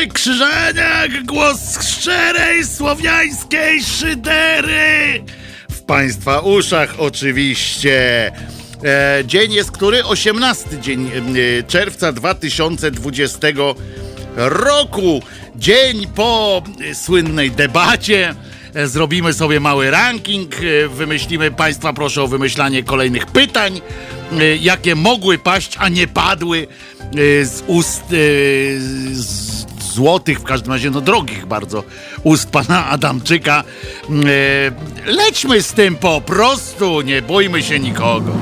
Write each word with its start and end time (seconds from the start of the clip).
Leszek 0.00 0.12
Krzyżaniak, 0.12 1.24
głos 1.26 1.88
szczerej 1.88 2.64
słowiańskiej 2.64 3.84
szydery. 3.84 5.24
W 5.70 5.82
Państwa 5.82 6.40
uszach 6.40 6.94
oczywiście. 6.98 8.26
E, 8.84 9.22
dzień 9.26 9.52
jest 9.52 9.70
który? 9.70 10.04
18 10.04 10.80
dzień 10.80 11.10
e, 11.58 11.62
czerwca 11.62 12.12
2020 12.12 13.48
roku. 14.36 15.22
Dzień 15.56 16.06
po 16.14 16.62
e, 16.90 16.94
słynnej 16.94 17.50
debacie. 17.50 18.34
E, 18.74 18.86
zrobimy 18.88 19.32
sobie 19.32 19.60
mały 19.60 19.90
ranking. 19.90 20.54
E, 20.54 20.88
wymyślimy, 20.88 21.50
Państwa 21.50 21.92
proszę 21.92 22.22
o 22.22 22.28
wymyślanie 22.28 22.82
kolejnych 22.82 23.26
pytań, 23.26 23.80
e, 24.32 24.56
jakie 24.56 24.94
mogły 24.94 25.38
paść, 25.38 25.76
a 25.78 25.88
nie 25.88 26.06
padły 26.06 26.66
z 27.42 27.62
ust 27.66 28.04
z 29.12 29.49
złotych, 29.90 30.40
w 30.40 30.44
każdym 30.44 30.72
razie 30.72 30.90
no 30.90 31.00
drogich 31.00 31.46
bardzo 31.46 31.84
ust 32.22 32.50
pana 32.50 32.86
Adamczyka. 32.86 33.64
Lećmy 35.06 35.62
z 35.62 35.72
tym 35.72 35.96
po 35.96 36.20
prostu, 36.20 37.00
nie 37.00 37.22
bójmy 37.22 37.62
się 37.62 37.78
nikogo. 37.78 38.32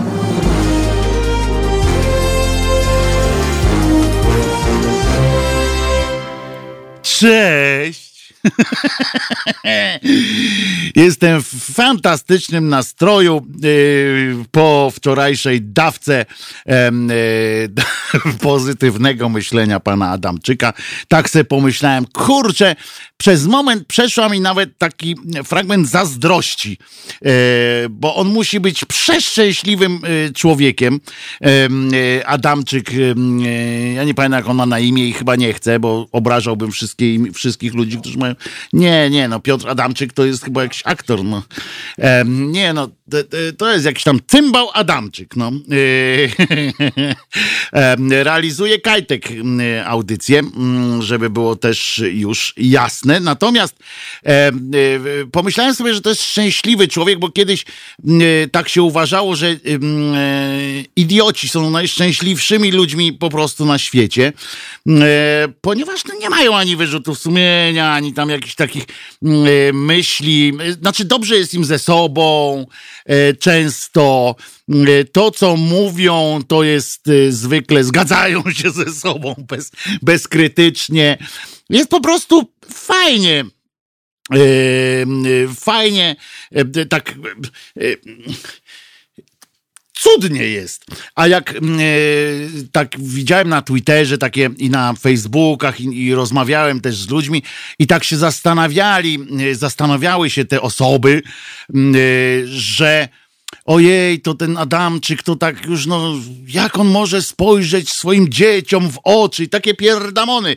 Cześć! 7.03 8.08
Jestem 10.97 11.43
w 11.43 11.75
fantastycznym 11.75 12.69
nastroju 12.69 13.47
yy, 13.63 14.45
po 14.51 14.93
wczorajszej 14.95 15.63
dawce 15.63 16.27
yy, 16.67 16.75
pozytywnego 18.41 19.29
myślenia 19.29 19.81
pana 19.81 20.11
Adamczyka. 20.11 20.73
Tak 21.09 21.31
sobie 21.31 21.45
pomyślałem, 21.45 22.07
kurczę, 22.07 22.77
przez 23.19 23.47
moment 23.47 23.87
przeszła 23.87 24.29
mi 24.29 24.41
nawet 24.41 24.79
taki 24.79 25.17
fragment 25.45 25.89
zazdrości, 25.89 26.79
yy, 27.23 27.31
bo 27.91 28.15
on 28.15 28.29
musi 28.29 28.61
być 28.61 28.85
przeszczęśliwym 28.85 30.01
yy, 30.03 30.33
człowiekiem. 30.33 31.01
Yy, 31.41 32.27
Adamczyk, 32.27 32.91
ja 33.95 34.05
nie 34.05 34.15
pamiętam 34.15 34.39
jak 34.39 34.49
on 34.49 34.57
ma 34.57 34.67
na 34.67 34.79
imię 34.79 35.09
i 35.09 35.13
chyba 35.13 35.37
nie 35.37 35.53
chcę, 35.53 35.81
bo 35.81 36.07
obrażałbym 36.13 36.71
wszystkich 37.35 37.75
ludzi, 37.75 37.99
którzy 37.99 38.19
mają 38.19 38.35
nie, 38.73 39.11
nie, 39.11 39.29
no 39.29 39.41
Piotr 39.41 39.69
Adamczyk 39.69 40.13
to 40.13 40.27
jest 40.27 40.45
chyba 40.45 40.63
jakiś 40.63 40.83
aktor, 40.85 41.25
no. 41.25 41.43
nie, 42.27 42.73
no 42.73 42.89
to 43.59 43.73
jest 43.73 43.85
jakiś 43.85 44.05
tam 44.05 44.21
cymbał 44.27 44.69
Adamczyk, 44.75 45.37
no. 45.37 45.53
Realizuje 48.23 48.81
Kajtek 48.81 49.29
audycję, 49.85 50.43
żeby 51.01 51.31
było 51.31 51.57
też 51.57 52.03
już 52.13 52.55
jasne. 52.57 53.08
Natomiast 53.21 53.77
pomyślałem 55.33 55.75
sobie, 55.75 55.95
że 55.95 56.01
to 56.01 56.11
jest 56.11 56.23
szczęśliwy 56.23 56.89
człowiek, 56.89 57.19
bo 57.19 57.31
kiedyś 57.31 57.65
tak 58.53 58.69
się 58.69 58.83
uważało, 58.83 59.37
że 59.37 59.57
idioci 60.97 61.49
są 61.49 61.71
najszczęśliwszymi 61.71 62.73
ludźmi 62.73 63.13
po 63.13 63.31
prostu 63.31 63.65
na 63.65 63.79
świecie, 63.79 64.33
ponieważ 65.61 66.05
no, 66.05 66.15
nie 66.21 66.31
mają 66.31 66.57
ani 66.57 66.77
wyrzutów 66.77 67.19
sumienia, 67.19 67.93
ani 67.93 68.13
tam 68.13 68.31
jakichś 68.31 68.55
takich 68.55 68.85
myśli. 69.73 70.53
Znaczy 70.81 71.05
dobrze 71.05 71.37
jest 71.37 71.55
im 71.55 71.65
ze 71.65 71.79
sobą, 71.79 72.65
E, 73.09 73.35
często 73.35 74.37
e, 74.69 75.05
to, 75.05 75.31
co 75.31 75.57
mówią, 75.57 76.41
to 76.49 76.63
jest 76.63 77.09
e, 77.09 77.33
zwykle 77.33 77.85
zgadzają 77.85 78.43
się 78.53 78.71
ze 78.71 78.93
sobą 78.93 79.35
bez, 79.49 79.71
bezkrytycznie. 80.03 81.19
Jest 81.71 81.91
po 81.91 82.01
prostu 82.01 82.51
fajnie. 82.71 83.45
Fajnie, 85.55 86.17
tak 86.89 87.15
cudnie 89.99 90.43
jest. 90.43 90.85
A 91.15 91.27
jak 91.27 91.51
e, 91.51 91.61
tak 92.73 93.01
widziałem 93.01 93.49
na 93.49 93.63
Twitterze 93.63 94.19
takie 94.19 94.51
i 94.57 94.71
na 94.71 94.93
Facebookach 94.93 95.81
i, 95.81 96.07
i, 96.07 96.15
rozmawiałem 96.15 96.81
też 96.81 96.97
z 96.97 97.09
ludźmi 97.09 97.43
i 97.79 97.87
tak 97.87 98.05
się 98.05 98.17
zastanawiali, 98.17 99.19
e, 99.51 99.55
zastanawiały 99.55 100.31
się 100.31 100.45
te 100.45 100.61
osoby, 100.61 101.23
e, 101.23 101.79
że 102.47 103.09
ojej, 103.65 104.21
to 104.21 104.35
ten 104.35 104.57
Adamczyk, 104.57 105.23
to 105.23 105.37
tak 105.37 105.67
już, 105.67 105.87
no, 105.87 106.15
jak 106.49 106.79
on 106.79 106.89
może 106.89 107.23
spojrzeć 107.23 107.91
swoim 107.91 108.29
dzieciom 108.29 108.91
w 108.91 108.99
oczy 109.05 109.45
i 109.45 109.49
takie 109.49 109.75
pierdamony 109.75 110.57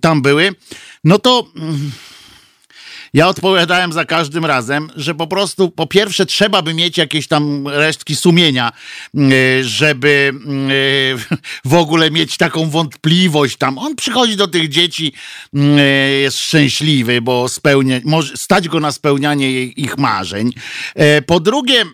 tam 0.00 0.22
były, 0.22 0.54
no 1.04 1.18
to... 1.18 1.46
Mm, 1.56 1.92
ja 3.14 3.28
odpowiadałem 3.28 3.92
za 3.92 4.04
każdym 4.04 4.44
razem, 4.44 4.90
że 4.96 5.14
po 5.14 5.26
prostu 5.26 5.70
po 5.70 5.86
pierwsze 5.86 6.26
trzeba 6.26 6.62
by 6.62 6.74
mieć 6.74 6.98
jakieś 6.98 7.28
tam 7.28 7.68
resztki 7.68 8.16
sumienia, 8.16 8.72
y, 9.14 9.64
żeby 9.64 10.32
y, 10.70 11.36
w 11.70 11.74
ogóle 11.74 12.10
mieć 12.10 12.36
taką 12.36 12.70
wątpliwość 12.70 13.56
tam. 13.56 13.78
On 13.78 13.96
przychodzi 13.96 14.36
do 14.36 14.48
tych 14.48 14.68
dzieci, 14.68 15.12
jest 16.22 16.38
szczęśliwy, 16.38 17.20
bo 17.22 17.48
spełnia, 17.48 18.00
może 18.04 18.36
stać 18.36 18.68
go 18.68 18.80
na 18.80 18.92
spełnianie 18.92 19.62
ich 19.62 19.98
marzeń. 19.98 20.52
E, 20.94 21.22
po 21.22 21.40
drugie, 21.40 21.84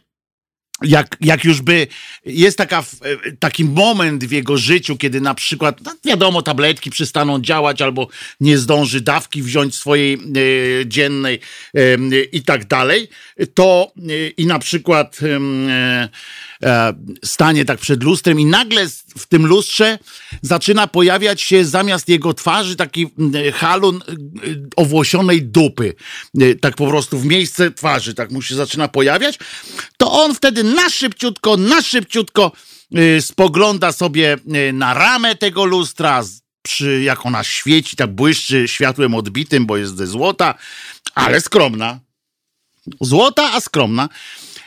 jak, 0.83 1.17
jak 1.21 1.45
już 1.45 1.63
by 1.63 1.87
jest 2.27 2.59
taka, 2.59 2.79
e, 2.79 3.33
taki 3.39 3.65
moment 3.65 4.25
w 4.25 4.33
jego 4.33 4.57
życiu, 4.57 4.97
kiedy 4.97 5.21
na 5.21 5.35
przykład, 5.35 5.81
no 5.85 5.95
wiadomo, 6.05 6.43
tabletki 6.43 6.91
przestaną 6.91 7.41
działać 7.41 7.83
albo 7.83 8.09
nie 8.41 8.59
zdąży 8.59 9.01
dawki 9.01 9.43
wziąć 9.43 9.75
swojej 9.75 10.15
e, 10.15 10.19
dziennej 10.87 11.41
i 12.33 12.43
tak 12.43 12.67
dalej, 12.67 13.09
to 13.55 13.93
e, 13.97 14.29
i 14.29 14.47
na 14.47 14.59
przykład 14.59 15.19
e, 15.23 16.09
stanie 17.25 17.65
tak 17.65 17.79
przed 17.79 18.03
lustrem 18.03 18.41
i 18.41 18.45
nagle 18.45 18.87
w 19.19 19.27
tym 19.27 19.47
lustrze 19.47 19.99
zaczyna 20.43 20.87
pojawiać 20.87 21.43
się 21.43 21.65
zamiast 21.65 22.09
jego 22.09 22.35
twarzy 22.35 22.77
taki 22.77 23.07
halun 23.55 24.01
owłosionej 24.77 25.43
dupy. 25.43 25.95
Tak 26.61 26.77
po 26.77 26.87
prostu 26.87 27.19
w 27.19 27.27
miejsce 27.27 27.71
twarzy, 27.71 28.15
tak 28.15 28.31
mu 28.31 28.43
się 28.43 28.55
zaczyna 28.55 28.89
pojawiać. 28.89 29.39
To 29.97 30.13
on 30.13 30.35
wtedy 30.35 30.65
na 30.75 30.91
szybciutko, 30.91 31.57
na 31.57 31.83
szybciutko 31.83 32.53
spogląda 33.21 33.93
sobie 33.93 34.37
na 34.73 34.95
ramę 34.95 35.37
tego 35.37 35.65
lustra, 35.65 36.25
przy, 36.63 37.03
jak 37.03 37.27
ona 37.27 37.45
świeci, 37.45 37.97
tak 37.97 38.11
błyszczy 38.15 38.69
światłem 38.69 39.15
odbitym, 39.15 39.67
bo 39.67 39.77
jest 39.77 39.97
ze 39.97 40.07
złota, 40.07 40.55
ale 41.15 41.41
skromna. 41.41 42.01
Złota, 43.01 43.53
a 43.53 43.61
skromna. 43.61 44.09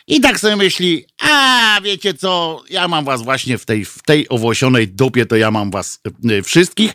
I 0.07 0.21
tak 0.21 0.39
sobie 0.39 0.55
myśli, 0.55 1.05
a 1.19 1.79
wiecie 1.83 2.13
co, 2.13 2.63
ja 2.69 2.87
mam 2.87 3.05
was 3.05 3.21
właśnie 3.21 3.57
w 3.57 3.65
tej, 3.65 3.85
w 3.85 4.03
tej 4.05 4.29
owłosionej 4.29 4.87
dupie, 4.87 5.25
to 5.25 5.35
ja 5.35 5.51
mam 5.51 5.71
was 5.71 5.99
y, 6.31 6.43
wszystkich. 6.43 6.91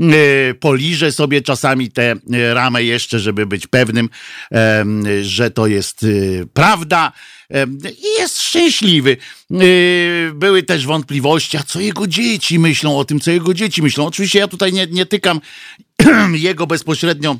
Y, 0.00 0.54
poliżę 0.60 1.12
sobie 1.12 1.42
czasami 1.42 1.90
tę 1.90 2.12
y, 2.12 2.54
ramę 2.54 2.84
jeszcze, 2.84 3.18
żeby 3.18 3.46
być 3.46 3.66
pewnym, 3.66 4.08
że 5.22 5.50
to 5.50 5.66
jest 5.66 6.06
prawda. 6.54 7.12
I 8.02 8.20
jest 8.20 8.40
szczęśliwy. 8.40 9.16
Były 10.34 10.62
też 10.62 10.86
wątpliwości, 10.86 11.56
a 11.56 11.62
co 11.62 11.80
jego 11.80 12.06
dzieci 12.06 12.58
myślą 12.58 12.98
o 12.98 13.04
tym, 13.04 13.20
co 13.20 13.30
jego 13.30 13.54
dzieci 13.54 13.82
myślą. 13.82 14.06
Oczywiście 14.06 14.38
ja 14.38 14.48
tutaj 14.48 14.72
nie, 14.72 14.86
nie 14.86 15.06
tykam 15.06 15.40
jego 16.32 16.66
bezpośrednio 16.66 17.36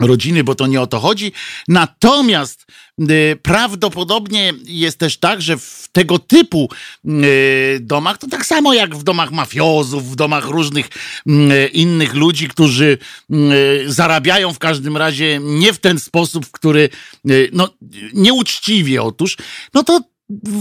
rodziny, 0.00 0.44
bo 0.44 0.54
to 0.54 0.66
nie 0.66 0.80
o 0.80 0.86
to 0.86 1.00
chodzi. 1.00 1.32
Natomiast 1.68 2.66
y, 3.00 3.38
prawdopodobnie 3.42 4.52
jest 4.64 4.98
też 4.98 5.16
tak, 5.16 5.42
że 5.42 5.56
w 5.56 5.88
tego 5.92 6.18
typu 6.18 6.68
y, 7.04 7.78
domach, 7.80 8.18
to 8.18 8.28
tak 8.28 8.46
samo 8.46 8.74
jak 8.74 8.96
w 8.96 9.02
domach 9.02 9.32
mafiozów, 9.32 10.10
w 10.10 10.16
domach 10.16 10.46
różnych 10.46 10.88
y, 11.26 11.68
innych 11.72 12.14
ludzi, 12.14 12.48
którzy 12.48 12.98
zarabiają 13.86 14.52
w 14.52 14.58
każdym 14.58 14.96
razie 14.96 15.40
nie 15.42 15.72
w 15.72 15.78
ten 15.78 15.98
sposób, 15.98 16.46
w 16.46 16.50
który, 16.50 16.88
no 17.52 17.68
nieuczciwie 18.12 19.02
otóż, 19.02 19.36
no 19.74 19.84
to 19.84 20.00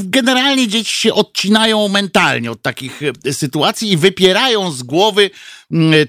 generalnie 0.04 0.68
dzieci 0.68 0.96
się 0.96 1.14
odcinają 1.14 1.88
mentalnie 1.88 2.52
od 2.52 2.62
takich 2.62 3.02
e, 3.26 3.34
sytuacji 3.34 3.92
i 3.92 3.98
wypierają 3.98 4.72
z 4.72 4.84
głowy 4.84 5.30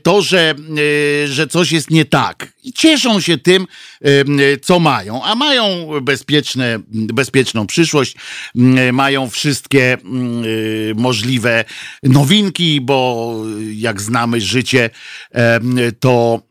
to, 0.02 0.22
że, 0.22 0.54
e, 1.24 1.28
że 1.28 1.46
coś 1.46 1.72
jest 1.72 1.90
nie 1.90 2.04
tak. 2.04 2.52
I 2.64 2.72
cieszą 2.72 3.20
się 3.20 3.38
tym, 3.38 3.66
e, 4.02 4.08
co 4.62 4.80
mają. 4.80 5.22
A 5.22 5.34
mają 5.34 5.88
bezpieczne, 6.02 6.78
bezpieczną 6.88 7.66
przyszłość, 7.66 8.16
mają 8.92 9.30
wszystkie 9.30 9.98
możliwe 10.96 11.64
nowinki, 12.02 12.80
bo 12.80 13.36
jak 13.74 14.00
znamy 14.00 14.40
życie, 14.40 14.90
to 16.00 16.42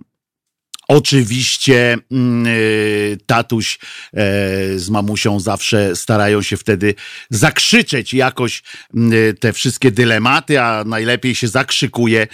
Oczywiście 0.88 1.98
mm, 2.12 2.48
y, 2.48 3.18
tatuś 3.26 3.80
e, 4.14 4.18
z 4.80 4.90
mamusią 4.90 5.40
zawsze 5.40 5.96
starają 5.96 6.42
się 6.42 6.58
wtedy 6.58 6.96
zakrzyczeć 7.30 8.14
jakoś 8.14 8.64
mm, 8.96 9.14
y, 9.14 9.34
te 9.40 9.54
wszystkie 9.54 9.92
dylematy, 9.92 10.62
a 10.62 10.84
najlepiej 10.84 11.36
się 11.36 11.48
zakrzykuje, 11.48 12.28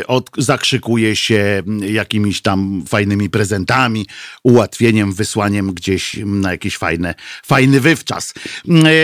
y, 0.00 0.06
od, 0.06 0.30
zakrzykuje 0.38 1.16
się 1.16 1.62
mm, 1.66 1.94
jakimiś 1.94 2.42
tam 2.42 2.84
fajnymi 2.88 3.30
prezentami, 3.30 4.06
ułatwieniem, 4.42 5.12
wysłaniem 5.12 5.74
gdzieś 5.74 6.16
na 6.24 6.50
jakiś 6.50 6.76
fajne, 6.76 7.14
fajny 7.44 7.80
wywczas. 7.80 8.34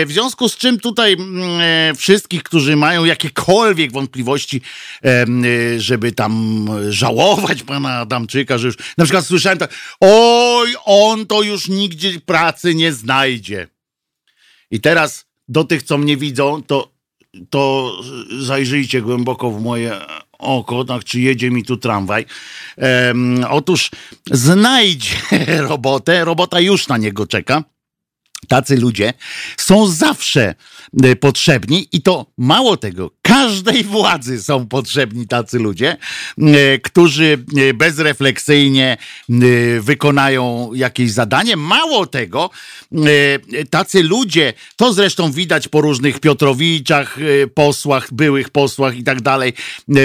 W 0.05 0.11
związku 0.11 0.49
z 0.49 0.57
czym 0.57 0.79
tutaj 0.79 1.17
e, 1.59 1.93
wszystkich, 1.97 2.43
którzy 2.43 2.75
mają 2.75 3.05
jakiekolwiek 3.05 3.91
wątpliwości, 3.91 4.61
żeby 5.77 6.11
tam 6.11 6.65
żałować 6.89 7.63
Adamczyka, 7.85 8.57
że 8.57 8.67
już 8.67 8.75
na 8.97 9.03
przykład 9.03 9.25
słyszałem 9.25 9.59
tak, 9.59 9.73
oj, 9.99 10.75
on 10.85 11.25
to 11.25 11.41
już 11.41 11.67
nigdzie 11.67 12.19
pracy 12.19 12.75
nie 12.75 12.93
znajdzie. 12.93 13.67
I 14.71 14.79
teraz 14.79 15.25
do 15.47 15.63
tych, 15.63 15.83
co 15.83 15.97
mnie 15.97 16.17
widzą, 16.17 16.63
to, 16.63 16.91
to 17.49 17.91
zajrzyjcie 18.39 19.01
głęboko 19.01 19.51
w 19.51 19.61
moje 19.61 20.01
oko, 20.39 20.85
tak, 20.85 21.03
czy 21.03 21.19
jedzie 21.19 21.51
mi 21.51 21.63
tu 21.63 21.77
tramwaj. 21.77 22.25
Um, 22.77 23.45
otóż 23.49 23.91
znajdzie 24.31 25.15
robotę, 25.69 26.25
robota 26.25 26.59
już 26.59 26.87
na 26.87 26.97
niego 26.97 27.27
czeka. 27.27 27.63
Tacy 28.47 28.77
ludzie 28.77 29.13
są 29.57 29.87
zawsze 29.87 30.55
potrzebni 31.19 31.87
i 31.91 32.01
to 32.01 32.25
mało 32.37 32.77
tego, 32.77 33.11
każdej 33.21 33.83
władzy 33.83 34.43
są 34.43 34.67
potrzebni 34.67 35.27
tacy 35.27 35.59
ludzie, 35.59 35.97
e, 36.37 36.79
którzy 36.79 37.45
e, 37.57 37.73
bezrefleksyjnie 37.73 38.97
wykonają 39.79 40.71
jakieś 40.73 41.11
zadanie. 41.11 41.55
Mało 41.55 42.05
tego, 42.05 42.49
tacy 43.69 44.03
ludzie, 44.03 44.53
to 44.75 44.93
zresztą 44.93 45.31
widać 45.31 45.67
po 45.67 45.81
różnych 45.81 46.19
Piotrowiczach, 46.19 47.17
posłach, 47.53 48.13
byłych 48.13 48.49
posłach 48.49 48.97
i 48.97 49.03
tak 49.03 49.21
dalej, 49.21 49.53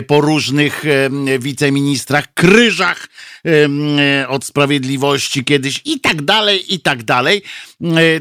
po 0.07 0.21
różnych 0.21 0.85
wiceministrach, 1.39 2.35
kryżach 2.35 3.09
od 4.29 4.45
sprawiedliwości 4.45 5.45
kiedyś 5.45 5.83
i 5.85 6.01
tak 6.01 6.23
dalej, 6.23 6.75
i 6.75 6.81
tak 6.81 7.03
dalej 7.03 7.43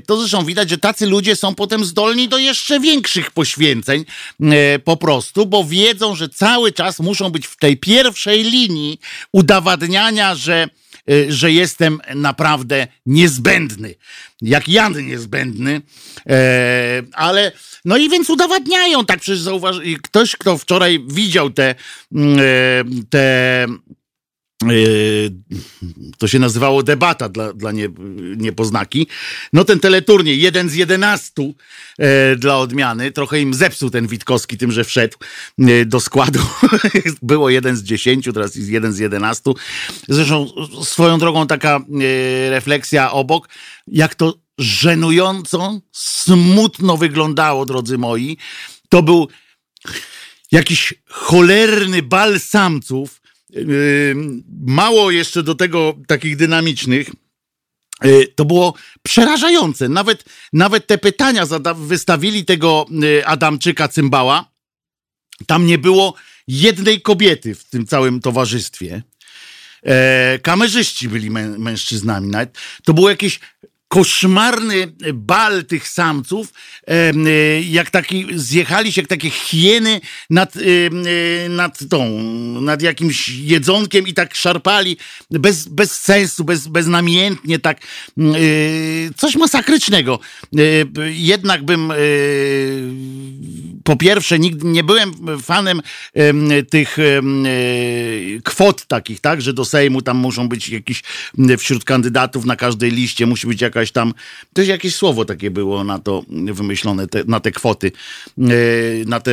to 0.07 0.19
zresztą 0.19 0.45
widać, 0.45 0.69
że 0.69 0.77
tacy 0.77 1.05
ludzie 1.05 1.35
są 1.35 1.55
potem 1.55 1.85
zdolni 1.85 2.27
do 2.27 2.37
jeszcze 2.47 2.79
większych 2.79 3.31
poświęceń 3.31 4.05
e, 4.41 4.79
po 4.79 4.97
prostu, 4.97 5.45
bo 5.45 5.63
wiedzą, 5.63 6.15
że 6.15 6.29
cały 6.29 6.71
czas 6.71 6.99
muszą 6.99 7.29
być 7.29 7.47
w 7.47 7.57
tej 7.57 7.77
pierwszej 7.77 8.43
linii 8.43 8.99
udowadniania, 9.31 10.35
że 10.35 10.67
e, 11.09 11.31
że 11.31 11.51
jestem 11.51 11.99
naprawdę 12.15 12.87
niezbędny. 13.05 13.95
Jak 14.41 14.69
Jan 14.69 15.07
niezbędny. 15.07 15.81
E, 16.29 17.03
ale 17.13 17.51
no 17.85 17.97
i 17.97 18.09
więc 18.09 18.29
udowadniają, 18.29 19.05
tak 19.05 19.19
przecież 19.19 19.39
zauważ, 19.39 19.75
ktoś, 20.03 20.35
kto 20.35 20.57
wczoraj 20.57 21.05
widział 21.07 21.49
te, 21.49 21.75
mm, 22.11 22.39
te 23.09 23.65
to 26.17 26.27
się 26.27 26.39
nazywało 26.39 26.83
debata 26.83 27.29
dla, 27.29 27.53
dla 27.53 27.71
nie, 27.71 27.89
niepoznaki. 28.37 29.07
No 29.53 29.63
ten 29.63 29.79
teleturniej, 29.79 30.41
jeden 30.41 30.69
z 30.69 30.73
jedenastu 30.73 31.55
e, 31.97 32.35
dla 32.35 32.57
odmiany, 32.57 33.11
trochę 33.11 33.41
im 33.41 33.53
zepsuł 33.53 33.89
ten 33.89 34.07
Witkowski 34.07 34.57
tym, 34.57 34.71
że 34.71 34.83
wszedł 34.83 35.17
e, 35.59 35.85
do 35.85 35.99
składu. 35.99 36.39
Było 37.21 37.49
jeden 37.49 37.75
z 37.75 37.83
dziesięciu, 37.83 38.33
teraz 38.33 38.55
jest 38.55 38.69
jeden 38.69 38.93
z 38.93 38.99
jedenastu. 38.99 39.55
Zresztą 40.09 40.47
swoją 40.83 41.19
drogą 41.19 41.47
taka 41.47 41.77
e, 41.77 42.49
refleksja 42.49 43.11
obok, 43.11 43.49
jak 43.87 44.15
to 44.15 44.33
żenująco, 44.57 45.81
smutno 45.91 46.97
wyglądało, 46.97 47.65
drodzy 47.65 47.97
moi. 47.97 48.37
To 48.89 49.03
był 49.03 49.27
jakiś 50.51 50.93
cholerny 51.09 52.03
bal 52.03 52.39
samców, 52.39 53.21
mało 54.65 55.11
jeszcze 55.11 55.43
do 55.43 55.55
tego 55.55 55.95
takich 56.07 56.37
dynamicznych. 56.37 57.09
Y, 58.05 58.33
to 58.35 58.45
było 58.45 58.73
przerażające. 59.03 59.89
Nawet, 59.89 60.23
nawet 60.53 60.87
te 60.87 60.97
pytania 60.97 61.45
wystawili 61.75 62.45
tego 62.45 62.85
y, 63.03 63.25
Adamczyka 63.25 63.87
Cymbała. 63.87 64.51
Tam 65.47 65.65
nie 65.65 65.77
było 65.77 66.13
jednej 66.47 67.01
kobiety 67.01 67.55
w 67.55 67.63
tym 67.63 67.85
całym 67.85 68.19
towarzystwie. 68.19 69.03
E, 69.85 70.39
kamerzyści 70.39 71.09
byli 71.09 71.31
mę 71.31 71.47
mężczyznami 71.47 72.27
nawet. 72.27 72.57
To 72.83 72.93
było 72.93 73.09
jakieś 73.09 73.39
koszmarny 73.87 74.93
bal 75.13 75.65
tych 75.65 75.87
samców, 75.87 76.53
e, 76.87 77.61
jak 77.61 77.89
taki, 77.89 78.25
zjechali 78.35 78.91
się 78.91 79.01
jak 79.01 79.09
takie 79.09 79.29
hieny 79.29 80.01
nad, 80.29 80.55
e, 80.55 80.59
e, 81.45 81.49
nad 81.49 81.79
tą, 81.89 82.21
nad 82.61 82.81
jakimś 82.81 83.29
jedzonkiem 83.29 84.07
i 84.07 84.13
tak 84.13 84.35
szarpali 84.35 84.97
bez, 85.31 85.67
bez 85.67 85.91
sensu, 85.91 86.43
bez, 86.43 86.67
beznamiętnie, 86.67 87.59
tak 87.59 87.81
coś 89.17 89.35
masakrycznego. 89.35 90.19
Jednak 91.09 91.65
bym 91.65 91.93
po 93.87 93.95
pierwsze 93.95 94.39
nigdy 94.39 94.67
nie 94.67 94.83
byłem 94.83 95.13
fanem 95.41 95.81
tych 96.69 96.97
kwot 98.43 98.85
takich, 98.85 99.19
tak, 99.19 99.41
że 99.41 99.53
do 99.53 99.65
Sejmu 99.65 100.01
tam 100.01 100.17
muszą 100.17 100.49
być 100.49 100.69
jakiś 100.69 101.03
wśród 101.57 101.83
kandydatów 101.83 102.45
na 102.45 102.55
każdej 102.55 102.91
liście 102.91 103.25
musi 103.25 103.47
być 103.47 103.61
jakaś 103.61 103.91
tam, 103.91 104.13
też 104.53 104.67
jakieś 104.67 104.95
słowo 104.95 105.25
takie 105.25 105.51
było 105.51 105.83
na 105.83 105.99
to 105.99 106.23
wymyślone, 106.29 107.07
te, 107.07 107.23
na 107.27 107.39
te 107.39 107.51
kwoty, 107.51 107.91
e, 108.37 108.41
na 109.05 109.19
tę 109.19 109.31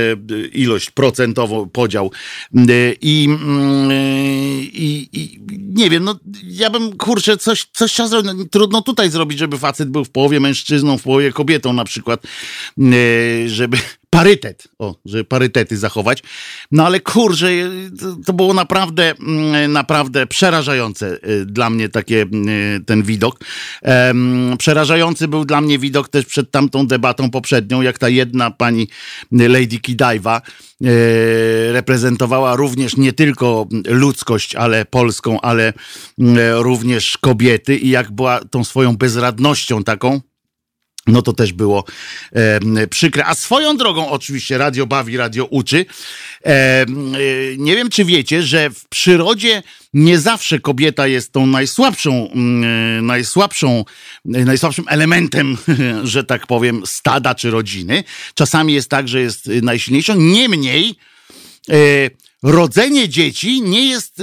ilość 0.52 0.90
procentową 0.90 1.68
podział. 1.68 2.10
E, 2.56 2.60
I, 3.00 3.28
i, 4.72 5.08
i, 5.12 5.40
nie 5.74 5.90
wiem, 5.90 6.04
no 6.04 6.18
ja 6.42 6.70
bym, 6.70 6.96
kurczę, 6.96 7.36
coś, 7.36 7.66
coś 7.72 7.92
chciał 7.92 8.08
zrobić. 8.08 8.32
No, 8.36 8.44
trudno 8.50 8.82
tutaj 8.82 9.10
zrobić, 9.10 9.38
żeby 9.38 9.58
facet 9.58 9.88
był 9.90 10.04
w 10.04 10.10
połowie 10.10 10.40
mężczyzną, 10.40 10.98
w 10.98 11.02
połowie 11.02 11.32
kobietą 11.32 11.72
na 11.72 11.84
przykład, 11.84 12.26
e, 12.78 13.48
żeby 13.48 13.76
parytet, 14.14 14.68
o, 14.78 14.94
żeby 15.04 15.24
parytety 15.24 15.76
zachować. 15.76 16.22
No 16.72 16.86
ale 16.86 17.00
kurczę, 17.00 17.46
to 18.26 18.32
było 18.32 18.54
naprawdę, 18.54 19.12
mm, 19.20 19.72
naprawdę 19.72 20.26
przerażające 20.26 21.18
y, 21.28 21.46
dla 21.46 21.70
mnie 21.70 21.88
takie 21.88 22.22
y, 22.22 22.84
ten 22.86 23.02
widok. 23.02 23.40
Przerażający 24.58 25.28
był 25.28 25.44
dla 25.44 25.60
mnie 25.60 25.78
widok 25.78 26.08
też 26.08 26.26
przed 26.26 26.50
tamtą 26.50 26.86
debatą 26.86 27.30
poprzednią, 27.30 27.82
jak 27.82 27.98
ta 27.98 28.08
jedna 28.08 28.50
pani 28.50 28.88
Lady 29.32 29.78
Kidaiwa 29.78 30.42
y, 30.84 31.72
reprezentowała 31.72 32.56
również 32.56 32.96
nie 32.96 33.12
tylko 33.12 33.66
ludzkość, 33.86 34.54
ale 34.54 34.84
polską, 34.84 35.40
ale 35.40 35.72
również 36.52 37.18
kobiety 37.18 37.76
i 37.76 37.88
jak 37.88 38.12
była 38.12 38.40
tą 38.50 38.64
swoją 38.64 38.96
bezradnością 38.96 39.84
taką, 39.84 40.20
no 41.06 41.22
to 41.22 41.32
też 41.32 41.52
było 41.52 41.84
e, 42.32 42.86
przykre. 42.86 43.24
A 43.24 43.34
swoją 43.34 43.76
drogą, 43.76 44.10
oczywiście, 44.10 44.58
radio 44.58 44.86
bawi, 44.86 45.16
radio 45.16 45.44
uczy. 45.44 45.86
E, 46.44 46.86
nie 47.58 47.76
wiem, 47.76 47.90
czy 47.90 48.04
wiecie, 48.04 48.42
że 48.42 48.70
w 48.70 48.88
przyrodzie 48.88 49.62
nie 49.94 50.18
zawsze 50.18 50.60
kobieta 50.60 51.06
jest 51.06 51.32
tą 51.32 51.46
najsłabszą, 51.46 52.30
e, 52.30 52.36
najsłabszą, 53.02 53.84
najsłabszym 54.24 54.84
elementem, 54.88 55.56
że 56.02 56.24
tak 56.24 56.46
powiem, 56.46 56.82
stada 56.86 57.34
czy 57.34 57.50
rodziny. 57.50 58.04
Czasami 58.34 58.72
jest 58.72 58.90
tak, 58.90 59.08
że 59.08 59.20
jest 59.20 59.46
najsilniejszą. 59.46 60.14
Niemniej, 60.16 60.94
e, 61.70 61.74
rodzenie 62.44 63.08
dzieci 63.08 63.62
nie 63.62 63.88
jest, 63.88 64.22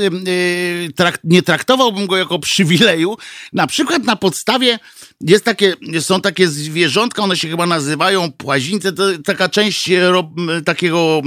nie 1.23 1.41
traktowałbym 1.41 2.07
go 2.07 2.17
jako 2.17 2.39
przywileju, 2.39 3.17
na 3.53 3.67
przykład 3.67 4.03
na 4.03 4.15
podstawie 4.15 4.79
jest 5.21 5.45
takie, 5.45 5.73
są 5.99 6.21
takie 6.21 6.47
zwierzątka, 6.47 7.23
one 7.23 7.37
się 7.37 7.49
chyba 7.49 7.65
nazywają 7.65 8.31
płazińce, 8.31 8.91
to 8.93 9.03
taka 9.25 9.49
część 9.49 9.89
ro, 9.89 10.31
takiego, 10.65 11.21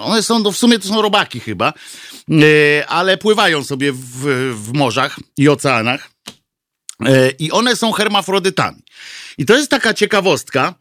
one 0.00 0.22
są, 0.22 0.38
no 0.38 0.52
w 0.52 0.56
sumie 0.56 0.78
to 0.78 0.88
są 0.88 1.02
robaki 1.02 1.40
chyba, 1.40 1.72
e, 2.30 2.86
ale 2.86 3.16
pływają 3.16 3.64
sobie 3.64 3.92
w, 3.92 3.98
w 4.54 4.72
morzach 4.72 5.18
i 5.36 5.48
oceanach 5.48 6.10
e, 7.06 7.30
i 7.30 7.50
one 7.50 7.76
są 7.76 7.92
hermafrodytami. 7.92 8.82
I 9.38 9.46
to 9.46 9.56
jest 9.56 9.70
taka 9.70 9.94
ciekawostka, 9.94 10.74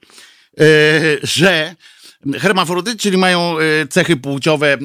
e, 0.59 0.63
że 1.23 1.75
hermafrodyty, 2.39 2.97
czyli 2.97 3.17
mają 3.17 3.55
cechy 3.89 4.17
płciowe 4.17 4.77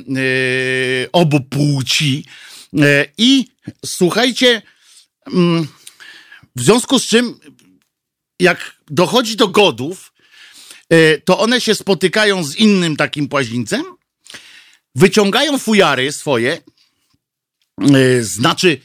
obu 1.12 1.40
płci. 1.40 2.24
I 3.18 3.46
słuchajcie, 3.86 4.62
mm, 5.26 5.68
w 6.56 6.62
związku 6.62 6.98
z 6.98 7.06
czym 7.06 7.38
jak 8.40 8.76
dochodzi 8.90 9.36
do 9.36 9.48
godów, 9.48 10.12
e, 10.90 11.18
to 11.18 11.38
one 11.38 11.60
się 11.60 11.74
spotykają 11.74 12.44
z 12.44 12.56
innym 12.56 12.96
takim 12.96 13.28
płazińcem, 13.28 13.82
wyciągają 14.94 15.58
fujary 15.58 16.12
swoje 16.12 16.58
znaczy 18.20 18.80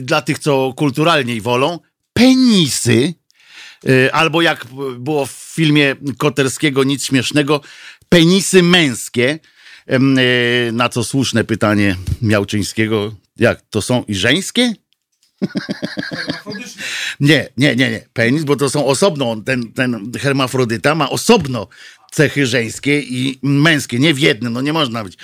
dla 0.00 0.22
tych, 0.22 0.38
co 0.38 0.72
kulturalniej 0.76 1.40
wolą, 1.40 1.78
penisy, 2.12 3.14
albo 4.12 4.42
jak 4.42 4.66
było 4.98 5.26
w 5.26 5.30
filmie 5.30 5.96
Koterskiego 6.18 6.84
Nic 6.84 7.04
Śmiesznego, 7.04 7.60
penisy 8.08 8.62
męskie, 8.62 9.38
na 10.72 10.88
co 10.88 11.04
słuszne 11.04 11.44
pytanie 11.44 11.96
Miałczyńskiego, 12.22 13.14
jak 13.36 13.62
to 13.70 13.82
są 13.82 14.04
i 14.08 14.14
żeńskie? 14.14 14.74
nie, 17.20 17.48
nie, 17.56 17.76
nie, 17.76 17.90
nie. 17.90 18.06
Penis, 18.12 18.44
bo 18.44 18.56
to 18.56 18.70
są 18.70 18.86
osobno, 18.86 19.36
ten, 19.46 19.72
ten 19.72 20.12
hermafrodyta 20.20 20.94
ma 20.94 21.10
osobno 21.10 21.68
cechy 22.12 22.46
żeńskie 22.46 23.00
i 23.00 23.38
męskie, 23.42 23.98
nie 23.98 24.14
w 24.14 24.18
jednym, 24.18 24.52
no 24.52 24.60
nie 24.60 24.72
można 24.72 25.04
być, 25.04 25.16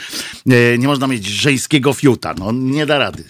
e, 0.50 0.78
nie 0.78 0.86
można 0.86 1.06
mieć 1.06 1.26
żeńskiego 1.26 1.92
fiuta, 1.92 2.34
no 2.38 2.52
nie 2.52 2.86
da 2.86 2.98
rady. 2.98 3.24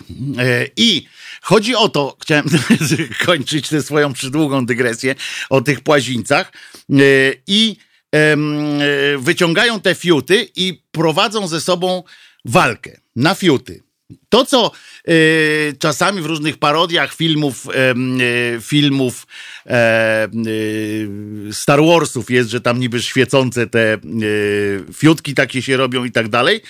I 0.76 1.06
chodzi 1.40 1.74
o 1.76 1.88
to, 1.88 2.16
chciałem 2.22 2.46
kończyć 3.26 3.68
tę 3.68 3.82
swoją 3.82 4.12
przydługą 4.12 4.66
dygresję 4.66 5.14
o 5.50 5.60
tych 5.60 5.80
płazińcach 5.80 6.52
e, 6.90 6.94
i 7.46 7.76
wyciągają 9.18 9.80
te 9.80 9.94
fiuty 9.94 10.48
i 10.56 10.82
prowadzą 10.90 11.48
ze 11.48 11.60
sobą 11.60 12.02
walkę 12.44 13.00
na 13.16 13.34
fiuty. 13.34 13.82
To, 14.28 14.44
co 14.44 14.70
y, 15.08 15.76
czasami 15.78 16.22
w 16.22 16.26
różnych 16.26 16.58
parodiach 16.58 17.14
filmów, 17.14 17.66
y, 18.56 18.60
filmów 18.60 19.26
e, 19.66 20.28
y, 20.46 21.08
Star 21.52 21.80
Warsów 21.84 22.30
jest, 22.30 22.50
że 22.50 22.60
tam 22.60 22.80
niby 22.80 23.02
świecące 23.02 23.66
te 23.66 23.98
fiutki 24.94 25.34
takie 25.34 25.62
się 25.62 25.76
robią 25.76 26.04
i 26.04 26.12
tak 26.12 26.28
dalej, 26.28 26.60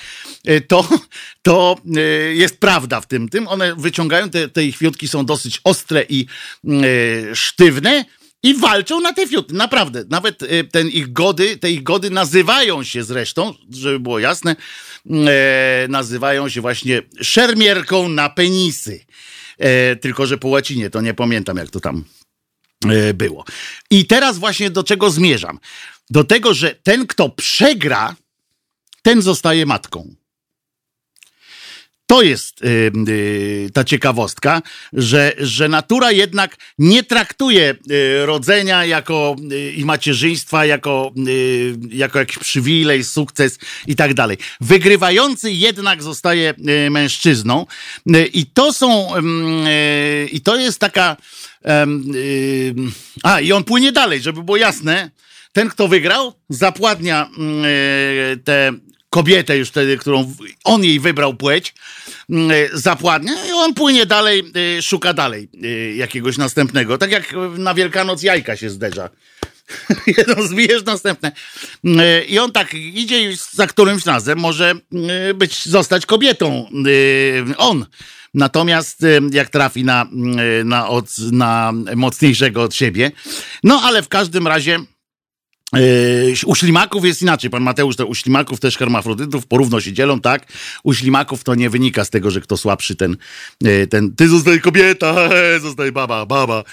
to, 0.69 0.89
to 1.43 1.77
jest 2.33 2.61
prawda 2.61 3.01
w 3.01 3.07
tym. 3.07 3.29
tym. 3.29 3.49
One 3.49 3.75
wyciągają, 3.77 4.31
te, 4.31 4.49
te 4.49 4.65
ich 4.65 4.77
fiutki 4.77 5.09
są 5.09 5.27
dosyć 5.27 5.61
ostre 5.65 6.05
i 6.09 6.27
sztywne, 7.35 8.05
i 8.43 8.55
walczą 8.55 9.01
na 9.01 9.13
te 9.13 9.27
fiuty, 9.27 9.55
naprawdę. 9.55 10.05
Nawet 10.11 10.39
ten 10.73 10.89
ich 10.89 11.13
gody, 11.13 11.57
te 11.57 11.71
ich 11.71 11.83
gody 11.83 12.11
nazywają 12.11 12.85
się 12.85 13.05
zresztą, 13.05 13.55
żeby 13.71 14.01
było 14.01 14.19
jasne, 14.19 14.57
e, 15.11 15.87
nazywają 15.89 16.49
się 16.49 16.61
właśnie 16.61 17.03
szermierką 17.21 18.09
na 18.09 18.31
penisy. 18.31 19.05
E, 19.59 19.97
tylko, 19.97 20.27
że 20.27 20.39
po 20.39 20.49
łacinie, 20.49 20.91
to 20.91 21.01
nie 21.01 21.15
pamiętam 21.15 21.57
jak 21.57 21.71
to 21.71 21.81
tam 21.81 22.05
e, 22.89 23.15
było. 23.15 23.45
I 23.91 24.07
teraz 24.07 24.39
właśnie 24.39 24.71
do 24.71 24.85
czego 24.85 25.11
zmierzam? 25.11 25.59
Do 26.11 26.25
tego, 26.25 26.55
że 26.55 26.75
ten, 26.83 27.07
kto 27.07 27.29
przegra, 27.29 28.17
ten 29.03 29.23
zostaje 29.23 29.67
matką. 29.67 30.15
To 32.11 32.23
jest 32.23 32.65
y, 32.65 32.93
y, 33.09 33.71
ta 33.73 33.85
ciekawostka, 33.85 34.63
że, 34.93 35.33
że 35.39 35.69
natura 35.69 36.13
jednak 36.13 36.57
nie 36.79 37.03
traktuje 37.03 37.75
y, 37.91 38.27
rodzenia 38.27 38.85
jako 38.85 39.37
y, 39.53 39.73
i 39.73 39.85
macierzyństwa 39.85 40.65
jako, 40.65 41.13
y, 41.29 41.75
jako 41.91 42.19
jakiś 42.19 42.39
przywilej, 42.39 43.05
sukces 43.05 43.59
i 43.87 43.97
tak 43.97 44.15
dalej. 44.15 44.39
Wygrywający 44.61 45.53
jednak 45.53 46.03
zostaje 46.03 46.55
y, 46.87 46.91
mężczyzną 46.91 47.67
i 48.33 48.47
to 48.47 48.73
są 48.73 49.09
i 50.33 50.41
to 50.41 50.57
jest 50.57 50.79
taka 50.79 51.17
a 53.23 53.41
i 53.41 53.53
on 53.53 53.65
płynie 53.65 53.93
dalej, 53.93 54.21
żeby 54.21 54.43
było 54.43 54.57
jasne. 54.57 55.11
Ten, 55.53 55.69
kto 55.69 55.89
wygrał, 55.89 56.35
zapładnia 56.49 57.31
te 58.45 58.73
kobietę 59.11 59.57
już 59.59 59.69
wtedy, 59.69 59.97
którą 59.97 60.35
on 60.65 60.85
jej 60.85 61.01
wybrał 61.01 61.35
płeć, 61.35 61.75
mm, 62.31 62.51
e, 62.51 62.55
zapładnia 62.73 63.33
i 63.49 63.53
on 63.53 63.75
płynie 63.75 64.07
dalej, 64.07 64.45
e, 64.79 64.83
szuka 64.83 65.15
dalej 65.15 65.49
e, 65.63 65.67
jakiegoś 65.95 66.39
następnego. 66.39 66.99
Tak 66.99 67.11
jak 67.11 67.35
na 67.59 67.75
Wielkanoc 67.75 68.23
jajka 68.23 68.57
się 68.57 68.71
zderza. 68.71 69.11
Jedną 70.19 70.43
zbijesz, 70.43 70.85
następne. 70.85 71.33
I 72.29 72.39
on 72.39 72.53
tak 72.53 72.75
idzie 72.75 73.37
za 73.53 73.67
którymś 73.67 74.07
razem 74.07 74.39
może 74.39 74.75
być, 75.35 75.67
zostać 75.67 76.07
kobietą. 76.07 76.71
On. 77.57 77.87
Natomiast 78.35 79.07
jak 79.33 79.49
trafi 79.49 79.85
na, 79.85 80.07
na, 80.65 80.89
od, 80.89 81.19
na 81.19 81.73
mocniejszego 81.97 82.63
od 82.63 82.75
siebie. 82.75 83.11
No 83.65 83.81
ale 83.85 84.03
w 84.03 84.09
każdym 84.09 84.47
razie 84.47 84.79
u 86.47 86.55
ślimaków 86.55 87.05
jest 87.05 87.23
inaczej. 87.23 87.51
Pan 87.51 87.63
Mateusz, 87.63 87.97
to 87.97 88.07
u 88.07 88.15
ślimaków 88.15 88.61
też 88.61 88.77
hermafrodytów 88.77 89.47
porówno 89.47 89.81
się 89.81 89.93
dzielą, 89.93 90.21
tak? 90.21 90.53
U 90.83 90.95
ślimaków 90.95 91.45
to 91.45 91.55
nie 91.55 91.71
wynika 91.71 92.05
z 92.05 92.11
tego, 92.11 92.31
że 92.31 92.41
kto 92.41 92.57
słabszy, 92.57 92.97
ten, 92.97 93.17
yy, 93.63 93.87
ten 93.87 94.13
ty 94.17 94.29
zostaje 94.29 94.61
kobieta, 94.61 95.31
zostaje 95.63 95.93
baba, 95.93 96.27
baba. 96.27 96.65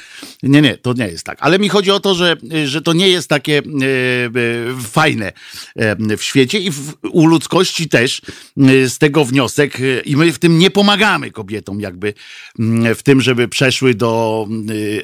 Nie, 0.44 0.62
nie, 0.62 0.78
to 0.78 0.94
nie 0.94 1.08
jest 1.08 1.24
tak. 1.24 1.38
Ale 1.42 1.60
mi 1.60 1.70
chodzi 1.70 1.92
o 1.92 2.00
to, 2.00 2.16
że, 2.16 2.38
że 2.66 2.82
to 2.82 2.94
nie 2.94 3.10
jest 3.10 3.28
takie 3.28 3.62
fajne 4.92 5.32
w 6.18 6.24
świecie 6.24 6.60
i 6.60 6.72
w, 6.72 6.94
u 7.12 7.28
ludzkości 7.28 7.90
też 7.90 8.22
z 8.88 8.98
tego 8.98 9.26
wniosek 9.26 9.78
i 10.06 10.16
my 10.16 10.34
w 10.34 10.40
tym 10.40 10.60
nie 10.60 10.72
pomagamy 10.72 11.32
kobietom 11.32 11.82
jakby 11.82 12.14
w 12.96 13.04
tym, 13.04 13.22
żeby 13.22 13.48
przeszły 13.48 13.94
do 13.94 14.48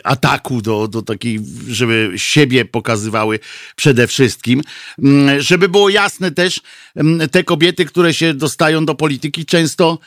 ataku, 0.04 0.62
do, 0.62 0.88
do 0.88 1.02
takiej, 1.02 1.40
żeby 1.68 2.12
siebie 2.16 2.66
pokazywały 2.66 3.40
przede 3.84 4.08
wszystkim. 4.08 4.62
Mm, 5.00 5.42
żeby 5.42 5.70
było 5.70 5.90
jasne 5.90 6.32
też, 6.32 6.62
mm, 6.96 7.30
te 7.30 7.44
kobiety, 7.44 7.86
które 7.86 8.14
się 8.14 8.34
dostają 8.34 8.86
do 8.86 8.96
polityki, 8.96 9.46
często 9.46 10.00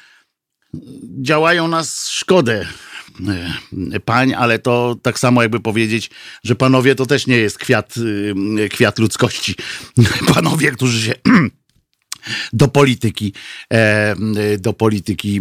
działają 1.22 1.68
na 1.68 1.82
szkodę 2.08 2.66
e, 3.92 4.00
pań, 4.00 4.34
ale 4.34 4.58
to 4.58 4.96
tak 5.02 5.18
samo 5.18 5.42
jakby 5.42 5.60
powiedzieć, 5.60 6.10
że 6.44 6.54
panowie 6.54 6.94
to 6.94 7.06
też 7.06 7.26
nie 7.26 7.36
jest 7.36 7.58
kwiat, 7.58 7.94
y, 8.58 8.68
kwiat 8.68 8.98
ludzkości. 8.98 9.54
Panowie, 10.34 10.72
którzy 10.72 11.06
się 11.06 11.14
do 12.52 12.68
polityki, 12.68 13.32
e, 13.72 14.16
do 14.58 14.72
polityki 14.72 15.40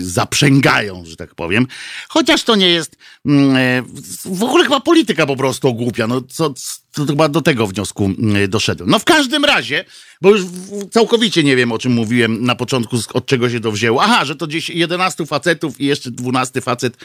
zaprzęgają, 0.00 1.04
że 1.06 1.16
tak 1.16 1.34
powiem. 1.34 1.66
Chociaż 2.08 2.42
to 2.42 2.56
nie 2.56 2.68
jest 2.68 2.96
mm, 3.26 3.56
e, 3.56 3.82
w 4.24 4.42
ogóle 4.42 4.64
chyba 4.64 4.80
polityka 4.80 5.26
po 5.26 5.36
prostu 5.36 5.68
ogłupia. 5.68 6.06
No, 6.06 6.22
co, 6.28 6.54
to 6.92 7.06
chyba 7.06 7.28
do 7.28 7.40
tego 7.42 7.66
wniosku 7.66 8.10
doszedłem. 8.48 8.90
No 8.90 8.98
w 8.98 9.04
każdym 9.04 9.44
razie, 9.44 9.84
bo 10.20 10.30
już 10.30 10.42
całkowicie 10.90 11.42
nie 11.42 11.56
wiem, 11.56 11.72
o 11.72 11.78
czym 11.78 11.92
mówiłem 11.92 12.44
na 12.44 12.54
początku, 12.54 12.96
od 13.14 13.26
czego 13.26 13.50
się 13.50 13.60
to 13.60 13.72
wzięło. 13.72 14.02
Aha, 14.02 14.24
że 14.24 14.36
to 14.36 14.46
gdzieś 14.46 14.70
11 14.70 15.26
facetów 15.26 15.80
i 15.80 15.86
jeszcze 15.86 16.10
12 16.10 16.60
facet 16.60 16.96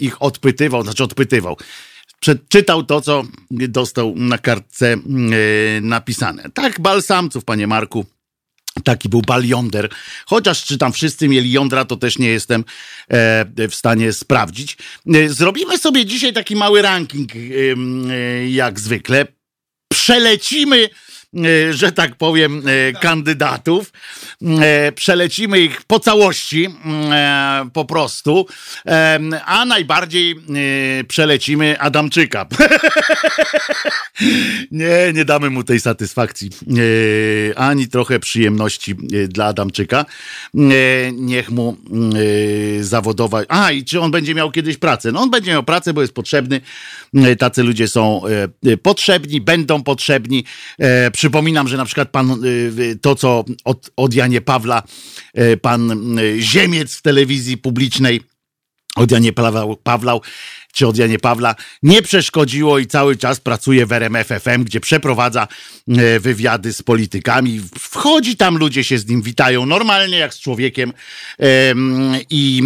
ich 0.00 0.22
odpytywał, 0.22 0.82
znaczy 0.82 1.04
odpytywał 1.04 1.56
przeczytał 2.24 2.82
to, 2.84 3.00
co 3.00 3.24
dostał 3.50 4.14
na 4.16 4.38
kartce 4.38 4.92
e, 4.92 4.98
napisane. 5.80 6.50
Tak, 6.54 6.80
bal 6.80 7.02
samców, 7.02 7.44
panie 7.44 7.66
Marku. 7.66 8.06
Taki 8.84 9.08
był 9.08 9.22
bal 9.22 9.44
jąder. 9.44 9.88
Chociaż 10.26 10.64
czy 10.64 10.78
tam 10.78 10.92
wszyscy 10.92 11.28
mieli 11.28 11.52
jądra, 11.52 11.84
to 11.84 11.96
też 11.96 12.18
nie 12.18 12.28
jestem 12.28 12.64
e, 13.08 13.68
w 13.68 13.74
stanie 13.74 14.12
sprawdzić. 14.12 14.76
E, 15.14 15.28
zrobimy 15.28 15.78
sobie 15.78 16.06
dzisiaj 16.06 16.32
taki 16.32 16.56
mały 16.56 16.82
ranking, 16.82 17.32
jak 18.48 18.80
zwykle. 18.80 19.26
Przelecimy 19.88 20.76
E, 20.78 20.88
że 21.70 21.92
tak 21.92 22.16
powiem, 22.16 22.62
e, 22.66 22.92
kandydatów. 22.92 23.92
E, 24.60 24.92
przelecimy 24.92 25.60
ich 25.60 25.82
po 25.82 26.00
całości, 26.00 26.68
po 27.72 27.84
prostu, 27.84 28.46
a 29.46 29.64
najbardziej 29.64 30.36
przelecimy 31.08 31.80
Adamczyka. 31.80 32.46
nie, 34.70 35.12
nie 35.14 35.24
damy 35.24 35.50
mu 35.50 35.64
tej 35.64 35.80
satysfakcji, 35.80 36.50
ani 37.56 37.88
trochę 37.88 38.20
przyjemności 38.20 38.94
dla 39.28 39.46
Adamczyka. 39.46 40.04
Niech 41.12 41.50
mu 41.50 41.76
zawodowa. 42.80 43.42
A, 43.48 43.70
i 43.70 43.84
czy 43.84 44.00
on 44.00 44.10
będzie 44.10 44.34
miał 44.34 44.50
kiedyś 44.50 44.76
pracę? 44.76 45.12
No, 45.12 45.20
on 45.20 45.30
będzie 45.30 45.50
miał 45.50 45.62
pracę, 45.62 45.94
bo 45.94 46.00
jest 46.00 46.14
potrzebny. 46.14 46.60
Tacy 47.38 47.62
ludzie 47.62 47.88
są 47.88 48.22
potrzebni, 48.82 49.40
będą 49.40 49.82
potrzebni. 49.82 50.44
Przypominam, 51.24 51.68
że 51.68 51.76
na 51.76 51.84
przykład 51.84 52.08
pan, 52.08 52.44
y, 52.44 52.48
y, 52.78 52.98
to 53.02 53.14
co 53.14 53.44
od, 53.64 53.90
od 53.96 54.14
Janie 54.14 54.40
Pawla, 54.40 54.82
y, 55.38 55.56
pan 55.56 56.16
Ziemiec 56.38 56.94
w 56.94 57.02
telewizji 57.02 57.58
publicznej, 57.58 58.20
od 58.96 59.10
Janie 59.10 59.32
Pawlał, 59.32 59.76
Pawlał 59.76 60.20
czy 60.72 60.86
od 60.86 60.96
Janie 60.96 61.18
Pawla 61.18 61.54
nie 61.82 62.02
przeszkodziło 62.02 62.78
i 62.78 62.86
cały 62.86 63.16
czas 63.16 63.40
pracuje 63.40 63.86
w 63.86 63.92
RMF 63.92 64.26
FM, 64.26 64.64
gdzie 64.64 64.80
przeprowadza 64.80 65.48
wywiady 66.20 66.72
z 66.72 66.82
politykami. 66.82 67.60
Wchodzi 67.78 68.36
tam, 68.36 68.58
ludzie 68.58 68.84
się 68.84 68.98
z 68.98 69.06
nim 69.08 69.22
witają 69.22 69.66
normalnie, 69.66 70.18
jak 70.18 70.34
z 70.34 70.40
człowiekiem 70.40 70.92
i 72.30 72.62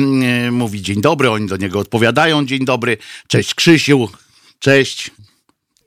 mówi 0.51 0.83
dzień 0.83 1.01
dobry, 1.01 1.31
oni 1.31 1.47
do 1.47 1.57
niego 1.57 1.79
odpowiadają 1.79 2.47
dzień 2.47 2.65
dobry, 2.65 2.97
cześć 3.29 3.55
Krzysiu, 3.55 4.09
cześć, 4.59 5.11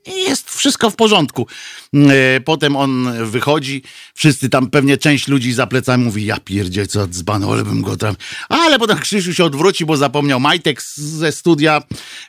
jest 0.06 0.50
wszystko 0.50 0.90
w 0.90 0.96
porządku. 0.96 1.46
E, 1.94 2.40
potem 2.40 2.76
on 2.76 3.12
wychodzi, 3.30 3.82
wszyscy 4.14 4.48
tam, 4.48 4.70
pewnie 4.70 4.98
część 4.98 5.28
ludzi 5.28 5.52
za 5.52 5.66
plecami 5.66 6.04
mówi, 6.04 6.24
ja 6.24 6.40
pierdzie, 6.40 6.86
co 6.86 7.06
dzbano, 7.06 7.52
ale 7.52 7.64
bym 7.64 7.82
go 7.82 7.96
tam... 7.96 8.16
Ale 8.48 8.78
potem 8.78 8.98
Krzysiu 8.98 9.34
się 9.34 9.44
odwróci, 9.44 9.84
bo 9.84 9.96
zapomniał 9.96 10.40
majtek 10.40 10.82
ze 10.96 11.32
studia, 11.32 11.82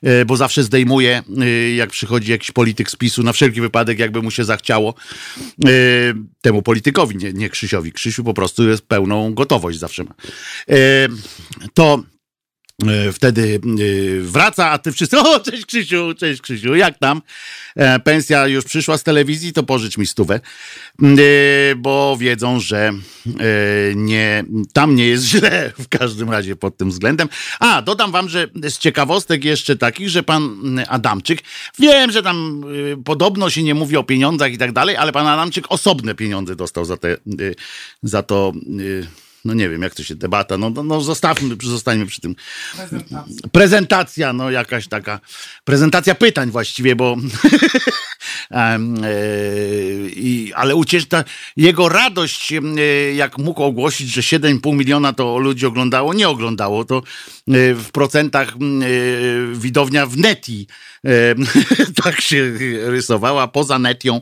e, 0.03 0.25
bo 0.25 0.37
zawsze 0.37 0.63
zdejmuje, 0.63 1.23
e, 1.41 1.71
jak 1.75 1.89
przychodzi 1.89 2.31
jakiś 2.31 2.51
polityk 2.51 2.91
z 2.91 2.95
PiSu, 2.95 3.23
na 3.23 3.33
wszelki 3.33 3.61
wypadek, 3.61 3.99
jakby 3.99 4.21
mu 4.21 4.31
się 4.31 4.43
zachciało. 4.43 4.93
Temu 6.41 6.61
politykowi, 6.61 7.15
nie, 7.15 7.33
nie 7.33 7.49
Krzysiowi. 7.49 7.91
Krzysiu 7.91 8.23
po 8.23 8.33
prostu 8.33 8.69
jest 8.69 8.87
pełną 8.87 9.33
gotowość 9.33 9.79
zawsze 9.79 10.03
ma. 10.03 10.13
To 11.73 12.03
wtedy 13.13 13.59
e, 13.63 14.21
wraca, 14.21 14.69
a 14.69 14.77
ty 14.77 14.91
wszyscy, 14.91 15.19
o 15.29 15.39
cześć 15.39 15.65
Krzysiu, 15.65 16.13
cześć 16.17 16.41
Krzysiu, 16.41 16.75
jak 16.75 16.99
tam? 16.99 17.21
E, 17.75 17.99
pensja 17.99 18.47
już 18.47 18.65
przyszła 18.65 18.97
z 18.97 19.03
telewizji, 19.03 19.53
to 19.53 19.63
pożycz 19.63 19.97
mi 19.97 20.07
stówę, 20.07 20.39
bo 21.77 22.17
wiedzą, 22.19 22.59
że 22.59 22.93
nie, 23.95 24.43
tam 24.73 24.95
nie 24.95 25.07
jest 25.07 25.25
źle 25.31 25.71
w 25.79 25.87
każdym 25.87 26.31
razie 26.31 26.55
pod 26.55 26.77
tym 26.77 26.89
względem. 26.89 27.29
A, 27.59 27.81
dodam 27.81 28.11
wam, 28.11 28.29
że 28.29 28.47
z 28.69 28.77
ciekawostek 28.77 29.43
jeszcze 29.43 29.75
takich, 29.75 30.09
że 30.09 30.23
pan 30.23 30.79
Adamczyk, 30.87 31.43
wiem, 31.79 32.11
że 32.11 32.23
tam 32.23 32.65
podobno 33.05 33.49
się 33.49 33.63
nie 33.63 33.75
mówi 33.75 33.97
o 33.97 34.03
pieniądzach 34.03 34.53
i 34.53 34.57
tak 34.57 34.71
dalej, 34.71 34.95
ale 34.95 35.11
pan 35.11 35.27
Adamczyk 35.27 35.65
osobne 35.69 36.15
pieniądze 36.15 36.55
dostał 36.55 36.85
za 36.85 36.97
te, 36.97 37.17
za 38.03 38.23
to 38.23 38.53
no 39.45 39.53
nie 39.53 39.69
wiem, 39.69 39.81
jak 39.81 39.95
to 39.95 40.03
się 40.03 40.15
debata, 40.15 40.57
no, 40.57 40.69
no, 40.69 40.83
no 40.83 41.01
zostawmy, 41.01 41.55
zostańmy 41.63 42.05
przy 42.05 42.21
tym. 42.21 42.35
Prezentacja. 42.75 43.49
prezentacja, 43.51 44.33
no 44.33 44.51
jakaś 44.51 44.87
taka, 44.87 45.19
prezentacja 45.63 46.15
pytań 46.15 46.51
właściwie, 46.51 46.95
bo 46.95 47.15
e, 48.51 48.79
i, 50.07 50.53
ale 50.55 50.75
ucieczka, 50.75 51.23
jego 51.57 51.89
radość, 51.89 52.53
e, 52.53 52.59
jak 53.13 53.37
mógł 53.37 53.63
ogłosić, 53.63 54.09
że 54.09 54.21
7,5 54.21 54.75
miliona 54.75 55.13
to 55.13 55.37
ludzi 55.37 55.65
oglądało, 55.65 56.13
nie 56.13 56.29
oglądało, 56.29 56.85
to 56.85 56.97
e, 56.97 57.01
w 57.73 57.91
procentach 57.91 58.53
widownia 59.53 60.05
w 60.05 60.17
Neti 60.17 60.67
tak 62.03 62.21
się 62.21 62.51
rysowała. 62.85 63.47
Poza 63.47 63.79
Netią 63.79 64.21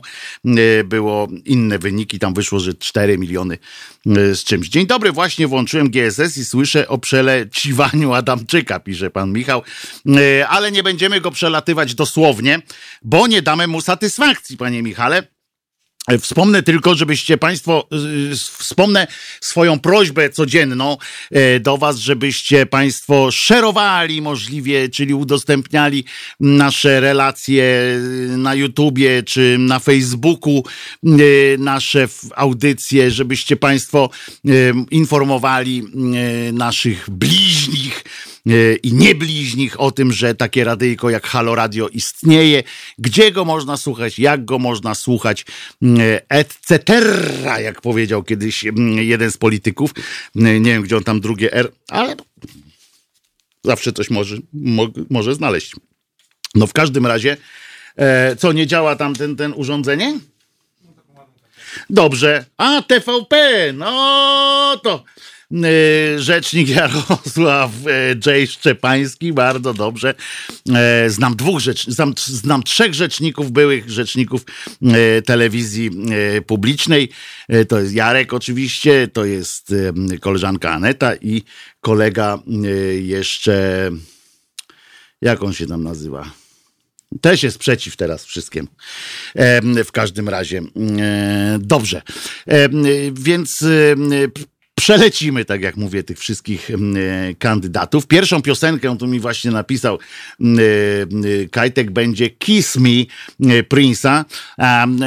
było 0.84 1.28
inne 1.44 1.78
wyniki, 1.78 2.18
tam 2.18 2.34
wyszło, 2.34 2.60
że 2.60 2.74
4 2.74 3.18
miliony 3.18 3.58
z 4.06 4.44
czymś. 4.44 4.68
Dzień 4.68 4.86
dobry, 4.86 5.12
właśnie 5.12 5.46
włączyłem 5.46 5.90
GSS 5.90 6.38
i 6.38 6.44
słyszę 6.44 6.88
o 6.88 6.98
przeleciwaniu 6.98 8.12
Adamczyka, 8.12 8.80
pisze 8.80 9.10
pan 9.10 9.32
Michał, 9.32 9.62
ale 10.48 10.72
nie 10.72 10.82
będziemy 10.82 11.20
go 11.20 11.30
przelatywać 11.30 11.94
dosłownie, 11.94 12.62
bo 13.02 13.26
nie 13.26 13.42
damy 13.42 13.66
mu 13.66 13.80
satysfakcji, 13.80 14.56
panie 14.56 14.82
Michale. 14.82 15.31
Wspomnę 16.20 16.62
tylko, 16.62 16.94
żebyście 16.94 17.38
Państwo, 17.38 17.88
wspomnę 18.58 19.06
swoją 19.40 19.78
prośbę 19.78 20.30
codzienną 20.30 20.96
e, 21.30 21.60
do 21.60 21.78
Was, 21.78 21.98
żebyście 21.98 22.66
Państwo 22.66 23.30
szerowali 23.30 24.22
możliwie, 24.22 24.88
czyli 24.88 25.14
udostępniali 25.14 26.04
nasze 26.40 27.00
relacje 27.00 27.64
na 28.36 28.54
YouTubie 28.54 29.22
czy 29.22 29.56
na 29.58 29.78
Facebooku, 29.78 30.64
e, 31.04 31.08
nasze 31.58 32.08
audycje, 32.36 33.10
żebyście 33.10 33.56
Państwo 33.56 34.10
e, 34.44 34.50
informowali 34.90 35.82
naszych 36.52 37.10
bliźnich, 37.10 38.04
E, 38.26 38.31
i 38.82 38.92
niebliźnich 38.92 39.80
o 39.80 39.90
tym, 39.90 40.12
że 40.12 40.34
takie 40.34 40.64
radyjko 40.64 41.10
jak 41.10 41.26
Halo 41.26 41.54
Radio 41.54 41.88
istnieje, 41.88 42.62
gdzie 42.98 43.32
go 43.32 43.44
można 43.44 43.76
słuchać, 43.76 44.18
jak 44.18 44.44
go 44.44 44.58
można 44.58 44.94
słuchać, 44.94 45.44
e, 45.98 46.20
etc., 46.28 46.78
jak 47.58 47.80
powiedział 47.80 48.22
kiedyś 48.22 48.64
jeden 48.96 49.30
z 49.30 49.36
polityków. 49.36 49.90
E, 50.36 50.60
nie 50.60 50.72
wiem, 50.72 50.82
gdzie 50.82 50.96
on 50.96 51.04
tam 51.04 51.20
drugie 51.20 51.52
R, 51.52 51.72
ale 51.88 52.16
zawsze 53.64 53.92
coś 53.92 54.10
może, 54.10 54.36
mo, 54.52 54.88
może 55.10 55.34
znaleźć. 55.34 55.72
No 56.54 56.66
w 56.66 56.72
każdym 56.72 57.06
razie, 57.06 57.36
co, 58.38 58.52
nie 58.52 58.66
działa 58.66 58.96
tam 58.96 59.14
ten, 59.14 59.36
ten 59.36 59.52
urządzenie? 59.56 60.18
Dobrze. 61.90 62.44
A, 62.56 62.82
TVP, 62.82 63.36
no 63.72 64.80
to 64.82 65.04
E, 65.04 65.31
rzecznik 66.16 66.68
Jarosław 66.76 67.70
e, 67.86 68.08
J. 68.08 68.50
Szczepański, 68.50 69.32
bardzo 69.32 69.74
dobrze. 69.74 70.14
E, 70.74 71.10
znam 71.10 71.36
dwóch 71.36 71.60
rzecz, 71.60 71.86
znam, 71.88 72.14
znam 72.16 72.62
trzech 72.62 72.94
rzeczników, 72.94 73.50
byłych 73.50 73.90
rzeczników 73.90 74.44
telewizji 75.26 75.90
publicznej. 76.46 77.08
To 77.68 77.80
jest 77.80 77.94
Jarek 77.94 78.32
oczywiście, 78.32 79.08
to 79.08 79.24
jest 79.24 79.74
koleżanka 80.20 80.70
Aneta 80.70 81.14
i 81.14 81.42
kolega 81.80 82.38
jeszcze, 83.00 83.90
jak 85.20 85.42
on 85.42 85.52
się 85.52 85.66
tam 85.66 85.82
nazywa? 85.82 86.30
Też 87.20 87.42
jest 87.42 87.58
przeciw 87.58 87.96
teraz 87.96 88.24
wszystkim. 88.24 88.68
W 89.84 89.92
każdym 89.92 90.28
razie. 90.28 90.62
Dobrze. 91.58 92.02
Więc 93.12 93.64
przelecimy, 94.74 95.44
tak 95.44 95.62
jak 95.62 95.76
mówię, 95.76 96.02
tych 96.02 96.18
wszystkich 96.18 96.70
mm, 96.70 96.96
e, 96.96 97.34
kandydatów. 97.34 98.06
Pierwszą 98.06 98.42
piosenkę, 98.42 98.98
tu 98.98 99.06
mi 99.06 99.20
właśnie 99.20 99.50
napisał 99.50 99.98
mm, 100.40 100.58
e, 100.58 100.62
e, 101.42 101.48
Kajtek, 101.48 101.90
będzie 101.90 102.30
Kiss 102.30 102.76
Me 102.76 103.04
Prince'a. 103.40 104.24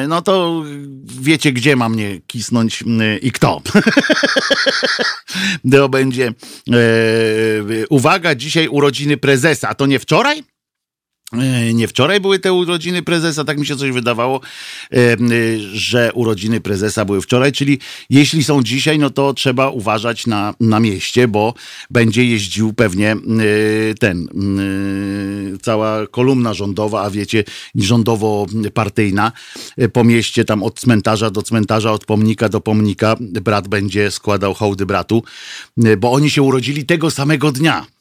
No 0.07 0.21
to 0.21 0.63
wiecie, 1.21 1.51
gdzie 1.51 1.75
mam 1.75 1.93
mnie 1.93 2.21
kisnąć 2.27 2.81
mm, 2.81 3.21
i 3.21 3.31
kto. 3.31 3.61
to 5.71 5.89
będzie 5.89 6.33
uwaga, 7.89 8.35
dzisiaj 8.35 8.67
urodziny 8.67 9.17
prezesa. 9.17 9.69
A 9.69 9.75
to 9.75 9.85
nie 9.85 9.99
wczoraj? 9.99 10.54
E, 11.33 11.73
nie 11.73 11.87
wczoraj 11.87 12.19
były 12.19 12.39
te 12.39 12.53
urodziny 12.53 13.01
prezesa, 13.01 13.43
tak 13.43 13.57
mi 13.59 13.65
się 13.65 13.75
coś 13.75 13.91
wydawało, 13.91 14.41
e, 14.91 14.97
e, 14.97 15.17
że 15.73 16.11
urodziny 16.13 16.61
prezesa 16.61 17.05
były 17.05 17.21
wczoraj, 17.21 17.51
czyli 17.51 17.79
jeśli 18.09 18.43
są 18.43 18.63
dzisiaj, 18.63 18.99
no 18.99 19.09
to 19.09 19.33
trzeba 19.33 19.69
uważać 19.69 20.27
na, 20.27 20.53
na 20.59 20.79
mieście, 20.79 21.27
bo 21.27 21.53
będzie 21.89 22.25
jeździł 22.25 22.73
pewnie 22.73 23.15
ten, 23.99 24.27
cała 25.61 26.07
kolumna 26.07 26.53
rządowa, 26.53 27.01
a 27.01 27.09
wiecie, 27.09 27.43
rządowo-partyjna 27.75 29.31
po 29.93 30.03
mieście, 30.03 30.45
tam 30.45 30.63
od 30.63 30.79
cmentarza 30.79 31.29
do 31.29 31.41
cmentarza, 31.41 31.91
od 31.91 32.05
pomnika 32.05 32.49
do 32.49 32.61
pomnika, 32.61 33.15
brat 33.19 33.67
będzie 33.67 34.11
składał 34.11 34.53
hołdy 34.53 34.85
bratu, 34.85 35.23
bo 35.97 36.11
oni 36.11 36.29
się 36.29 36.41
urodzili 36.41 36.85
tego 36.85 37.11
samego 37.11 37.51
dnia. 37.51 37.94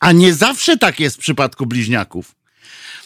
A 0.00 0.12
nie 0.12 0.34
zawsze 0.34 0.78
tak 0.78 1.00
jest 1.00 1.16
w 1.16 1.20
przypadku 1.20 1.66
bliźniaków. 1.66 2.34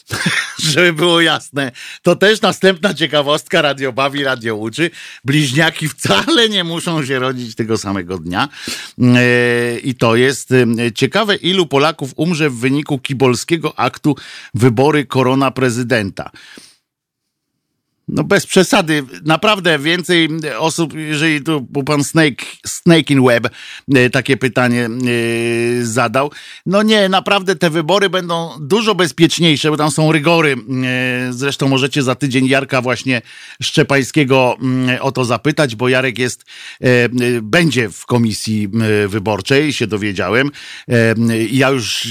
Żeby 0.72 0.92
było 0.92 1.20
jasne. 1.20 1.72
To 2.02 2.16
też 2.16 2.40
następna 2.40 2.94
ciekawostka. 2.94 3.62
Radio 3.62 3.92
bawi, 3.92 4.24
radio 4.24 4.56
uczy. 4.56 4.90
Bliźniaki 5.24 5.88
wcale 5.88 6.48
nie 6.48 6.64
muszą 6.64 7.06
się 7.06 7.18
rodzić 7.18 7.54
tego 7.54 7.78
samego 7.78 8.18
dnia. 8.18 8.48
E, 8.98 9.78
I 9.78 9.94
to 9.94 10.16
jest 10.16 10.48
ciekawe, 10.94 11.36
ilu 11.36 11.66
Polaków 11.66 12.10
umrze 12.16 12.50
w 12.50 12.54
wyniku 12.54 12.98
kibolskiego 12.98 13.78
aktu 13.78 14.16
wybory 14.54 15.06
korona 15.06 15.50
prezydenta. 15.50 16.30
No 18.08 18.24
bez 18.24 18.46
przesady, 18.46 19.02
naprawdę 19.24 19.78
więcej 19.78 20.28
osób, 20.58 20.94
jeżeli 20.94 21.42
tu 21.42 21.66
pan 21.86 22.04
Snake, 22.04 22.44
Snake 22.66 23.10
in 23.10 23.24
Web 23.24 23.48
e, 23.94 24.10
takie 24.10 24.36
pytanie 24.36 24.86
e, 24.86 25.84
zadał, 25.84 26.30
no 26.66 26.82
nie, 26.82 27.08
naprawdę 27.08 27.56
te 27.56 27.70
wybory 27.70 28.10
będą 28.10 28.50
dużo 28.60 28.94
bezpieczniejsze, 28.94 29.70
bo 29.70 29.76
tam 29.76 29.90
są 29.90 30.12
rygory. 30.12 30.56
E, 30.84 31.32
zresztą 31.32 31.68
możecie 31.68 32.02
za 32.02 32.14
tydzień 32.14 32.46
Jarka 32.46 32.82
właśnie 32.82 33.22
Szczepańskiego 33.62 34.56
mm, 34.60 34.98
o 35.00 35.12
to 35.12 35.24
zapytać, 35.24 35.76
bo 35.76 35.88
Jarek 35.88 36.18
jest, 36.18 36.44
będzie 37.42 37.88
w 37.90 38.06
komisji 38.06 38.68
wyborczej, 39.08 39.72
się 39.72 39.86
dowiedziałem. 39.86 40.50
Ja 41.50 41.70
już 41.70 42.08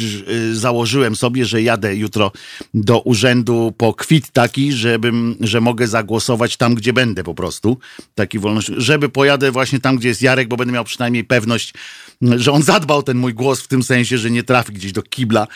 założyłem 0.51 1.15
sobie, 1.15 1.45
że 1.45 1.61
jadę 1.61 1.95
jutro 1.95 2.31
do 2.73 2.99
urzędu 2.99 3.73
po 3.77 3.93
kwit 3.93 4.31
taki, 4.31 4.71
żebym, 4.71 5.35
że 5.39 5.61
mogę 5.61 5.82
mogę 5.83 5.87
zagłosować 5.87 6.57
tam, 6.57 6.75
gdzie 6.75 6.93
będę 6.93 7.23
po 7.23 7.33
prostu. 7.33 7.77
Taki 8.15 8.39
wolność, 8.39 8.67
żeby 8.77 9.09
pojadę 9.09 9.51
właśnie 9.51 9.79
tam, 9.79 9.97
gdzie 9.97 10.09
jest 10.09 10.21
Jarek, 10.21 10.47
bo 10.47 10.57
będę 10.57 10.73
miał 10.73 10.83
przynajmniej 10.83 11.23
pewność, 11.23 11.73
że 12.21 12.51
on 12.51 12.63
zadbał 12.63 13.03
ten 13.03 13.17
mój 13.17 13.33
głos 13.33 13.61
w 13.61 13.67
tym 13.67 13.83
sensie, 13.83 14.17
że 14.17 14.31
nie 14.31 14.43
trafi 14.43 14.73
gdzieś 14.73 14.91
do 14.91 15.01
kibla 15.01 15.47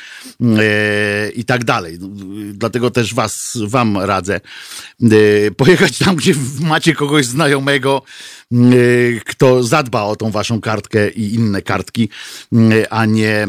e, 0.42 1.30
i 1.30 1.46
tak 1.46 1.64
dalej. 1.64 1.98
Dlatego 2.54 2.92
też 2.92 3.14
was, 3.14 3.58
wam 3.68 3.98
radzę 3.98 4.40
e, 5.02 5.52
pojechać 5.52 5.98
tam, 5.98 6.16
gdzie 6.16 6.34
macie 6.62 6.94
kogoś 6.94 7.26
znajomego, 7.26 8.02
e, 8.52 8.58
kto 9.26 9.64
zadba 9.64 10.04
o 10.04 10.16
tą 10.16 10.32
waszą 10.32 10.62
kartkę 10.62 11.10
i 11.10 11.36
inne 11.36 11.62
kartki, 11.62 12.10
e, 12.54 12.94
a 12.94 13.06
nie 13.06 13.44
e, 13.44 13.48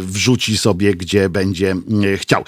wrzuci 0.00 0.58
sobie, 0.58 0.94
gdzie 0.94 1.28
będzie 1.28 1.70
e, 1.70 2.18
chciał. 2.18 2.44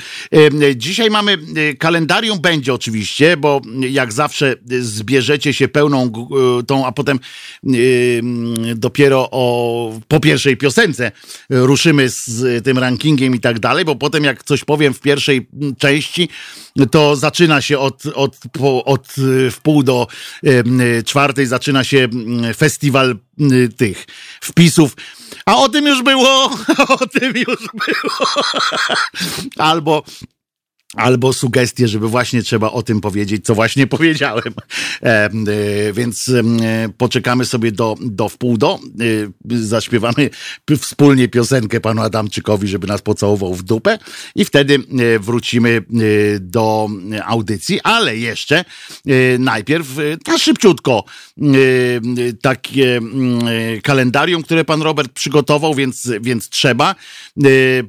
Dzisiaj 0.76 1.11
mamy 1.11 1.38
kalendarium, 1.78 2.40
będzie 2.40 2.74
oczywiście, 2.74 3.08
bo 3.37 3.61
jak 3.81 4.12
zawsze 4.12 4.55
zbierzecie 4.81 5.55
się 5.55 5.68
pełną 5.68 6.12
tą, 6.66 6.87
a 6.87 6.92
potem 6.92 7.21
dopiero 8.75 9.29
o, 9.31 10.01
po 10.09 10.21
pierwszej 10.21 10.57
piosence 10.57 11.12
ruszymy 11.51 12.09
z 12.09 12.64
tym 12.64 12.79
rankingiem 12.79 13.35
i 13.35 13.40
tak 13.40 13.59
dalej, 13.59 13.85
bo 13.85 13.97
potem 13.97 14.25
jak 14.25 14.44
coś 14.44 14.64
powiem 14.64 14.94
w 14.94 15.01
pierwszej 15.01 15.49
części, 15.79 16.29
to 16.90 17.16
zaczyna 17.16 17.61
się 17.61 17.79
od, 17.79 18.07
od, 18.07 18.37
od 18.85 19.07
w 19.51 19.57
pół 19.62 19.83
do 19.83 20.07
czwartej 21.05 21.47
zaczyna 21.47 21.85
się 21.85 22.09
festiwal 22.57 23.16
tych 23.77 24.07
wpisów. 24.40 24.97
A 25.47 25.57
o 25.57 25.68
tym 25.68 25.87
już 25.87 26.03
było, 26.03 26.44
o 27.01 27.07
tym 27.07 27.37
już 27.37 27.68
było. 27.75 28.42
Albo 29.57 30.03
albo 30.94 31.33
sugestie, 31.33 31.88
żeby 31.88 32.09
właśnie 32.09 32.42
trzeba 32.42 32.70
o 32.70 32.83
tym 32.83 33.01
powiedzieć, 33.01 33.44
co 33.44 33.55
właśnie 33.55 33.87
powiedziałem. 33.96 34.55
E, 35.03 35.07
e, 35.07 35.31
więc 35.92 36.29
e, 36.29 36.42
poczekamy 36.98 37.44
sobie 37.44 37.72
do, 37.72 37.96
do 38.01 38.29
wpół 38.29 38.59
do. 38.59 38.79
E, 39.51 39.59
zaśpiewamy 39.59 40.31
wspólnie 40.79 41.29
piosenkę 41.29 41.81
panu 41.81 42.03
Adamczykowi, 42.03 42.68
żeby 42.68 42.87
nas 42.87 43.03
pocałował 43.03 43.55
w 43.55 43.62
dupę 43.62 43.98
i 44.35 44.44
wtedy 44.44 44.74
e, 44.74 45.18
wrócimy 45.18 45.68
e, 45.70 46.40
do 46.40 46.88
audycji, 47.24 47.81
ale 47.81 48.16
jeszcze 48.16 48.64
najpierw 49.38 49.88
na 50.27 50.38
szybciutko 50.38 51.05
takie 52.40 53.01
kalendarium, 53.83 54.42
które 54.42 54.64
pan 54.64 54.83
Robert 54.83 55.12
przygotował, 55.12 55.74
więc, 55.74 56.11
więc 56.20 56.48
trzeba, 56.48 56.94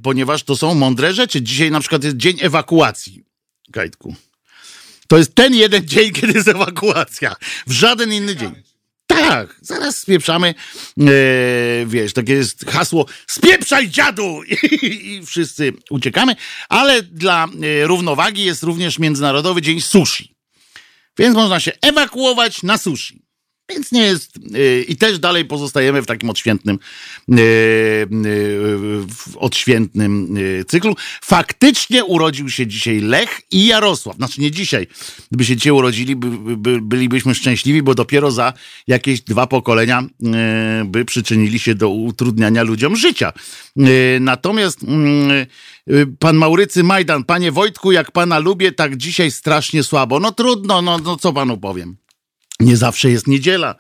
ponieważ 0.01 0.43
to 0.43 0.55
są 0.55 0.75
mądre 0.75 1.13
rzeczy. 1.13 1.41
Dzisiaj 1.41 1.71
na 1.71 1.79
przykład 1.79 2.03
jest 2.03 2.17
dzień 2.17 2.37
ewakuacji 2.41 2.88
ewakuacji, 2.89 3.23
Kajtku. 3.71 4.15
To 5.07 5.17
jest 5.17 5.35
ten 5.35 5.55
jeden 5.55 5.87
dzień, 5.87 6.11
kiedy 6.21 6.33
jest 6.33 6.47
ewakuacja. 6.47 7.35
W 7.67 7.71
żaden 7.71 8.13
inny 8.13 8.35
dzień. 8.35 8.55
Tak, 9.07 9.55
zaraz 9.61 9.97
spieprzamy. 9.97 10.47
E, 10.99 11.03
wiesz, 11.85 12.13
takie 12.13 12.33
jest 12.33 12.65
hasło 12.65 13.05
spieprzaj 13.27 13.89
dziadu! 13.89 14.43
I, 14.43 14.85
I, 15.15 15.25
wszyscy 15.25 15.73
uciekamy. 15.89 16.35
Ale 16.69 17.03
dla 17.03 17.45
e, 17.45 17.87
równowagi 17.87 18.43
jest 18.45 18.63
również 18.63 18.99
Międzynarodowy 18.99 19.61
Dzień 19.61 19.81
Sushi. 19.81 20.35
Więc 21.17 21.35
można 21.35 21.59
się 21.59 21.71
ewakuować 21.81 22.63
na 22.63 22.77
sushi. 22.77 23.21
Więc 23.69 23.91
nie 23.91 24.01
jest. 24.01 24.37
Y, 24.55 24.85
I 24.87 24.95
też 24.95 25.19
dalej 25.19 25.45
pozostajemy 25.45 26.01
w 26.01 26.05
takim 26.05 26.29
odświętnym, 26.29 26.79
y, 27.29 27.41
y, 27.41 28.07
odświętnym 29.37 30.37
cyklu. 30.67 30.95
Faktycznie 31.21 32.05
urodził 32.05 32.49
się 32.49 32.67
dzisiaj 32.67 32.99
Lech 32.99 33.41
i 33.51 33.65
Jarosław. 33.65 34.15
Znaczy 34.15 34.41
nie 34.41 34.51
dzisiaj. 34.51 34.87
Gdyby 35.31 35.45
się 35.45 35.55
dzisiaj 35.55 35.73
urodzili, 35.73 36.15
by, 36.15 36.57
by, 36.57 36.81
bylibyśmy 36.81 37.35
szczęśliwi, 37.35 37.81
bo 37.81 37.95
dopiero 37.95 38.31
za 38.31 38.53
jakieś 38.87 39.21
dwa 39.21 39.47
pokolenia 39.47 40.03
by 40.85 41.05
przyczynili 41.05 41.59
się 41.59 41.75
do 41.75 41.89
utrudniania 41.89 42.63
ludziom 42.63 42.95
życia. 42.95 43.33
Natomiast 44.19 44.83
mm, 44.83 45.45
pan 46.19 46.35
Maurycy 46.35 46.83
Majdan, 46.83 47.23
panie 47.23 47.51
Wojtku, 47.51 47.91
jak 47.91 48.11
pana 48.11 48.39
lubię, 48.39 48.71
tak 48.71 48.97
dzisiaj 48.97 49.31
strasznie 49.31 49.83
słabo. 49.83 50.19
No 50.19 50.31
trudno, 50.31 50.81
no, 50.81 50.97
no 50.97 51.17
co 51.17 51.33
panu 51.33 51.57
powiem. 51.57 51.97
Nie 52.59 52.77
zawsze 52.77 53.09
jest 53.09 53.27
niedziela, 53.27 53.75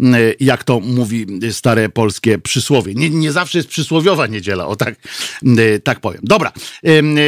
mm, 0.00 0.20
jak 0.40 0.64
to 0.64 0.80
mówi 0.80 1.26
stare 1.52 1.88
polskie 1.88 2.38
przysłowie. 2.38 2.94
Nie, 2.94 3.10
nie 3.10 3.32
zawsze 3.32 3.58
jest 3.58 3.68
przysłowiowa 3.68 4.26
niedziela, 4.26 4.66
o 4.66 4.76
tak, 4.76 4.94
mm, 5.42 5.80
tak 5.84 6.00
powiem. 6.00 6.20
Dobra, 6.24 6.52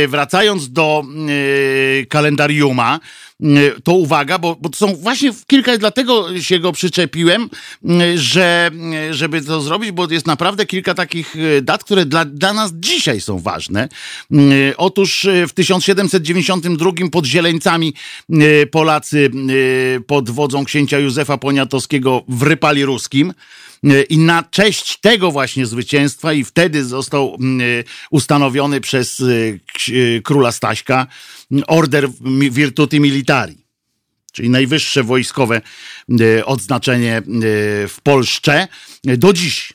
wracając 0.09 0.73
do 0.73 1.05
kalendariuma, 2.09 3.01
to 3.85 3.93
uwaga, 3.93 4.39
bo, 4.39 4.57
bo 4.61 4.69
to 4.69 4.77
są 4.77 4.97
właśnie 4.97 5.31
kilka, 5.47 5.79
dlatego 5.79 6.41
się 6.41 6.59
go 6.59 6.73
przyczepiłem, 6.73 7.51
że, 8.15 8.71
żeby 9.11 9.43
to 9.43 9.61
zrobić, 9.61 9.93
bo 9.93 10.11
jest 10.11 10.27
naprawdę 10.27 10.67
kilka 10.67 10.95
takich 10.95 11.35
dat, 11.63 11.85
które 11.85 12.07
dla, 12.07 12.25
dla 12.25 12.53
nas 12.53 12.73
dzisiaj 12.75 13.21
są 13.21 13.39
ważne. 13.39 13.89
Otóż 14.77 15.27
w 15.49 15.53
1792 15.53 16.91
pod 17.13 17.27
Zieleńcami 17.27 17.95
Polacy 18.71 19.31
pod 20.07 20.31
wodzą 20.31 20.65
księcia 20.65 20.99
Józefa 20.99 21.39
Poniatowskiego 21.39 22.23
wrypali 22.29 22.85
ruskim. 22.85 23.33
I 24.09 24.19
na 24.19 24.43
cześć 24.43 24.99
tego 25.01 25.31
właśnie 25.31 25.67
zwycięstwa, 25.67 26.33
i 26.33 26.45
wtedy 26.45 26.85
został 26.85 27.39
ustanowiony 28.11 28.81
przez 28.81 29.23
króla 30.25 30.53
Staśka 30.53 31.07
Order 31.67 32.09
Virtuti 32.51 33.01
Militari, 33.01 33.57
czyli 34.33 34.51
najwyższe 34.51 35.03
wojskowe 35.03 35.61
e, 36.21 36.47
odznaczenie 36.47 37.17
e, 37.17 37.23
w 37.89 37.97
Polsce 38.03 38.69
do 39.05 39.33
dziś. 39.33 39.73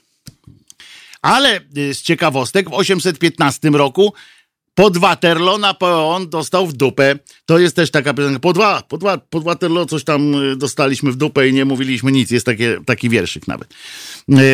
Ale 1.22 1.56
e, 1.56 1.93
z 1.93 2.02
ciekawostek 2.02 2.70
w 2.70 2.74
815 2.74 3.70
roku 3.70 4.13
pod 4.77 4.97
Waterloo 4.97 5.57
Napoleon 5.57 6.29
dostał 6.29 6.67
w 6.67 6.73
dupę. 6.73 7.19
To 7.45 7.59
jest 7.59 7.75
też 7.75 7.91
taka 7.91 8.13
piosenka. 8.13 8.39
Po 8.39 8.53
dwa, 8.53 8.81
po 8.81 8.97
dwa, 8.97 9.17
pod 9.17 9.43
Waterloo 9.43 9.85
coś 9.85 10.03
tam 10.03 10.35
dostaliśmy 10.57 11.11
w 11.11 11.15
dupę 11.15 11.47
i 11.47 11.53
nie 11.53 11.65
mówiliśmy 11.65 12.11
nic. 12.11 12.31
Jest 12.31 12.45
takie, 12.45 12.79
taki 12.85 13.09
wierszyk 13.09 13.47
nawet. 13.47 13.73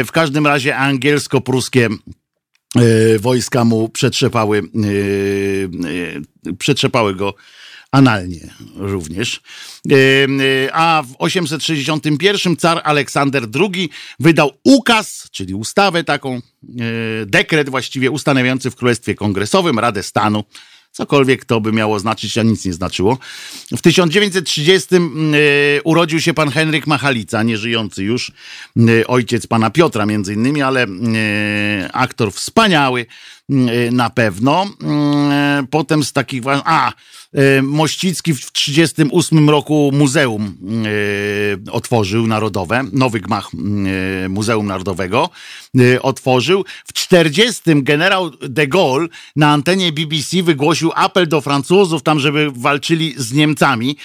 W 0.05 0.11
każdym 0.11 0.47
razie 0.47 0.77
angielsko-pruskie 0.77 1.89
E, 2.75 3.19
wojska 3.19 3.65
mu 3.65 3.89
przetrzepały, 3.89 4.61
przetrzepały 6.57 7.15
go 7.15 7.33
analnie 7.93 8.49
również. 8.75 9.41
A 10.73 11.03
w 11.07 11.15
861 11.19 12.57
car 12.57 12.81
Aleksander 12.83 13.43
II 13.73 13.89
wydał 14.19 14.51
ukaz, 14.63 15.27
czyli 15.31 15.53
ustawę 15.53 16.03
taką, 16.03 16.41
dekret 17.25 17.69
właściwie 17.69 18.11
ustanawiający 18.11 18.71
w 18.71 18.75
Królestwie 18.75 19.15
Kongresowym 19.15 19.79
Radę 19.79 20.03
Stanu 20.03 20.43
Cokolwiek 20.93 21.45
to 21.45 21.61
by 21.61 21.71
miało 21.71 21.99
znaczyć, 21.99 22.37
a 22.37 22.43
nic 22.43 22.65
nie 22.65 22.73
znaczyło. 22.73 23.17
W 23.71 23.81
1930 23.81 24.95
mm, 24.95 25.33
e, 25.33 25.37
urodził 25.83 26.21
się 26.21 26.33
pan 26.33 26.49
Henryk 26.49 26.87
Machalica, 26.87 27.43
nieżyjący 27.43 28.03
już, 28.03 28.31
e, 28.77 29.07
ojciec 29.07 29.47
pana 29.47 29.69
Piotra 29.69 30.05
między 30.05 30.33
innymi, 30.33 30.61
ale 30.61 30.83
e, 30.83 30.87
aktor 31.93 32.33
wspaniały 32.33 33.05
na 33.91 34.09
pewno. 34.09 34.65
Potem 35.69 36.03
z 36.03 36.13
takich... 36.13 36.43
A, 36.47 36.93
Mościcki 37.63 38.33
w 38.33 38.51
1938 38.51 39.49
roku 39.49 39.91
muzeum 39.93 40.57
otworzył 41.71 42.27
narodowe, 42.27 42.83
nowy 42.91 43.19
gmach 43.19 43.49
Muzeum 44.29 44.67
Narodowego 44.67 45.29
otworzył. 46.01 46.65
W 46.85 46.93
40 46.93 47.61
generał 47.65 48.29
de 48.29 48.67
Gaulle 48.67 49.07
na 49.35 49.51
antenie 49.51 49.91
BBC 49.91 50.43
wygłosił 50.43 50.91
apel 50.95 51.27
do 51.27 51.41
Francuzów 51.41 52.03
tam, 52.03 52.19
żeby 52.19 52.51
walczyli 52.51 53.13
z 53.17 53.33
Niemcami. 53.33 53.97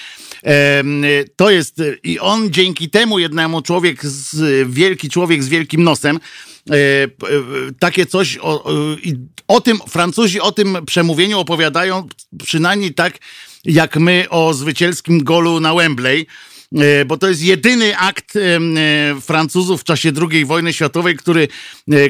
To 1.37 1.51
jest 1.51 1.83
i 2.03 2.19
on 2.19 2.51
dzięki 2.51 2.91
temu 2.91 3.19
jednemu 3.19 3.63
człowiek, 3.63 4.07
z, 4.07 4.69
wielki 4.71 5.11
człowiek 5.11 5.43
z 5.43 5.49
wielkim 5.49 5.85
nosem, 5.85 6.21
e, 6.71 6.75
takie 7.79 8.07
coś 8.07 8.39
o, 8.41 8.65
o 9.49 9.61
tym, 9.61 9.79
Francuzi 9.89 10.41
o 10.41 10.53
tym 10.53 10.79
przemówieniu 10.87 11.39
opowiadają 11.39 12.09
przynajmniej 12.45 12.95
tak, 12.95 13.19
jak 13.65 13.97
my 13.97 14.27
o 14.31 14.55
zwycięskim 14.55 15.25
golu 15.25 15.61
na 15.61 15.75
Wembley 15.75 16.27
e, 16.77 17.05
bo 17.05 17.17
to 17.17 17.29
jest 17.29 17.43
jedyny 17.43 17.99
akt 17.99 18.37
e, 18.37 18.41
Francuzów 19.21 19.81
w 19.81 19.85
czasie 19.85 20.13
II 20.31 20.45
wojny 20.45 20.73
światowej, 20.73 21.17
który, 21.17 21.49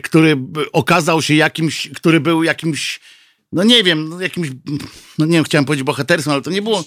który 0.02 0.36
okazał 0.72 1.22
się 1.22 1.34
jakimś, 1.34 1.88
który 1.94 2.20
był 2.20 2.42
jakimś 2.42 3.00
no 3.52 3.64
nie 3.64 3.84
wiem, 3.84 4.08
no 4.08 4.20
jakimś, 4.20 4.48
no 5.18 5.26
nie 5.26 5.32
wiem, 5.32 5.44
chciałem 5.44 5.64
powiedzieć 5.64 5.86
bohaterstwem, 5.86 6.32
ale 6.32 6.42
to 6.42 6.50
nie 6.50 6.62
było 6.62 6.84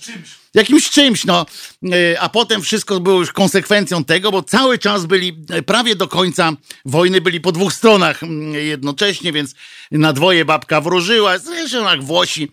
jakimś 0.54 0.90
czymś, 0.90 1.26
no. 1.26 1.46
E, 1.92 2.22
a 2.22 2.30
potem 2.30 2.62
wszystko 2.62 3.00
było 3.00 3.20
już 3.20 3.32
konsekwencją 3.32 4.04
tego, 4.04 4.32
bo 4.32 4.44
cały 4.44 4.78
czas 4.78 5.06
byli, 5.06 5.38
e, 5.50 5.62
prawie 5.62 5.96
do 5.96 6.08
końca 6.08 6.54
wojny 6.86 7.22
byli 7.22 7.42
po 7.42 7.52
dwóch 7.52 7.74
stronach 7.74 8.24
mm, 8.24 8.54
jednocześnie, 8.54 9.32
więc 9.32 9.56
na 9.92 10.14
dwoje 10.14 10.46
babka 10.46 10.82
wróżyła, 10.82 11.38
zresztą 11.38 11.84
jak 11.84 12.04
Włosi, 12.04 12.52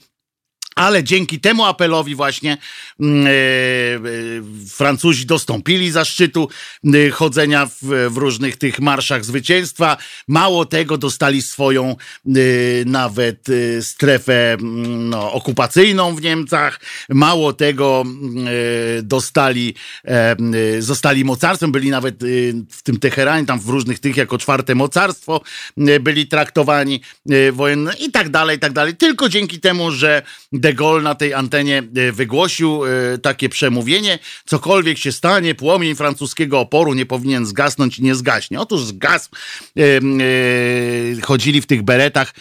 Ale 0.79 1.05
dzięki 1.05 1.41
temu 1.41 1.65
apelowi 1.65 2.15
właśnie 2.15 2.53
e, 2.53 2.57
e, 2.57 3.09
Francuzi 4.69 5.27
dostąpili 5.27 5.91
zaszczytu 5.91 6.49
e, 6.85 7.11
chodzenia 7.11 7.67
w, 7.67 8.11
w, 8.11 8.17
różnych 8.17 8.57
tych 8.57 8.81
marszach 8.81 9.25
zwycięstwa. 9.25 9.97
Mało 10.29 10.65
tego, 10.65 10.99
dostali 10.99 11.43
swoją 11.43 11.91
e, 11.91 12.31
nawet 12.87 13.47
e, 13.49 13.83
strefę 13.83 14.53
mm, 14.53 15.09
no, 15.09 15.33
okupacyjną 15.33 16.15
w 16.15 16.23
Niemcach. 16.23 16.81
Mało 17.09 17.53
tego, 17.53 18.05
e, 18.99 19.03
dostali, 19.03 19.75
zostali 20.79 21.25
mocarstwem, 21.25 21.73
byli 21.73 21.91
nawet 21.91 22.17
w 22.71 22.83
tym 22.83 22.99
Teheranie, 22.99 23.47
tam 23.47 23.61
w 23.61 23.69
różnych 23.69 23.99
tych 23.99 24.17
jako 24.17 24.39
czwarte 24.39 24.75
mocarstwo 24.75 25.41
byli 26.01 26.27
traktowani 26.27 27.01
wojenne 27.53 27.95
i 28.01 28.11
tak 28.11 28.29
dalej, 28.29 28.57
i 28.57 28.61
tak 28.61 28.73
dalej. 28.73 28.97
Tylko 28.97 29.29
dzięki 29.29 29.61
temu, 29.61 29.91
że 29.91 30.23
de 30.69 30.75
Gaulle 30.75 31.03
na 31.03 31.15
tej 31.15 31.35
antenie 31.35 31.83
e, 31.97 32.13
wygłosił 32.13 32.85
e, 32.85 33.19
takie 33.19 33.49
przemówienie, 33.49 34.19
cokolwiek 34.45 34.99
się 34.99 35.13
stanie, 35.13 35.55
płomień 35.55 35.95
francuskiego 35.95 36.61
oporu 36.61 36.95
nie 36.95 37.07
powinien 37.07 37.47
zgasnąć 37.47 37.99
i 37.99 38.03
nie 38.03 38.15
zgaśnie. 38.15 38.61
Otóż 38.61 38.85
zgasł, 38.85 39.29
e, 39.77 41.21
chodzili 41.23 41.61
w 41.61 41.67
tych 41.67 41.83
beretach. 41.83 42.35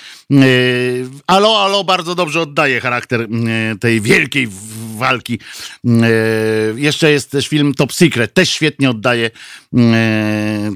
Alo, 1.28 1.60
alo, 1.60 1.84
bardzo 1.84 2.16
dobrze 2.16 2.42
oddaje 2.42 2.82
charakter 2.82 3.28
tej 3.80 4.02
wielkiej 4.02 4.48
walki. 4.98 5.40
Jeszcze 6.76 7.12
jest 7.12 7.32
też 7.32 7.48
film 7.48 7.74
Top 7.74 7.94
Secret, 7.94 8.34
też 8.34 8.50
świetnie 8.50 8.90
oddaje 8.90 9.32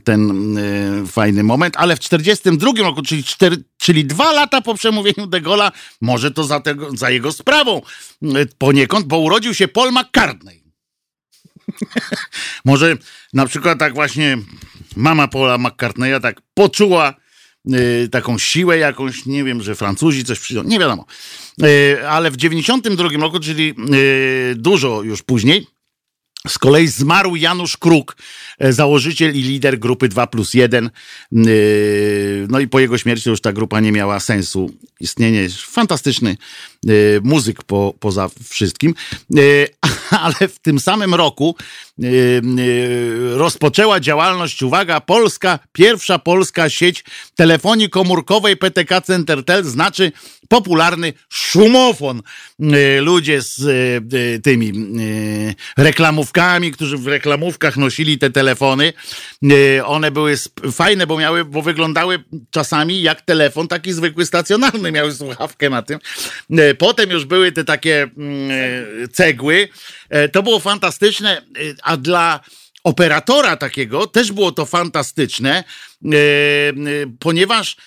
ten 0.04 0.58
fajny 1.08 1.44
moment, 1.44 1.78
ale 1.78 1.96
w 1.96 2.00
42 2.00 2.72
roku, 2.78 3.02
czyli, 3.02 3.24
4, 3.24 3.58
czyli 3.78 4.06
dwa 4.06 4.32
lata 4.32 4.62
po 4.62 4.76
przemówieniu 4.76 5.28
de 5.28 5.42
Gaulle'a, 5.42 5.72
może 6.02 6.32
to 6.32 6.44
za, 6.44 6.60
tego, 6.60 6.98
za 6.98 7.10
jego 7.10 7.32
sprawą 7.32 7.82
poniekąd, 8.58 9.06
bo 9.06 9.18
urodził 9.18 9.54
się 9.54 9.68
Paul 9.68 9.92
McCartney. 9.92 10.62
może 12.66 12.98
na 13.34 13.46
przykład 13.46 13.80
tak 13.80 13.94
właśnie 13.94 14.38
mama 14.96 15.28
Paula 15.28 15.58
McCartneya 15.58 16.20
tak 16.22 16.42
poczuła 16.54 17.14
taką 18.12 18.38
siłę 18.38 18.78
jakąś, 18.78 19.26
nie 19.26 19.44
wiem, 19.44 19.62
że 19.62 19.76
Francuzi 19.76 20.26
coś 20.26 20.40
przyjdą, 20.40 20.64
nie 20.64 20.80
wiadomo. 20.80 21.06
Y, 21.64 22.10
ale 22.10 22.32
w 22.32 22.38
92 22.38 23.10
roku, 23.10 23.40
czyli 23.40 23.76
y, 23.94 24.56
dużo 24.56 25.04
już 25.04 25.24
później, 25.24 25.68
z 26.48 26.58
kolei 26.58 26.88
zmarł 26.88 27.36
Janusz 27.36 27.78
Kruk, 27.78 28.18
e, 28.60 28.74
założyciel 28.74 29.36
i 29.36 29.42
lider 29.42 29.80
grupy 29.80 30.10
2 30.10 30.28
plus 30.28 30.54
1. 30.54 30.86
E, 30.86 30.90
no 32.50 32.60
i 32.60 32.68
po 32.68 32.80
jego 32.80 32.98
śmierci 32.98 33.30
już 33.30 33.42
ta 33.42 33.54
grupa 33.54 33.80
nie 33.80 33.92
miała 33.92 34.20
sensu. 34.20 34.72
Istnienie 35.00 35.50
fantastyczny 35.50 36.38
muzyk 37.24 37.64
po, 37.64 37.94
poza 38.00 38.30
wszystkim. 38.50 38.94
Ale 40.26 40.48
w 40.48 40.60
tym 40.60 40.80
samym 40.80 41.16
roku 41.16 41.56
rozpoczęła 43.34 44.00
działalność, 44.00 44.64
uwaga, 44.64 45.02
polska, 45.02 45.60
pierwsza 45.72 46.20
polska 46.20 46.70
sieć 46.70 47.04
telefonii 47.36 47.90
komórkowej 47.90 48.58
PTK 48.58 49.02
Centertel, 49.02 49.64
znaczy 49.64 50.12
popularny 50.52 51.14
szumofon. 51.30 52.22
Ludzie 53.02 53.42
z 53.42 53.64
tymi 54.44 54.72
reklamów 55.78 56.22
reklamówkami, 56.22 56.72
którzy 56.72 56.98
w 56.98 57.08
reklamówkach 57.08 57.78
nosili 57.78 58.18
te 58.18 58.30
telefony. 58.30 58.94
One 59.86 60.12
były 60.12 60.36
fajne, 60.72 61.08
bo 61.08 61.18
miały, 61.18 61.46
bo 61.46 61.62
wyglądały 61.62 62.24
czasami 62.52 63.02
jak 63.02 63.22
telefon 63.22 63.68
taki 63.68 63.94
zwykły 63.94 64.26
stacjonarny, 64.26 64.92
miały 64.92 65.14
słuchawkę 65.14 65.70
na 65.70 65.82
tym. 65.82 66.00
Potem 66.78 67.10
już 67.10 67.26
były 67.26 67.52
te 67.52 67.64
takie 67.64 68.02
mm, 68.04 68.52
cegły. 69.12 69.70
To 70.32 70.44
było 70.44 70.60
fantastyczne, 70.60 71.42
a 71.84 71.98
dla 71.98 72.40
operatora 72.84 73.58
takiego 73.58 74.08
też 74.08 74.32
było 74.32 74.52
to 74.52 74.66
fantastyczne, 74.66 75.64
ponieważ 77.20 77.78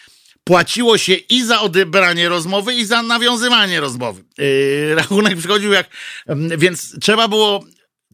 płaciło 0.44 0.98
się 0.98 1.14
i 1.14 1.44
za 1.44 1.60
odebranie 1.60 2.28
rozmowy, 2.28 2.74
i 2.74 2.84
za 2.84 3.02
nawiązywanie 3.02 3.80
rozmowy. 3.80 4.24
Rachunek 4.94 5.38
przychodził 5.38 5.72
jak, 5.72 5.88
więc 6.58 7.00
trzeba 7.00 7.28
było 7.28 7.64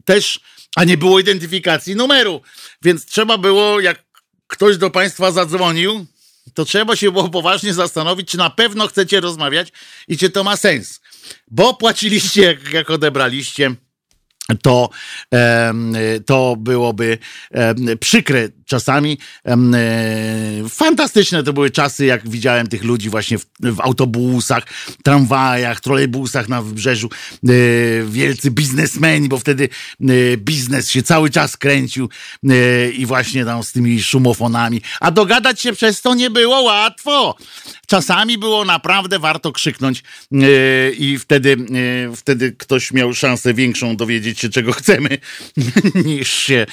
też, 0.05 0.39
a 0.75 0.83
nie 0.83 0.97
było 0.97 1.19
identyfikacji 1.19 1.95
numeru. 1.95 2.41
Więc 2.81 3.05
trzeba 3.05 3.37
było, 3.37 3.79
jak 3.79 4.03
ktoś 4.47 4.77
do 4.77 4.89
Państwa 4.89 5.31
zadzwonił, 5.31 6.05
to 6.53 6.65
trzeba 6.65 6.95
się 6.95 7.11
było 7.11 7.29
poważnie 7.29 7.73
zastanowić, 7.73 8.29
czy 8.29 8.37
na 8.37 8.49
pewno 8.49 8.87
chcecie 8.87 9.19
rozmawiać 9.19 9.71
i 10.07 10.17
czy 10.17 10.29
to 10.29 10.43
ma 10.43 10.57
sens. 10.57 11.01
Bo 11.47 11.73
płaciliście, 11.73 12.41
jak, 12.41 12.73
jak 12.73 12.89
odebraliście 12.89 13.75
to, 14.63 14.89
to 16.25 16.55
byłoby 16.57 17.17
przykre 17.99 18.49
czasami. 18.65 19.17
E, 19.45 20.69
fantastyczne 20.69 21.43
to 21.43 21.53
były 21.53 21.69
czasy, 21.69 22.05
jak 22.05 22.29
widziałem 22.29 22.67
tych 22.67 22.83
ludzi 22.83 23.09
właśnie 23.09 23.37
w, 23.37 23.45
w 23.59 23.81
autobusach, 23.81 24.63
tramwajach, 25.03 25.79
trolejbusach 25.79 26.49
na 26.49 26.61
wybrzeżu. 26.61 27.09
E, 27.43 27.47
wielcy 28.05 28.51
biznesmeni, 28.51 29.29
bo 29.29 29.37
wtedy 29.39 29.69
e, 30.01 30.37
biznes 30.37 30.89
się 30.89 31.03
cały 31.03 31.29
czas 31.29 31.57
kręcił 31.57 32.09
i 32.93 33.05
właśnie 33.05 33.45
tam 33.45 33.63
z 33.63 33.71
tymi 33.71 34.03
szumofonami. 34.03 34.81
A 34.99 35.11
dogadać 35.11 35.61
się 35.61 35.73
przez 35.73 36.01
to 36.01 36.13
nie 36.15 36.29
było 36.29 36.61
łatwo. 36.61 37.35
Czasami 37.87 38.37
było 38.37 38.65
naprawdę 38.65 39.19
warto 39.19 39.51
krzyknąć 39.51 40.03
i 40.97 41.17
wtedy, 41.19 41.57
wtedy 42.15 42.51
ktoś 42.51 42.91
miał 42.91 43.13
szansę 43.13 43.53
większą 43.53 43.95
dowiedzieć 43.95 44.39
się, 44.39 44.49
czego 44.49 44.73
chcemy, 44.73 45.17
niż 46.05 46.33
się 46.33 46.65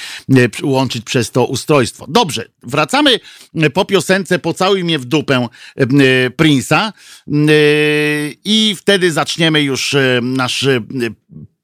łączyć 0.63 1.05
przez 1.05 1.31
to 1.31 1.47
ustrojstwo. 1.47 1.88
Dobrze, 2.09 2.49
wracamy 2.63 3.21
po 3.75 3.85
piosence 3.85 4.39
Pocałuj 4.39 4.85
mnie 4.85 4.99
w 4.99 5.05
dupę 5.05 5.49
e, 5.77 5.87
Prince'a 6.31 6.89
e, 6.89 6.93
i 8.45 8.75
wtedy 8.79 9.13
zaczniemy 9.13 9.63
już 9.63 9.95
e, 9.95 10.21
nasz 10.23 10.69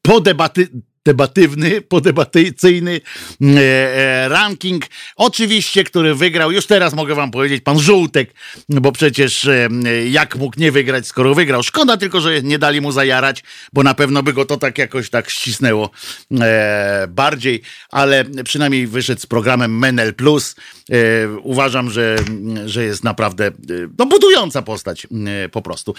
podebaty 0.03 0.69
debatywny, 1.05 1.81
podebatycyjny 1.81 3.01
mm, 3.40 3.59
e, 3.59 3.61
e, 3.61 4.29
ranking. 4.29 4.85
Oczywiście, 5.17 5.85
który 5.85 6.14
wygrał, 6.14 6.53
już 6.53 6.67
teraz 6.67 6.95
mogę 6.95 7.14
wam 7.14 7.31
powiedzieć, 7.31 7.62
pan 7.62 7.79
Żółtek, 7.79 8.35
bo 8.69 8.93
przecież 8.93 9.45
e, 9.45 9.69
jak 10.09 10.37
mógł 10.37 10.61
nie 10.61 10.73
wygrać, 10.73 11.07
skoro 11.07 11.35
wygrał. 11.35 11.62
Szkoda 11.62 11.97
tylko, 11.97 12.21
że 12.21 12.43
nie 12.43 12.59
dali 12.59 12.81
mu 12.81 12.93
zajarać, 12.93 13.45
bo 13.73 13.83
na 13.83 13.95
pewno 13.95 14.23
by 14.23 14.33
go 14.33 14.45
to 14.45 14.57
tak 14.57 14.79
jakoś 14.79 15.11
tak 15.11 15.31
ścisnęło 15.31 15.90
bardziej, 17.09 17.62
ale 17.90 18.25
przynajmniej 18.45 18.87
wyszedł 18.87 19.21
z 19.21 19.27
programem 19.27 19.79
Menel 19.79 20.14
Plus. 20.14 20.57
Uważam, 21.43 21.90
że, 21.90 22.17
że 22.67 22.85
jest 22.85 23.05
naprawdę 23.05 23.51
no, 23.99 24.07
budująca 24.07 24.62
postać 24.62 25.07
po 25.53 25.62
prostu. 25.62 25.95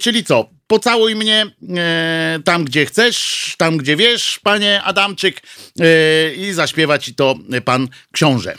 Czyli 0.00 0.24
co? 0.24 0.59
Pocałuj 0.70 1.14
mnie 1.14 1.46
e, 1.76 2.38
tam, 2.44 2.64
gdzie 2.64 2.86
chcesz, 2.86 3.54
tam, 3.58 3.76
gdzie 3.76 3.96
wiesz, 3.96 4.40
panie 4.42 4.82
Adamczyk, 4.82 5.42
e, 5.80 6.34
i 6.34 6.52
zaśpiewa 6.52 6.98
ci 6.98 7.14
to 7.14 7.34
pan 7.64 7.88
książę. 8.12 8.54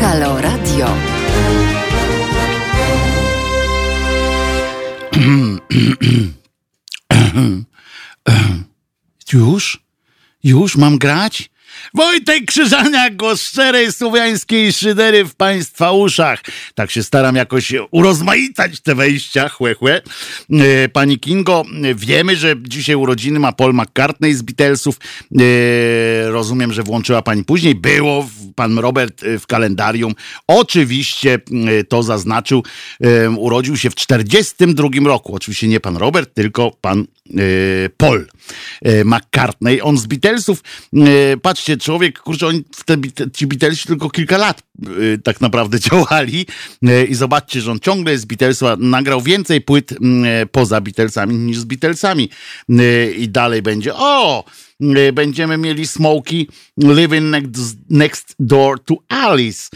Halo 0.00 0.40
Radio. 0.40 0.86
Już? 9.32 9.80
Już 10.44 10.76
mam 10.76 10.98
grać? 10.98 11.49
Wojtek 11.94 12.44
Krzyżaniak, 12.44 13.16
głos 13.16 13.42
szczerej 13.42 13.92
słowiańskiej 13.92 14.72
szydery 14.72 15.24
w 15.24 15.34
Państwa 15.34 15.92
uszach. 15.92 16.42
Tak 16.74 16.90
się 16.90 17.02
staram 17.02 17.36
jakoś 17.36 17.72
urozmaicać 17.90 18.80
te 18.80 18.94
wejścia, 18.94 19.48
chłe, 19.48 19.74
chłe. 19.74 20.02
E, 20.50 20.88
pani 20.88 21.18
Kingo, 21.18 21.64
wiemy, 21.94 22.36
że 22.36 22.54
dzisiaj 22.62 22.96
urodziny 22.96 23.38
ma 23.38 23.52
Paul 23.52 23.74
McCartney 23.74 24.34
z 24.34 24.42
Beatlesów. 24.42 24.96
E, 24.98 26.30
rozumiem, 26.30 26.72
że 26.72 26.82
włączyła 26.82 27.22
Pani 27.22 27.44
później. 27.44 27.74
Było 27.74 28.28
pan 28.54 28.78
Robert 28.78 29.24
w 29.40 29.46
kalendarium. 29.46 30.14
Oczywiście 30.46 31.34
e, 31.34 31.84
to 31.84 32.02
zaznaczył. 32.02 32.62
Urodził 33.36 33.76
się 33.76 33.90
w 33.90 33.94
42 33.94 34.88
roku. 35.04 35.34
Oczywiście 35.34 35.68
nie 35.68 35.80
pan 35.80 35.96
Robert, 35.96 36.34
tylko 36.34 36.70
pan 36.80 37.06
Paul 37.96 38.26
McCartney. 39.04 39.80
On 39.82 39.98
z 39.98 40.06
Beatlesów, 40.06 40.62
patrzcie, 41.42 41.76
człowiek, 41.76 42.18
kurczę, 42.18 42.46
oni, 42.46 42.64
te, 42.84 42.96
ci 43.34 43.46
Beatlesi 43.46 43.88
tylko 43.88 44.10
kilka 44.10 44.38
lat 44.38 44.62
tak 45.22 45.40
naprawdę 45.40 45.80
działali 45.90 46.46
i 47.08 47.14
zobaczcie, 47.14 47.60
że 47.60 47.70
on 47.70 47.80
ciągle 47.80 48.18
z 48.18 48.24
Beatlesa 48.24 48.76
nagrał 48.78 49.20
więcej 49.20 49.60
płyt 49.60 49.94
poza 50.52 50.80
Beatlesami 50.80 51.34
niż 51.34 51.58
z 51.58 51.64
Beatlesami 51.64 52.30
i 53.18 53.28
dalej 53.28 53.62
będzie 53.62 53.94
o 53.94 54.44
będziemy 55.12 55.56
mieli 55.58 55.86
Smoki 55.86 56.48
living 56.78 57.30
next, 57.30 57.76
next 57.90 58.34
door 58.38 58.84
to 58.84 58.94
Alice. 59.08 59.68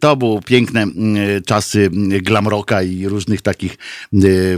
To 0.00 0.16
były 0.16 0.42
piękne 0.42 0.86
czasy 1.46 1.90
glam 2.22 2.48
rocka 2.48 2.82
i 2.82 3.06
różnych 3.06 3.42
takich 3.42 3.78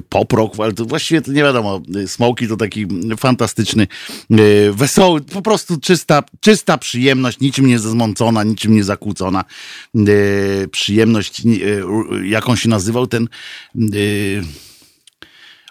pop 0.09 0.33
rock, 0.33 0.55
ale 0.59 0.73
to 0.73 0.85
właściwie 0.85 1.23
to 1.23 1.33
nie 1.33 1.43
wiadomo. 1.43 1.83
Smoki 2.07 2.49
to 2.49 2.57
taki 2.57 2.87
fantastyczny, 3.19 3.87
wesoły, 4.71 5.21
po 5.21 5.43
prostu 5.43 5.80
czysta, 5.83 6.23
czysta 6.41 6.79
przyjemność, 6.79 7.41
niczym 7.41 7.67
nie 7.67 7.79
zmącona, 7.79 8.45
niczym 8.45 8.75
nie 8.75 8.85
zakłócona. 8.85 9.45
Przyjemność, 10.71 11.43
jaką 12.25 12.57
się 12.57 12.69
nazywał 12.69 13.07
ten 13.07 13.29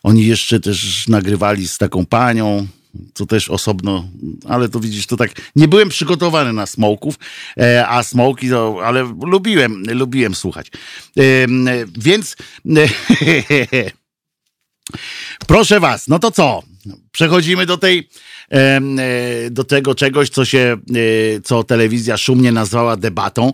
oni 0.04 0.26
jeszcze 0.26 0.60
też 0.60 1.08
nagrywali 1.08 1.67
z 1.67 1.78
taką 1.78 2.06
panią, 2.06 2.67
co 3.13 3.26
też 3.26 3.50
osobno, 3.50 4.10
ale 4.48 4.69
to 4.69 4.80
widzisz, 4.80 5.08
to 5.08 5.17
tak, 5.17 5.32
nie 5.56 5.67
byłem 5.67 5.89
przygotowany 5.89 6.54
na 6.54 6.65
smoków, 6.65 7.15
e, 7.58 7.88
a 7.88 8.04
smoki, 8.04 8.50
to, 8.50 8.80
ale 8.84 9.13
lubiłem, 9.24 9.84
lubiłem 9.88 10.36
słuchać. 10.36 10.67
E, 11.17 11.22
więc 11.98 12.36
proszę 15.48 15.80
was, 15.80 16.08
no 16.08 16.19
to 16.19 16.32
co? 16.32 16.63
Przechodzimy 17.12 17.65
do 17.65 17.78
tej 17.78 18.00
E, 18.00 18.29
do 19.52 19.64
tego 19.64 19.96
czegoś, 19.96 20.30
co 20.30 20.46
się, 20.46 20.78
e, 21.38 21.42
co 21.42 21.64
telewizja 21.64 22.18
szumnie 22.18 22.52
nazwała 22.52 22.98
debatą, 22.98 23.54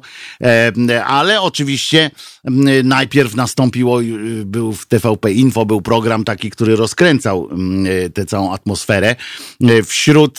ale 1.05 1.41
oczywiście 1.41 2.11
najpierw 2.83 3.35
nastąpiło, 3.35 3.99
był 4.45 4.73
w 4.73 4.85
TVP 4.85 5.31
Info, 5.31 5.65
był 5.65 5.81
program 5.81 6.23
taki, 6.23 6.49
który 6.49 6.75
rozkręcał 6.75 7.49
tę 8.13 8.25
całą 8.25 8.53
atmosferę. 8.53 9.15
E, 9.61 9.83
wśród, 9.83 10.37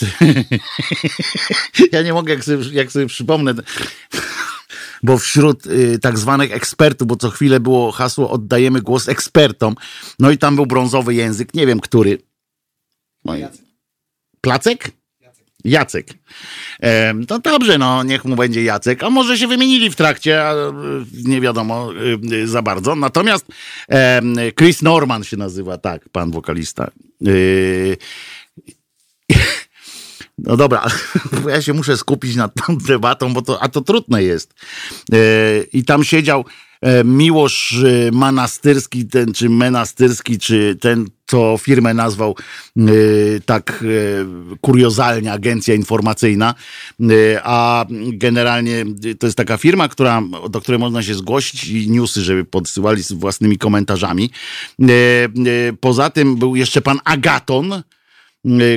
ja 1.91 2.01
nie 2.01 2.13
mogę, 2.13 2.33
jak 2.33 2.43
sobie, 2.43 2.63
jak 2.71 2.91
sobie 2.91 3.05
przypomnę, 3.05 3.53
bo 5.03 5.17
wśród 5.17 5.65
y, 5.65 5.99
tak 5.99 6.17
zwanych 6.17 6.51
ekspertów, 6.51 7.07
bo 7.07 7.15
co 7.15 7.29
chwilę 7.29 7.59
było 7.59 7.91
hasło 7.91 8.29
oddajemy 8.29 8.81
głos 8.81 9.09
ekspertom, 9.09 9.75
no 10.19 10.31
i 10.31 10.37
tam 10.37 10.55
był 10.55 10.65
brązowy 10.65 11.13
język, 11.13 11.53
nie 11.53 11.67
wiem 11.67 11.79
który. 11.79 12.17
No 13.25 13.35
Placek? 14.47 14.91
Jacek. 15.63 16.07
To 17.27 17.39
dobrze, 17.39 17.77
no 17.77 18.03
niech 18.03 18.25
mu 18.25 18.35
będzie 18.35 18.63
Jacek, 18.63 19.03
a 19.03 19.09
może 19.09 19.37
się 19.37 19.47
wymienili 19.47 19.89
w 19.89 19.95
trakcie, 19.95 20.43
a, 20.43 20.53
nie 21.23 21.41
wiadomo 21.41 21.89
y, 22.31 22.47
za 22.47 22.61
bardzo. 22.61 22.95
Natomiast 22.95 23.45
Chris 24.55 24.81
Norman 24.81 25.23
się 25.23 25.37
nazywa, 25.37 25.77
tak, 25.77 26.09
pan 26.09 26.31
wokalista. 26.31 26.91
Y, 27.27 27.97
no 30.37 30.57
dobra, 30.57 30.85
ja 31.53 31.61
się 31.61 31.73
muszę 31.73 31.97
skupić 31.97 32.35
nad 32.35 32.53
tą 32.65 32.77
debatą, 32.77 33.33
bo 33.33 33.41
to, 33.41 33.63
a 33.63 33.69
to 33.69 33.81
trudne 33.81 34.23
jest. 34.23 34.53
I 35.73 35.83
tam 35.83 36.03
siedział 36.03 36.45
Miłosz 37.05 37.83
e, 37.83 38.11
Manastyrski, 38.11 39.05
ten, 39.05 39.33
czy 39.33 39.49
Menastyrski, 39.49 40.39
czy 40.39 40.77
ten, 40.81 41.05
co 41.25 41.57
firmę 41.61 41.93
nazwał 41.93 42.35
e, 42.77 42.83
tak 43.45 43.83
kuriozalnie 44.61 45.31
agencja 45.31 45.73
informacyjna, 45.73 46.55
a 47.43 47.85
generalnie 48.11 48.85
to 49.19 49.27
jest 49.27 49.37
taka 49.37 49.57
firma, 49.57 49.87
która, 49.87 50.23
do 50.49 50.61
której 50.61 50.79
można 50.79 51.03
się 51.03 51.15
zgłosić 51.15 51.67
i 51.67 51.91
newsy, 51.91 52.21
żeby 52.21 52.45
podsyłali 52.45 53.03
z 53.03 53.11
własnymi 53.11 53.57
komentarzami. 53.57 54.29
Poza 55.79 56.09
tym 56.09 56.35
był 56.35 56.55
jeszcze 56.55 56.81
pan 56.81 56.99
Agaton, 57.05 57.83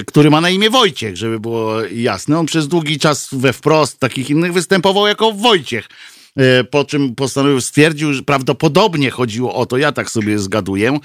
który 0.07 0.31
ma 0.31 0.41
na 0.41 0.51
imię 0.51 0.71
Wojciech, 0.71 1.17
żeby 1.17 1.41
było 1.41 1.83
jasne. 1.83 2.39
On 2.39 2.47
przez 2.47 2.69
długi 2.69 2.99
czas 2.99 3.29
we 3.33 3.53
wprost 3.53 3.99
takich 3.99 4.31
innych 4.31 4.53
występował 4.53 5.07
jako 5.07 5.33
Wojciech. 5.33 5.89
E, 6.37 6.64
po 6.64 6.85
czym 6.85 7.14
postanowił, 7.14 7.61
stwierdził, 7.61 8.12
że 8.12 8.23
prawdopodobnie 8.23 9.11
chodziło 9.11 9.55
o 9.55 9.66
to, 9.66 9.79
ja 9.79 9.93
tak 9.93 10.11
sobie 10.11 10.38
zgaduję. 10.38 10.99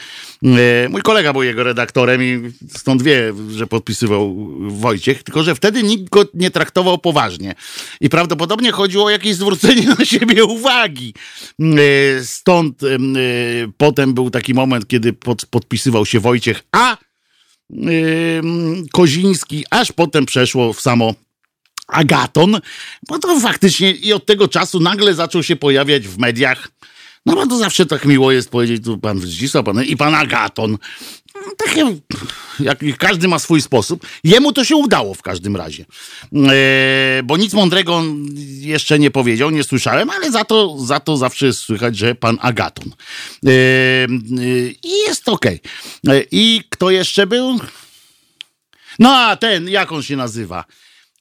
E, 0.44 0.90
mój 0.90 1.02
kolega 1.02 1.34
był 1.34 1.44
jego 1.44 1.64
redaktorem 1.64 2.24
i 2.24 2.52
stąd 2.78 3.04
wie, 3.04 3.34
że 3.50 3.68
podpisywał 3.68 4.36
Wojciech, 4.60 5.24
tylko 5.24 5.44
że 5.44 5.56
wtedy 5.56 5.84
nikt 5.84 6.10
go 6.10 6.26
nie 6.34 6.52
traktował 6.52 6.98
poważnie. 6.98 7.56
I 8.02 8.10
prawdopodobnie 8.10 8.72
chodziło 8.72 9.06
o 9.06 9.10
jakieś 9.10 9.36
zwrócenie 9.36 9.88
na 10.00 10.06
siebie 10.06 10.46
uwagi. 10.46 11.14
E, 11.60 12.24
stąd 12.24 12.82
potem 13.78 14.14
był 14.14 14.30
taki 14.30 14.54
moment, 14.54 14.88
kiedy 14.88 15.14
pod, 15.14 15.46
podpisywał 15.46 16.06
się 16.06 16.20
Wojciech, 16.20 16.64
a 16.72 16.98
Koziński, 18.92 19.66
aż 19.70 19.92
potem 19.92 20.26
przeszło 20.26 20.74
w 20.74 20.82
samo 20.82 21.14
Agaton, 21.88 22.60
bo 23.08 23.20
to 23.20 23.40
faktycznie 23.40 23.92
i 23.92 24.14
od 24.14 24.26
tego 24.26 24.48
czasu 24.48 24.80
nagle 24.80 25.14
zaczął 25.14 25.44
się 25.44 25.56
pojawiać 25.56 26.08
w 26.08 26.18
mediach. 26.18 26.68
No 27.26 27.36
bo 27.36 27.48
to 27.48 27.58
zawsze 27.58 27.86
tak 27.86 28.06
miło 28.06 28.32
jest 28.32 28.50
powiedzieć, 28.50 28.84
tu 28.84 28.98
pan 28.98 29.20
Zdzisław 29.20 29.66
pan, 29.66 29.84
i 29.84 29.98
pan 29.98 30.16
Agaton. 30.16 30.78
Takie, 31.58 31.96
jak 32.60 32.98
każdy 32.98 33.28
ma 33.28 33.40
swój 33.40 33.62
sposób. 33.62 34.08
Jemu 34.24 34.54
to 34.54 34.64
się 34.64 34.76
udało 34.76 35.14
w 35.14 35.22
każdym 35.22 35.56
razie. 35.56 35.86
E, 36.34 37.22
bo 37.24 37.38
nic 37.38 37.54
mądrego 37.54 38.04
jeszcze 38.60 39.00
nie 39.00 39.12
powiedział, 39.12 39.50
nie 39.50 39.64
słyszałem, 39.64 40.10
ale 40.10 40.32
za 40.32 40.46
to, 40.46 40.78
za 40.80 41.00
to 41.00 41.18
zawsze 41.18 41.54
słychać, 41.54 41.98
że 41.98 42.16
pan 42.16 42.38
Agaton. 42.42 42.92
E, 43.46 43.50
e, 43.50 44.08
I 44.84 44.92
jest 45.08 45.30
okej. 45.30 45.62
Okay. 46.04 46.18
E, 46.18 46.24
I 46.32 46.62
kto 46.70 46.90
jeszcze 46.90 47.28
był? 47.28 47.60
No 49.00 49.16
a 49.16 49.36
ten, 49.36 49.70
jak 49.70 49.92
on 49.92 50.04
się 50.04 50.16
nazywa? 50.16 50.66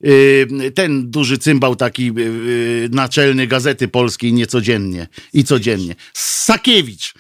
Y, 0.07 0.73
ten 0.75 1.11
duży 1.11 1.39
cymbał 1.39 1.77
taki 1.77 2.13
y, 2.19 2.21
y, 2.21 2.89
naczelny 2.93 3.47
Gazety 3.47 3.89
Polskiej 3.89 4.33
niecodziennie 4.33 5.07
i 5.33 5.45
codziennie. 5.45 5.95
Sakiewicz. 6.15 7.15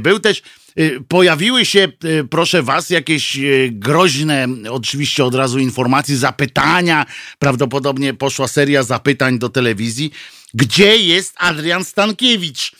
Był 0.00 0.20
też 0.20 0.42
Pojawiły 1.08 1.64
się, 1.64 1.88
proszę 2.30 2.62
was, 2.62 2.90
jakieś 2.90 3.38
groźne, 3.70 4.46
oczywiście 4.70 5.24
od 5.24 5.34
razu 5.34 5.58
informacje, 5.58 6.16
zapytania. 6.16 7.06
Prawdopodobnie 7.38 8.14
poszła 8.14 8.48
seria 8.48 8.82
zapytań 8.82 9.38
do 9.38 9.48
telewizji. 9.48 10.10
Gdzie 10.54 10.96
jest 10.96 11.34
Adrian 11.38 11.84
Stankiewicz? 11.84 12.72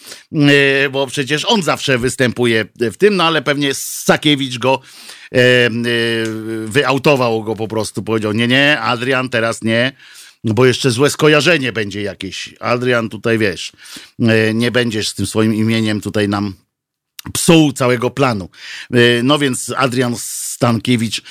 Bo 0.92 1.06
przecież 1.06 1.44
on 1.44 1.62
zawsze 1.62 1.98
występuje 1.98 2.64
w 2.80 2.96
tym, 2.96 3.16
no 3.16 3.24
ale 3.24 3.42
pewnie 3.42 3.74
Sakiewicz 3.74 4.58
go 4.58 4.80
E, 5.34 5.70
wyautował 6.66 7.42
go 7.42 7.56
po 7.56 7.68
prostu, 7.68 8.02
powiedział, 8.02 8.32
nie, 8.32 8.48
nie, 8.48 8.80
Adrian 8.80 9.28
teraz 9.28 9.62
nie, 9.62 9.92
bo 10.44 10.66
jeszcze 10.66 10.90
złe 10.90 11.10
skojarzenie 11.10 11.72
będzie 11.72 12.02
jakieś. 12.02 12.54
Adrian 12.60 13.08
tutaj, 13.08 13.38
wiesz, 13.38 13.72
e, 14.20 14.54
nie 14.54 14.70
będziesz 14.70 15.08
z 15.08 15.14
tym 15.14 15.26
swoim 15.26 15.54
imieniem 15.54 16.00
tutaj 16.00 16.28
nam 16.28 16.54
psuł 17.32 17.72
całego 17.72 18.10
planu. 18.10 18.48
E, 18.90 19.22
no 19.22 19.38
więc 19.38 19.72
Adrian 19.76 20.16
Stankiewicz 20.64 21.22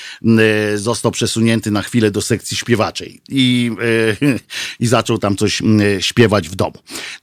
został 0.76 1.12
przesunięty 1.12 1.72
na 1.72 1.82
chwilę 1.82 2.12
do 2.12 2.22
sekcji 2.22 2.58
śpiewaczej 2.58 3.22
i, 3.30 3.72
i 4.80 4.88
zaczął 4.88 5.18
tam 5.18 5.36
coś 5.36 5.62
śpiewać 6.00 6.50
w 6.50 6.56
domu. 6.56 6.74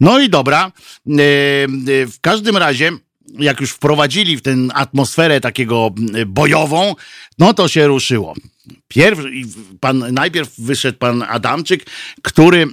No 0.01 0.21
i 0.21 0.29
dobra, 0.29 0.73
w 2.07 2.17
każdym 2.21 2.57
razie 2.57 2.93
jak 3.39 3.61
już 3.61 3.71
wprowadzili 3.71 4.37
w 4.37 4.43
tę 4.43 4.57
atmosferę 4.75 5.41
takiego 5.41 5.91
bojową, 6.27 6.95
no 7.39 7.55
to 7.55 7.69
się 7.69 7.87
ruszyło. 7.87 8.35
Pierw, 8.89 9.21
pan, 9.81 10.05
najpierw 10.13 10.51
wyszedł 10.59 10.99
pan 10.99 11.23
Adamczyk, 11.23 11.87
który 12.23 12.67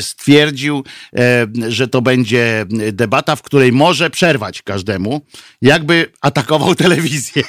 stwierdził, 0.00 0.84
e, 1.16 1.46
że 1.68 1.88
to 1.88 2.02
będzie 2.02 2.66
debata, 2.92 3.36
w 3.36 3.42
której 3.42 3.72
może 3.72 4.10
przerwać 4.10 4.62
każdemu, 4.62 5.20
jakby 5.62 6.12
atakował 6.20 6.74
telewizję. 6.84 7.42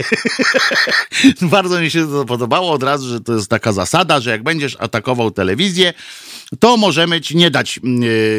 Bardzo 1.41 1.81
mi 1.81 1.91
się 1.91 2.07
to 2.07 2.25
podobało 2.25 2.71
od 2.71 2.83
razu, 2.83 3.09
że 3.09 3.21
to 3.21 3.33
jest 3.33 3.49
taka 3.49 3.71
zasada, 3.71 4.19
że 4.19 4.29
jak 4.29 4.43
będziesz 4.43 4.77
atakował 4.79 5.31
telewizję, 5.31 5.93
to 6.59 6.77
możemy 6.77 7.21
ci 7.21 7.38
nie 7.38 7.51
dać 7.51 7.79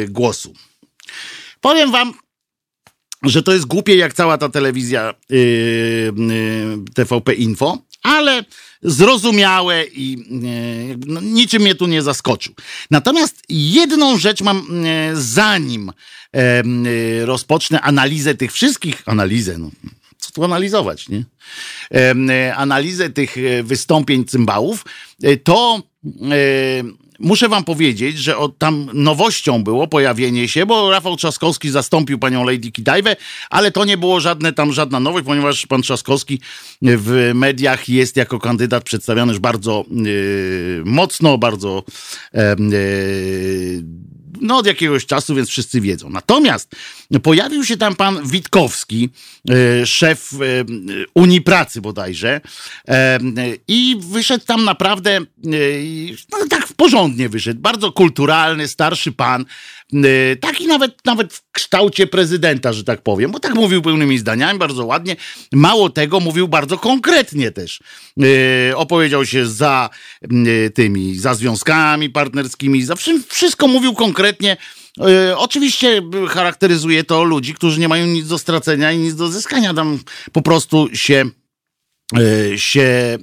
głosu. 0.09 0.53
Powiem 1.61 1.91
wam, 1.91 2.13
że 3.23 3.43
to 3.43 3.53
jest 3.53 3.65
głupie 3.65 3.95
jak 3.95 4.13
cała 4.13 4.37
ta 4.37 4.49
telewizja 4.49 5.13
yy, 5.29 5.39
yy, 6.17 6.77
TVP 6.93 7.33
Info, 7.33 7.77
ale 8.03 8.45
zrozumiałe 8.81 9.85
i 9.85 10.11
yy, 10.89 10.97
no, 11.07 11.21
niczym 11.21 11.61
mnie 11.61 11.75
tu 11.75 11.87
nie 11.87 12.01
zaskoczył. 12.01 12.53
Natomiast 12.91 13.43
jedną 13.49 14.17
rzecz 14.17 14.41
mam, 14.41 14.57
yy, 14.57 15.21
zanim 15.21 15.91
yy, 16.33 17.25
rozpocznę 17.25 17.81
analizę 17.81 18.35
tych 18.35 18.51
wszystkich, 18.51 19.03
analizę, 19.05 19.57
no, 19.57 19.71
co 20.17 20.31
prostu 20.31 20.43
analizować, 20.43 21.09
nie? 21.09 21.25
Analizę 22.55 23.09
tych 23.09 23.35
wystąpień 23.63 24.25
cymbałów, 24.25 24.85
to 25.43 25.83
muszę 27.23 27.49
wam 27.49 27.63
powiedzieć, 27.63 28.17
że 28.17 28.37
od 28.37 28.57
tam 28.57 28.89
nowością 28.93 29.63
było 29.63 29.87
pojawienie 29.87 30.47
się, 30.47 30.65
bo 30.65 30.91
Rafał 30.91 31.15
Trzaskowski 31.15 31.69
zastąpił 31.69 32.19
panią 32.19 32.43
Lady 32.43 32.71
Kidajwę, 32.71 33.15
ale 33.49 33.71
to 33.71 33.85
nie 33.85 33.97
było 33.97 34.19
żadne 34.19 34.53
tam 34.53 34.73
żadna 34.73 34.99
nowość, 34.99 35.25
ponieważ 35.25 35.65
pan 35.65 35.81
Trzaskowski 35.81 36.39
w 36.81 37.31
mediach 37.33 37.89
jest 37.89 38.15
jako 38.15 38.39
kandydat 38.39 38.83
przedstawiany 38.83 39.31
już 39.31 39.39
bardzo 39.39 39.85
yy, 39.91 40.81
mocno, 40.85 41.37
bardzo 41.37 41.83
yy, 42.33 42.41
no 44.41 44.57
od 44.57 44.65
jakiegoś 44.65 45.05
czasu, 45.05 45.35
więc 45.35 45.49
wszyscy 45.49 45.81
wiedzą. 45.81 46.09
Natomiast 46.09 46.75
pojawił 47.23 47.65
się 47.65 47.77
tam 47.77 47.95
pan 47.95 48.27
Witkowski, 48.27 49.09
e, 49.49 49.85
szef 49.85 50.33
e, 50.33 50.37
Unii 51.13 51.41
Pracy 51.41 51.81
bodajże 51.81 52.41
e, 52.87 53.19
i 53.67 53.97
wyszedł 53.99 54.45
tam 54.45 54.63
naprawdę 54.63 55.19
no, 56.31 56.47
tak 56.49 56.67
porządnie 56.77 57.29
wyszedł, 57.29 57.61
bardzo 57.61 57.91
kulturalny, 57.91 58.67
starszy 58.67 59.11
pan, 59.11 59.45
taki 60.41 60.67
nawet, 60.67 61.05
nawet 61.05 61.33
w 61.33 61.51
kształcie 61.51 62.07
prezydenta, 62.07 62.73
że 62.73 62.83
tak 62.83 63.01
powiem, 63.01 63.31
bo 63.31 63.39
tak 63.39 63.55
mówił 63.55 63.81
pełnymi 63.81 64.17
zdaniami, 64.17 64.59
bardzo 64.59 64.85
ładnie. 64.85 65.15
Mało 65.51 65.89
tego, 65.89 66.19
mówił 66.19 66.47
bardzo 66.47 66.77
konkretnie 66.77 67.51
też. 67.51 67.79
Opowiedział 68.75 69.25
się 69.25 69.47
za 69.47 69.89
tymi, 70.73 71.19
za 71.19 71.33
związkami 71.33 72.09
partnerskimi, 72.09 72.83
za 72.83 72.95
wszystko 73.29 73.67
mówił 73.67 73.93
konkretnie. 73.93 74.57
Oczywiście 75.35 76.01
charakteryzuje 76.29 77.03
to 77.03 77.23
ludzi, 77.23 77.53
którzy 77.53 77.79
nie 77.79 77.87
mają 77.87 78.05
nic 78.05 78.27
do 78.27 78.37
stracenia 78.37 78.91
i 78.91 78.97
nic 78.97 79.15
do 79.15 79.27
zyskania. 79.27 79.73
Tam 79.73 79.99
po 80.31 80.41
prostu 80.41 80.89
się 80.93 81.25
się 82.55 82.81
e, 82.81 83.17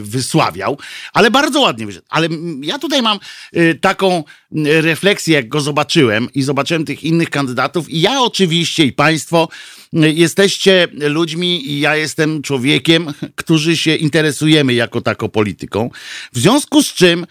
wysławiał, 0.00 0.78
ale 1.12 1.30
bardzo 1.30 1.60
ładnie 1.60 1.86
wyszedł. 1.86 2.06
Ale 2.10 2.28
ja 2.62 2.78
tutaj 2.78 3.02
mam 3.02 3.18
e, 3.52 3.74
taką 3.74 4.24
refleksję, 4.64 5.34
jak 5.34 5.48
go 5.48 5.60
zobaczyłem 5.60 6.28
i 6.34 6.42
zobaczyłem 6.42 6.84
tych 6.84 7.04
innych 7.04 7.30
kandydatów 7.30 7.90
i 7.90 8.00
ja 8.00 8.20
oczywiście 8.20 8.84
i 8.84 8.92
państwo 8.92 9.48
jesteście 9.92 10.88
ludźmi 10.92 11.70
i 11.70 11.80
ja 11.80 11.96
jestem 11.96 12.42
człowiekiem, 12.42 13.12
którzy 13.36 13.76
się 13.76 13.96
interesujemy 13.96 14.74
jako 14.74 15.00
taką 15.00 15.28
polityką. 15.28 15.90
W 16.32 16.38
związku 16.38 16.82
z 16.82 16.94
czym 16.94 17.26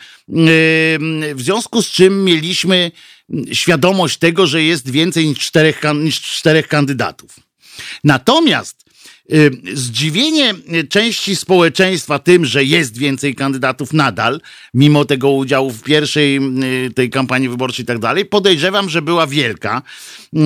w 1.36 1.38
związku 1.38 1.82
z 1.82 1.88
czym 1.88 2.24
mieliśmy 2.26 2.92
świadomość 3.52 4.18
tego, 4.18 4.48
że 4.48 4.64
jest 4.64 4.90
więcej 4.90 5.28
niż 5.28 5.40
czterech, 5.40 5.82
niż 5.96 6.22
czterech 6.22 6.68
kandydatów. 6.68 7.36
Natomiast 8.04 8.83
zdziwienie 9.74 10.54
części 10.90 11.36
społeczeństwa 11.36 12.20
tym, 12.20 12.46
że 12.46 12.64
jest 12.64 12.98
więcej 12.98 13.36
kandydatów 13.36 13.94
nadal, 13.94 14.42
mimo 14.74 15.06
tego 15.06 15.32
udziału 15.32 15.72
w 15.72 15.84
pierwszej 15.84 16.38
y, 16.88 16.92
tej 16.96 17.10
kampanii 17.10 17.50
wyborczej 17.50 17.84
i 17.84 17.86
tak 17.86 18.00
dalej, 18.00 18.26
podejrzewam, 18.26 18.90
że 18.90 19.02
była 19.02 19.28
wielka. 19.28 19.82
Y, 20.34 20.40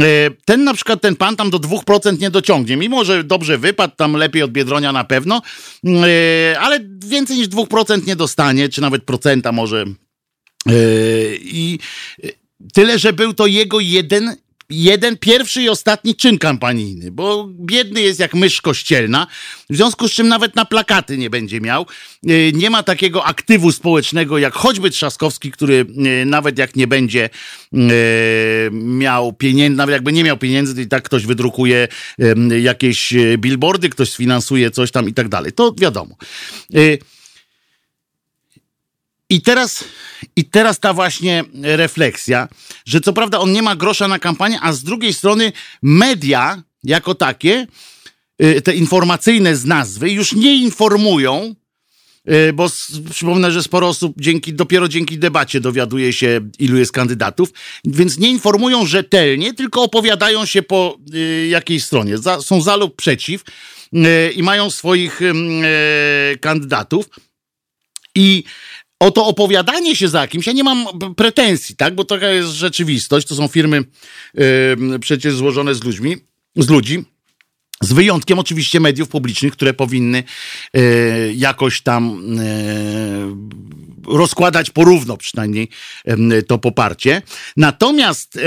ten 0.46 0.64
na 0.64 0.74
przykład, 0.74 1.02
ten 1.02 1.16
pan 1.16 1.36
tam 1.36 1.50
do 1.50 1.60
2% 1.60 2.20
nie 2.20 2.30
dociągnie, 2.30 2.78
mimo 2.78 3.04
że 3.04 3.24
dobrze 3.24 3.58
wypadł, 3.58 3.96
tam 3.96 4.14
lepiej 4.14 4.44
od 4.44 4.52
Biedronia 4.52 4.92
na 4.92 5.04
pewno, 5.04 5.42
ale 6.60 6.80
więcej 7.06 7.38
niż 7.38 7.48
2% 7.48 8.08
nie 8.08 8.16
dostanie, 8.16 8.70
czy 8.70 8.82
nawet 8.82 9.04
procenta 9.04 9.52
może. 9.52 9.86
I 11.42 11.80
tyle, 12.74 13.00
że 13.00 13.14
był 13.14 13.34
to 13.34 13.48
jego 13.48 13.80
jeden 13.80 14.36
jeden 14.70 15.18
pierwszy 15.18 15.62
i 15.62 15.70
ostatni 15.70 16.16
czyn 16.16 16.38
kampanijny, 16.38 17.12
bo 17.12 17.50
biedny 17.60 18.02
jest 18.02 18.20
jak 18.20 18.34
mysz 18.34 18.62
kościelna, 18.62 19.28
w 19.70 19.76
związku 19.76 20.08
z 20.08 20.12
czym 20.12 20.28
nawet 20.28 20.56
na 20.56 20.66
plakaty 20.66 21.18
nie 21.18 21.30
będzie 21.30 21.62
miał. 21.62 21.86
E, 22.28 22.52
nie 22.52 22.70
ma 22.70 22.84
takiego 22.84 23.26
aktywu 23.26 23.72
społecznego 23.72 24.38
jak 24.38 24.54
choćby 24.54 24.90
Trzaskowski, 24.90 25.52
który 25.52 25.86
e, 26.22 26.26
nawet 26.26 26.58
jak 26.58 26.76
nie 26.76 26.88
będzie 26.88 27.30
e, 27.74 27.78
miał 28.72 29.34
pieniędzy, 29.34 29.78
nawet 29.78 29.94
jakby 29.94 30.14
nie 30.14 30.24
miał 30.24 30.38
pieniędzy, 30.38 30.76
to 30.76 30.82
i 30.82 30.88
tak 30.88 31.04
ktoś 31.04 31.26
wydrukuje 31.26 31.88
jakieś 32.62 33.14
billboardy, 33.38 33.90
ktoś 33.90 34.10
sfinansuje 34.10 34.72
coś 34.72 34.92
tam 34.92 35.10
i 35.10 35.14
tak 35.14 35.30
dalej. 35.30 35.52
To 35.52 35.74
wiadomo. 35.78 36.16
I 39.30 39.42
teraz, 39.42 39.84
I 40.36 40.46
teraz 40.46 40.80
ta 40.80 40.94
właśnie 40.94 41.44
refleksja, 41.62 42.48
że 42.86 43.02
co 43.02 43.14
prawda 43.14 43.40
on 43.40 43.52
nie 43.52 43.62
ma 43.62 43.76
grosza 43.76 44.08
na 44.08 44.20
kampanię, 44.20 44.60
a 44.62 44.74
z 44.74 44.84
drugiej 44.84 45.14
strony 45.14 45.52
media 45.82 46.64
jako 46.84 47.16
takie, 47.16 47.68
y, 48.44 48.62
te 48.62 48.76
informacyjne 48.76 49.56
z 49.56 49.66
nazwy, 49.66 50.12
już 50.12 50.34
nie 50.34 50.56
informują, 50.56 51.56
y, 52.30 52.54
bo 52.54 52.70
przypomnę, 53.10 53.52
że 53.52 53.64
sporo 53.64 53.88
osób 53.88 54.14
dzięki, 54.18 54.54
dopiero 54.54 54.88
dzięki 54.88 55.18
debacie 55.18 55.60
dowiaduje 55.62 56.14
się, 56.14 56.42
ilu 56.60 56.78
jest 56.78 56.92
kandydatów, 56.92 57.50
więc 57.86 58.18
nie 58.18 58.30
informują 58.30 58.86
rzetelnie, 58.86 59.54
tylko 59.54 59.84
opowiadają 59.84 60.46
się 60.46 60.62
po 60.62 60.98
y, 61.14 61.48
jakiej 61.48 61.80
stronie. 61.80 62.16
Są 62.42 62.62
za 62.62 62.76
lub 62.76 62.96
przeciw 62.96 63.44
i 64.36 64.44
mają 64.44 64.70
swoich 64.70 65.20
kandydatów. 66.42 67.10
I 68.16 68.44
o 69.00 69.12
to 69.12 69.26
opowiadanie 69.26 69.96
się 69.96 70.08
za 70.08 70.28
kimś, 70.28 70.48
ja 70.48 70.54
nie 70.54 70.64
mam 70.64 70.86
pretensji, 71.16 71.76
tak? 71.76 71.96
Bo 71.96 72.06
taka 72.06 72.30
jest 72.30 72.50
rzeczywistość. 72.50 73.28
To 73.28 73.36
są 73.36 73.48
firmy 73.48 73.84
yy, 74.34 75.00
przecież 75.00 75.36
złożone 75.36 75.76
z 75.76 75.84
ludźmi, 75.84 76.18
z 76.56 76.70
ludzi. 76.70 77.04
Z 77.82 77.94
wyjątkiem 77.94 78.40
oczywiście 78.40 78.80
mediów 78.80 79.10
publicznych, 79.10 79.54
które 79.54 79.74
powinny 79.74 80.24
e, 80.74 80.82
jakoś 81.34 81.82
tam 81.82 82.22
e, 82.40 82.48
rozkładać 84.08 84.70
porówno 84.70 85.18
przynajmniej 85.18 85.70
e, 86.06 86.42
to 86.42 86.58
poparcie. 86.58 87.22
Natomiast 87.58 88.40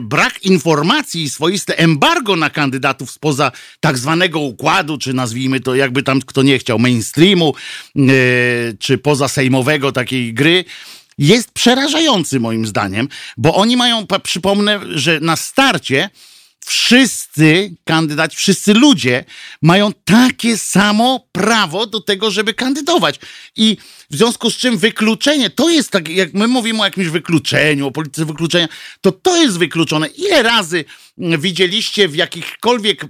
brak 0.00 0.44
informacji 0.44 1.22
i 1.22 1.30
swoiste 1.30 1.78
embargo 1.78 2.36
na 2.36 2.50
kandydatów 2.50 3.10
spoza 3.10 3.52
tak 3.80 3.98
zwanego 3.98 4.40
układu, 4.40 4.98
czy 4.98 5.14
nazwijmy 5.14 5.60
to 5.60 5.74
jakby 5.74 6.02
tam 6.02 6.20
kto 6.20 6.42
nie 6.42 6.58
chciał, 6.58 6.78
mainstreamu, 6.78 7.54
czy 8.78 8.98
poza 8.98 9.28
sejmowego 9.28 9.92
takiej 9.92 10.34
gry, 10.34 10.64
jest 11.18 11.50
przerażający 11.50 12.40
moim 12.40 12.66
zdaniem, 12.66 13.08
bo 13.36 13.54
oni 13.54 13.76
mają, 13.76 14.06
przypomnę, 14.22 14.80
że 14.94 15.20
na 15.20 15.36
starcie 15.36 16.10
wszyscy 16.68 17.74
kandydaci, 17.84 18.36
wszyscy 18.36 18.74
ludzie 18.74 19.24
mają 19.62 19.92
takie 20.04 20.58
samo 20.58 21.28
prawo 21.32 21.86
do 21.86 22.00
tego, 22.00 22.30
żeby 22.30 22.54
kandydować. 22.54 23.20
I 23.56 23.76
w 24.10 24.16
związku 24.16 24.50
z 24.50 24.56
czym 24.56 24.78
wykluczenie, 24.78 25.50
to 25.50 25.70
jest 25.70 25.90
tak, 25.90 26.08
jak 26.08 26.34
my 26.34 26.48
mówimy 26.48 26.80
o 26.80 26.84
jakimś 26.84 27.06
wykluczeniu, 27.06 27.86
o 27.86 27.90
polityce 27.90 28.24
wykluczenia, 28.24 28.68
to 29.00 29.12
to 29.12 29.36
jest 29.36 29.58
wykluczone. 29.58 30.06
Ile 30.06 30.42
razy 30.42 30.84
widzieliście 31.18 32.08
w 32.08 32.16
jakichkolwiek 32.16 33.04
e, 33.04 33.08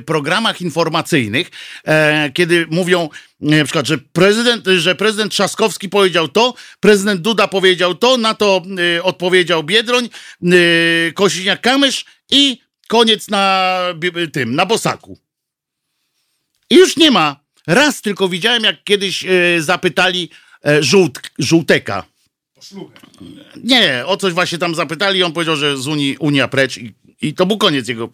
programach 0.00 0.60
informacyjnych, 0.60 1.50
e, 1.84 2.30
kiedy 2.34 2.66
mówią 2.70 3.08
na 3.40 3.64
przykład, 3.64 3.86
że 3.86 3.98
prezydent, 3.98 4.66
że 4.78 4.94
prezydent 4.94 5.32
Trzaskowski 5.32 5.88
powiedział 5.88 6.28
to, 6.28 6.54
prezydent 6.80 7.20
Duda 7.20 7.48
powiedział 7.48 7.94
to, 7.94 8.16
na 8.16 8.34
to 8.34 8.62
e, 8.96 9.02
odpowiedział 9.02 9.64
Biedroń, 9.64 10.04
e, 10.42 10.48
Kosiniak-Kamysz 11.12 12.04
i 12.30 12.65
Koniec 12.88 13.28
na 13.28 13.80
tym, 14.32 14.54
na 14.54 14.66
bosaku. 14.66 15.18
I 16.70 16.74
już 16.74 16.96
nie 16.96 17.10
ma. 17.10 17.40
Raz 17.66 18.02
tylko 18.02 18.28
widziałem, 18.28 18.64
jak 18.64 18.84
kiedyś 18.84 19.24
e, 19.24 19.28
zapytali 19.62 20.30
e, 20.66 20.82
żółt, 20.82 21.20
żółteka. 21.38 22.04
Nie, 23.64 24.02
o 24.06 24.16
coś 24.16 24.32
właśnie 24.32 24.58
tam 24.58 24.74
zapytali, 24.74 25.22
on 25.22 25.32
powiedział, 25.32 25.56
że 25.56 25.76
z 25.76 25.86
Unii, 25.86 26.16
Unia 26.18 26.48
precz 26.48 26.76
i, 26.76 26.94
i 27.22 27.34
to 27.34 27.46
był 27.46 27.58
koniec 27.58 27.88
jego 27.88 28.08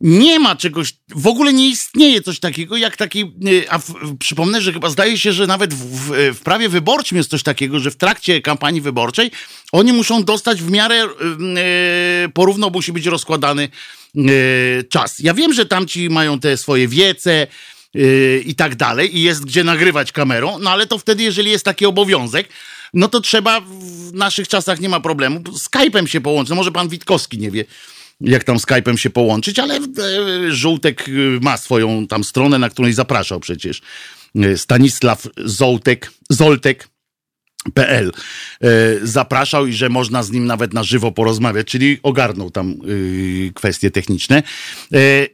nie 0.00 0.38
ma 0.38 0.56
czegoś, 0.56 0.94
w 1.08 1.26
ogóle 1.26 1.52
nie 1.52 1.68
istnieje 1.68 2.22
coś 2.22 2.40
takiego 2.40 2.76
jak 2.76 2.96
taki, 2.96 3.32
y, 3.46 3.70
a 3.70 3.78
w, 3.78 4.16
przypomnę, 4.18 4.60
że 4.60 4.72
chyba 4.72 4.90
zdaje 4.90 5.18
się, 5.18 5.32
że 5.32 5.46
nawet 5.46 5.74
w, 5.74 5.84
w, 5.84 6.36
w, 6.36 6.40
prawie 6.40 6.68
wyborczym 6.68 7.18
jest 7.18 7.30
coś 7.30 7.42
takiego, 7.42 7.80
że 7.80 7.90
w 7.90 7.96
trakcie 7.96 8.42
kampanii 8.42 8.80
wyborczej 8.80 9.30
oni 9.72 9.92
muszą 9.92 10.24
dostać 10.24 10.62
w 10.62 10.70
miarę 10.70 10.96
yy, 10.96 12.28
porówno 12.28 12.70
musi 12.70 12.92
być 12.92 13.06
rozkładany 13.06 13.68
yy, 14.14 14.24
czas. 14.90 15.18
Ja 15.18 15.34
wiem, 15.34 15.52
że 15.52 15.66
tamci 15.66 16.10
mają 16.10 16.40
te 16.40 16.56
swoje 16.56 16.88
wiece, 16.88 17.46
i 18.44 18.54
tak 18.54 18.76
dalej, 18.76 19.16
i 19.18 19.22
jest 19.22 19.44
gdzie 19.44 19.64
nagrywać 19.64 20.12
kamerą, 20.12 20.58
no 20.58 20.70
ale 20.70 20.86
to 20.86 20.98
wtedy, 20.98 21.22
jeżeli 21.22 21.50
jest 21.50 21.64
taki 21.64 21.86
obowiązek, 21.86 22.48
no 22.94 23.08
to 23.08 23.20
trzeba, 23.20 23.60
w 23.60 24.12
naszych 24.12 24.48
czasach 24.48 24.80
nie 24.80 24.88
ma 24.88 25.00
problemu, 25.00 25.40
Skype'em 25.40 26.06
się 26.06 26.20
połączyć, 26.20 26.50
no 26.50 26.56
może 26.56 26.72
pan 26.72 26.88
Witkowski 26.88 27.38
nie 27.38 27.50
wie, 27.50 27.64
jak 28.20 28.44
tam 28.44 28.56
Skype'em 28.56 28.96
się 28.96 29.10
połączyć, 29.10 29.58
ale 29.58 29.76
e, 29.76 29.80
Żółtek 30.52 31.08
e, 31.08 31.12
ma 31.40 31.56
swoją 31.56 32.06
tam 32.06 32.24
stronę, 32.24 32.58
na 32.58 32.70
której 32.70 32.92
zapraszał 32.92 33.40
przecież 33.40 33.80
e, 34.36 34.58
Stanisław 34.58 35.26
Zoltek, 35.36 36.12
Zoltek 36.30 36.88
PL 37.74 38.12
zapraszał 39.02 39.66
i 39.66 39.72
że 39.72 39.88
można 39.88 40.22
z 40.22 40.30
nim 40.30 40.46
nawet 40.46 40.74
na 40.74 40.82
żywo 40.82 41.12
porozmawiać, 41.12 41.66
czyli 41.66 41.98
ogarnął 42.02 42.50
tam 42.50 42.74
kwestie 43.54 43.90
techniczne. 43.90 44.42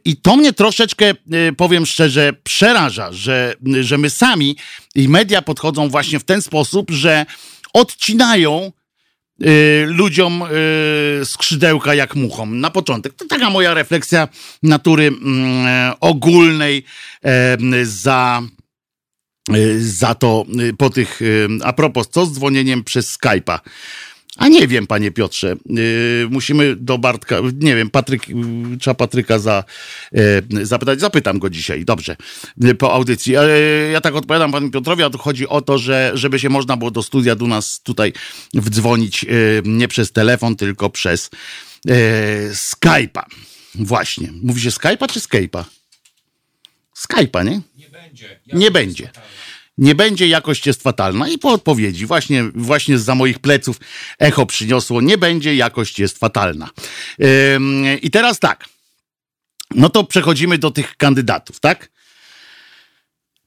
I 0.05 0.17
to 0.17 0.35
mnie 0.35 0.53
troszeczkę, 0.53 1.13
powiem 1.57 1.85
szczerze, 1.85 2.33
przeraża, 2.43 3.13
że, 3.13 3.53
że 3.81 3.97
my 3.97 4.09
sami 4.09 4.57
i 4.95 5.09
media 5.09 5.41
podchodzą 5.41 5.89
właśnie 5.89 6.19
w 6.19 6.23
ten 6.23 6.41
sposób, 6.41 6.91
że 6.91 7.25
odcinają 7.73 8.71
ludziom 9.85 10.43
skrzydełka 11.23 11.93
jak 11.93 12.15
muchom. 12.15 12.59
Na 12.59 12.69
początek. 12.69 13.13
To 13.13 13.25
taka 13.25 13.49
moja 13.49 13.73
refleksja 13.73 14.27
natury 14.63 15.07
mm, 15.07 15.93
ogólnej 15.99 16.83
za 17.83 18.41
Y, 19.55 19.81
za 19.81 20.15
to 20.15 20.45
y, 20.59 20.73
po 20.73 20.89
tych, 20.89 21.21
y, 21.21 21.47
a 21.63 21.73
propos, 21.73 22.07
co 22.09 22.25
z 22.25 22.33
dzwonieniem 22.33 22.83
przez 22.83 23.17
Skype'a? 23.17 23.59
A 24.35 24.47
nie 24.47 24.67
wiem, 24.67 24.87
panie 24.87 25.11
Piotrze. 25.11 25.55
musimy 26.29 26.75
do 26.75 26.97
Bartka, 26.97 27.39
nie 27.53 27.75
wiem, 27.75 27.89
Patryk, 27.89 28.23
trzeba 28.79 28.93
Patryka 28.93 29.39
za, 29.39 29.63
zapytać. 30.63 30.99
Zapytam 30.99 31.39
go 31.39 31.49
dzisiaj, 31.49 31.85
dobrze, 31.85 32.15
po 32.79 32.93
audycji. 32.93 33.33
ja 33.91 34.01
tak 34.01 34.15
odpowiadam 34.15 34.51
panu 34.51 34.71
Piotrowi, 34.71 35.03
a 35.03 35.09
tu 35.09 35.17
chodzi 35.17 35.47
o 35.47 35.61
to, 35.61 35.77
że 35.77 36.11
żeby 36.13 36.39
się 36.39 36.49
można 36.49 36.77
było 36.77 36.91
do 36.91 37.03
studia 37.03 37.35
do 37.35 37.47
nas 37.47 37.81
tutaj 37.81 38.13
wdzwonić 38.53 39.25
nie 39.63 39.87
przez 39.87 40.11
telefon, 40.11 40.55
tylko 40.55 40.89
przez 40.89 41.29
Skype'a. 42.51 43.23
Właśnie. 43.75 44.31
Mówi 44.43 44.61
się 44.61 44.69
Skype'a 44.69 45.11
czy 45.11 45.19
Skype'a? 45.19 45.63
Skype'a, 46.97 47.45
nie? 47.45 47.61
Nie 47.77 47.89
będzie. 47.89 48.39
Nie 48.53 48.71
będzie 48.71 49.11
nie 49.77 49.95
będzie, 49.95 50.27
jakość 50.27 50.67
jest 50.67 50.83
fatalna. 50.83 51.29
I 51.29 51.37
po 51.37 51.51
odpowiedzi, 51.51 52.05
właśnie, 52.05 52.43
właśnie 52.55 52.99
za 52.99 53.15
moich 53.15 53.39
pleców 53.39 53.79
echo 54.19 54.45
przyniosło, 54.45 55.01
nie 55.01 55.17
będzie, 55.17 55.55
jakość 55.55 55.99
jest 55.99 56.17
fatalna. 56.17 56.69
Yy, 57.19 57.97
I 58.01 58.11
teraz 58.11 58.39
tak, 58.39 58.65
no 59.75 59.89
to 59.89 60.03
przechodzimy 60.03 60.57
do 60.57 60.71
tych 60.71 60.97
kandydatów, 60.97 61.59
tak? 61.59 61.89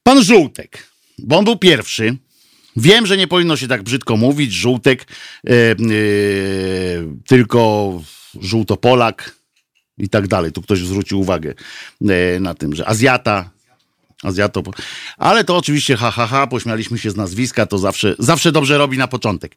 Pan 0.02 0.22
Żółtek, 0.22 0.86
bo 1.18 1.38
on 1.38 1.44
był 1.44 1.56
pierwszy. 1.56 2.16
Wiem, 2.76 3.06
że 3.06 3.16
nie 3.16 3.26
powinno 3.26 3.56
się 3.56 3.68
tak 3.68 3.82
brzydko 3.82 4.16
mówić, 4.16 4.52
Żółtek, 4.52 5.06
yy, 5.44 5.76
yy, 5.78 7.16
tylko 7.26 7.92
Żółtopolak 8.40 9.40
i 9.98 10.08
tak 10.08 10.28
dalej. 10.28 10.52
Tu 10.52 10.62
ktoś 10.62 10.78
zwrócił 10.78 11.20
uwagę 11.20 11.54
e, 12.08 12.40
na 12.40 12.54
tym, 12.54 12.74
że 12.74 12.88
Azjata, 12.88 13.50
Azjato. 14.22 14.62
Ale 15.18 15.44
to 15.44 15.56
oczywiście 15.56 15.96
ha, 15.96 16.10
ha, 16.10 16.26
ha, 16.26 16.46
pośmialiśmy 16.46 16.98
się 16.98 17.10
z 17.10 17.16
nazwiska, 17.16 17.66
to 17.66 17.78
zawsze, 17.78 18.14
zawsze 18.18 18.52
dobrze 18.52 18.78
robi 18.78 18.98
na 18.98 19.08
początek. 19.08 19.56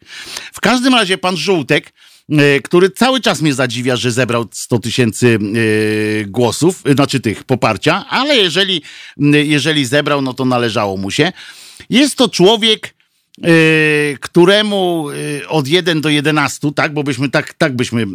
W 0.53 0.61
każdym 0.61 0.93
razie 0.93 1.17
pan 1.17 1.37
Żółtek, 1.37 1.93
e, 2.29 2.59
który 2.59 2.89
cały 2.89 3.21
czas 3.21 3.41
mnie 3.41 3.53
zadziwia, 3.53 3.95
że 3.95 4.11
zebrał 4.11 4.45
100 4.51 4.79
tysięcy 4.79 5.39
e, 5.41 6.25
głosów, 6.25 6.81
e, 6.85 6.93
znaczy 6.93 7.19
tych 7.19 7.43
poparcia, 7.43 8.05
ale 8.09 8.37
jeżeli, 8.37 8.81
jeżeli 9.43 9.85
zebrał, 9.85 10.21
no 10.21 10.33
to 10.33 10.45
należało 10.45 10.97
mu 10.97 11.11
się. 11.11 11.31
Jest 11.89 12.15
to 12.15 12.29
człowiek, 12.29 12.93
któremu 14.19 15.07
od 15.47 15.67
1 15.67 16.01
do 16.01 16.09
11, 16.09 16.71
tak, 16.71 16.93
bo 16.93 17.03
byśmy 17.03 17.29
tak, 17.29 17.53
tak 17.53 17.75
byśmy 17.75 18.05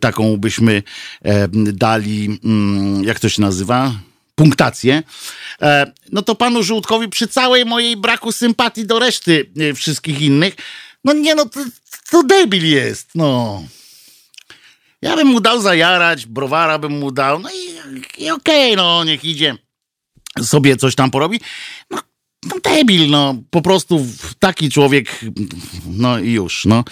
taką 0.00 0.36
byśmy 0.36 0.82
dali, 1.52 2.38
mm, 2.44 3.04
jak 3.04 3.20
to 3.20 3.28
się 3.28 3.42
nazywa? 3.42 3.92
Punktację, 4.38 5.02
e, 5.62 5.92
no 6.12 6.22
to 6.22 6.34
panu 6.34 6.62
Żółtkowi 6.62 7.08
przy 7.08 7.28
całej 7.28 7.64
mojej 7.64 7.96
braku 7.96 8.32
sympatii 8.32 8.86
do 8.86 8.98
reszty 8.98 9.50
e, 9.60 9.74
wszystkich 9.74 10.20
innych, 10.20 10.54
no 11.04 11.12
nie 11.12 11.34
no, 11.34 11.46
to, 11.46 11.60
to 12.10 12.22
debil 12.22 12.70
jest, 12.70 13.10
no. 13.14 13.62
Ja 15.02 15.16
bym 15.16 15.28
mu 15.28 15.40
dał 15.40 15.60
zajarać, 15.60 16.26
browara 16.26 16.78
bym 16.78 16.98
mu 16.98 17.10
dał, 17.10 17.38
no 17.38 17.48
i, 17.50 17.64
i 18.24 18.30
okej, 18.30 18.72
okay, 18.72 18.76
no 18.76 19.04
niech 19.04 19.24
idzie 19.24 19.58
sobie 20.42 20.76
coś 20.76 20.94
tam 20.94 21.10
porobi. 21.10 21.40
No 21.90 21.98
no 22.46 22.56
debil, 22.64 23.10
no, 23.10 23.34
po 23.50 23.62
prostu 23.62 24.06
taki 24.38 24.70
człowiek, 24.70 25.20
no 25.86 26.18
i 26.18 26.32
już, 26.32 26.64
no. 26.64 26.84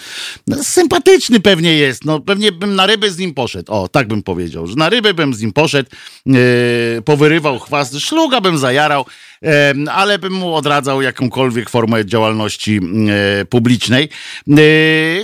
Sympatyczny 0.61 1.39
pewnie 1.39 1.73
jest, 1.73 2.05
no, 2.05 2.19
pewnie 2.19 2.51
bym 2.51 2.75
na 2.75 2.85
ryby 2.85 3.11
z 3.11 3.17
nim 3.17 3.33
poszedł, 3.33 3.71
o, 3.71 3.87
tak 3.87 4.07
bym 4.07 4.23
powiedział, 4.23 4.67
że 4.67 4.75
na 4.75 4.89
ryby 4.89 5.13
bym 5.13 5.33
z 5.33 5.41
nim 5.41 5.53
poszedł, 5.53 5.89
yy, 6.25 7.01
powyrywał 7.05 7.59
chwast, 7.59 7.99
szluga 7.99 8.41
bym 8.41 8.57
zajarał, 8.57 9.05
yy, 9.41 9.49
ale 9.91 10.19
bym 10.19 10.33
mu 10.33 10.55
odradzał 10.55 11.01
jakąkolwiek 11.01 11.69
formę 11.69 12.05
działalności 12.05 12.73
yy, 12.73 13.45
publicznej. 13.45 14.09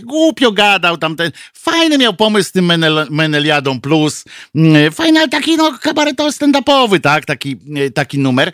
Głupio 0.04 0.52
gadał 0.52 0.98
tamten, 0.98 1.32
fajny 1.54 1.98
miał 1.98 2.14
pomysł 2.14 2.50
z 2.50 2.52
tym 2.52 2.66
Menel, 2.66 3.08
Meneliadą 3.10 3.82
Plus, 3.82 4.24
fajny, 4.92 5.20
ale 5.20 5.30
taki, 5.30 5.58
no, 5.58 5.78
kabaretowy, 5.82 6.32
stand-upowy, 6.32 7.00
tak, 7.00 7.26
taki, 7.26 7.58
taki 7.94 8.20
numer 8.20 8.52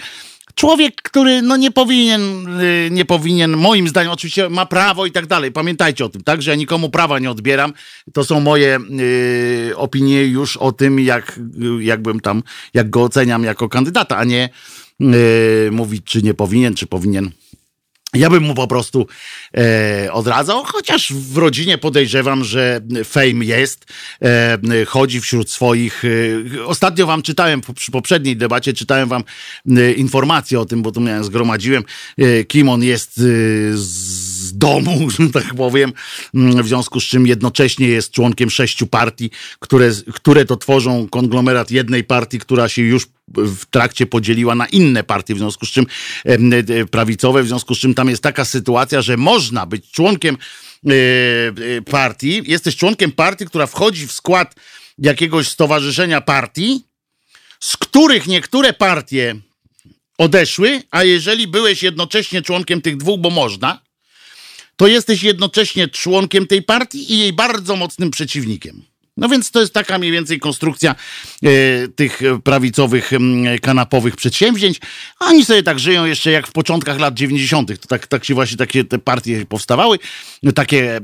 człowiek, 0.59 1.01
który 1.01 1.41
no 1.41 1.57
nie 1.57 1.71
powinien, 1.71 2.21
y, 2.61 2.89
nie 2.91 3.05
powinien, 3.05 3.57
moim 3.57 3.87
zdaniem, 3.87 4.11
oczywiście 4.11 4.49
ma 4.49 4.65
prawo 4.65 5.05
i 5.05 5.11
tak 5.11 5.27
dalej. 5.27 5.51
Pamiętajcie 5.51 6.05
o 6.05 6.09
tym, 6.09 6.23
tak, 6.23 6.41
że 6.41 6.51
ja 6.51 6.57
nikomu 6.57 6.89
prawa 6.89 7.19
nie 7.19 7.31
odbieram. 7.31 7.73
To 8.13 8.23
są 8.23 8.39
moje 8.39 8.79
y, 8.99 9.77
opinie 9.77 10.23
już 10.23 10.57
o 10.57 10.71
tym, 10.71 10.99
jak, 10.99 11.39
jakbym 11.79 12.19
tam, 12.19 12.43
jak 12.73 12.89
go 12.89 13.03
oceniam 13.03 13.43
jako 13.43 13.69
kandydata, 13.69 14.17
a 14.17 14.23
nie 14.23 14.49
y, 15.01 15.69
mówić, 15.71 16.03
czy 16.05 16.21
nie 16.21 16.33
powinien, 16.33 16.75
czy 16.75 16.87
powinien. 16.87 17.31
Ja 18.13 18.29
bym 18.29 18.43
mu 18.43 18.53
po 18.53 18.67
prostu 18.67 19.07
e, 19.57 20.13
odradzał, 20.13 20.63
chociaż 20.63 21.13
w 21.13 21.37
rodzinie 21.37 21.77
podejrzewam, 21.77 22.43
że 22.43 22.81
fame 23.05 23.45
jest, 23.45 23.85
e, 24.21 24.57
chodzi 24.85 25.21
wśród 25.21 25.51
swoich. 25.51 26.03
E, 26.05 26.65
ostatnio 26.65 27.07
wam 27.07 27.21
czytałem, 27.21 27.61
przy 27.75 27.91
poprzedniej 27.91 28.37
debacie 28.37 28.73
czytałem 28.73 29.09
wam 29.09 29.23
e, 29.77 29.91
informacje 29.91 30.59
o 30.59 30.65
tym, 30.65 30.81
bo 30.81 30.91
tu 30.91 31.01
miałem, 31.01 31.23
zgromadziłem, 31.23 31.83
e, 32.17 32.43
kim 32.43 32.69
on 32.69 32.83
jest 32.83 33.17
e, 33.17 33.21
z 34.49 34.57
domu, 34.57 35.09
że 35.19 35.29
tak 35.29 35.55
powiem, 35.55 35.93
w 36.33 36.67
związku 36.67 36.99
z 36.99 37.03
czym 37.03 37.27
jednocześnie 37.27 37.87
jest 37.87 38.11
członkiem 38.11 38.49
sześciu 38.49 38.87
partii, 38.87 39.29
które, 39.59 39.91
które 40.13 40.45
to 40.45 40.57
tworzą 40.57 41.07
konglomerat 41.09 41.71
jednej 41.71 42.03
partii, 42.03 42.39
która 42.39 42.69
się 42.69 42.81
już 42.81 43.07
w 43.35 43.65
trakcie 43.65 44.05
podzieliła 44.05 44.55
na 44.55 44.65
inne 44.67 45.03
partie, 45.03 45.35
w 45.35 45.37
związku 45.37 45.65
z 45.65 45.69
czym 45.69 45.85
e, 46.25 46.85
prawicowe, 46.85 47.43
w 47.43 47.47
związku 47.47 47.75
z 47.75 47.79
czym 47.79 47.93
tam 47.93 48.09
jest 48.09 48.23
taka 48.23 48.45
sytuacja, 48.45 49.01
że 49.01 49.17
można 49.17 49.65
być 49.65 49.91
członkiem 49.91 50.37
e, 50.85 50.89
e, 51.77 51.81
partii, 51.81 52.41
jesteś 52.45 52.75
członkiem 52.75 53.11
partii, 53.11 53.45
która 53.45 53.67
wchodzi 53.67 54.07
w 54.07 54.11
skład 54.11 54.55
jakiegoś 54.97 55.47
stowarzyszenia 55.47 56.21
partii, 56.21 56.83
z 57.59 57.77
których 57.77 58.27
niektóre 58.27 58.73
partie 58.73 59.35
odeszły, 60.17 60.81
a 60.91 61.03
jeżeli 61.03 61.47
byłeś 61.47 61.83
jednocześnie 61.83 62.41
członkiem 62.41 62.81
tych 62.81 62.97
dwóch, 62.97 63.19
bo 63.19 63.29
można, 63.29 63.81
to 64.79 64.87
jesteś 64.87 65.23
jednocześnie 65.23 65.87
członkiem 65.87 66.47
tej 66.47 66.61
partii 66.61 67.13
i 67.13 67.19
jej 67.19 67.33
bardzo 67.33 67.75
mocnym 67.75 68.11
przeciwnikiem. 68.11 68.81
No 69.19 69.29
więc 69.29 69.51
to 69.51 69.59
jest 69.59 69.73
taka 69.73 69.97
mniej 69.97 70.11
więcej 70.11 70.39
konstrukcja 70.39 70.91
e, 70.91 71.47
tych 71.87 72.21
prawicowych 72.43 73.11
kanapowych 73.61 74.15
przedsięwzięć. 74.15 74.79
Oni 75.19 75.45
sobie 75.45 75.63
tak 75.63 75.79
żyją 75.79 76.05
jeszcze 76.05 76.31
jak 76.31 76.47
w 76.47 76.51
początkach 76.51 76.99
lat 76.99 77.13
90. 77.13 77.81
To 77.81 77.87
tak, 77.87 78.07
tak 78.07 78.25
się 78.25 78.33
właśnie 78.33 78.57
takie 78.57 78.83
te 78.83 78.99
partie 78.99 79.45
powstawały, 79.45 79.99
takie 80.55 80.97
e, 80.97 81.01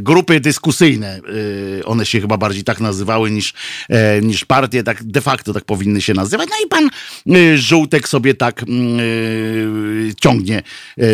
grupy 0.00 0.40
dyskusyjne. 0.40 1.20
E, 1.80 1.84
one 1.84 2.06
się 2.06 2.20
chyba 2.20 2.36
bardziej 2.36 2.64
tak 2.64 2.80
nazywały 2.80 3.30
niż, 3.30 3.54
niż 4.22 4.44
partie, 4.44 4.82
tak 4.82 5.04
de 5.04 5.20
facto 5.20 5.52
tak 5.52 5.64
powinny 5.64 6.02
się 6.02 6.14
nazywać. 6.14 6.48
No 6.50 6.56
i 6.66 6.68
pan 6.68 6.90
Żółtek 7.56 8.08
sobie 8.08 8.34
tak 8.34 8.62
e, 8.62 8.66
ciągnie 10.20 10.62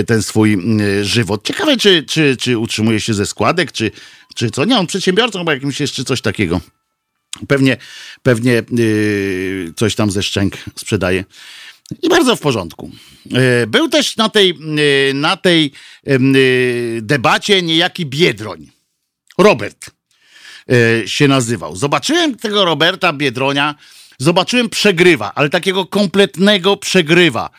ten 0.07 0.22
swój 0.22 0.59
żywot. 1.03 1.46
Ciekawe, 1.46 1.76
czy, 1.76 2.03
czy, 2.03 2.36
czy 2.36 2.59
utrzymuje 2.59 3.00
się 3.00 3.14
ze 3.14 3.26
składek, 3.26 3.72
czy 3.72 3.90
czy 4.35 4.51
co? 4.51 4.64
Nie, 4.64 4.78
on 4.78 4.87
przedsiębiorcą 4.87 5.39
chyba 5.39 5.55
jakimś 5.55 5.80
jeszcze 5.80 6.05
coś 6.05 6.20
takiego. 6.20 6.61
Pewnie, 7.49 7.76
pewnie 8.22 8.62
yy, 8.70 9.72
coś 9.76 9.95
tam 9.95 10.11
ze 10.11 10.22
szczęk 10.22 10.57
sprzedaje. 10.76 11.24
I 12.03 12.09
bardzo 12.09 12.37
w 12.37 12.41
porządku. 12.41 12.91
Yy, 13.26 13.66
był 13.66 13.89
też 13.89 14.16
na 14.16 14.28
tej, 14.28 14.59
yy, 14.59 15.14
na 15.14 15.37
tej 15.37 15.72
yy, 16.07 16.18
debacie 17.03 17.62
niejaki 17.62 18.07
Biedroń. 18.07 18.70
Robert 19.39 19.91
się 21.07 21.28
nazywał. 21.28 21.76
Zobaczyłem 21.76 22.37
tego 22.37 22.64
Roberta 22.64 23.12
Biedronia, 23.12 23.74
zobaczyłem 24.18 24.68
przegrywa, 24.68 25.33
ale 25.35 25.51
takiego 25.51 25.87
kompletnego 25.87 26.76
przegrywa. 26.76 27.51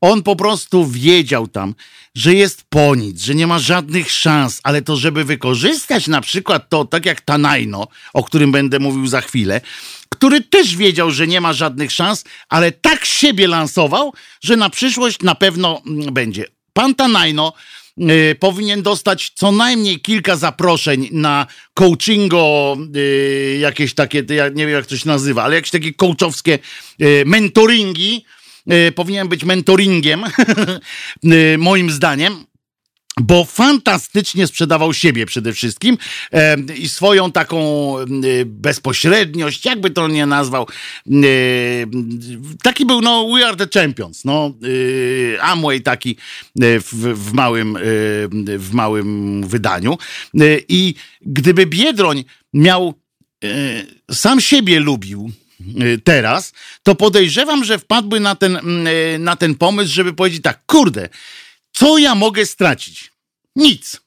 On 0.00 0.22
po 0.22 0.36
prostu 0.36 0.86
wiedział 0.86 1.48
tam, 1.48 1.74
że 2.14 2.34
jest 2.34 2.64
po 2.68 2.94
nic, 2.94 3.22
że 3.22 3.34
nie 3.34 3.46
ma 3.46 3.58
żadnych 3.58 4.12
szans, 4.12 4.60
ale 4.62 4.82
to, 4.82 4.96
żeby 4.96 5.24
wykorzystać 5.24 6.06
na 6.06 6.20
przykład 6.20 6.68
to, 6.68 6.84
tak 6.84 7.06
jak 7.06 7.20
Tanajno, 7.20 7.88
o 8.12 8.24
którym 8.24 8.52
będę 8.52 8.78
mówił 8.78 9.06
za 9.06 9.20
chwilę, 9.20 9.60
który 10.08 10.40
też 10.40 10.76
wiedział, 10.76 11.10
że 11.10 11.26
nie 11.26 11.40
ma 11.40 11.52
żadnych 11.52 11.92
szans, 11.92 12.24
ale 12.48 12.72
tak 12.72 13.04
siebie 13.04 13.48
lansował, 13.48 14.12
że 14.40 14.56
na 14.56 14.70
przyszłość 14.70 15.22
na 15.22 15.34
pewno 15.34 15.82
mm, 15.86 16.14
będzie. 16.14 16.44
Pan 16.72 16.94
Tanajno 16.94 17.52
y, 17.98 18.36
powinien 18.40 18.82
dostać 18.82 19.32
co 19.34 19.52
najmniej 19.52 20.00
kilka 20.00 20.36
zaproszeń 20.36 21.08
na 21.12 21.46
coachingo, 21.74 22.76
y, 22.96 23.58
jakieś 23.60 23.94
takie, 23.94 24.24
ja 24.28 24.48
nie 24.48 24.66
wiem 24.66 24.74
jak 24.74 24.86
to 24.86 24.96
się 24.96 25.08
nazywa, 25.08 25.42
ale 25.42 25.54
jakieś 25.54 25.70
takie 25.70 25.94
coachowskie 25.94 26.58
y, 27.02 27.22
mentoringi. 27.26 28.24
Y, 28.72 28.92
powinien 28.92 29.28
być 29.28 29.44
mentoringiem, 29.44 30.24
y, 31.24 31.58
moim 31.58 31.90
zdaniem 31.90 32.50
bo 33.20 33.44
fantastycznie 33.44 34.46
sprzedawał 34.46 34.94
siebie 34.94 35.26
przede 35.26 35.52
wszystkim 35.52 35.98
e, 36.32 36.56
i 36.78 36.88
swoją 36.88 37.32
taką 37.32 37.98
e, 37.98 38.04
bezpośredniość, 38.44 39.64
jakby 39.64 39.90
to 39.90 40.08
nie 40.08 40.26
nazwał. 40.26 40.66
E, 41.06 41.12
taki 42.62 42.86
był, 42.86 43.00
no, 43.00 43.28
We 43.34 43.46
Are 43.46 43.56
the 43.56 43.80
Champions, 43.80 44.24
no, 44.24 44.54
Amway 45.40 45.80
taki 45.80 46.16
w, 46.56 47.14
w, 47.14 47.32
małym, 47.32 47.78
w 48.58 48.68
małym 48.72 49.42
wydaniu. 49.48 49.98
I 50.68 50.94
gdyby 51.20 51.66
Biedroń 51.66 52.24
miał 52.54 52.94
sam 54.10 54.40
siebie 54.40 54.80
lubił, 54.80 55.30
teraz, 56.04 56.52
to 56.82 56.94
podejrzewam, 56.94 57.64
że 57.64 57.78
wpadłby 57.78 58.20
na 58.20 58.34
ten, 58.34 58.84
na 59.18 59.36
ten 59.36 59.54
pomysł, 59.54 59.94
żeby 59.94 60.12
powiedzieć 60.12 60.42
tak, 60.42 60.60
kurde, 60.66 61.08
co 61.72 61.98
ja 61.98 62.14
mogę 62.14 62.46
stracić? 62.46 63.12
Nic. 63.56 64.00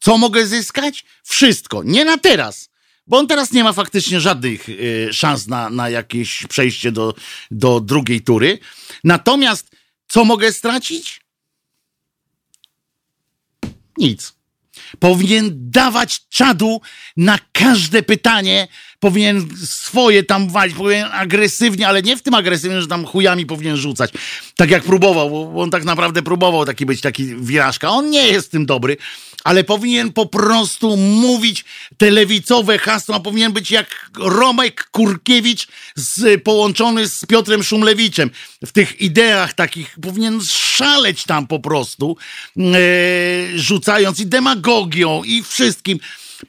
Co 0.00 0.18
mogę 0.18 0.46
zyskać? 0.46 1.04
Wszystko. 1.24 1.82
Nie 1.82 2.04
na 2.04 2.18
teraz. 2.18 2.68
Bo 3.06 3.18
on 3.18 3.26
teraz 3.26 3.52
nie 3.52 3.64
ma 3.64 3.72
faktycznie 3.72 4.20
żadnych 4.20 4.68
y, 4.68 5.08
szans 5.12 5.46
na, 5.46 5.70
na 5.70 5.90
jakieś 5.90 6.46
przejście 6.48 6.92
do, 6.92 7.14
do 7.50 7.80
drugiej 7.80 8.20
tury. 8.20 8.58
Natomiast 9.04 9.70
co 10.08 10.24
mogę 10.24 10.52
stracić? 10.52 11.20
Nic. 13.98 14.36
Powinien 14.98 15.50
dawać 15.70 16.28
czadu 16.28 16.80
na 17.16 17.38
każde 17.52 18.02
pytanie, 18.02 18.68
powinien 19.00 19.48
swoje 19.66 20.22
tam 20.22 20.48
walić, 20.48 20.76
powinien 20.76 21.08
agresywnie, 21.12 21.88
ale 21.88 22.02
nie 22.02 22.16
w 22.16 22.22
tym 22.22 22.34
agresywnie, 22.34 22.80
że 22.80 22.86
tam 22.86 23.04
chujami 23.04 23.46
powinien 23.46 23.76
rzucać. 23.76 24.10
Tak 24.56 24.70
jak 24.70 24.82
próbował, 24.82 25.30
bo 25.30 25.62
on 25.62 25.70
tak 25.70 25.84
naprawdę 25.84 26.22
próbował 26.22 26.64
taki 26.64 26.86
być 26.86 27.00
taki 27.00 27.24
wirażka. 27.36 27.90
On 27.90 28.10
nie 28.10 28.28
jest 28.28 28.50
tym 28.50 28.66
dobry, 28.66 28.96
ale 29.44 29.64
powinien 29.64 30.12
po 30.12 30.26
prostu 30.26 30.96
mówić 30.96 31.64
te 31.96 32.10
lewicowe 32.10 32.78
hasła, 32.78 33.20
powinien 33.20 33.52
być 33.52 33.70
jak 33.70 34.10
Romek 34.18 34.88
Kurkiewicz 34.90 35.68
z, 35.94 36.42
połączony 36.42 37.08
z 37.08 37.26
Piotrem 37.26 37.62
Szumlewiczem. 37.62 38.30
W 38.66 38.72
tych 38.72 39.00
ideach 39.00 39.54
takich 39.54 39.96
powinien 40.02 40.40
szaleć 40.48 41.24
tam 41.24 41.46
po 41.46 41.60
prostu, 41.60 42.16
e, 42.58 42.62
rzucając 43.54 44.20
i 44.20 44.26
demagogią 44.26 45.24
i 45.24 45.42
wszystkim 45.42 45.98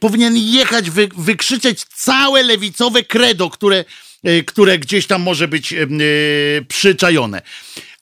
powinien 0.00 0.36
jechać, 0.36 0.90
wy, 0.90 1.08
wykrzyczeć 1.16 1.84
całe 1.84 2.42
lewicowe 2.42 3.02
credo, 3.02 3.50
które, 3.50 3.84
e, 4.24 4.42
które 4.42 4.78
gdzieś 4.78 5.06
tam 5.06 5.22
może 5.22 5.48
być 5.48 5.72
yy, 5.72 5.86
przyczajone. 6.68 7.42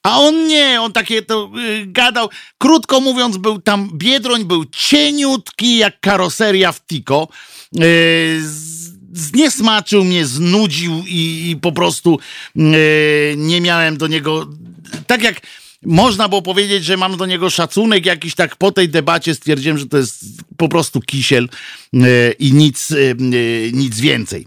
A 0.02 0.20
on 0.20 0.46
nie, 0.46 0.80
on 0.80 0.92
takie 0.92 1.22
to 1.22 1.50
yy, 1.54 1.86
gadał. 1.86 2.28
Krótko 2.58 3.00
mówiąc, 3.00 3.36
był 3.36 3.60
tam 3.60 3.90
Biedroń, 3.94 4.44
był 4.44 4.64
cieniutki 4.64 5.76
jak 5.76 6.00
karoseria 6.00 6.72
w 6.72 6.86
Tiko. 6.86 7.28
Yy, 7.72 8.40
zniesmaczył 9.12 10.04
mnie, 10.04 10.26
znudził 10.26 11.04
i, 11.06 11.50
i 11.50 11.56
po 11.56 11.72
prostu 11.72 12.18
nie 13.36 13.60
miałem 13.60 13.96
do 13.96 14.06
niego. 14.06 14.46
Tak 15.06 15.22
jak 15.22 15.40
można 15.82 16.28
było 16.28 16.42
powiedzieć, 16.42 16.84
że 16.84 16.96
mam 16.96 17.16
do 17.16 17.26
niego 17.26 17.50
szacunek 17.50 18.06
jakiś 18.06 18.34
tak 18.34 18.56
po 18.56 18.72
tej 18.72 18.88
debacie 18.88 19.34
stwierdziłem, 19.34 19.78
że 19.78 19.86
to 19.86 19.96
jest 19.96 20.24
po 20.56 20.68
prostu 20.68 21.00
kisiel 21.00 21.48
e, 21.94 22.32
i 22.32 22.52
nic, 22.52 22.90
e, 22.90 22.96
nic 23.72 24.00
więcej. 24.00 24.46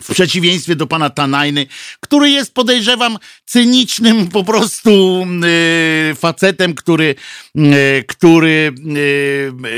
W 0.00 0.12
przeciwieństwie 0.12 0.76
do 0.76 0.86
pana 0.86 1.10
Tanajny, 1.10 1.66
który 2.00 2.30
jest, 2.30 2.54
podejrzewam, 2.54 3.18
cynicznym 3.44 4.28
po 4.28 4.44
prostu 4.44 5.26
e, 6.10 6.14
facetem, 6.14 6.74
który, 6.74 7.14
który 8.08 8.74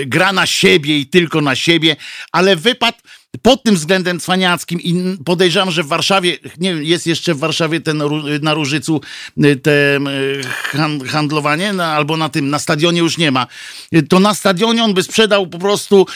gra 0.06 0.32
na 0.32 0.46
siebie 0.46 0.98
i 0.98 1.06
tylko 1.06 1.40
na 1.40 1.56
siebie, 1.56 1.96
ale 2.32 2.56
wypadł 2.56 2.98
pod 3.43 3.62
tym 3.62 3.74
względem 3.74 4.20
cwaniackim 4.20 4.80
i 4.80 5.18
podejrzewam, 5.24 5.70
że 5.70 5.82
w 5.82 5.87
Warszawie, 5.87 6.39
nie 6.59 6.74
wiem, 6.74 6.85
jest 6.85 7.07
jeszcze 7.07 7.35
w 7.35 7.39
Warszawie 7.39 7.80
ten 7.80 8.03
na 8.43 8.55
Różycu 8.55 9.01
y, 9.45 9.57
te 9.57 9.97
y, 9.97 11.07
handlowanie, 11.07 11.82
albo 11.82 12.16
na 12.16 12.28
tym, 12.28 12.51
na 12.51 12.59
stadionie 12.59 12.99
już 12.99 13.18
nie 13.18 13.30
ma. 13.30 13.47
Y, 13.95 14.03
to 14.03 14.20
na 14.20 14.35
stadionie 14.35 14.85
on 14.85 14.95
by 14.95 15.03
sprzedał 15.03 15.47
po 15.47 15.59
prostu 15.59 16.07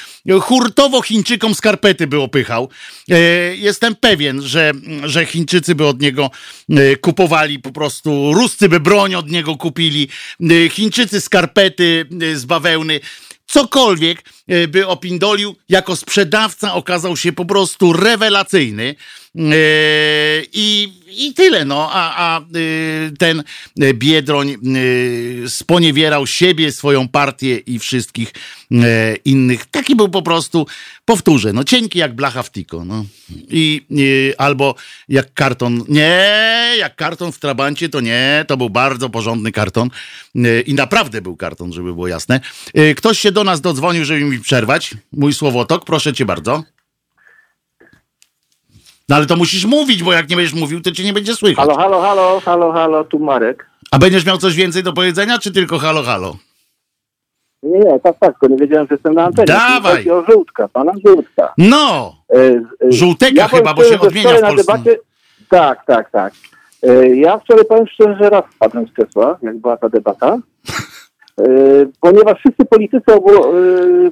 hurtowo 0.41 1.03
Chińczykom 1.03 1.55
skarpety 1.55 2.07
by 2.07 2.21
opychał. 2.21 2.69
Jestem 3.55 3.97
pewien, 3.97 4.43
że, 4.43 4.73
że 5.05 5.27
Chińczycy 5.27 5.75
by 5.75 5.87
od 5.87 6.01
niego 6.01 6.31
kupowali 7.01 7.59
po 7.59 7.73
prostu, 7.73 8.33
Ruscy 8.35 8.69
by 8.69 8.81
broń 8.81 9.15
od 9.15 9.31
niego 9.31 9.57
kupili, 9.57 10.09
Chińczycy 10.71 11.21
skarpety 11.21 12.07
z 12.35 12.45
bawełny 12.45 13.01
cokolwiek 13.47 14.23
by 14.69 14.87
opindolił, 14.87 15.57
jako 15.69 15.97
sprzedawca 15.97 16.75
okazał 16.75 17.17
się 17.17 17.33
po 17.33 17.45
prostu 17.45 17.93
rewelacyjny. 17.93 18.95
E, 19.39 19.53
I, 20.53 20.93
I 21.09 21.35
tyle, 21.35 21.65
no. 21.65 21.91
A, 21.93 22.15
a 22.17 22.41
e, 22.41 22.45
ten 23.19 23.43
Biedroń 23.95 24.57
sponiewierał 25.47 26.27
siebie, 26.27 26.73
swoją 26.73 27.09
partię 27.09 27.57
i 27.57 27.79
wszystkich 27.79 28.33
innych. 29.25 29.67
Taki 29.67 29.97
był 29.97 30.09
po 30.09 30.23
prostu, 30.23 30.67
powtórzę, 31.05 31.53
no 31.53 31.65
cienki 31.65 31.99
jak 31.99 32.15
blacha 32.15 32.43
w 32.43 32.53
tiko, 32.53 32.85
no. 32.85 33.05
I, 33.51 33.83
i 33.91 34.33
albo 34.39 34.75
jak 35.09 35.35
karton, 35.35 35.85
nie, 35.89 36.75
jak 36.79 36.97
karton 36.97 37.33
w 37.33 37.39
Trabancie, 37.39 37.89
to 37.89 38.01
nie, 38.01 38.45
to 38.49 38.57
był 38.57 38.71
bardzo 38.71 39.11
porządny 39.11 39.53
karton 39.53 39.91
i 40.67 40.75
naprawdę 40.75 41.23
był 41.23 41.37
karton, 41.37 41.73
żeby 41.73 41.95
było 41.95 42.09
jasne. 42.09 42.41
Ktoś 42.97 43.19
się 43.19 43.33
do 43.33 43.45
nas 43.45 43.61
dodzwonił, 43.61 44.05
żeby 44.05 44.21
mi 44.21 44.38
przerwać. 44.41 44.95
Mój 45.13 45.33
słowotok, 45.33 45.85
proszę 45.85 46.13
cię 46.13 46.25
bardzo. 46.25 46.63
No 49.09 49.17
ale 49.17 49.27
to 49.27 49.37
musisz 49.37 49.65
mówić, 49.65 50.03
bo 50.03 50.13
jak 50.13 50.29
nie 50.29 50.37
będziesz 50.37 50.55
mówił, 50.55 50.81
to 50.81 50.93
cię 50.93 51.05
nie 51.05 51.13
będzie 51.13 51.35
słychać. 51.35 51.67
Halo, 51.67 51.77
halo, 51.77 52.01
halo, 52.01 52.41
halo, 52.41 52.73
halo, 52.73 53.05
tu 53.05 53.19
Marek. 53.19 53.67
A 53.91 53.99
będziesz 53.99 54.27
miał 54.27 54.39
coś 54.39 54.55
więcej 54.55 54.83
do 54.83 54.93
powiedzenia, 54.93 55.39
czy 55.39 55.53
tylko 55.53 55.79
halo, 55.79 56.03
halo? 56.03 56.37
Nie, 57.63 57.79
nie, 57.79 58.01
tak, 58.01 58.17
tak, 58.19 58.33
tylko 58.33 58.47
nie 58.47 58.57
wiedziałem, 58.57 58.87
że 58.87 58.95
jestem 58.95 59.15
na 59.15 59.25
antenie. 59.25 59.47
Dawaj! 59.47 59.97
Chodzi 59.97 60.11
o 60.11 60.25
żółtka, 60.31 60.69
pana 60.69 60.93
żółtka. 61.07 61.55
No! 61.59 62.15
E, 62.35 62.39
e, 62.39 62.93
Żółteka 62.93 63.33
ja 63.35 63.49
chyba, 63.49 63.75
bo 63.75 63.85
się 63.85 64.01
odmienia 64.01 64.37
w 64.37 64.41
Polsce. 64.41 64.57
Debacie... 64.57 64.99
Tak, 65.49 65.87
tak, 65.87 66.11
tak. 66.11 66.33
E, 66.83 67.17
ja 67.17 67.39
wczoraj 67.39 67.65
powiem 67.65 67.87
szczerze, 67.87 68.17
że 68.21 68.31
raz 68.31 68.45
wpadłem 68.55 68.89
z 68.89 68.93
krzesła, 68.93 69.39
jak 69.43 69.59
była 69.59 69.77
ta 69.77 69.89
debata. 69.89 70.39
E, 71.39 71.45
ponieważ 72.01 72.39
wszyscy 72.39 72.65
politycy 72.65 73.15
obu, 73.15 73.31
e, 73.31 74.11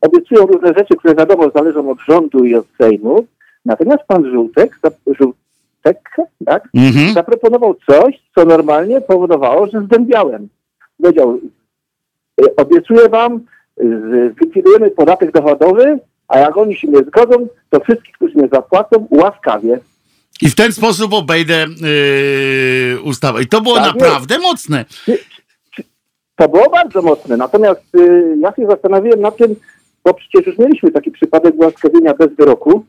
obiecują 0.00 0.46
różne 0.46 0.74
rzeczy, 0.78 0.96
które 0.96 1.14
wiadomo 1.14 1.50
zależą 1.54 1.90
od 1.90 1.98
rządu 2.08 2.44
i 2.44 2.54
od 2.54 2.66
Sejmu. 2.78 3.26
Natomiast 3.64 4.02
pan 4.08 4.30
Żółtek, 4.30 4.78
Żółtek 5.06 5.98
tak, 6.46 6.68
mhm. 6.74 7.14
zaproponował 7.14 7.74
coś, 7.86 8.22
co 8.34 8.44
normalnie 8.44 9.00
powodowało, 9.00 9.66
że 9.66 9.80
zdębiałem. 9.80 10.48
Powiedział, 11.02 11.40
obiecuję 12.56 13.08
wam, 13.08 13.40
zlikwidujemy 14.38 14.90
podatek 14.90 15.32
dochodowy, 15.32 15.98
a 16.28 16.38
jak 16.38 16.56
oni 16.56 16.76
się 16.76 16.88
nie 16.88 16.98
zgodzą, 16.98 17.48
to 17.70 17.80
wszystkich, 17.80 18.14
którzy 18.14 18.34
nie 18.34 18.48
zapłacą, 18.48 19.06
łaskawie. 19.10 19.80
I 20.42 20.50
w 20.50 20.54
ten 20.54 20.72
sposób 20.72 21.12
obejdę 21.12 21.66
yy, 21.80 23.00
ustawę. 23.02 23.42
I 23.42 23.46
to 23.46 23.60
było 23.60 23.74
tak 23.74 23.94
naprawdę 23.94 24.34
jest. 24.34 24.46
mocne. 24.46 24.84
To 26.42 26.48
było 26.48 26.70
bardzo 26.70 27.02
mocne. 27.02 27.36
Natomiast 27.36 27.94
y, 27.96 28.36
ja 28.40 28.52
się 28.56 28.66
zastanawiałem 28.66 29.20
nad 29.20 29.36
tym, 29.36 29.56
bo 30.04 30.14
przecież 30.14 30.46
już 30.46 30.58
mieliśmy 30.58 30.90
taki 30.90 31.10
przypadek 31.10 31.54
ułaskawienia 31.54 32.14
bez 32.14 32.36
wyroku. 32.36 32.84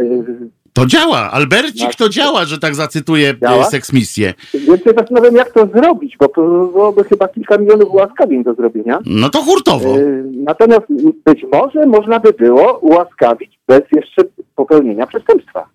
Y, 0.00 0.50
to 0.72 0.86
działa. 0.86 1.30
Albercik 1.30 1.94
to 1.94 2.08
działa, 2.08 2.44
że 2.44 2.58
tak 2.58 2.74
zacytuję 2.74 3.30
y, 3.30 3.38
działa? 3.38 3.64
seksmisję. 3.64 4.34
Więc 4.54 4.84
się 4.84 4.90
zastanawiam, 4.98 5.34
jak 5.34 5.52
to 5.52 5.66
zrobić, 5.74 6.16
bo 6.20 6.28
to 6.28 6.42
byłoby 6.42 7.04
chyba 7.04 7.28
kilka 7.28 7.58
milionów 7.58 7.90
ułaskawień 7.90 8.44
do 8.44 8.54
zrobienia. 8.54 8.98
No 9.06 9.30
to 9.30 9.42
hurtowo. 9.42 9.98
Y, 9.98 10.24
natomiast 10.32 10.86
być 11.24 11.46
może 11.52 11.86
można 11.86 12.20
by 12.20 12.32
było 12.32 12.78
ułaskawić 12.78 13.58
bez 13.68 13.82
jeszcze 13.92 14.22
popełnienia 14.56 15.06
przestępstwa. 15.06 15.68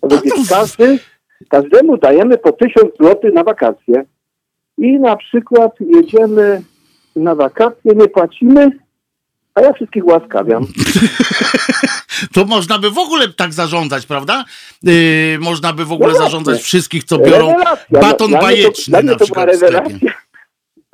Powiedzieć, 0.00 0.32
każdy, 0.48 0.98
każdemu 1.48 1.96
dajemy 1.96 2.38
po 2.38 2.52
tysiąc 2.52 2.90
złotych 3.00 3.34
na 3.34 3.44
wakacje 3.44 4.04
i 4.82 5.00
na 5.00 5.16
przykład 5.16 5.72
jedziemy 5.80 6.62
na 7.16 7.34
wakacje, 7.34 7.92
nie 7.94 8.08
płacimy, 8.08 8.70
a 9.54 9.60
ja 9.60 9.72
wszystkich 9.72 10.06
łaskawiam. 10.06 10.66
to 12.34 12.44
można 12.44 12.78
by 12.78 12.90
w 12.90 12.98
ogóle 12.98 13.28
tak 13.28 13.52
zarządzać, 13.52 14.06
prawda? 14.06 14.44
Yy, 14.82 14.92
można 15.40 15.72
by 15.72 15.84
w 15.84 15.92
ogóle 15.92 16.12
no 16.12 16.18
zarządzać 16.18 16.62
wszystkich, 16.62 17.04
co 17.04 17.18
biorą 17.18 17.54
baton 17.90 18.30
no, 18.30 18.40
bajeczny 18.40 18.98
to, 18.98 19.02
na 19.02 19.16
przykład 19.16 19.48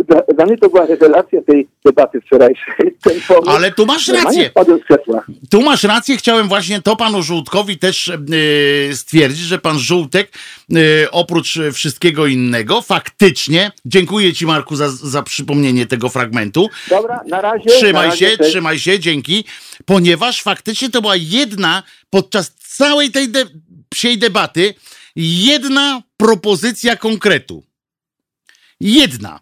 sklepie. 0.08 0.34
dla 0.34 0.46
mnie 0.46 0.58
to 0.58 0.68
była 0.68 0.86
rewelacja 0.86 1.42
tej 1.42 1.68
debaty 1.84 2.20
wczorajszej. 2.20 2.96
Pomysł, 3.28 3.50
Ale 3.50 3.70
tu 3.70 3.86
masz 3.86 4.08
rację. 4.08 4.50
Tu 5.50 5.62
masz 5.62 5.84
rację. 5.84 6.16
Chciałem 6.16 6.48
właśnie 6.48 6.82
to 6.82 6.96
panu 6.96 7.22
Żółtkowi 7.22 7.78
też 7.78 8.12
yy, 8.88 8.96
stwierdzić, 8.96 9.44
że 9.44 9.58
pan 9.58 9.78
Żółtek 9.78 10.32
yy, 10.68 10.80
oprócz 11.10 11.58
wszystkiego 11.72 12.26
innego 12.26 12.82
faktycznie, 12.82 13.70
dziękuję 13.84 14.34
ci 14.34 14.46
Marku 14.46 14.76
za, 14.76 14.88
za 14.88 15.22
przypomnienie 15.22 15.86
tego 15.86 16.08
fragmentu. 16.08 16.68
Dobra, 16.90 17.20
na 17.26 17.40
razie. 17.40 17.70
Trzymaj 17.70 17.92
na 17.92 18.10
razie, 18.10 18.30
się, 18.30 18.38
trzymaj 18.38 18.78
się, 18.78 18.98
dzięki. 18.98 19.44
Ponieważ 19.86 20.42
faktycznie 20.42 20.90
to 20.90 21.00
była 21.00 21.16
jedna 21.16 21.82
podczas 22.10 22.54
całej 22.54 23.10
tej 23.10 23.28
de 23.28 23.44
psiej 23.88 24.18
debaty 24.18 24.74
jedna 25.16 26.02
propozycja 26.16 26.96
konkretu. 26.96 27.62
Jedna. 28.80 29.40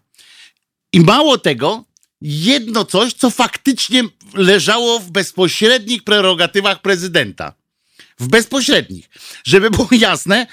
I 0.93 1.01
mało 1.01 1.37
tego, 1.37 1.83
jedno 2.21 2.85
coś, 2.85 3.13
co 3.13 3.29
faktycznie 3.29 4.03
leżało 4.33 4.99
w 4.99 5.11
bezpośrednich 5.11 6.03
prerogatywach 6.03 6.81
prezydenta. 6.81 7.53
W 8.19 8.27
bezpośrednich. 8.27 9.09
Żeby 9.43 9.69
było 9.71 9.87
jasne, 10.09 10.47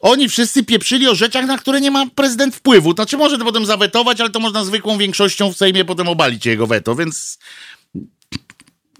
oni 0.00 0.28
wszyscy 0.28 0.64
pieprzyli 0.64 1.08
o 1.08 1.14
rzeczach, 1.14 1.46
na 1.46 1.58
które 1.58 1.80
nie 1.80 1.90
ma 1.90 2.06
prezydent 2.06 2.56
wpływu. 2.56 2.92
Znaczy 2.92 3.16
może 3.16 3.38
to 3.38 3.44
potem 3.44 3.66
zawetować, 3.66 4.20
ale 4.20 4.30
to 4.30 4.40
można 4.40 4.64
zwykłą 4.64 4.98
większością 4.98 5.52
w 5.52 5.56
Sejmie 5.56 5.84
potem 5.84 6.08
obalić 6.08 6.46
jego 6.46 6.66
weto, 6.66 6.94
więc 6.94 7.38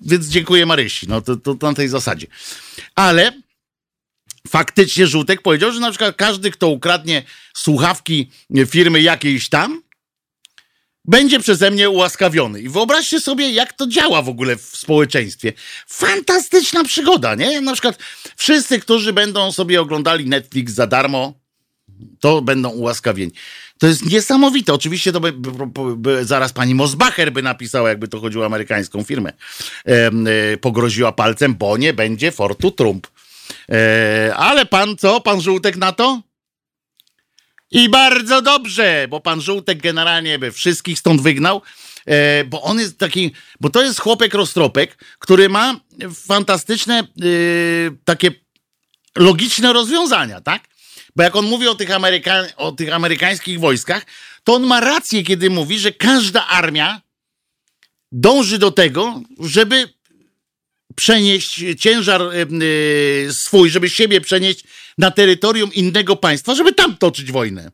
więc 0.02 0.26
dziękuję 0.26 0.66
Marysi. 0.66 1.08
No 1.08 1.20
to, 1.20 1.36
to, 1.36 1.54
to 1.54 1.66
na 1.66 1.74
tej 1.74 1.88
zasadzie. 1.88 2.26
Ale 2.94 3.32
faktycznie 4.48 5.06
Żółtek 5.06 5.42
powiedział, 5.42 5.72
że 5.72 5.80
na 5.80 5.90
przykład 5.90 6.16
każdy, 6.16 6.50
kto 6.50 6.68
ukradnie 6.68 7.22
słuchawki 7.54 8.30
firmy 8.66 9.02
jakiejś 9.02 9.48
tam, 9.48 9.82
będzie 11.04 11.40
przeze 11.40 11.70
mnie 11.70 11.90
ułaskawiony. 11.90 12.60
I 12.60 12.68
wyobraźcie 12.68 13.20
sobie, 13.20 13.50
jak 13.50 13.72
to 13.72 13.86
działa 13.86 14.22
w 14.22 14.28
ogóle 14.28 14.56
w 14.56 14.62
społeczeństwie. 14.62 15.52
Fantastyczna 15.86 16.84
przygoda, 16.84 17.34
nie? 17.34 17.60
Na 17.60 17.72
przykład 17.72 17.98
wszyscy, 18.36 18.80
którzy 18.80 19.12
będą 19.12 19.52
sobie 19.52 19.80
oglądali 19.80 20.28
Netflix 20.28 20.72
za 20.72 20.86
darmo, 20.86 21.34
to 22.20 22.42
będą 22.42 22.70
ułaskawieni. 22.70 23.32
To 23.78 23.86
jest 23.86 24.10
niesamowite. 24.10 24.74
Oczywiście 24.74 25.12
to 25.12 25.20
by, 25.20 25.32
by, 25.32 25.96
by, 25.96 26.24
zaraz 26.24 26.52
pani 26.52 26.74
Mosbacher 26.74 27.32
by 27.32 27.42
napisała, 27.42 27.88
jakby 27.88 28.08
to 28.08 28.20
chodziło 28.20 28.44
o 28.44 28.46
amerykańską 28.46 29.02
firmę. 29.02 29.32
E, 29.86 30.10
e, 30.52 30.56
pogroziła 30.56 31.12
palcem, 31.12 31.54
bo 31.54 31.76
nie 31.76 31.92
będzie 31.92 32.32
Fortu 32.32 32.70
Trump. 32.70 33.06
E, 33.68 34.34
ale 34.36 34.66
pan 34.66 34.96
co? 34.96 35.20
Pan 35.20 35.40
Żółtek 35.40 35.76
na 35.76 35.92
to? 35.92 36.22
I 37.72 37.88
bardzo 37.88 38.42
dobrze, 38.42 39.06
bo 39.10 39.20
pan 39.20 39.40
Żółtek 39.40 39.82
generalnie 39.82 40.38
by 40.38 40.52
wszystkich 40.52 40.98
stąd 40.98 41.22
wygnał, 41.22 41.62
e, 42.06 42.44
bo 42.44 42.62
on 42.62 42.78
jest 42.78 42.98
taki, 42.98 43.32
bo 43.60 43.70
to 43.70 43.82
jest 43.82 44.00
chłopek 44.00 44.34
roztropek, 44.34 45.04
który 45.18 45.48
ma 45.48 45.80
fantastyczne 46.26 46.98
e, 46.98 47.04
takie 48.04 48.30
logiczne 49.16 49.72
rozwiązania, 49.72 50.40
tak? 50.40 50.62
Bo 51.16 51.22
jak 51.22 51.36
on 51.36 51.44
mówi 51.44 51.68
o 51.68 51.74
tych, 51.74 51.90
Ameryka 51.90 52.46
o 52.56 52.72
tych 52.72 52.92
amerykańskich 52.92 53.60
wojskach, 53.60 54.06
to 54.44 54.54
on 54.54 54.62
ma 54.62 54.80
rację, 54.80 55.22
kiedy 55.22 55.50
mówi, 55.50 55.78
że 55.78 55.92
każda 55.92 56.46
armia 56.46 57.02
dąży 58.12 58.58
do 58.58 58.70
tego, 58.70 59.22
żeby 59.40 59.88
przenieść 60.96 61.60
ciężar 61.78 62.22
yy, 62.32 63.32
swój, 63.32 63.70
żeby 63.70 63.90
siebie 63.90 64.20
przenieść 64.20 64.64
na 64.98 65.10
terytorium 65.10 65.74
innego 65.74 66.16
państwa, 66.16 66.54
żeby 66.54 66.72
tam 66.72 66.96
toczyć 66.96 67.32
wojnę. 67.32 67.70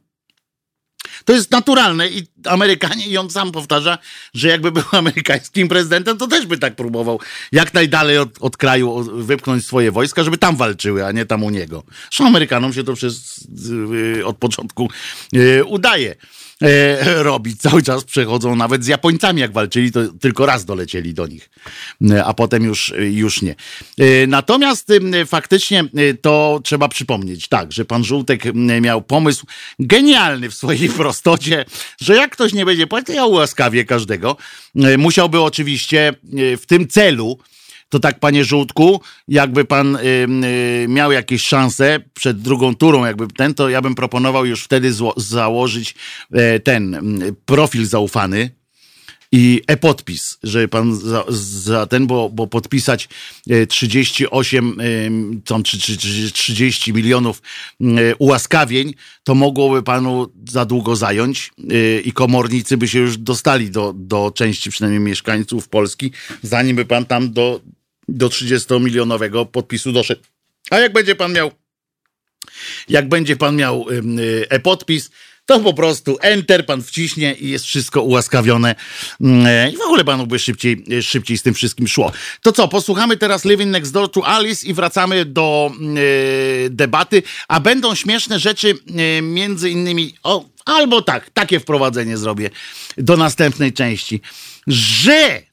To 1.25 1.33
jest 1.33 1.51
naturalne 1.51 2.09
i 2.09 2.27
Amerykanie, 2.45 3.07
i 3.07 3.17
on 3.17 3.31
sam 3.31 3.53
powtarza, 3.53 3.99
że 4.35 4.49
jakby 4.49 4.73
był 4.73 4.83
amerykańskim 4.99 5.69
prezydentem, 5.69 6.19
to 6.19 6.27
też 6.27 6.47
by 6.47 6.59
tak 6.59 6.77
próbował 6.77 7.21
jak 7.53 7.75
najdalej 7.75 8.19
od, 8.19 8.29
od 8.41 8.57
kraju 8.57 9.05
wypchnąć 9.25 9.67
swoje 9.67 9.93
wojska, 9.93 10.25
żeby 10.25 10.39
tam 10.39 10.57
walczyły, 10.57 11.07
a 11.07 11.13
nie 11.13 11.27
tam 11.27 11.43
u 11.43 11.51
niego. 11.51 11.83
Zresztą 12.03 12.27
Amerykanom 12.27 12.73
się 12.73 12.85
to 12.85 12.95
przez, 12.95 13.45
yy, 13.91 14.27
od 14.27 14.37
początku 14.37 14.91
yy, 15.33 15.65
udaje 15.65 16.15
e, 16.63 17.23
robić. 17.23 17.61
Cały 17.61 17.83
czas 17.83 18.05
przechodzą 18.05 18.57
nawet 18.57 18.85
z 18.85 18.87
Japońcami, 18.87 19.41
jak 19.41 19.53
walczyli, 19.53 19.93
to 19.93 20.01
tylko 20.21 20.47
raz 20.47 20.65
dolecieli 20.65 21.15
do 21.15 21.27
nich, 21.27 21.51
e, 22.11 22.25
a 22.25 22.35
potem 22.35 22.65
już, 22.65 22.95
już 23.11 23.43
nie. 23.43 23.55
E, 23.99 24.27
natomiast 24.27 24.91
e, 24.91 25.27
faktycznie 25.27 25.85
to 26.21 26.61
trzeba 26.65 26.89
przypomnieć, 26.89 27.49
tak, 27.49 27.73
że 27.73 27.85
pan 27.85 28.05
Żółtek 28.05 28.43
miał 28.81 29.03
pomysł 29.03 29.47
genialny 29.79 30.51
w 30.51 30.55
swojej 30.55 30.89
prostocie, 30.99 31.65
że 32.01 32.17
jak 32.17 32.33
ktoś 32.33 32.53
nie 32.53 32.65
będzie 32.67 32.87
płacił, 32.87 33.15
ja 33.15 33.27
ułaskawię 33.27 33.85
każdego. 33.85 34.37
Musiałby 34.99 35.41
oczywiście 35.41 36.13
w 36.33 36.63
tym 36.67 36.89
celu 36.89 37.39
to 37.89 38.01
tak, 38.01 38.21
panie 38.21 38.45
Żółtku, 38.45 39.01
jakby 39.29 39.65
pan 39.65 39.97
y, 39.97 40.01
y, 40.85 40.87
miał 40.89 41.13
jakieś 41.13 41.43
szanse 41.43 42.01
przed 42.15 42.41
drugą 42.41 42.75
turą, 42.75 43.05
jakby 43.05 43.27
ten, 43.29 43.55
to 43.55 43.69
ja 43.69 43.83
bym 43.83 43.95
proponował 43.95 44.47
już 44.47 44.65
wtedy 44.65 44.93
założyć 45.17 45.95
y, 46.35 46.61
ten 46.61 47.01
profil 47.47 47.87
zaufany, 47.87 48.59
i 49.33 49.63
e-podpis, 49.67 50.39
żeby 50.43 50.69
pan 50.69 50.97
za, 50.97 51.25
za, 51.29 51.87
ten, 51.87 52.07
bo, 52.07 52.31
bo 52.31 52.47
podpisać 52.47 53.09
38, 53.69 54.77
tam, 55.45 55.63
czy, 55.63 55.79
czy, 55.79 55.97
czy 55.97 56.33
30 56.33 56.93
milionów 56.93 57.43
ułaskawień, 58.19 58.95
to 59.25 59.35
mogłoby 59.35 59.83
panu 59.83 60.33
za 60.49 60.65
długo 60.65 60.97
zająć 60.97 61.53
i 62.05 62.13
komornicy 62.13 62.77
by 62.77 62.89
się 62.89 62.99
już 62.99 63.19
dostali 63.19 63.71
do, 63.71 63.93
do 63.97 64.33
części 64.35 64.71
przynajmniej 64.71 65.01
mieszkańców 65.01 65.69
Polski, 65.69 66.13
zanim 66.43 66.77
by 66.77 66.85
pan 66.85 67.05
tam 67.05 67.33
do, 67.33 67.61
do 68.09 68.29
30-milionowego 68.29 69.47
podpisu 69.47 69.93
doszedł. 69.93 70.23
A 70.71 70.79
jak 70.79 70.93
będzie 70.93 71.15
pan 71.15 71.33
miał, 71.33 71.51
jak 72.89 73.09
będzie 73.09 73.37
pan 73.37 73.57
miał 73.57 73.87
y, 73.91 74.49
e-podpis, 74.49 75.11
to 75.49 75.61
po 75.61 75.75
prostu 75.75 76.19
enter 76.21 76.67
pan 76.67 76.83
wciśnie 76.83 77.35
i 77.35 77.49
jest 77.49 77.65
wszystko 77.65 78.03
ułaskawione 78.03 78.75
mm, 79.21 79.73
i 79.73 79.77
w 79.77 79.81
ogóle 79.81 80.05
panu 80.05 80.27
by 80.27 80.39
szybciej, 80.39 80.85
szybciej 81.03 81.39
z 81.39 81.43
tym 81.43 81.55
wszystkim 81.55 81.89
szło. 81.89 82.13
To 82.43 82.53
co, 82.53 82.69
posłuchamy 82.69 83.17
teraz 83.17 83.45
Living 83.45 83.71
Next 83.71 83.93
Door 83.93 84.11
to 84.11 84.27
Alice 84.27 84.67
i 84.67 84.75
wracamy 84.75 85.25
do 85.25 85.73
yy, 85.81 86.71
debaty, 86.71 87.23
a 87.49 87.61
będą 87.61 87.95
śmieszne 87.95 88.39
rzeczy 88.39 88.75
yy, 88.87 89.23
między 89.23 89.71
innymi, 89.71 90.15
o, 90.23 90.45
albo 90.65 91.03
tak, 91.03 91.31
takie 91.31 91.61
wprowadzenie 91.61 92.17
zrobię 92.17 92.51
do 92.99 93.17
następnej 93.17 93.73
części, 93.73 94.21
że 94.67 95.48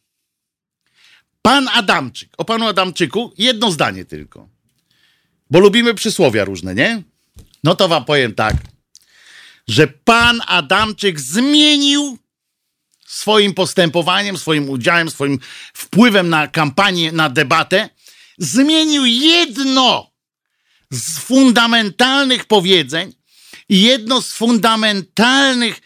Pan 1.46 1.68
Adamczyk. 1.68 2.30
O 2.38 2.46
panu 2.46 2.68
Adamczyku 2.68 3.34
jedno 3.38 3.72
zdanie 3.72 4.06
tylko. 4.06 4.50
Bo 5.52 5.60
lubimy 5.60 5.94
przysłowia 5.94 6.46
różne, 6.46 6.76
nie? 6.76 7.04
No 7.64 7.76
to 7.76 7.88
wam 7.88 8.06
powiem 8.06 8.36
tak, 8.36 8.56
że 9.68 9.88
pan 9.88 10.42
Adamczyk 10.48 11.20
zmienił 11.20 12.18
swoim 13.08 13.54
postępowaniem, 13.54 14.38
swoim 14.38 14.70
udziałem, 14.70 15.10
swoim 15.10 15.40
wpływem 15.74 16.30
na 16.30 16.48
kampanię, 16.48 17.12
na 17.12 17.30
debatę, 17.30 17.90
zmienił 18.38 19.06
jedno 19.06 20.12
z 20.92 21.18
fundamentalnych 21.20 22.46
powiedzeń 22.46 23.14
i 23.70 23.82
jedno 23.82 24.22
z 24.22 24.34
fundamentalnych 24.34 25.82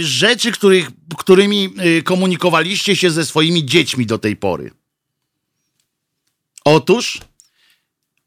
rzeczy, 0.00 0.52
których, 0.52 0.90
którymi 1.18 1.74
y, 1.98 2.02
komunikowaliście 2.02 2.96
się 2.96 3.10
ze 3.10 3.26
swoimi 3.26 3.66
dziećmi 3.66 4.06
do 4.06 4.18
tej 4.18 4.36
pory. 4.36 4.70
Otóż 6.64 7.20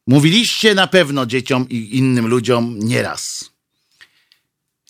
mówiliście 0.07 0.75
na 0.75 0.87
pewno 0.87 1.25
dzieciom 1.25 1.69
i 1.69 1.97
innym 1.97 2.27
ludziom 2.27 2.79
nieraz. 2.79 3.51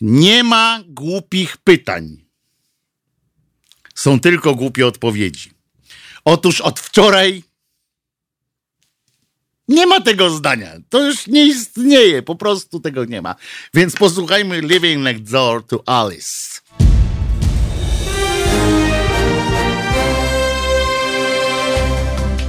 Nie 0.01 0.43
ma 0.43 0.83
głupich 0.87 1.57
pytań. 1.57 2.25
Są 3.95 4.19
tylko 4.19 4.55
głupie 4.55 4.87
odpowiedzi. 4.87 5.51
Otóż 6.25 6.61
od 6.61 6.79
wczoraj 6.79 7.43
nie 9.69 9.87
ma 9.87 10.01
tego 10.01 10.29
zdania. 10.29 10.67
To 10.89 11.05
już 11.05 11.27
nie 11.27 11.45
istnieje. 11.45 12.21
Po 12.21 12.35
prostu 12.35 12.79
tego 12.79 13.05
nie 13.05 13.21
ma. 13.21 13.35
Więc 13.73 13.95
posłuchajmy 13.95 14.61
Living 14.61 15.03
Next 15.03 15.31
Door 15.31 15.65
to 15.67 15.83
Alice. 15.85 16.59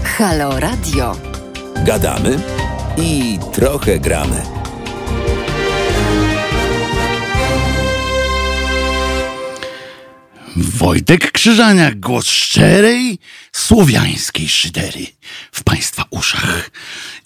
Halo 0.04 0.60
Radio. 0.60 1.16
Gadamy 1.84 2.38
i 2.96 3.38
trochę 3.52 3.98
gramy. 3.98 4.59
Wojtek 10.56 11.32
Krzyżaniak, 11.32 12.00
głos 12.00 12.26
szczerej, 12.26 13.18
słowiańskiej 13.52 14.48
szydery 14.48 15.06
w 15.52 15.64
Państwa 15.64 16.04
uszach. 16.10 16.70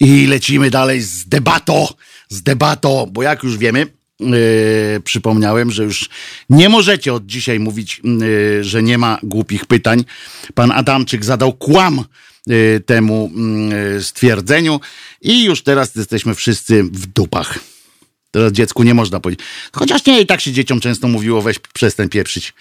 I 0.00 0.26
lecimy 0.26 0.70
dalej 0.70 1.02
z 1.02 1.28
debatą, 1.28 1.88
z 2.28 2.42
debatą, 2.42 3.10
bo 3.12 3.22
jak 3.22 3.42
już 3.42 3.58
wiemy, 3.58 3.86
przypomniałem, 5.04 5.70
że 5.70 5.84
już 5.84 6.08
nie 6.50 6.68
możecie 6.68 7.14
od 7.14 7.26
dzisiaj 7.26 7.60
mówić, 7.60 8.02
że 8.60 8.82
nie 8.82 8.98
ma 8.98 9.18
głupich 9.22 9.66
pytań. 9.66 10.04
Pan 10.54 10.72
Adamczyk 10.72 11.24
zadał 11.24 11.52
kłam 11.52 12.04
temu 12.86 13.30
stwierdzeniu 14.00 14.80
i 15.22 15.44
już 15.44 15.62
teraz 15.62 15.94
jesteśmy 15.94 16.34
wszyscy 16.34 16.82
w 16.82 17.06
dupach. 17.06 17.58
Teraz 18.34 18.52
dziecku 18.52 18.82
nie 18.82 18.94
można 18.94 19.20
powiedzieć. 19.20 19.46
Chociaż 19.72 20.06
nie, 20.06 20.20
i 20.20 20.26
tak 20.26 20.40
się 20.40 20.52
dzieciom 20.52 20.80
często 20.80 21.08
mówiło, 21.08 21.42
weź 21.42 21.58
przestań 21.58 22.08
pieprzyć. 22.08 22.52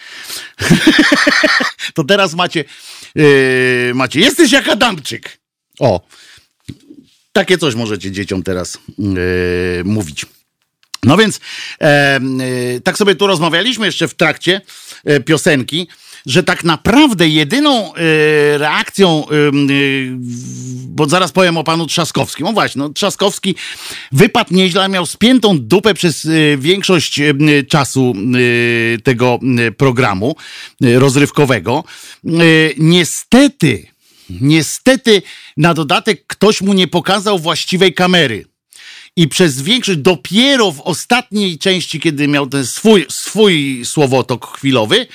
to 1.96 2.04
teraz 2.04 2.34
macie, 2.34 2.64
yy, 3.16 3.92
macie, 3.96 4.20
jesteś 4.20 4.52
jak 4.52 4.70
Adamczyk. 4.70 5.38
O, 5.80 6.08
takie 7.32 7.58
coś 7.58 7.76
możecie 7.76 8.12
dzieciom 8.12 8.44
teraz 8.44 8.78
yy, 8.98 9.84
mówić. 9.86 10.26
No 11.04 11.18
więc 11.18 11.40
e, 11.82 12.20
tak 12.84 12.98
sobie 12.98 13.16
tu 13.16 13.28
rozmawialiśmy 13.28 13.86
jeszcze 13.86 14.08
w 14.08 14.14
trakcie 14.14 14.62
e, 15.06 15.20
piosenki, 15.20 15.88
że 16.26 16.44
tak 16.44 16.64
naprawdę 16.64 17.28
jedyną 17.28 17.96
e, 17.96 18.58
reakcją, 18.58 19.26
e, 19.30 19.30
bo 20.88 21.10
zaraz 21.10 21.32
powiem 21.32 21.58
o 21.58 21.64
panu 21.64 21.88
Trzaskowskim. 21.88 22.46
No 22.46 22.54
właśnie, 22.54 22.80
no, 22.80 22.90
Trzaskowski 22.90 23.56
wypadł 24.12 24.54
nieźle, 24.54 24.90
miał 24.90 25.06
spiętą 25.06 25.60
dupę 25.60 25.94
przez 25.94 26.26
e, 26.26 26.30
większość 26.58 27.22
czasu 27.68 28.14
tego 29.04 29.40
programu 29.78 30.36
rozrywkowego. 30.82 31.84
Niestety, 32.78 33.88
niestety 34.30 35.22
na 35.58 35.74
dodatek 35.74 36.28
ktoś 36.28 36.62
mu 36.62 36.74
nie 36.74 36.88
pokazał 36.88 37.40
właściwej 37.40 37.94
kamery 37.94 38.46
i 39.16 39.28
przez 39.28 39.62
większość, 39.62 40.00
dopiero 40.00 40.72
w 40.72 40.82
ostatniej 40.82 41.58
części, 41.58 42.00
kiedy 42.00 42.28
miał 42.28 42.48
ten 42.48 42.66
swój, 42.66 43.06
swój 43.10 43.82
słowotok 43.86 44.58
chwilowy, 44.58 45.08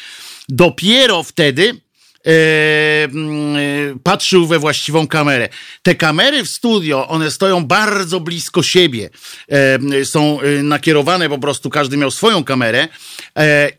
dopiero 0.48 1.22
wtedy 1.22 1.80
e, 2.26 3.04
mm, 3.04 3.56
e, 3.56 3.58
patrzył 4.02 4.46
we 4.46 4.58
właściwą 4.58 5.06
kamerę. 5.06 5.48
Te 5.82 5.94
kamery 5.94 6.44
w 6.44 6.48
studio, 6.48 7.08
one 7.08 7.30
stoją 7.30 7.64
bardzo 7.64 8.20
blisko 8.20 8.62
siebie. 8.62 9.10
E, 9.48 10.04
są 10.04 10.40
e, 10.40 10.62
nakierowane 10.62 11.28
po 11.28 11.38
prostu, 11.38 11.70
każdy 11.70 11.96
miał 11.96 12.10
swoją 12.10 12.44
kamerę 12.44 12.88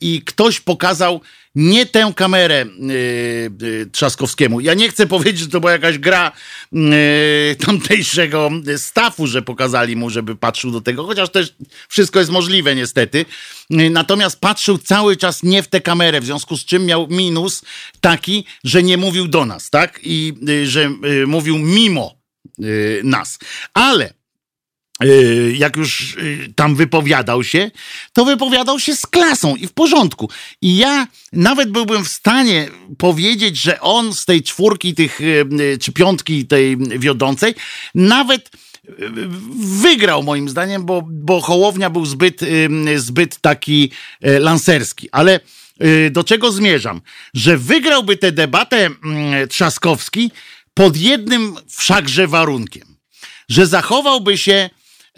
i 0.01 0.21
ktoś 0.25 0.59
pokazał 0.59 1.21
nie 1.55 1.85
tę 1.85 2.13
kamerę 2.15 2.65
yy, 3.59 3.85
Trzaskowskiemu. 3.91 4.59
Ja 4.59 4.73
nie 4.73 4.89
chcę 4.89 5.07
powiedzieć, 5.07 5.39
że 5.39 5.47
to 5.47 5.59
była 5.59 5.71
jakaś 5.71 5.97
gra 5.97 6.31
yy, 6.71 6.81
tamtejszego 7.65 8.49
stafu, 8.77 9.27
że 9.27 9.41
pokazali 9.41 9.95
mu, 9.95 10.09
żeby 10.09 10.35
patrzył 10.35 10.71
do 10.71 10.81
tego, 10.81 11.03
chociaż 11.03 11.29
też 11.29 11.55
wszystko 11.87 12.19
jest 12.19 12.31
możliwe 12.31 12.75
niestety. 12.75 13.25
Yy, 13.69 13.89
natomiast 13.89 14.39
patrzył 14.39 14.77
cały 14.77 15.17
czas 15.17 15.43
nie 15.43 15.63
w 15.63 15.67
tę 15.67 15.81
kamerę, 15.81 16.21
w 16.21 16.25
związku 16.25 16.57
z 16.57 16.65
czym 16.65 16.85
miał 16.85 17.07
minus 17.07 17.61
taki, 18.01 18.45
że 18.63 18.83
nie 18.83 18.97
mówił 18.97 19.27
do 19.27 19.45
nas, 19.45 19.69
tak? 19.69 19.99
I 20.03 20.33
że 20.63 20.91
mówił 21.27 21.57
mimo 21.57 22.19
nas. 23.03 23.39
Ale 23.73 24.18
Y, 24.18 24.18
jak 25.53 25.77
już 25.77 26.15
y, 26.15 26.53
tam 26.55 26.75
wypowiadał 26.75 27.43
się, 27.43 27.71
to 28.13 28.25
wypowiadał 28.25 28.79
się 28.79 28.95
z 28.95 29.05
klasą 29.05 29.55
i 29.55 29.67
w 29.67 29.73
porządku. 29.73 30.29
I 30.61 30.77
ja 30.77 31.07
nawet 31.33 31.71
byłbym 31.71 32.05
w 32.05 32.09
stanie 32.09 32.69
powiedzieć, 32.97 33.57
że 33.57 33.81
on 33.81 34.13
z 34.13 34.25
tej 34.25 34.43
czwórki 34.43 34.93
tych, 34.93 35.21
y, 35.21 35.77
czy 35.81 35.91
piątki 35.91 36.47
tej 36.47 36.77
wiodącej, 36.77 37.55
nawet 37.95 38.49
wygrał 39.59 40.23
moim 40.23 40.49
zdaniem, 40.49 40.85
bo, 40.85 41.01
bo 41.11 41.41
Hołownia 41.41 41.89
był 41.89 42.05
zbyt, 42.05 42.41
zbyt 42.97 43.37
taki 43.41 43.91
lancerski. 44.21 45.09
Ale 45.11 45.39
do 46.11 46.23
czego 46.23 46.51
zmierzam? 46.51 47.01
Że 47.33 47.57
wygrałby 47.57 48.17
tę 48.17 48.31
debatę 48.31 48.85
mm, 48.85 49.47
Trzaskowski 49.47 50.31
pod 50.73 50.97
jednym 50.97 51.55
wszakże 51.69 52.27
warunkiem. 52.27 52.95
Że 53.49 53.67
zachowałby 53.67 54.37
się 54.37 54.69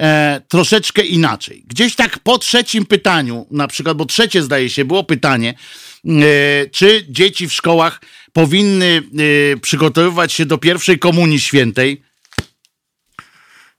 e, 0.01 0.41
troszeczkę 0.47 1.01
inaczej. 1.01 1.63
Gdzieś 1.67 1.95
tak 1.95 2.19
po 2.19 2.37
trzecim 2.37 2.85
pytaniu, 2.85 3.47
na 3.51 3.67
przykład, 3.67 3.97
bo 3.97 4.05
trzecie 4.05 4.43
zdaje 4.43 4.69
się 4.69 4.85
było 4.85 5.03
pytanie, 5.03 5.53
e, 6.05 6.11
czy 6.71 7.05
dzieci 7.09 7.47
w 7.47 7.53
szkołach 7.53 8.01
powinny 8.33 9.03
e, 9.53 9.57
przygotowywać 9.57 10.33
się 10.33 10.45
do 10.45 10.57
pierwszej 10.57 10.99
komunii 10.99 11.39
świętej. 11.39 12.01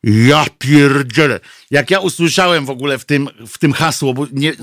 Ja 0.02 0.46
pierdzielę. 0.58 1.40
Jak 1.72 1.90
ja 1.90 2.00
usłyszałem 2.00 2.66
w 2.66 2.70
ogóle 2.70 2.98
w 2.98 3.04
tym, 3.04 3.28
w 3.48 3.58
tym 3.58 3.72
hasło, 3.72 4.14
bo 4.14 4.26
nie, 4.32 4.50
mieć, 4.50 4.58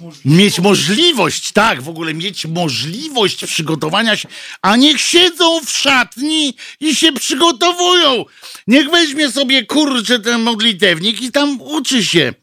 możliwość. 0.00 0.24
mieć 0.24 0.60
możliwość, 0.60 1.52
tak, 1.52 1.82
w 1.82 1.88
ogóle 1.88 2.14
mieć 2.14 2.46
możliwość 2.46 3.44
przygotowania 3.44 4.16
się, 4.16 4.28
a 4.62 4.76
niech 4.76 5.00
siedzą 5.00 5.60
w 5.64 5.70
szatni 5.70 6.56
i 6.80 6.94
się 6.94 7.12
przygotowują. 7.12 8.24
Niech 8.66 8.90
weźmie 8.90 9.30
sobie 9.30 9.66
kurczę 9.66 10.18
ten 10.18 10.40
modlitewnik 10.40 11.22
i 11.22 11.32
tam 11.32 11.60
uczy 11.60 12.04
się 12.04 12.34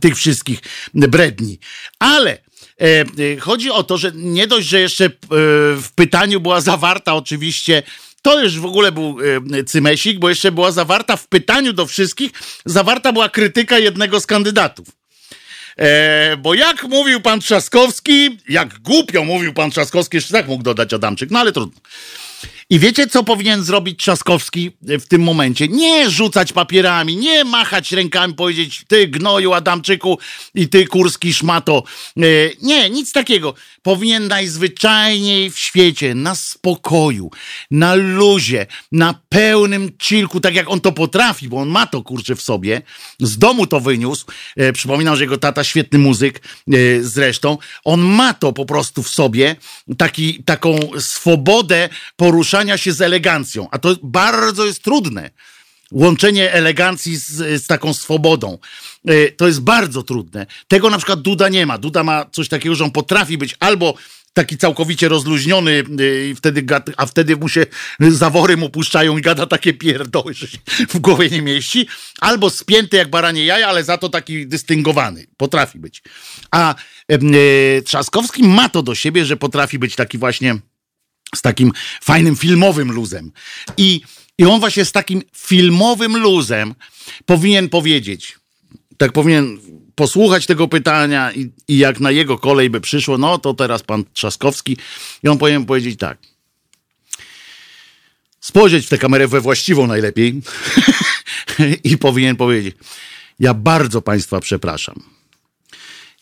tych 0.00 0.16
wszystkich 0.16 0.60
bredni. 0.94 1.58
Ale 1.98 2.30
e, 2.30 2.40
e, 2.80 3.04
chodzi 3.40 3.70
o 3.70 3.82
to, 3.82 3.98
że 3.98 4.12
nie 4.14 4.46
dość, 4.46 4.68
że 4.68 4.80
jeszcze 4.80 5.04
e, 5.04 5.10
w 5.76 5.88
pytaniu 5.94 6.40
była 6.40 6.60
zawarta 6.60 7.14
oczywiście 7.14 7.82
to 8.22 8.42
już 8.42 8.58
w 8.58 8.64
ogóle 8.64 8.92
był 8.92 9.16
e, 9.58 9.64
cymesik, 9.64 10.18
bo 10.18 10.28
jeszcze 10.28 10.52
była 10.52 10.72
zawarta 10.72 11.16
w 11.16 11.28
pytaniu 11.28 11.72
do 11.72 11.86
wszystkich, 11.86 12.32
zawarta 12.64 13.12
była 13.12 13.28
krytyka 13.28 13.78
jednego 13.78 14.20
z 14.20 14.26
kandydatów. 14.26 14.88
E, 15.76 16.36
bo 16.36 16.54
jak 16.54 16.82
mówił 16.82 17.20
pan 17.20 17.40
Trzaskowski, 17.40 18.38
jak 18.48 18.78
głupio 18.78 19.24
mówił 19.24 19.54
pan 19.54 19.70
Trzaskowski, 19.70 20.16
jeszcze 20.16 20.32
tak 20.32 20.48
mógł 20.48 20.62
dodać 20.62 20.94
Adamczyk, 20.94 21.30
no 21.30 21.38
ale 21.38 21.52
trudno. 21.52 21.80
I 22.72 22.78
wiecie, 22.78 23.06
co 23.06 23.24
powinien 23.24 23.62
zrobić 23.64 23.98
Trzaskowski 23.98 24.70
w 24.82 25.06
tym 25.06 25.22
momencie? 25.22 25.68
Nie 25.68 26.10
rzucać 26.10 26.52
papierami, 26.52 27.16
nie 27.16 27.44
machać 27.44 27.92
rękami, 27.92 28.34
powiedzieć 28.34 28.84
ty 28.88 29.08
gnoju 29.08 29.52
Adamczyku 29.52 30.18
i 30.54 30.68
ty 30.68 30.86
kurski 30.86 31.34
szmato. 31.34 31.82
E, 32.16 32.20
nie, 32.62 32.90
nic 32.90 33.12
takiego. 33.12 33.54
Powinien 33.82 34.28
najzwyczajniej 34.28 35.50
w 35.50 35.58
świecie, 35.58 36.14
na 36.14 36.34
spokoju, 36.34 37.30
na 37.70 37.94
luzie, 37.94 38.66
na 38.92 39.14
pełnym 39.28 39.90
chillku, 40.02 40.40
tak 40.40 40.54
jak 40.54 40.70
on 40.70 40.80
to 40.80 40.92
potrafi, 40.92 41.48
bo 41.48 41.56
on 41.56 41.68
ma 41.68 41.86
to 41.86 42.02
kurczę 42.02 42.36
w 42.36 42.42
sobie. 42.42 42.82
Z 43.20 43.38
domu 43.38 43.66
to 43.66 43.80
wyniósł. 43.80 44.26
E, 44.56 44.72
przypominam, 44.72 45.16
że 45.16 45.22
jego 45.22 45.38
tata 45.38 45.64
świetny 45.64 45.98
muzyk 45.98 46.38
e, 46.38 46.72
zresztą. 47.00 47.58
On 47.84 48.00
ma 48.00 48.34
to 48.34 48.52
po 48.52 48.64
prostu 48.64 49.02
w 49.02 49.08
sobie, 49.08 49.56
taki, 49.98 50.44
taką 50.44 50.78
swobodę 50.98 51.88
poruszania 52.16 52.61
się 52.76 52.92
z 52.92 53.00
elegancją, 53.00 53.68
a 53.70 53.78
to 53.78 53.96
bardzo 54.02 54.66
jest 54.66 54.82
trudne. 54.82 55.30
Łączenie 55.92 56.52
elegancji 56.52 57.16
z, 57.16 57.62
z 57.62 57.66
taką 57.66 57.94
swobodą. 57.94 58.58
E, 59.08 59.30
to 59.30 59.46
jest 59.46 59.60
bardzo 59.60 60.02
trudne. 60.02 60.46
Tego 60.68 60.90
na 60.90 60.96
przykład 60.96 61.22
Duda 61.22 61.48
nie 61.48 61.66
ma. 61.66 61.78
Duda 61.78 62.04
ma 62.04 62.26
coś 62.32 62.48
takiego, 62.48 62.74
że 62.74 62.84
on 62.84 62.90
potrafi 62.90 63.38
być 63.38 63.56
albo 63.60 63.94
taki 64.34 64.58
całkowicie 64.58 65.08
rozluźniony, 65.08 65.84
e, 66.32 66.34
wtedy, 66.34 66.66
a 66.96 67.06
wtedy 67.06 67.36
mu 67.36 67.48
się 67.48 67.66
zawory 68.00 68.56
mu 68.56 68.70
puszczają 68.70 69.18
i 69.18 69.22
gada 69.22 69.46
takie 69.46 69.72
pierdoły, 69.72 70.34
że 70.34 70.48
się 70.48 70.58
w 70.88 70.98
głowie 70.98 71.30
nie 71.30 71.42
mieści, 71.42 71.88
albo 72.20 72.50
spięty 72.50 72.96
jak 72.96 73.10
baranie 73.10 73.44
jaja, 73.44 73.68
ale 73.68 73.84
za 73.84 73.98
to 73.98 74.08
taki 74.08 74.46
dystyngowany. 74.46 75.26
Potrafi 75.36 75.78
być. 75.78 76.02
A 76.50 76.74
e, 77.08 77.18
Trzaskowski 77.82 78.42
ma 78.44 78.68
to 78.68 78.82
do 78.82 78.94
siebie, 78.94 79.24
że 79.24 79.36
potrafi 79.36 79.78
być 79.78 79.96
taki 79.96 80.18
właśnie 80.18 80.56
z 81.34 81.42
takim 81.42 81.72
fajnym 82.02 82.36
filmowym 82.36 82.92
luzem. 82.92 83.32
I, 83.76 84.00
I 84.38 84.44
on 84.44 84.60
właśnie 84.60 84.84
z 84.84 84.92
takim 84.92 85.22
filmowym 85.36 86.16
luzem 86.16 86.74
powinien 87.26 87.68
powiedzieć, 87.68 88.38
tak 88.96 89.12
powinien 89.12 89.58
posłuchać 89.94 90.46
tego 90.46 90.68
pytania 90.68 91.32
i, 91.32 91.50
i 91.68 91.78
jak 91.78 92.00
na 92.00 92.10
jego 92.10 92.38
kolej 92.38 92.70
by 92.70 92.80
przyszło, 92.80 93.18
no 93.18 93.38
to 93.38 93.54
teraz 93.54 93.82
pan 93.82 94.04
Trzaskowski 94.12 94.76
i 95.22 95.28
on 95.28 95.38
powinien 95.38 95.64
powiedzieć 95.64 95.98
tak. 95.98 96.18
Spojrzeć 98.40 98.86
w 98.86 98.88
tę 98.88 98.98
kamerę 98.98 99.28
we 99.28 99.40
właściwą 99.40 99.86
najlepiej 99.86 100.40
i 101.84 101.98
powinien 101.98 102.36
powiedzieć, 102.36 102.76
ja 103.40 103.54
bardzo 103.54 104.02
państwa 104.02 104.40
przepraszam. 104.40 105.02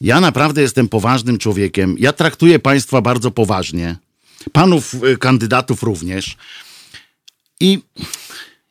Ja 0.00 0.20
naprawdę 0.20 0.62
jestem 0.62 0.88
poważnym 0.88 1.38
człowiekiem. 1.38 1.96
Ja 1.98 2.12
traktuję 2.12 2.58
państwa 2.58 3.00
bardzo 3.00 3.30
poważnie 3.30 3.96
panów 4.52 4.94
y, 4.94 5.18
kandydatów 5.18 5.82
również. 5.82 6.36
I 7.60 7.78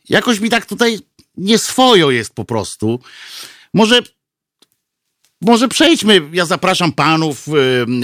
jakoś 0.09 0.39
mi 0.39 0.49
tak 0.49 0.65
tutaj 0.65 0.99
nieswojo 1.37 2.11
jest 2.11 2.33
po 2.33 2.45
prostu. 2.45 2.99
Może, 3.73 4.01
może 5.41 5.67
przejdźmy, 5.67 6.21
ja 6.33 6.45
zapraszam 6.45 6.91
panów 6.91 7.47
y, 7.47 7.51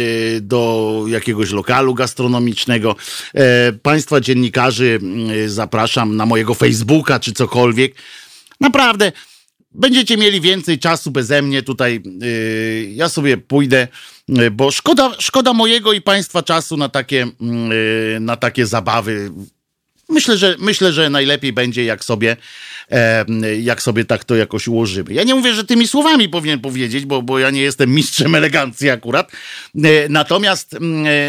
y, 0.01 0.41
do 0.41 1.03
jakiegoś 1.07 1.51
lokalu 1.51 1.93
gastronomicznego. 1.93 2.95
E, 3.33 3.73
państwa 3.73 4.21
dziennikarzy 4.21 4.99
zapraszam 5.47 6.15
na 6.15 6.25
mojego 6.25 6.53
Facebooka 6.53 7.19
czy 7.19 7.33
cokolwiek. 7.33 7.95
Naprawdę 8.59 9.11
będziecie 9.75 10.17
mieli 10.17 10.41
więcej 10.41 10.79
czasu 10.79 11.11
beze 11.11 11.41
mnie 11.41 11.63
tutaj. 11.63 12.03
Yy, 12.21 12.89
ja 12.93 13.09
sobie 13.09 13.37
pójdę, 13.37 13.87
yy, 14.27 14.51
bo 14.51 14.71
szkoda, 14.71 15.11
szkoda 15.19 15.53
mojego 15.53 15.93
i 15.93 16.01
państwa 16.01 16.43
czasu 16.43 16.77
na 16.77 16.89
takie, 16.89 17.27
yy, 17.39 18.19
na 18.19 18.35
takie 18.35 18.65
zabawy. 18.65 19.31
Myślę, 20.09 20.37
że 20.37 20.55
myślę, 20.59 20.93
że 20.93 21.09
najlepiej 21.09 21.53
będzie, 21.53 21.85
jak 21.85 22.03
sobie, 22.03 22.37
e, 22.91 23.25
jak 23.61 23.81
sobie 23.81 24.05
tak 24.05 24.23
to 24.23 24.35
jakoś 24.35 24.67
ułożymy. 24.67 25.13
Ja 25.13 25.23
nie 25.23 25.35
mówię, 25.35 25.53
że 25.53 25.63
tymi 25.63 25.87
słowami 25.87 26.29
powinien 26.29 26.59
powiedzieć, 26.59 27.05
bo, 27.05 27.21
bo 27.21 27.39
ja 27.39 27.49
nie 27.49 27.61
jestem 27.61 27.93
mistrzem 27.93 28.35
elegancji 28.35 28.89
akurat. 28.89 29.31
E, 29.75 30.09
natomiast, 30.09 30.73
e, 30.73 30.79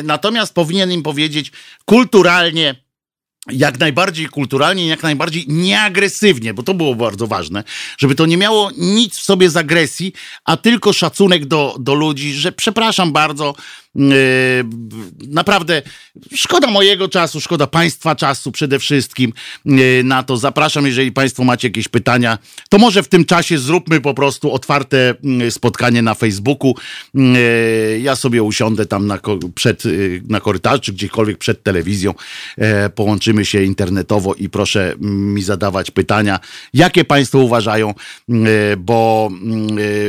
natomiast 0.03 0.55
powinien 0.55 0.93
im 0.93 1.03
powiedzieć 1.03 1.53
kulturalnie, 1.85 2.75
jak 3.53 3.79
najbardziej 3.79 4.27
kulturalnie, 4.27 4.87
jak 4.87 5.03
najbardziej 5.03 5.45
nieagresywnie, 5.49 6.55
bo 6.55 6.63
to 6.63 6.75
było 6.75 6.95
bardzo 6.95 7.27
ważne, 7.27 7.65
żeby 7.99 8.15
to 8.15 8.27
nie 8.27 8.37
miało 8.37 8.71
nic 8.77 9.17
w 9.17 9.23
sobie 9.23 9.51
z 9.51 9.57
agresji, 9.57 10.13
a 10.45 10.57
tylko 10.57 10.93
szacunek 10.93 11.45
do, 11.45 11.77
do 11.81 11.95
ludzi, 11.95 12.33
że 12.33 12.53
przepraszam 12.53 13.13
bardzo, 13.13 13.55
naprawdę 15.29 15.83
szkoda 16.35 16.67
mojego 16.67 17.09
czasu, 17.09 17.41
szkoda 17.41 17.67
Państwa 17.67 18.17
czasu 18.17 18.53
przede 18.53 18.79
wszystkim 18.79 19.33
yy, 19.65 20.03
na 20.05 20.23
to. 20.23 20.37
Zapraszam, 20.37 20.87
jeżeli 20.87 21.13
Państwo 21.13 21.45
macie 21.45 21.69
jakieś 21.69 21.89
pytania, 21.89 22.39
to 22.69 22.79
może 22.79 23.03
w 23.03 23.09
tym 23.09 23.25
czasie 23.25 23.59
zróbmy 23.59 24.01
po 24.01 24.15
prostu 24.15 24.53
otwarte 24.53 25.15
yy, 25.23 25.51
spotkanie 25.51 26.03
na 26.03 26.15
Facebooku. 26.15 26.75
Ja 28.01 28.17
sobie 28.17 28.43
usiądę 28.43 28.87
tam 28.87 29.07
na, 29.07 29.19
przed, 29.55 29.83
na 30.29 30.41
korytarzu, 30.41 30.81
czy 30.81 30.93
gdziekolwiek 30.93 31.39
przed 31.39 31.63
telewizją. 31.63 32.15
Połączymy 32.95 33.45
się 33.45 33.63
internetowo 33.63 34.35
i 34.35 34.49
proszę 34.49 34.95
mi 35.01 35.43
zadawać 35.43 35.91
pytania, 35.91 36.41
jakie 36.75 37.05
Państwo 37.05 37.39
uważają, 37.39 37.95
bo, 38.79 39.31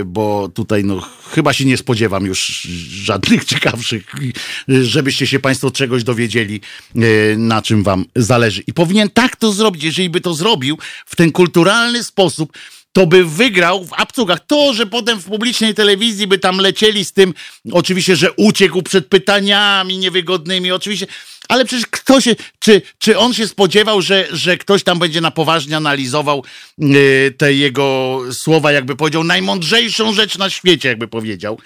bo 0.06 0.50
tutaj 0.50 0.84
no, 0.84 1.02
chyba 1.32 1.54
się 1.54 1.66
nie 1.66 1.78
spodziewam 1.78 2.26
już 2.26 2.68
żadnych 2.90 3.46
ciekawych 3.52 3.77
ciekawszych, 3.86 4.32
żebyście 4.68 5.28
się 5.28 5.40
Państwo 5.40 5.72
czegoś 5.72 6.04
dowiedzieli, 6.04 6.62
e, 6.96 7.00
na 7.38 7.62
czym 7.62 7.84
Wam 7.84 8.06
zależy. 8.16 8.64
I 8.68 8.74
powinien 8.74 9.10
tak 9.10 9.36
to 9.36 9.52
zrobić, 9.52 9.84
jeżeli 9.84 10.10
by 10.10 10.22
to 10.22 10.34
zrobił 10.34 10.78
w 11.06 11.16
ten 11.16 11.32
kulturalny 11.32 12.04
sposób, 12.04 12.58
to 12.94 13.08
by 13.08 13.26
wygrał 13.26 13.86
w 13.86 13.94
abcugach. 13.94 14.40
To, 14.48 14.74
że 14.74 14.86
potem 14.86 15.20
w 15.20 15.26
publicznej 15.26 15.74
telewizji 15.74 16.28
by 16.28 16.40
tam 16.40 16.58
lecieli 16.58 17.06
z 17.06 17.14
tym, 17.14 17.34
oczywiście, 17.72 18.16
że 18.16 18.32
uciekł 18.32 18.82
przed 18.82 19.08
pytaniami 19.08 19.98
niewygodnymi, 19.98 20.72
oczywiście, 20.72 21.08
ale 21.48 21.66
przecież 21.66 21.86
kto 21.92 22.22
się, 22.22 22.36
czy, 22.60 22.82
czy 22.98 23.18
on 23.18 23.34
się 23.34 23.48
spodziewał, 23.48 24.02
że, 24.02 24.28
że 24.32 24.58
ktoś 24.58 24.84
tam 24.84 25.00
będzie 25.00 25.22
na 25.22 25.32
poważnie 25.32 25.78
analizował 25.78 26.44
yy, 26.78 27.34
te 27.38 27.54
jego 27.54 28.20
słowa, 28.32 28.72
jakby 28.72 28.96
powiedział, 28.96 29.24
najmądrzejszą 29.24 30.14
rzecz 30.14 30.38
na 30.38 30.50
świecie, 30.50 30.90
jakby 30.90 31.08
powiedział. 31.08 31.60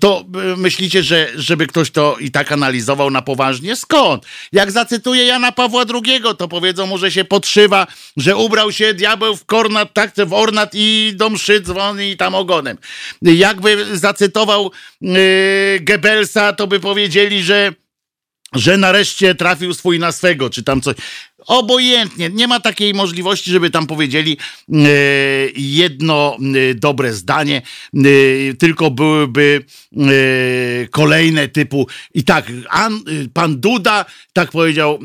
To 0.00 0.24
yy, 0.34 0.56
myślicie, 0.56 1.02
że 1.02 1.32
żeby 1.36 1.66
ktoś 1.66 1.90
to 1.90 2.16
i 2.20 2.30
tak 2.30 2.52
analizował 2.52 3.10
na 3.10 3.22
poważnie? 3.22 3.76
Skąd? 3.76 4.24
Jak 4.52 4.70
zacytuję 4.70 5.24
Jana 5.24 5.52
Pawła 5.52 5.84
II, 5.94 6.20
to 6.38 6.48
powiedzą 6.48 6.86
mu, 6.86 6.98
że 6.98 7.10
się 7.10 7.24
podszywa, 7.24 7.86
że 8.16 8.36
ubrał 8.36 8.72
się 8.72 8.94
diabeł 8.94 9.36
w 9.36 9.44
kornat, 9.44 9.94
tak, 9.94 10.12
w 10.26 10.32
ornat 10.32 10.70
i 10.74 11.12
do 11.14 11.30
mszy 11.30 11.60
dzwoni 11.60 12.10
i 12.10 12.16
tam 12.16 12.34
ogonem. 12.34 12.78
Jakby 13.22 13.96
zacytował 13.96 14.70
yy, 15.00 16.54
to 16.56 16.66
by 16.66 16.80
powiedzieli, 16.80 17.42
że 17.42 17.72
że 18.54 18.76
nareszcie 18.76 19.34
trafił 19.34 19.74
swój 19.74 19.98
na 19.98 20.12
swego, 20.12 20.50
czy 20.50 20.62
tam 20.62 20.80
coś. 20.80 20.96
Obojętnie, 21.46 22.30
nie 22.30 22.48
ma 22.48 22.60
takiej 22.60 22.94
możliwości, 22.94 23.50
żeby 23.50 23.70
tam 23.70 23.86
powiedzieli 23.86 24.36
e, 24.72 24.76
jedno 25.56 26.36
e, 26.70 26.74
dobre 26.74 27.12
zdanie, 27.12 27.62
e, 27.94 28.00
tylko 28.54 28.90
byłyby 28.90 29.64
kolejne 30.90 31.48
typu. 31.48 31.86
I 32.14 32.24
tak, 32.24 32.52
an, 32.70 33.00
pan 33.32 33.60
Duda 33.60 34.04
tak 34.32 34.50
powiedział, 34.50 34.98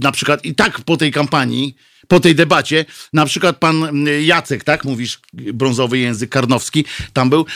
na 0.00 0.12
przykład, 0.12 0.44
i 0.44 0.54
tak 0.54 0.80
po 0.80 0.96
tej 0.96 1.12
kampanii, 1.12 1.76
po 2.08 2.20
tej 2.20 2.34
debacie, 2.34 2.84
na 3.12 3.26
przykład 3.26 3.56
pan 3.56 4.06
Jacek, 4.22 4.64
tak 4.64 4.84
mówisz, 4.84 5.20
brązowy 5.32 5.98
język 5.98 6.30
karnowski, 6.30 6.84
tam 7.12 7.30
był, 7.30 7.46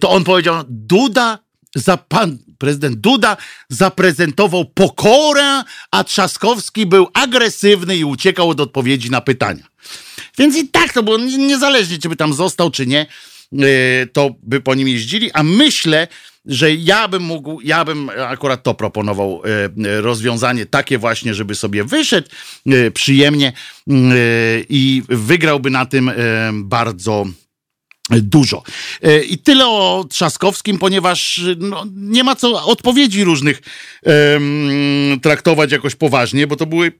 to 0.00 0.10
on 0.10 0.24
powiedział, 0.24 0.64
Duda 0.68 1.38
za 1.74 1.96
pan 1.96 2.38
prezydent 2.62 2.96
Duda 2.96 3.36
zaprezentował 3.68 4.64
pokorę, 4.64 5.62
a 5.90 6.04
Trzaskowski 6.04 6.86
był 6.86 7.08
agresywny 7.14 7.96
i 7.96 8.04
uciekał 8.04 8.48
od 8.48 8.60
odpowiedzi 8.60 9.10
na 9.10 9.20
pytania. 9.20 9.64
Więc 10.38 10.56
i 10.56 10.68
tak 10.68 10.92
to 10.92 11.02
było, 11.02 11.18
niezależnie 11.18 11.98
czy 11.98 12.08
by 12.08 12.16
tam 12.16 12.32
został, 12.32 12.70
czy 12.70 12.86
nie, 12.86 13.06
e, 13.52 13.66
to 14.12 14.34
by 14.42 14.60
po 14.60 14.74
nim 14.74 14.88
jeździli, 14.88 15.32
a 15.32 15.42
myślę, 15.42 16.08
że 16.46 16.74
ja 16.74 17.08
bym 17.08 17.22
mógł, 17.22 17.60
ja 17.60 17.84
bym 17.84 18.10
akurat 18.28 18.62
to 18.62 18.74
proponował 18.74 19.42
e, 19.44 20.00
rozwiązanie 20.00 20.66
takie 20.66 20.98
właśnie, 20.98 21.34
żeby 21.34 21.54
sobie 21.54 21.84
wyszedł 21.84 22.28
e, 22.66 22.90
przyjemnie 22.90 23.52
i 24.68 25.02
wygrałby 25.08 25.70
na 25.70 25.86
tym 25.86 26.10
bardzo 26.52 27.26
dużo. 28.20 28.62
E, 29.02 29.22
I 29.22 29.38
tyle 29.38 29.66
o 29.66 30.04
Trzaskowskim, 30.10 30.78
ponieważ 30.78 31.40
no, 31.58 31.84
nie 31.94 32.24
ma 32.24 32.36
co 32.36 32.64
odpowiedzi 32.66 33.24
różnych 33.24 33.62
um, 34.02 35.20
traktować 35.22 35.72
jakoś 35.72 35.94
poważnie, 35.94 36.46
bo 36.46 36.56
to 36.56 36.66
były 36.66 36.92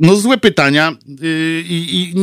no 0.00 0.16
złe 0.16 0.38
pytania, 0.38 0.92
yy, 1.06 1.64
i, 1.68 2.14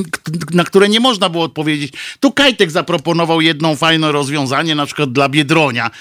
na 0.54 0.64
które 0.64 0.90
nie 0.90 1.00
można 1.00 1.30
było 1.30 1.44
odpowiedzieć. 1.44 1.94
Tu 2.20 2.32
Kajtek 2.32 2.72
zaproponował 2.72 3.42
jedno 3.42 3.76
fajne 3.76 4.12
rozwiązanie, 4.12 4.76
na 4.76 4.86
przykład 4.86 5.12
dla 5.12 5.30
Biedronia. 5.30 5.92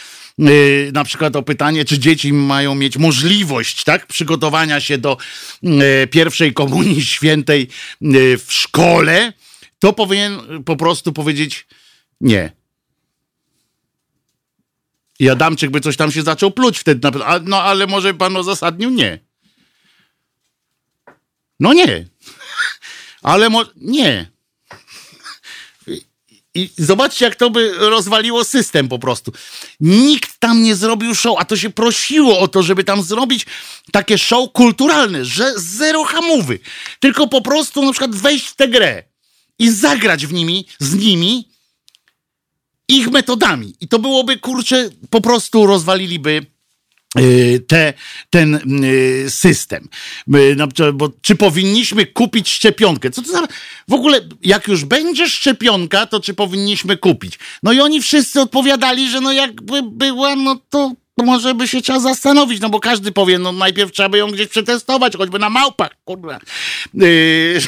Na 0.92 1.04
przykład 1.04 1.36
o 1.36 1.42
pytanie, 1.42 1.84
czy 1.84 1.98
dzieci 1.98 2.32
mają 2.32 2.74
mieć 2.74 2.96
możliwość 2.96 3.84
tak, 3.84 4.06
przygotowania 4.06 4.80
się 4.80 4.98
do 4.98 5.16
pierwszej 6.10 6.52
komunii 6.52 7.04
świętej 7.04 7.68
w 8.38 8.46
szkole, 8.48 9.32
to 9.78 9.92
powinien 9.92 10.62
po 10.64 10.76
prostu 10.76 11.12
powiedzieć, 11.12 11.66
nie. 12.20 12.52
I 15.18 15.30
Adamczyk 15.30 15.70
by 15.70 15.80
coś 15.80 15.96
tam 15.96 16.12
się 16.12 16.22
zaczął 16.22 16.50
pluć 16.50 16.78
wtedy. 16.78 17.10
Na, 17.10 17.40
no 17.44 17.62
ale 17.62 17.86
może 17.86 18.14
pan 18.14 18.36
uzasadnił? 18.36 18.90
Nie. 18.90 19.18
No 21.60 21.72
nie. 21.72 22.06
ale 23.22 23.50
może... 23.50 23.70
Nie. 23.76 24.36
I 26.54 26.70
zobaczcie, 26.78 27.24
jak 27.24 27.36
to 27.36 27.50
by 27.50 27.72
rozwaliło 27.78 28.44
system 28.44 28.88
po 28.88 28.98
prostu. 28.98 29.32
Nikt 29.80 30.38
tam 30.38 30.62
nie 30.62 30.74
zrobił 30.74 31.14
show, 31.14 31.36
a 31.38 31.44
to 31.44 31.56
się 31.56 31.70
prosiło 31.70 32.38
o 32.38 32.48
to, 32.48 32.62
żeby 32.62 32.84
tam 32.84 33.02
zrobić 33.02 33.46
takie 33.92 34.18
show 34.18 34.52
kulturalne, 34.52 35.24
że 35.24 35.52
zero 35.56 36.04
hamowy. 36.04 36.58
Tylko 37.00 37.26
po 37.26 37.42
prostu 37.42 37.84
na 37.84 37.92
przykład 37.92 38.14
wejść 38.14 38.46
w 38.46 38.56
tę 38.56 38.68
grę 38.68 39.02
i 39.58 39.70
zagrać 39.70 40.26
w 40.26 40.32
nimi, 40.32 40.66
z 40.78 40.94
nimi 40.94 41.48
ich 42.88 43.10
metodami. 43.10 43.74
I 43.80 43.88
to 43.88 43.98
byłoby, 43.98 44.38
kurczę, 44.38 44.90
po 45.10 45.20
prostu 45.20 45.66
rozwaliliby 45.66 46.46
y, 47.18 47.64
te, 47.68 47.94
ten 48.30 48.84
y, 48.84 49.30
system. 49.30 49.88
Bo 50.94 51.10
czy 51.22 51.36
powinniśmy 51.36 52.06
kupić 52.06 52.48
szczepionkę? 52.48 53.10
Co 53.10 53.22
to 53.22 53.32
za... 53.32 53.48
W 53.88 53.92
ogóle, 53.92 54.20
jak 54.42 54.68
już 54.68 54.84
będzie 54.84 55.28
szczepionka, 55.28 56.06
to 56.06 56.20
czy 56.20 56.34
powinniśmy 56.34 56.96
kupić? 56.96 57.38
No 57.62 57.72
i 57.72 57.80
oni 57.80 58.00
wszyscy 58.00 58.40
odpowiadali, 58.40 59.10
że 59.10 59.20
no 59.20 59.32
jakby 59.32 59.82
była, 59.82 60.36
no 60.36 60.60
to 60.70 60.92
może 61.24 61.54
by 61.54 61.68
się 61.68 61.82
trzeba 61.82 62.00
zastanowić, 62.00 62.60
no 62.60 62.70
bo 62.70 62.80
każdy 62.80 63.12
powie, 63.12 63.38
no 63.38 63.52
najpierw 63.52 63.92
trzeba 63.92 64.08
by 64.08 64.18
ją 64.18 64.30
gdzieś 64.30 64.48
przetestować, 64.48 65.16
choćby 65.16 65.38
na 65.38 65.50
małpach, 65.50 65.90
kurwa. 66.04 66.38
Yy, 66.94 67.60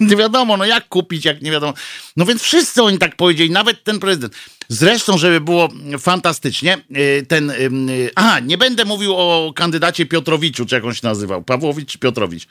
nie 0.00 0.16
wiadomo, 0.16 0.56
no 0.56 0.64
jak 0.64 0.88
kupić, 0.88 1.24
jak 1.24 1.42
nie 1.42 1.50
wiadomo. 1.50 1.74
No 2.16 2.24
więc 2.24 2.42
wszyscy 2.42 2.82
oni 2.82 2.98
tak 2.98 3.16
powiedzieli, 3.16 3.50
nawet 3.50 3.84
ten 3.84 3.98
prezydent. 3.98 4.34
Zresztą, 4.68 5.18
żeby 5.18 5.40
było 5.40 5.68
fantastycznie, 5.98 6.78
yy, 6.90 7.26
ten, 7.28 7.52
yy, 7.88 8.10
aha, 8.14 8.40
nie 8.40 8.58
będę 8.58 8.84
mówił 8.84 9.14
o 9.16 9.52
kandydacie 9.56 10.06
Piotrowiczu, 10.06 10.66
czy 10.66 10.74
jak 10.74 10.84
on 10.84 10.94
się 10.94 11.06
nazywał, 11.06 11.42
Pawłowicz 11.42 11.92
czy 11.92 11.98
Piotrowicz. 11.98 12.46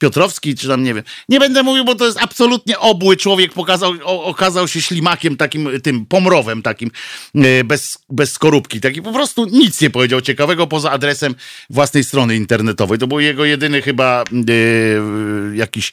Piotrowski, 0.00 0.54
czy 0.54 0.68
tam 0.68 0.82
nie 0.82 0.94
wiem. 0.94 1.04
Nie 1.28 1.40
będę 1.40 1.62
mówił, 1.62 1.84
bo 1.84 1.94
to 1.94 2.06
jest 2.06 2.18
absolutnie 2.20 2.78
obły 2.78 3.16
człowiek, 3.16 3.52
pokazał, 3.52 3.92
o, 4.04 4.24
okazał 4.24 4.68
się 4.68 4.82
ślimakiem 4.82 5.36
takim, 5.36 5.68
tym 5.82 6.06
pomrowem 6.06 6.62
takim, 6.62 6.90
e, 7.34 7.64
bez, 7.64 7.98
bez 8.08 8.32
skorupki. 8.32 8.80
Taki 8.80 9.02
po 9.02 9.12
prostu 9.12 9.44
nic 9.44 9.80
nie 9.80 9.90
powiedział 9.90 10.20
ciekawego 10.20 10.66
poza 10.66 10.90
adresem 10.90 11.34
własnej 11.70 12.04
strony 12.04 12.36
internetowej. 12.36 12.98
To 12.98 13.06
był 13.06 13.20
jego 13.20 13.44
jedyny 13.44 13.82
chyba 13.82 14.22
e, 14.22 15.56
jakiś 15.56 15.92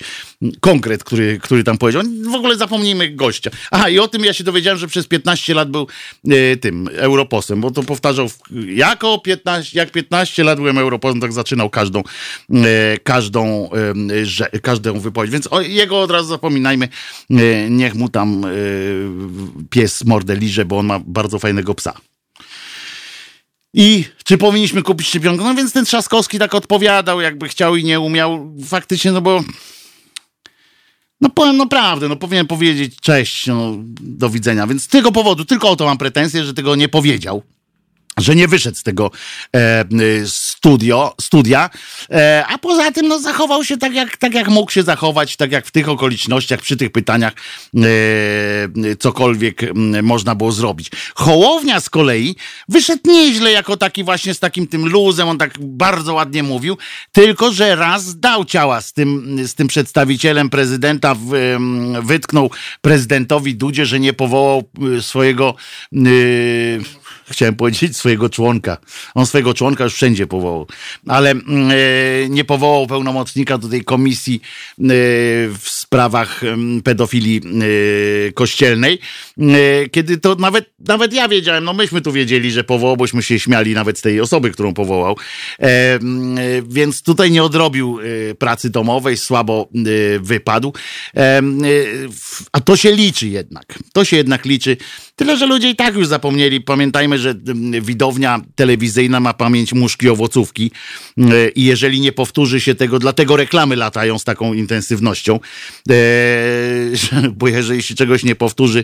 konkret, 0.59 1.03
który, 1.03 1.39
który 1.39 1.63
tam 1.63 1.77
powiedział. 1.77 2.03
W 2.31 2.35
ogóle 2.35 2.57
zapomnijmy 2.57 3.09
gościa. 3.09 3.51
Aha, 3.71 3.89
i 3.89 3.99
o 3.99 4.07
tym 4.07 4.25
ja 4.25 4.33
się 4.33 4.43
dowiedziałem, 4.43 4.79
że 4.79 4.87
przez 4.87 5.07
15 5.07 5.53
lat 5.53 5.71
był 5.71 5.87
e, 6.29 6.57
tym 6.57 6.89
europosem, 6.93 7.61
bo 7.61 7.71
to 7.71 7.83
powtarzał 7.83 8.29
jako 8.67 9.19
15, 9.19 9.79
jak 9.79 9.91
15 9.91 10.43
lat 10.43 10.59
byłem 10.59 10.77
europosem, 10.77 11.21
tak 11.21 11.33
zaczynał 11.33 11.69
każdą, 11.69 12.03
e, 12.53 12.97
każdą 13.03 13.69
że, 14.23 14.49
każdą 14.61 14.99
wypowiedź. 14.99 15.31
Więc 15.31 15.47
o, 15.51 15.61
jego 15.61 16.01
od 16.01 16.11
razu 16.11 16.29
zapominajmy, 16.29 16.89
niech 17.69 17.95
mu 17.95 18.09
tam 18.09 18.45
pies 19.69 20.05
mordę 20.05 20.35
liże, 20.35 20.65
bo 20.65 20.77
on 20.77 20.85
ma 20.85 20.99
bardzo 21.05 21.39
fajnego 21.39 21.75
psa. 21.75 21.93
I 23.73 24.05
czy 24.23 24.37
powinniśmy 24.37 24.83
kupić 24.83 25.07
szczepionkę? 25.07 25.43
No 25.43 25.55
więc 25.55 25.73
ten 25.73 25.85
Trzaskowski 25.85 26.39
tak 26.39 26.55
odpowiadał, 26.55 27.21
jakby 27.21 27.47
chciał 27.47 27.75
i 27.75 27.83
nie 27.83 27.99
umiał. 27.99 28.53
Faktycznie, 28.65 29.11
no 29.11 29.21
bo 29.21 29.43
no 31.21 31.29
powiem 31.29 31.57
naprawdę, 31.57 32.07
no 32.07 32.15
powinien 32.15 32.47
powiedzieć 32.47 32.95
cześć, 33.01 33.47
no, 33.47 33.75
do 34.01 34.29
widzenia. 34.29 34.67
Więc 34.67 34.83
z 34.83 34.87
tego 34.87 35.11
powodu, 35.11 35.45
tylko 35.45 35.69
o 35.69 35.75
to 35.75 35.85
mam 35.85 35.97
pretensję, 35.97 36.43
że 36.43 36.53
tego 36.53 36.75
nie 36.75 36.89
powiedział 36.89 37.43
że 38.17 38.35
nie 38.35 38.47
wyszedł 38.47 38.77
z 38.77 38.83
tego 38.83 39.11
e, 39.55 39.85
studio, 40.25 41.15
studia, 41.21 41.69
e, 42.11 42.45
a 42.47 42.57
poza 42.57 42.91
tym 42.91 43.07
no, 43.07 43.19
zachował 43.19 43.63
się 43.63 43.77
tak 43.77 43.93
jak, 43.93 44.17
tak, 44.17 44.33
jak 44.33 44.47
mógł 44.47 44.71
się 44.71 44.83
zachować, 44.83 45.35
tak 45.35 45.51
jak 45.51 45.65
w 45.65 45.71
tych 45.71 45.89
okolicznościach, 45.89 46.61
przy 46.61 46.77
tych 46.77 46.91
pytaniach 46.91 47.33
e, 47.33 48.95
cokolwiek 48.99 49.61
można 50.03 50.35
było 50.35 50.51
zrobić. 50.51 50.91
Hołownia 51.15 51.79
z 51.79 51.89
kolei 51.89 52.35
wyszedł 52.69 53.01
nieźle 53.05 53.51
jako 53.51 53.77
taki 53.77 54.03
właśnie 54.03 54.33
z 54.33 54.39
takim 54.39 54.67
tym 54.67 54.87
luzem, 54.87 55.27
on 55.27 55.37
tak 55.37 55.53
bardzo 55.59 56.13
ładnie 56.13 56.43
mówił, 56.43 56.77
tylko 57.11 57.51
że 57.51 57.75
raz 57.75 58.19
dał 58.19 58.45
ciała 58.45 58.81
z 58.81 58.93
tym, 58.93 59.37
z 59.47 59.55
tym 59.55 59.67
przedstawicielem 59.67 60.49
prezydenta, 60.49 61.15
w, 61.15 61.57
wytknął 62.03 62.51
prezydentowi 62.81 63.55
Dudzie, 63.55 63.85
że 63.85 63.99
nie 63.99 64.13
powołał 64.13 64.63
swojego 65.01 65.55
chciałem 67.31 67.55
powiedzieć 67.55 67.97
swojego 67.97 68.29
członka. 68.29 68.77
On 69.15 69.25
swojego 69.25 69.53
członka 69.53 69.83
już 69.83 69.93
wszędzie 69.93 70.27
powołał, 70.27 70.67
ale 71.07 71.31
mm, 71.31 71.71
e, 71.71 72.29
nie 72.29 72.45
powołał 72.45 72.87
pełnomocnika 72.87 73.57
do 73.57 73.67
tej 73.67 73.83
komisji 73.83 74.35
e, 74.35 74.83
w 75.49 75.63
sprawach 75.63 76.41
pedofilii 76.83 77.41
e, 78.27 78.31
kościelnej, 78.31 78.99
kiedy 79.91 80.17
to 80.17 80.35
nawet, 80.35 80.73
nawet 80.87 81.13
ja 81.13 81.27
wiedziałem, 81.27 81.63
no 81.63 81.73
myśmy 81.73 82.01
tu 82.01 82.11
wiedzieli, 82.11 82.51
że 82.51 82.63
powołał, 82.63 82.97
bośmy 82.97 83.23
się 83.23 83.39
śmiali 83.39 83.73
nawet 83.73 83.99
z 83.99 84.01
tej 84.01 84.21
osoby, 84.21 84.51
którą 84.51 84.73
powołał. 84.73 85.17
Więc 86.67 87.01
tutaj 87.01 87.31
nie 87.31 87.43
odrobił 87.43 87.99
pracy 88.39 88.69
domowej, 88.69 89.17
słabo 89.17 89.69
wypadł. 90.19 90.73
A 92.51 92.61
to 92.61 92.77
się 92.77 92.91
liczy 92.91 93.27
jednak. 93.27 93.79
To 93.93 94.05
się 94.05 94.17
jednak 94.17 94.45
liczy. 94.45 94.77
Tyle, 95.17 95.37
że 95.37 95.45
ludzie 95.45 95.69
i 95.69 95.75
tak 95.75 95.95
już 95.95 96.07
zapomnieli. 96.07 96.61
Pamiętajmy, 96.61 97.19
że 97.19 97.35
widownia 97.81 98.41
telewizyjna 98.55 99.19
ma 99.19 99.33
pamięć 99.33 99.73
muszki 99.73 100.09
owocówki 100.09 100.71
i 101.55 101.63
jeżeli 101.63 101.99
nie 101.99 102.11
powtórzy 102.11 102.61
się 102.61 102.75
tego, 102.75 102.99
dlatego 102.99 103.35
reklamy 103.35 103.75
latają 103.75 104.19
z 104.19 104.23
taką 104.23 104.53
intensywnością, 104.53 105.39
e, 105.89 105.93
bo 107.37 107.47
jeżeli 107.47 107.83
się 107.83 107.95
czegoś 107.95 108.23
nie 108.23 108.35
powtórzy 108.35 108.83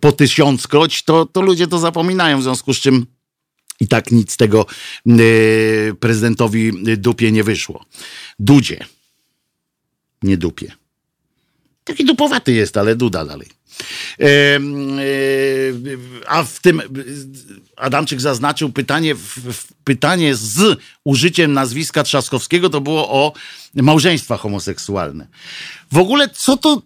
po 0.00 0.12
tysiąckroć, 0.12 1.02
to, 1.02 1.26
to 1.26 1.40
ludzie 1.40 1.66
to 1.66 1.78
zapominają, 1.78 2.40
w 2.40 2.42
związku 2.42 2.74
z 2.74 2.80
czym 2.80 3.06
i 3.80 3.88
tak 3.88 4.10
nic 4.10 4.32
z 4.32 4.36
tego 4.36 4.66
e, 5.08 5.14
prezydentowi 6.00 6.72
dupie 6.96 7.32
nie 7.32 7.44
wyszło. 7.44 7.84
Dudzie, 8.38 8.78
nie 10.22 10.36
dupie. 10.36 10.72
Taki 11.84 12.04
dupowaty 12.04 12.52
jest, 12.52 12.76
ale 12.76 12.96
duda 12.96 13.24
dalej. 13.24 13.63
E, 14.20 14.26
a 16.26 16.44
w 16.44 16.60
tym 16.60 16.82
Adamczyk 17.76 18.20
zaznaczył 18.20 18.72
pytanie, 18.72 19.14
pytanie 19.84 20.34
z 20.34 20.78
użyciem 21.04 21.52
nazwiska 21.52 22.02
Trzaskowskiego 22.02 22.70
to 22.70 22.80
było 22.80 23.10
o 23.10 23.32
małżeństwa 23.74 24.36
homoseksualne. 24.36 25.26
W 25.92 25.98
ogóle 25.98 26.28
co 26.28 26.56
to, 26.56 26.82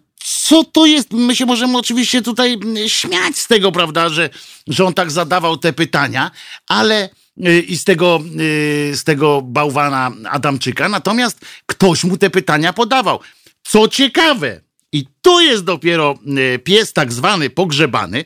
co 0.47 0.63
to 0.63 0.85
jest? 0.85 1.11
My 1.11 1.35
się 1.35 1.45
możemy 1.45 1.77
oczywiście 1.77 2.21
tutaj 2.21 2.59
śmiać 2.87 3.37
z 3.37 3.47
tego, 3.47 3.71
prawda, 3.71 4.09
że, 4.09 4.29
że 4.67 4.85
on 4.85 4.93
tak 4.93 5.11
zadawał 5.11 5.57
te 5.57 5.73
pytania, 5.73 6.31
ale 6.67 7.09
y, 7.47 7.59
i 7.59 7.77
z 7.77 7.83
tego, 7.83 8.19
y, 8.39 8.91
z 8.95 9.03
tego 9.03 9.41
bałwana 9.41 10.11
Adamczyka, 10.29 10.89
natomiast 10.89 11.45
ktoś 11.65 12.03
mu 12.03 12.17
te 12.17 12.29
pytania 12.29 12.73
podawał. 12.73 13.19
Co 13.63 13.87
ciekawe, 13.87 14.61
i 14.91 15.05
tu 15.21 15.39
jest 15.39 15.63
dopiero 15.63 16.19
e, 16.55 16.59
pies 16.59 16.93
tak 16.93 17.13
zwany 17.13 17.49
pogrzebany. 17.49 18.25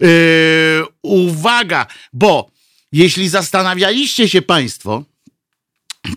Yy, 0.00 0.86
uwaga, 1.02 1.86
bo 2.12 2.50
jeśli 2.92 3.28
zastanawialiście 3.28 4.28
się 4.28 4.42
Państwo, 4.42 5.04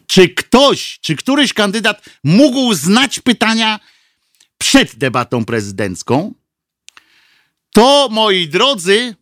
czy 0.07 0.29
ktoś, 0.29 0.99
czy 1.01 1.15
któryś 1.15 1.53
kandydat 1.53 2.05
mógł 2.23 2.73
znać 2.73 3.19
pytania 3.19 3.79
przed 4.57 4.95
debatą 4.95 5.45
prezydencką, 5.45 6.33
to 7.73 8.07
moi 8.11 8.47
drodzy, 8.47 9.15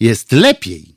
jest 0.00 0.32
lepiej. 0.32 0.94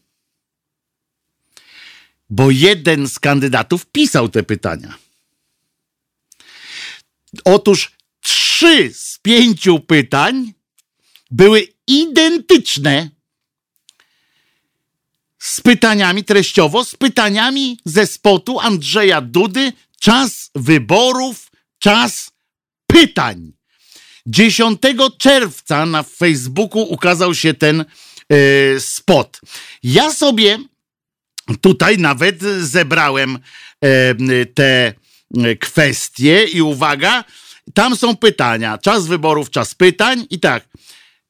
Bo 2.30 2.52
jeden 2.52 3.08
z 3.08 3.20
kandydatów 3.20 3.86
pisał 3.86 4.30
te 4.30 4.44
pytania. 4.44 4.98
Otóż 7.46 7.97
trzy 8.28 8.94
z 8.94 9.20
pięciu 9.22 9.80
pytań 9.80 10.54
były 11.32 11.68
identyczne 11.88 13.10
z 15.40 15.62
pytaniami 15.62 16.24
treściowo, 16.24 16.86
z 16.86 16.96
pytaniami 16.96 17.80
ze 17.86 18.08
spotu 18.08 18.60
Andrzeja 18.60 19.22
Dudy, 19.22 19.74
czas 20.00 20.52
wyborów, 20.56 21.52
czas 21.80 22.32
pytań. 22.88 23.54
10 24.26 24.82
czerwca 25.18 25.86
na 25.86 26.04
Facebooku 26.04 26.82
ukazał 26.82 27.36
się 27.36 27.54
ten 27.54 27.86
y, 28.34 28.76
spot. 28.80 29.42
Ja 29.84 30.12
sobie 30.12 30.60
tutaj 31.62 31.98
nawet 31.98 32.42
zebrałem 32.60 33.40
y, 33.86 34.46
te 34.46 34.94
kwestie 35.60 36.44
i 36.44 36.62
uwaga, 36.62 37.24
tam 37.74 37.96
są 37.96 38.16
pytania. 38.16 38.78
Czas 38.78 39.08
wyborów, 39.08 39.50
czas 39.50 39.76
pytań 39.76 40.26
i 40.30 40.40
tak. 40.40 40.68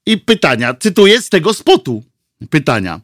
I 0.06 0.18
pytania, 0.18 0.74
cytuję 0.74 1.22
z 1.22 1.30
tego 1.30 1.54
spotu. 1.54 2.04
Pytania. 2.50 3.02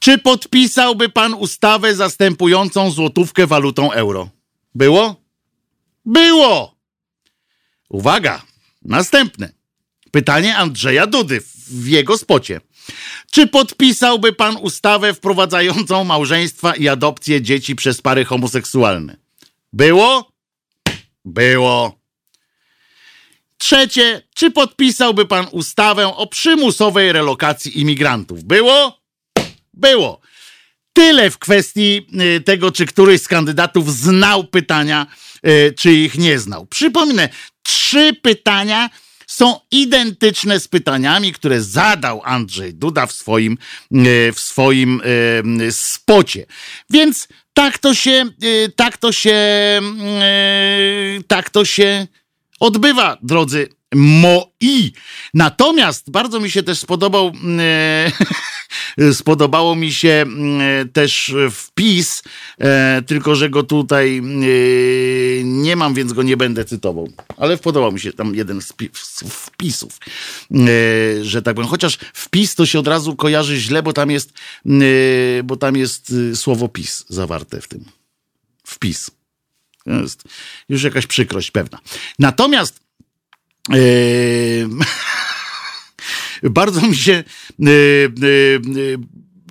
Czy 0.00 0.18
podpisałby 0.18 1.08
pan 1.08 1.34
ustawę 1.34 1.94
zastępującą 1.94 2.90
złotówkę 2.90 3.46
walutą 3.46 3.92
euro? 3.92 4.30
Było? 4.74 5.16
Było! 6.04 6.76
Uwaga, 7.88 8.42
następne. 8.82 9.52
Pytanie 10.10 10.56
Andrzeja 10.56 11.06
Dudy 11.06 11.40
w 11.70 11.86
jego 11.86 12.18
spocie. 12.18 12.60
Czy 13.30 13.46
podpisałby 13.46 14.32
pan 14.32 14.56
ustawę 14.56 15.14
wprowadzającą 15.14 16.04
małżeństwa 16.04 16.74
i 16.74 16.88
adopcję 16.88 17.42
dzieci 17.42 17.76
przez 17.76 18.02
pary 18.02 18.24
homoseksualne? 18.24 19.16
Było? 19.72 20.32
Było. 21.24 21.97
Trzecie, 23.58 24.22
czy 24.34 24.50
podpisałby 24.50 25.26
pan 25.26 25.46
ustawę 25.50 26.06
o 26.06 26.26
przymusowej 26.26 27.12
relokacji 27.12 27.80
imigrantów? 27.80 28.44
Było? 28.44 29.00
Było. 29.74 30.20
Tyle 30.92 31.30
w 31.30 31.38
kwestii 31.38 32.06
y, 32.36 32.40
tego, 32.40 32.72
czy 32.72 32.86
któryś 32.86 33.22
z 33.22 33.28
kandydatów 33.28 33.94
znał 33.94 34.44
pytania, 34.44 35.06
y, 35.46 35.74
czy 35.78 35.92
ich 35.92 36.18
nie 36.18 36.38
znał. 36.38 36.66
Przypomnę, 36.66 37.28
trzy 37.62 38.12
pytania 38.22 38.90
są 39.26 39.60
identyczne 39.70 40.60
z 40.60 40.68
pytaniami, 40.68 41.32
które 41.32 41.62
zadał 41.62 42.22
Andrzej 42.24 42.74
Duda 42.74 43.06
w 43.06 43.12
swoim, 43.12 43.58
y, 43.92 44.32
w 44.34 44.40
swoim 44.40 45.02
spocie. 45.70 46.46
Więc 46.90 47.28
tak 47.54 47.78
to 47.78 47.94
się, 47.94 48.24
tak 48.76 48.96
to 48.96 49.12
się, 49.12 49.80
tak 51.28 51.50
to 51.50 51.64
się 51.64 52.06
odbywa, 52.60 53.18
drodzy 53.22 53.68
moi. 53.94 54.92
Natomiast 55.34 56.10
bardzo 56.10 56.40
mi 56.40 56.50
się 56.50 56.62
też 56.62 56.78
spodobał, 56.78 57.32
e, 57.58 58.12
spodobało 59.12 59.76
mi 59.76 59.92
się 59.92 60.24
e, 60.60 60.84
też 60.84 61.34
wpis, 61.50 62.22
e, 62.58 63.02
tylko 63.06 63.34
że 63.34 63.50
go 63.50 63.62
tutaj 63.62 64.18
e, 64.18 64.22
nie 65.44 65.76
mam, 65.76 65.94
więc 65.94 66.12
go 66.12 66.22
nie 66.22 66.36
będę 66.36 66.64
cytował. 66.64 67.08
Ale 67.36 67.56
podobał 67.56 67.92
mi 67.92 68.00
się 68.00 68.12
tam 68.12 68.34
jeden 68.34 68.60
z 68.62 68.74
wpisów, 69.28 69.98
e, 70.50 70.56
że 71.24 71.42
tak 71.42 71.54
powiem. 71.54 71.70
Chociaż 71.70 71.98
wpis 72.14 72.54
to 72.54 72.66
się 72.66 72.78
od 72.78 72.88
razu 72.88 73.16
kojarzy 73.16 73.56
źle, 73.56 73.82
bo 73.82 73.92
tam 73.92 74.10
jest, 74.10 74.32
e, 74.66 75.42
bo 75.44 75.56
tam 75.56 75.76
jest 75.76 76.14
słowo 76.34 76.68
pis 76.68 77.04
zawarte 77.08 77.60
w 77.60 77.68
tym. 77.68 77.84
Wpis. 78.64 79.17
Jest 80.02 80.22
już 80.68 80.82
jakaś 80.82 81.06
przykrość 81.06 81.50
pewna. 81.50 81.78
Natomiast 82.18 82.80
yy, 83.68 84.68
bardzo 86.50 86.80
mi 86.80 86.96
się 86.96 87.24
yy, 87.58 88.12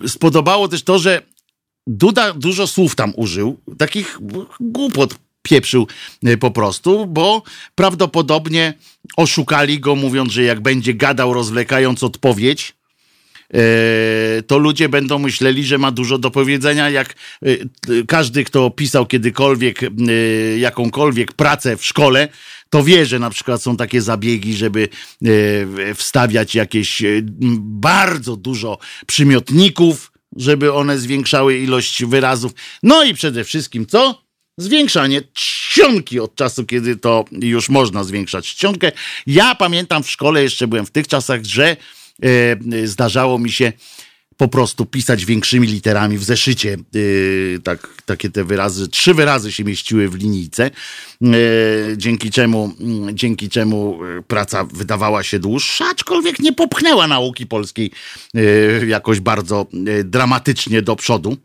yy, 0.02 0.10
spodobało 0.10 0.68
też 0.68 0.84
to, 0.84 1.00
że 1.00 1.22
Duda 1.88 2.34
dużo 2.34 2.68
słów 2.68 2.96
tam 2.96 3.14
użył, 3.16 3.60
takich 3.78 4.20
głupot 4.60 5.16
pieprzył 5.42 5.88
po 6.40 6.52
prostu, 6.52 7.06
bo 7.06 7.44
prawdopodobnie 7.76 8.74
oszukali 9.18 9.80
go, 9.80 9.96
mówiąc, 9.96 10.32
że 10.32 10.44
jak 10.44 10.62
będzie 10.62 10.94
gadał, 10.94 11.34
rozwlekając 11.34 12.04
odpowiedź, 12.04 12.77
to 14.48 14.58
ludzie 14.58 14.90
będą 14.90 15.20
myśleli, 15.20 15.66
że 15.66 15.78
ma 15.78 15.92
dużo 15.92 16.18
do 16.18 16.32
powiedzenia, 16.32 16.90
jak 16.90 17.16
e, 17.44 17.48
każdy, 18.08 18.44
kto 18.44 18.70
pisał 18.70 19.06
kiedykolwiek 19.06 19.84
e, 19.84 19.88
jakąkolwiek 20.58 21.34
pracę 21.34 21.78
w 21.78 21.86
szkole, 21.86 22.28
to 22.70 22.84
wie, 22.84 23.06
że 23.06 23.20
na 23.20 23.30
przykład 23.30 23.62
są 23.62 23.78
takie 23.78 24.02
zabiegi, 24.02 24.54
żeby 24.54 24.90
wstawiać 25.96 26.56
jakieś 26.56 27.02
bardzo 27.60 28.36
dużo 28.36 28.78
przymiotników, 29.06 30.12
żeby 30.36 30.74
one 30.74 31.00
zwiększały 31.00 31.58
ilość 31.58 32.06
wyrazów. 32.06 32.52
No 32.84 33.04
i 33.04 33.14
przede 33.14 33.44
wszystkim 33.44 33.86
co? 33.86 34.24
Zwiększanie 34.58 35.22
czcionki 35.34 36.20
od 36.20 36.36
czasu, 36.36 36.66
kiedy 36.66 36.96
to 36.96 37.26
już 37.32 37.70
można 37.70 38.04
zwiększać 38.04 38.48
czcionkę. 38.48 38.92
Ja 39.28 39.56
pamiętam 39.56 40.04
w 40.04 40.12
szkole, 40.12 40.44
jeszcze 40.44 40.68
byłem 40.68 40.86
w 40.86 40.92
tych 40.92 41.08
czasach, 41.08 41.44
że 41.44 41.78
E, 41.78 41.97
zdarzało 42.86 43.40
mi 43.40 43.52
się 43.52 43.74
po 44.38 44.48
prostu 44.48 44.86
pisać 44.86 45.26
większymi 45.26 45.68
literami 45.68 46.18
w 46.18 46.24
zeszycie. 46.24 46.74
E, 46.74 47.60
tak, 47.60 47.88
takie 48.06 48.30
te 48.30 48.44
wyrazy, 48.44 48.88
trzy 48.88 49.14
wyrazy 49.14 49.52
się 49.52 49.64
mieściły 49.64 50.10
w 50.10 50.16
linijce, 50.16 50.66
e, 50.66 51.28
dzięki 51.98 52.32
czemu, 52.32 52.74
dzięki 53.14 53.50
czemu 53.50 54.00
praca 54.28 54.64
wydawała 54.64 55.24
się 55.24 55.40
dłuższa, 55.40 55.86
aczkolwiek 55.92 56.40
nie 56.40 56.54
popchnęła 56.54 57.08
nauki 57.08 57.46
polskiej 57.46 57.92
jakoś 58.88 59.20
bardzo 59.20 59.68
dramatycznie 60.04 60.82
do 60.82 60.96
przodu 60.96 61.38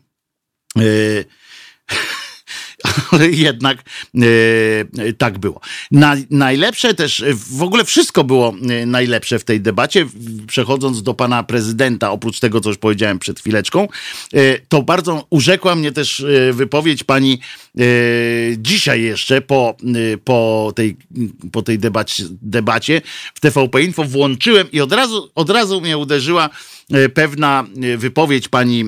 ale 3.11 3.29
jednak 3.29 3.83
e, 4.15 5.13
tak 5.13 5.37
było. 5.37 5.61
Na, 5.91 6.15
najlepsze 6.29 6.93
też, 6.93 7.23
w 7.33 7.61
ogóle 7.61 7.85
wszystko 7.85 8.23
było 8.23 8.55
e, 8.69 8.85
najlepsze 8.85 9.39
w 9.39 9.43
tej 9.43 9.61
debacie. 9.61 10.05
Przechodząc 10.47 11.03
do 11.03 11.13
pana 11.13 11.43
prezydenta, 11.43 12.11
oprócz 12.11 12.39
tego, 12.39 12.61
co 12.61 12.69
już 12.69 12.77
powiedziałem 12.77 13.19
przed 13.19 13.39
chwileczką, 13.39 13.87
e, 14.33 14.59
to 14.59 14.81
bardzo 14.81 15.27
urzekła 15.29 15.75
mnie 15.75 15.91
też 15.91 16.25
wypowiedź 16.53 17.03
pani 17.03 17.39
e, 17.79 17.83
dzisiaj 18.57 19.01
jeszcze 19.01 19.41
po, 19.41 19.75
po 20.23 20.71
tej, 20.75 20.97
po 21.51 21.61
tej 21.61 21.79
debacie, 21.79 22.23
debacie 22.41 23.01
w 23.33 23.39
TVP 23.39 23.83
Info. 23.83 24.03
Włączyłem 24.03 24.71
i 24.71 24.81
od 24.81 24.93
razu, 24.93 25.31
od 25.35 25.49
razu 25.49 25.81
mnie 25.81 25.97
uderzyła 25.97 26.49
pewna 27.13 27.65
wypowiedź 27.97 28.47
pani, 28.47 28.85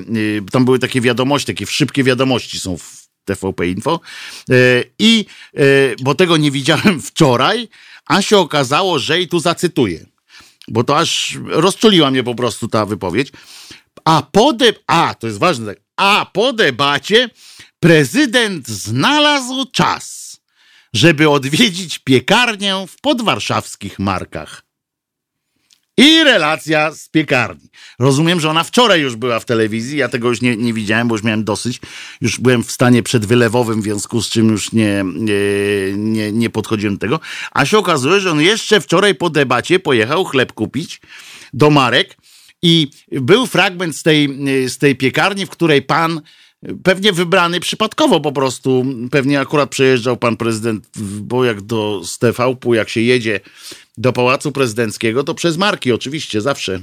tam 0.52 0.64
były 0.64 0.78
takie 0.78 1.00
wiadomości, 1.00 1.46
takie 1.46 1.66
szybkie 1.66 2.04
wiadomości 2.04 2.60
są 2.60 2.78
w 2.78 3.05
TVP 3.26 3.68
Info. 3.68 4.00
E, 4.50 4.54
I 4.98 5.26
e, 5.54 5.60
bo 6.00 6.14
tego 6.14 6.36
nie 6.36 6.50
widziałem 6.50 7.02
wczoraj, 7.10 7.68
a 8.06 8.22
się 8.22 8.38
okazało, 8.38 8.98
że 8.98 9.20
i 9.20 9.28
tu 9.28 9.40
zacytuję, 9.40 10.06
bo 10.68 10.84
to 10.84 10.98
aż 10.98 11.38
rozczuliła 11.46 12.10
mnie 12.10 12.22
po 12.22 12.34
prostu 12.34 12.68
ta 12.68 12.86
wypowiedź. 12.86 13.32
A 14.04 14.22
po 14.32 14.52
a 14.86 15.14
to 15.18 15.26
jest 15.26 15.38
ważne, 15.38 15.74
a 15.96 16.26
po 16.32 16.52
debacie 16.52 17.30
prezydent 17.80 18.68
znalazł 18.68 19.64
czas, 19.72 20.36
żeby 20.92 21.30
odwiedzić 21.30 21.98
piekarnię 21.98 22.86
w 22.88 23.00
podwarszawskich 23.00 23.98
markach 23.98 24.65
i 25.96 26.24
relacja 26.24 26.92
z 26.92 27.08
piekarni. 27.08 27.68
Rozumiem, 27.98 28.40
że 28.40 28.50
ona 28.50 28.64
wczoraj 28.64 29.00
już 29.00 29.16
była 29.16 29.40
w 29.40 29.44
telewizji, 29.44 29.98
ja 29.98 30.08
tego 30.08 30.28
już 30.28 30.40
nie, 30.40 30.56
nie 30.56 30.72
widziałem, 30.72 31.08
bo 31.08 31.14
już 31.14 31.22
miałem 31.22 31.44
dosyć. 31.44 31.80
Już 32.20 32.40
byłem 32.40 32.64
w 32.64 32.72
stanie 32.72 33.02
przedwylewowym, 33.02 33.80
w 33.80 33.84
związku 33.84 34.22
z 34.22 34.28
czym 34.28 34.48
już 34.48 34.72
nie, 34.72 35.04
nie, 35.94 36.32
nie, 36.32 36.50
podchodziłem 36.50 36.94
do 36.94 37.00
tego. 37.00 37.20
A 37.52 37.64
się 37.66 37.78
okazuje, 37.78 38.20
że 38.20 38.30
on 38.30 38.40
jeszcze 38.40 38.80
wczoraj 38.80 39.14
po 39.14 39.30
debacie 39.30 39.78
pojechał 39.78 40.24
chleb 40.24 40.52
kupić 40.52 41.00
do 41.52 41.70
Marek 41.70 42.16
i 42.62 42.90
był 43.12 43.46
fragment 43.46 43.96
z 43.96 44.02
tej, 44.02 44.38
z 44.68 44.78
tej 44.78 44.96
piekarni, 44.96 45.46
w 45.46 45.50
której 45.50 45.82
pan 45.82 46.20
pewnie 46.82 47.12
wybrany 47.12 47.60
przypadkowo 47.60 48.20
po 48.20 48.32
prostu, 48.32 48.86
pewnie 49.10 49.40
akurat 49.40 49.70
przejeżdżał 49.70 50.16
pan 50.16 50.36
prezydent, 50.36 50.88
bo 51.20 51.44
jak 51.44 51.60
do 51.60 52.00
Stefałpu, 52.04 52.74
jak 52.74 52.88
się 52.88 53.00
jedzie 53.00 53.40
do 53.96 54.12
Pałacu 54.12 54.52
Prezydenckiego, 54.52 55.24
to 55.24 55.34
przez 55.34 55.56
marki 55.56 55.92
oczywiście, 55.92 56.40
zawsze. 56.40 56.82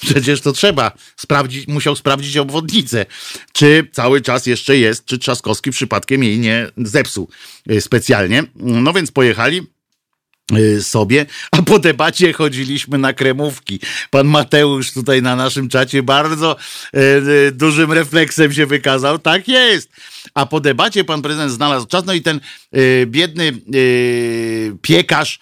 Przecież 0.00 0.40
to 0.40 0.52
trzeba 0.52 0.92
sprawdzić, 1.16 1.68
musiał 1.68 1.96
sprawdzić 1.96 2.36
obwodnicę, 2.36 3.06
czy 3.52 3.88
cały 3.92 4.20
czas 4.20 4.46
jeszcze 4.46 4.76
jest, 4.76 5.04
czy 5.04 5.18
Trzaskowski 5.18 5.70
przypadkiem 5.70 6.24
jej 6.24 6.38
nie 6.38 6.70
zepsuł 6.76 7.28
e, 7.68 7.80
specjalnie. 7.80 8.44
No 8.56 8.92
więc 8.92 9.10
pojechali 9.10 9.62
Y, 9.62 9.77
sobie, 10.80 11.26
a 11.50 11.62
po 11.62 11.78
debacie 11.78 12.32
chodziliśmy 12.32 12.98
na 12.98 13.12
kremówki. 13.12 13.80
Pan 14.10 14.26
Mateusz 14.26 14.92
tutaj 14.92 15.22
na 15.22 15.36
naszym 15.36 15.68
czacie 15.68 16.02
bardzo 16.02 16.56
e, 16.92 17.52
dużym 17.52 17.92
refleksem 17.92 18.52
się 18.52 18.66
wykazał. 18.66 19.18
Tak 19.18 19.48
jest. 19.48 19.90
A 20.34 20.46
po 20.46 20.60
debacie 20.60 21.04
pan 21.04 21.22
prezydent 21.22 21.52
znalazł 21.52 21.86
czas, 21.86 22.04
no 22.06 22.12
i 22.12 22.22
ten 22.22 22.40
e, 22.72 23.06
biedny 23.06 23.52
piekarz 24.82 25.38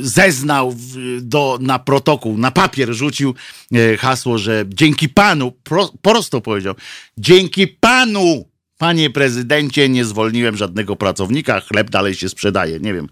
zeznał 0.00 0.76
do, 1.20 1.58
na 1.60 1.78
protokół, 1.78 2.38
na 2.38 2.50
papier 2.50 2.94
rzucił 2.94 3.34
hasło, 3.98 4.38
że 4.38 4.64
dzięki 4.68 5.08
panu, 5.08 5.52
pro, 5.52 5.92
prosto 6.02 6.40
powiedział, 6.40 6.74
dzięki 7.18 7.68
panu 7.68 8.50
Panie 8.80 9.10
prezydencie, 9.10 9.88
nie 9.88 10.04
zwolniłem 10.04 10.56
żadnego 10.56 10.96
pracownika, 10.96 11.60
chleb 11.60 11.90
dalej 11.90 12.14
się 12.14 12.28
sprzedaje. 12.28 12.80
Nie 12.80 12.94
wiem, 12.94 13.08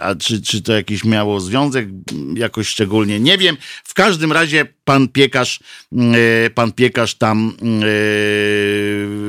a 0.00 0.14
czy, 0.14 0.42
czy 0.42 0.62
to 0.62 0.72
jakiś 0.72 1.04
miało 1.04 1.40
związek 1.40 1.88
jakoś 2.34 2.68
szczególnie, 2.68 3.20
nie 3.20 3.38
wiem. 3.38 3.56
W 3.84 3.94
każdym 3.94 4.32
razie 4.32 4.66
pan 4.84 5.08
piekarz, 5.08 5.60
e, 5.92 6.50
pan 6.50 6.72
piekarz 6.72 7.14
tam 7.14 7.52
e, 7.62 7.84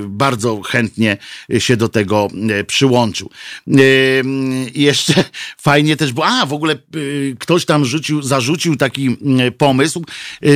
bardzo 0.07 0.61
chętnie 0.61 1.18
się 1.60 1.77
do 1.77 1.90
tego 1.90 2.27
przyłączył. 2.68 3.30
I 4.73 4.81
jeszcze 4.81 5.23
fajnie 5.61 5.98
też 5.98 6.14
było, 6.14 6.27
a 6.27 6.45
w 6.45 6.53
ogóle 6.53 6.76
ktoś 7.40 7.65
tam 7.65 7.85
rzucił, 7.85 8.22
zarzucił 8.22 8.76
taki 8.76 9.18
pomysł, 9.57 10.06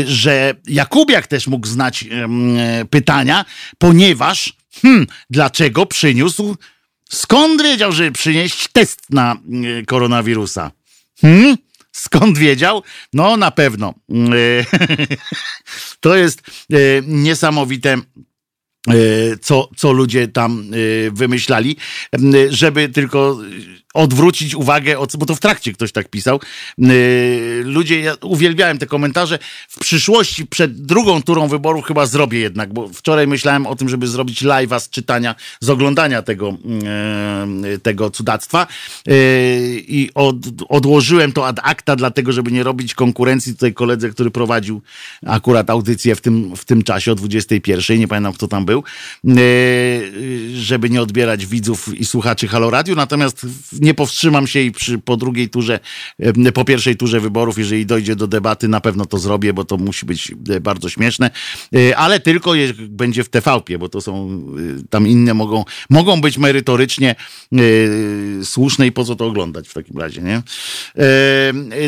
że 0.05 0.55
Jakubiak 0.67 1.27
też 1.27 1.47
mógł 1.47 1.67
znać 1.67 2.05
pytania, 2.89 3.45
ponieważ 3.77 4.57
Hmm, 4.81 5.07
dlaczego 5.29 5.85
przyniósł? 5.85 6.55
Skąd 7.11 7.61
wiedział, 7.61 7.91
żeby 7.91 8.11
przynieść 8.11 8.67
test 8.67 9.01
na 9.09 9.34
e, 9.34 9.85
koronawirusa? 9.85 10.71
Hmm? 11.21 11.57
Skąd 11.91 12.38
wiedział? 12.38 12.84
No 13.13 13.38
na 13.38 13.51
pewno. 13.51 13.93
to 15.99 16.15
jest 16.15 16.41
e, 16.73 16.77
niesamowite 17.07 17.97
co, 19.41 19.69
co 19.77 19.91
ludzie 19.91 20.27
tam 20.27 20.63
wymyślali, 21.11 21.77
żeby 22.49 22.89
tylko 22.89 23.38
odwrócić 23.98 24.56
uwagę, 24.56 24.99
od, 24.99 25.18
bo 25.18 25.26
to 25.26 25.36
w 25.36 25.40
trakcie 25.40 25.74
ktoś 25.74 25.91
tak 25.91 26.10
pisał. 26.10 26.40
Yy, 26.78 27.61
ludzie, 27.64 27.99
ja 27.99 28.15
uwielbiałem 28.22 28.78
te 28.78 28.86
komentarze. 28.86 29.40
W 29.69 29.80
przyszłości, 29.80 30.45
przed 30.45 30.82
drugą 30.82 31.22
turą 31.22 31.48
wyborów 31.48 31.86
chyba 31.86 32.06
zrobię 32.06 32.40
jednak, 32.40 32.74
bo 32.74 32.88
wczoraj 32.88 33.28
myślałem 33.28 33.68
o 33.68 33.76
tym, 33.76 33.90
żeby 33.90 34.07
zrobić 34.07 34.41
live'a 34.41 34.80
z 34.80 34.90
czytania, 34.90 35.36
z 35.60 35.69
oglądania 35.69 36.22
tego, 36.22 36.57
yy, 37.64 37.80
tego 37.80 38.10
cudactwa 38.10 38.68
yy, 39.07 39.15
i 39.88 40.10
od, 40.15 40.36
odłożyłem 40.69 41.32
to 41.32 41.48
ad 41.48 41.60
acta, 41.64 41.95
dlatego, 41.95 42.32
żeby 42.32 42.52
nie 42.52 42.64
robić 42.64 42.94
konkurencji 42.94 43.53
tutaj 43.53 43.74
koledze, 43.74 44.10
który 44.10 44.32
prowadził 44.32 44.82
akurat 45.26 45.69
audycję 45.69 46.15
w 46.15 46.22
tym, 46.22 46.56
w 46.56 46.65
tym 46.65 46.84
czasie 46.84 47.11
o 47.11 47.15
21, 47.15 47.99
nie 47.99 48.07
pamiętam 48.07 48.34
kto 48.34 48.48
tam 48.48 48.65
był, 48.65 48.84
żeby 50.53 50.90
nie 50.90 51.02
odbierać 51.02 51.45
widzów 51.45 51.99
i 51.99 52.06
słuchaczy 52.06 52.48
Halo 52.48 52.69
Radio, 52.69 52.95
natomiast 52.95 53.45
nie 53.86 53.86
powstrzymam 53.93 54.47
się 54.47 54.59
i 54.61 54.72
przy, 54.72 54.99
po 54.99 55.18
drugiej 55.18 55.49
turze, 55.49 55.80
po 56.53 56.65
pierwszej 56.65 56.97
turze 56.97 57.19
wyborów, 57.19 57.57
jeżeli 57.57 57.85
dojdzie 57.85 58.15
do 58.15 58.27
debaty, 58.27 58.68
na 58.68 58.81
pewno 58.81 59.05
to 59.05 59.18
zrobię, 59.18 59.53
bo 59.53 59.65
to 59.65 59.77
musi 59.77 60.05
być 60.05 60.31
e, 60.49 60.59
bardzo 60.59 60.89
śmieszne, 60.89 61.31
e, 61.76 61.97
ale 61.97 62.19
tylko 62.19 62.51
będzie 62.80 63.23
w 63.23 63.30
TVP, 63.30 63.77
bo 63.77 63.89
to 63.89 64.01
są 64.01 64.41
e, 64.80 64.88
tam 64.89 65.07
inne 65.07 65.34
mogą, 65.34 65.65
mogą 65.89 66.22
być 66.22 66.38
merytorycznie 66.38 67.15
słuszne 68.43 68.88
i 68.88 68.91
po 68.91 69.03
co 69.03 69.15
to 69.15 69.26
oglądać 69.26 69.68
w 69.68 69.73
takim 69.73 69.97
razie, 69.97 70.22
nie? 70.22 70.41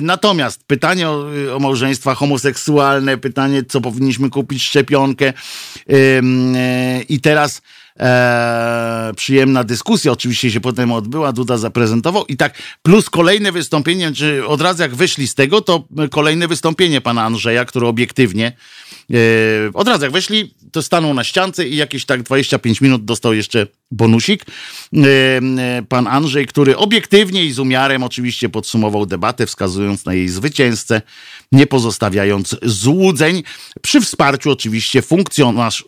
Natomiast 0.01 0.63
pytanie 0.63 1.09
o, 1.09 1.26
o 1.55 1.59
małżeństwa 1.59 2.15
homoseksualne, 2.15 3.17
pytanie, 3.17 3.63
co 3.63 3.81
powinniśmy 3.81 4.30
kupić 4.30 4.63
szczepionkę 4.63 5.34
i 7.09 7.19
teraz 7.21 7.61
e, 7.99 9.11
przyjemna 9.15 9.63
dyskusja 9.63 10.11
oczywiście 10.11 10.51
się 10.51 10.59
potem 10.59 10.91
odbyła, 10.91 11.34
Duda 11.34 11.57
zaprezentował. 11.57 12.26
I 12.26 12.38
tak 12.38 12.61
plus 12.81 13.09
kolejne 13.09 13.51
wystąpienie, 13.51 14.11
czy 14.11 14.47
od 14.47 14.61
razu 14.61 14.81
jak 14.81 14.95
wyszli 14.95 15.27
z 15.27 15.35
tego, 15.35 15.61
to 15.61 15.88
kolejne 16.11 16.47
wystąpienie 16.47 17.01
pana 17.01 17.23
Andrzeja, 17.23 17.65
który 17.65 17.88
obiektywnie 17.88 18.51
e, 19.11 19.15
od 19.73 19.88
razu 19.88 20.03
jak 20.03 20.11
wyszli, 20.11 20.53
to 20.71 20.81
stanął 20.81 21.13
na 21.13 21.23
ściance 21.23 21.67
i 21.67 21.76
jakieś 21.76 22.05
tak 22.05 22.23
25 22.23 22.81
minut 22.81 23.05
dostał 23.05 23.34
jeszcze 23.34 23.67
bonusik. 23.91 24.45
Pan 25.89 26.07
Andrzej, 26.07 26.47
który 26.47 26.77
obiektywnie 26.77 27.45
i 27.45 27.51
z 27.51 27.59
umiarem 27.59 28.03
oczywiście 28.03 28.49
podsumował 28.49 29.05
debatę, 29.05 29.45
wskazując 29.45 30.05
na 30.05 30.13
jej 30.13 30.29
zwycięzcę, 30.29 31.01
nie 31.51 31.67
pozostawiając 31.67 32.55
złudzeń, 32.61 33.43
przy 33.81 34.01
wsparciu 34.01 34.51
oczywiście 34.51 35.03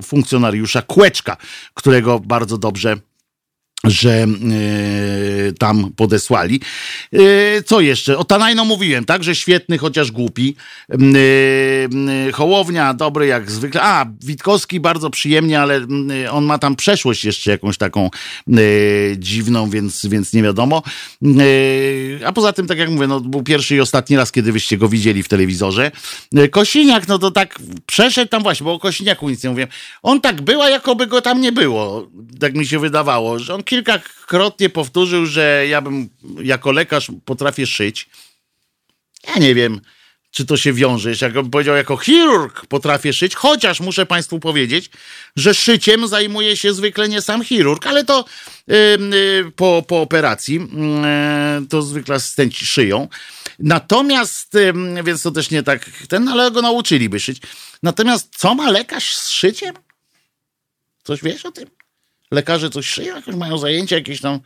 funkcjonariusza 0.04 0.82
Kłeczka, 0.82 1.38
którego 1.74 2.20
bardzo 2.20 2.58
dobrze 2.58 2.98
że 3.84 4.26
y, 5.50 5.54
tam 5.60 5.92
podesłali. 5.96 6.62
Y, 7.14 7.64
co 7.66 7.82
jeszcze? 7.82 8.18
O 8.18 8.24
Tanajno 8.24 8.66
mówiłem, 8.66 9.06
tak, 9.06 9.24
że 9.24 9.36
świetny, 9.36 9.78
chociaż 9.78 10.12
głupi. 10.12 10.56
Y, 12.30 12.32
Hołownia, 12.34 12.94
dobry 12.94 13.28
jak 13.28 13.52
zwykle. 13.52 13.82
A, 13.82 14.06
Witkowski 14.24 14.80
bardzo 14.80 15.10
przyjemnie, 15.10 15.62
ale 15.62 15.88
on 16.32 16.46
ma 16.46 16.58
tam 16.58 16.76
przeszłość 16.76 17.26
jeszcze 17.26 17.52
jakąś 17.52 17.78
taką 17.78 18.10
dziwną, 19.18 19.70
więc, 19.70 20.06
więc 20.06 20.34
nie 20.34 20.44
wiadomo. 20.44 20.84
a 22.26 22.32
poza 22.32 22.54
tym, 22.54 22.68
tak 22.68 22.78
jak 22.78 22.90
mówię, 22.90 23.08
no, 23.08 23.20
był 23.20 23.44
pierwszy 23.44 23.76
i 23.76 23.80
ostatni 23.80 24.18
raz, 24.18 24.32
kiedy 24.32 24.52
wyście 24.52 24.78
go 24.78 24.90
widzieli 24.90 25.24
w 25.24 25.28
telewizorze. 25.28 25.92
Kosiniak, 26.52 27.08
no 27.08 27.20
to 27.20 27.32
tak 27.32 27.60
przeszedł 27.86 28.30
tam 28.30 28.44
właśnie, 28.44 28.64
bo 28.64 28.74
o 28.74 28.80
Kosiniaku 28.80 29.30
nic 29.30 29.44
nie 29.44 29.50
mówiłem. 29.50 29.70
On 30.04 30.22
tak 30.22 30.42
była, 30.42 30.70
jakoby 30.70 31.08
go 31.08 31.22
tam 31.22 31.42
nie 31.42 31.52
było. 31.52 32.08
Tak 32.40 32.56
mi 32.56 32.68
się 32.68 32.80
wydawało, 32.80 33.40
że 33.40 33.56
on 33.56 33.64
kilkakrotnie 33.72 34.70
powtórzył, 34.70 35.26
że 35.26 35.68
ja 35.68 35.82
bym 35.82 36.10
jako 36.44 36.72
lekarz 36.72 37.08
potrafię 37.26 37.68
szyć. 37.68 38.10
Ja 39.28 39.36
nie 39.36 39.56
wiem, 39.56 39.82
czy 40.32 40.46
to 40.46 40.58
się 40.58 40.74
wiąże. 40.74 41.12
Jak 41.22 41.34
powiedział, 41.52 41.76
jako 41.76 41.98
chirurg 41.98 42.66
potrafię 42.66 43.14
szyć, 43.14 43.36
chociaż 43.36 43.80
muszę 43.80 44.06
Państwu 44.06 44.40
powiedzieć, 44.40 44.90
że 45.36 45.54
szyciem 45.54 46.08
zajmuje 46.08 46.58
się 46.58 46.74
zwykle 46.74 47.10
nie 47.10 47.22
sam 47.22 47.44
chirurg, 47.44 47.88
ale 47.88 48.06
to 48.06 48.26
yy, 48.68 48.76
yy, 49.12 49.52
po, 49.56 49.84
po 49.88 50.02
operacji 50.02 50.56
yy, 50.56 51.68
to 51.70 51.82
zwykle 51.82 52.16
asystenci 52.16 52.66
szyją. 52.66 53.08
Natomiast, 53.60 54.58
więc 55.04 55.22
to 55.22 55.32
też 55.32 55.50
nie 55.50 55.64
tak 55.64 55.90
ten, 56.10 56.28
ale 56.28 56.52
go 56.52 56.62
nauczyliby 56.62 57.20
szyć. 57.20 57.42
Natomiast 57.84 58.36
co 58.38 58.56
ma 58.56 58.72
lekarz 58.72 59.16
z 59.16 59.30
szyciem? 59.30 59.76
Coś 61.04 61.24
wiesz 61.24 61.46
o 61.46 61.52
tym? 61.52 61.81
Lekarze 62.32 62.70
coś 62.70 62.88
szyją, 62.88 63.16
jakieś 63.16 63.36
mają 63.36 63.58
zajęcia 63.58 63.96
jakieś 63.96 64.22
tam 64.22 64.40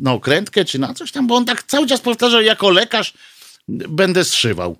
na 0.00 0.12
okrętkę 0.12 0.64
czy 0.64 0.78
na 0.78 0.94
coś 0.94 1.12
tam, 1.12 1.26
bo 1.26 1.36
on 1.36 1.44
tak 1.44 1.62
cały 1.62 1.86
czas 1.86 2.00
powtarzał, 2.00 2.42
jako 2.42 2.70
lekarz 2.70 3.14
będę 3.68 4.24
zszywał. 4.24 4.76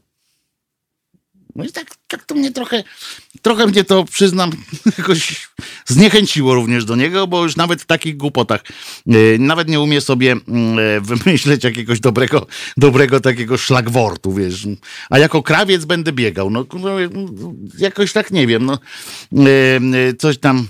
No 1.57 1.65
i 1.65 1.73
tak, 1.73 1.97
tak 2.09 2.24
to 2.24 2.35
mnie 2.35 2.53
trochę, 2.53 2.85
trochę 3.43 3.66
mnie 3.66 3.85
to, 3.85 4.05
przyznam, 4.05 4.51
jakoś 4.98 5.48
zniechęciło 5.86 6.55
również 6.55 6.85
do 6.85 6.97
niego, 6.97 7.27
bo 7.27 7.43
już 7.43 7.57
nawet 7.57 7.82
w 7.82 7.86
takich 7.86 8.16
głupotach 8.16 8.65
yy, 9.07 9.36
nawet 9.39 9.69
nie 9.69 9.81
umie 9.81 10.01
sobie 10.01 10.27
yy, 10.27 11.01
wymyśleć 11.01 11.65
jakiegoś 11.65 12.01
dobrego, 12.01 12.47
dobrego 12.77 13.20
takiego 13.20 13.59
szlagwortu, 13.59 14.32
wiesz. 14.32 14.66
A 15.11 15.19
jako 15.19 15.43
krawiec 15.43 15.85
będę 15.85 16.12
biegał. 16.12 16.51
No, 16.51 16.65
no 16.81 16.90
jakoś 17.78 18.12
tak 18.12 18.31
nie 18.31 18.47
wiem, 18.47 18.66
no. 18.66 18.78
Yy, 19.32 20.15
coś 20.15 20.39
tam 20.39 20.69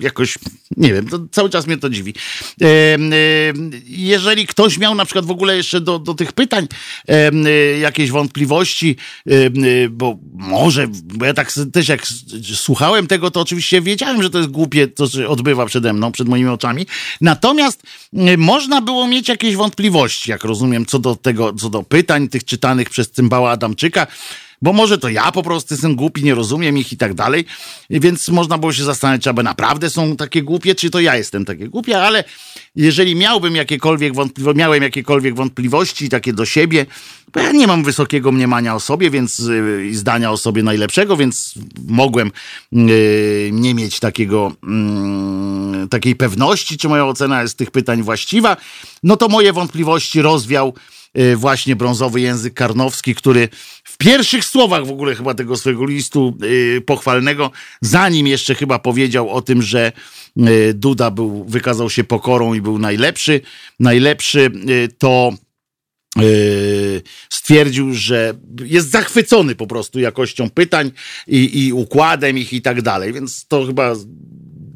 jakoś, 0.00 0.38
nie 0.76 0.92
wiem, 0.92 1.06
cały 1.32 1.50
czas 1.50 1.66
mnie 1.66 1.76
to 1.76 1.90
dziwi. 1.90 2.14
Yy, 2.60 2.68
yy, 2.68 3.80
jeżeli 3.86 4.46
ktoś 4.46 4.78
miał 4.78 4.94
na 4.94 5.04
przykład 5.04 5.24
w 5.24 5.30
ogóle 5.30 5.56
jeszcze 5.56 5.80
do, 5.80 5.98
do 5.98 6.14
tych 6.14 6.32
pytań 6.32 6.68
jakieś 7.80 8.10
wątpliwości, 8.10 8.96
bo 9.90 10.18
może, 10.34 10.86
bo 10.88 11.24
ja 11.24 11.34
tak 11.34 11.52
też 11.72 11.88
jak 11.88 12.06
słuchałem 12.54 13.06
tego, 13.06 13.30
to 13.30 13.40
oczywiście 13.40 13.80
wiedziałem, 13.80 14.22
że 14.22 14.30
to 14.30 14.38
jest 14.38 14.50
głupie, 14.50 14.88
to 14.88 15.08
się 15.08 15.28
odbywa 15.28 15.66
przede 15.66 15.92
mną, 15.92 16.12
przed 16.12 16.28
moimi 16.28 16.48
oczami. 16.48 16.86
Natomiast 17.20 17.82
można 18.38 18.80
było 18.80 19.08
mieć 19.08 19.28
jakieś 19.28 19.56
wątpliwości, 19.56 20.30
jak 20.30 20.44
rozumiem, 20.44 20.86
co 20.86 20.98
do 20.98 21.16
tego, 21.16 21.52
co 21.52 21.70
do 21.70 21.82
pytań 21.82 22.28
tych 22.28 22.44
czytanych 22.44 22.90
przez 22.90 23.10
cymbała 23.10 23.50
Adamczyka 23.50 24.06
bo 24.66 24.72
może 24.72 24.98
to 24.98 25.08
ja 25.08 25.32
po 25.32 25.42
prostu 25.42 25.74
jestem 25.74 25.96
głupi, 25.96 26.24
nie 26.24 26.34
rozumiem 26.34 26.78
ich 26.78 26.92
i 26.92 26.96
tak 26.96 27.14
dalej, 27.14 27.44
więc 27.90 28.28
można 28.28 28.58
było 28.58 28.72
się 28.72 28.84
zastanawiać, 28.84 29.22
czy 29.22 29.30
aby 29.30 29.42
naprawdę 29.42 29.90
są 29.90 30.16
takie 30.16 30.42
głupie, 30.42 30.74
czy 30.74 30.90
to 30.90 31.00
ja 31.00 31.16
jestem 31.16 31.44
takie 31.44 31.68
głupie, 31.68 32.02
ale 32.02 32.24
jeżeli 32.76 33.14
miałbym 33.14 33.56
jakiekolwiek 33.56 34.14
wątpliwości, 34.14 34.58
miałem 34.58 34.82
jakiekolwiek 34.82 35.34
wątpliwości 35.34 36.08
takie 36.08 36.32
do 36.32 36.46
siebie, 36.46 36.86
bo 37.32 37.40
ja 37.40 37.52
nie 37.52 37.66
mam 37.66 37.84
wysokiego 37.84 38.32
mniemania 38.32 38.74
o 38.74 38.80
sobie, 38.80 39.10
więc 39.10 39.38
yy, 39.38 39.94
zdania 39.94 40.30
o 40.30 40.36
sobie 40.36 40.62
najlepszego, 40.62 41.16
więc 41.16 41.54
mogłem 41.88 42.32
yy, 42.72 43.50
nie 43.52 43.74
mieć 43.74 44.00
takiego, 44.00 44.52
yy, 45.82 45.88
takiej 45.88 46.16
pewności, 46.16 46.78
czy 46.78 46.88
moja 46.88 47.06
ocena 47.06 47.42
jest 47.42 47.58
tych 47.58 47.70
pytań 47.70 48.02
właściwa, 48.02 48.56
no 49.02 49.16
to 49.16 49.28
moje 49.28 49.52
wątpliwości 49.52 50.22
rozwiał 50.22 50.68
y, 50.68 50.95
właśnie 51.36 51.76
brązowy 51.76 52.20
język 52.20 52.54
karnowski, 52.54 53.14
który 53.14 53.48
w 53.84 53.96
pierwszych 53.96 54.44
słowach 54.44 54.86
w 54.86 54.90
ogóle 54.90 55.14
chyba 55.14 55.34
tego 55.34 55.56
swojego 55.56 55.86
listu 55.86 56.38
yy, 56.40 56.80
pochwalnego, 56.80 57.50
zanim 57.80 58.26
jeszcze 58.26 58.54
chyba 58.54 58.78
powiedział 58.78 59.30
o 59.30 59.42
tym, 59.42 59.62
że 59.62 59.92
yy, 60.36 60.74
Duda 60.74 61.10
był, 61.10 61.44
wykazał 61.44 61.90
się 61.90 62.04
pokorą 62.04 62.54
i 62.54 62.60
był 62.60 62.78
najlepszy, 62.78 63.40
najlepszy, 63.80 64.50
to 64.98 65.32
y, 66.22 67.02
stwierdził, 67.30 67.94
że 67.94 68.34
jest 68.64 68.90
zachwycony 68.90 69.54
po 69.54 69.66
prostu 69.66 70.00
jakością 70.00 70.50
pytań 70.50 70.90
i, 71.26 71.66
i 71.66 71.72
układem 71.72 72.38
ich 72.38 72.52
i 72.52 72.62
tak 72.62 72.82
dalej, 72.82 73.12
więc 73.12 73.46
to 73.46 73.66
chyba 73.66 73.94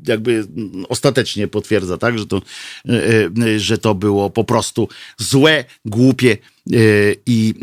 jakby 0.06 0.46
ostatecznie 0.88 1.48
potwierdza, 1.48 1.98
tak, 1.98 2.18
że 2.18 2.26
to, 2.26 2.42
y, 2.88 3.30
y, 3.44 3.60
że 3.60 3.78
to 3.78 3.94
było 3.94 4.30
po 4.30 4.44
prostu 4.44 4.88
złe, 5.18 5.64
głupie 5.84 6.36
y, 6.72 7.16
i 7.26 7.54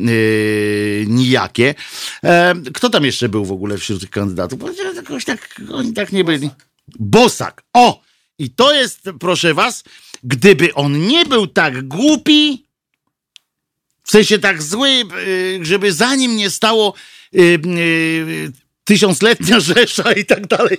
nijakie. 1.08 1.76
E, 2.24 2.56
kto 2.74 2.90
tam 2.90 3.06
jeszcze 3.06 3.30
był 3.30 3.46
w 3.46 3.52
ogóle 3.52 3.78
wśród 3.78 4.02
tych 4.02 4.10
kandydatów? 4.10 4.60
Jakoś 4.96 5.26
tak, 5.26 5.62
oni 5.72 5.94
tak 5.94 6.12
nie 6.12 6.24
byli. 6.24 6.50
Bosak. 7.00 7.64
O! 7.74 8.02
I 8.40 8.50
to 8.50 8.74
jest, 8.74 9.10
proszę 9.20 9.54
was, 9.54 9.84
gdyby 10.24 10.74
on 10.74 11.08
nie 11.08 11.26
był 11.26 11.48
tak 11.48 11.88
głupi, 11.88 12.68
w 14.04 14.12
sensie 14.12 14.40
tak 14.40 14.64
zły, 14.64 15.04
żeby 15.62 15.94
za 15.94 16.16
nim 16.16 16.36
nie 16.36 16.50
stało 16.50 16.94
tysiącletnia 18.88 19.60
Rzesza 19.60 20.12
i 20.12 20.26
tak 20.26 20.48
dalej. 20.48 20.78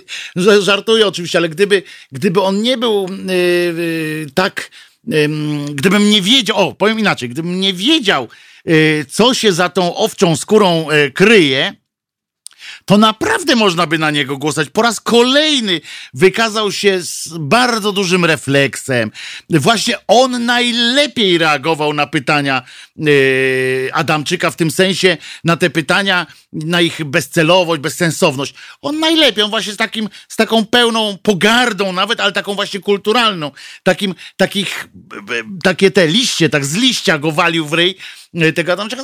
Żartuję 0.61 1.07
oczywiście, 1.07 1.37
ale 1.37 1.49
gdyby, 1.49 1.83
gdyby 2.11 2.41
on 2.41 2.61
nie 2.61 2.77
był 2.77 3.07
yy, 3.27 3.35
yy, 3.35 4.27
tak, 4.33 4.69
yy, 5.07 5.29
gdybym 5.73 6.09
nie 6.09 6.21
wiedział, 6.21 6.57
o, 6.57 6.73
powiem 6.73 6.99
inaczej, 6.99 7.29
gdybym 7.29 7.59
nie 7.59 7.73
wiedział, 7.73 8.27
y, 8.67 9.05
co 9.09 9.33
się 9.33 9.53
za 9.53 9.69
tą 9.69 9.95
owczą 9.95 10.35
skórą 10.35 10.91
y, 10.91 11.11
kryje, 11.11 11.73
to 12.89 12.97
naprawdę 12.97 13.55
można 13.55 13.87
by 13.87 13.97
na 13.97 14.11
niego 14.11 14.37
głosować. 14.37 14.69
Po 14.69 14.81
raz 14.81 14.99
kolejny 14.99 15.81
wykazał 16.13 16.71
się 16.71 17.01
z 17.01 17.29
bardzo 17.39 17.91
dużym 17.91 18.25
refleksem. 18.25 19.11
Właśnie 19.49 19.95
on 20.07 20.45
najlepiej 20.45 21.37
reagował 21.37 21.93
na 21.93 22.07
pytania 22.07 22.61
yy, 22.95 23.89
Adamczyka, 23.93 24.51
w 24.51 24.55
tym 24.55 24.71
sensie 24.71 25.17
na 25.43 25.57
te 25.57 25.69
pytania, 25.69 26.27
na 26.53 26.81
ich 26.81 27.03
bezcelowość, 27.03 27.81
bezsensowność. 27.81 28.53
On 28.81 28.99
najlepiej, 28.99 29.43
on 29.43 29.49
właśnie 29.49 29.73
z, 29.73 29.77
takim, 29.77 30.09
z 30.27 30.35
taką 30.35 30.65
pełną 30.65 31.17
pogardą 31.23 31.93
nawet, 31.93 32.19
ale 32.19 32.31
taką 32.31 32.55
właśnie 32.55 32.79
kulturalną. 32.79 33.51
Takim, 33.83 34.15
takich, 34.37 34.89
takie 35.63 35.91
te 35.91 36.07
liście, 36.07 36.49
tak 36.49 36.65
z 36.65 36.75
liścia 36.75 37.17
go 37.17 37.31
walił 37.31 37.67
w 37.67 37.73
ryj 37.73 37.95
tego 38.55 38.73
Adamczyka. 38.73 39.03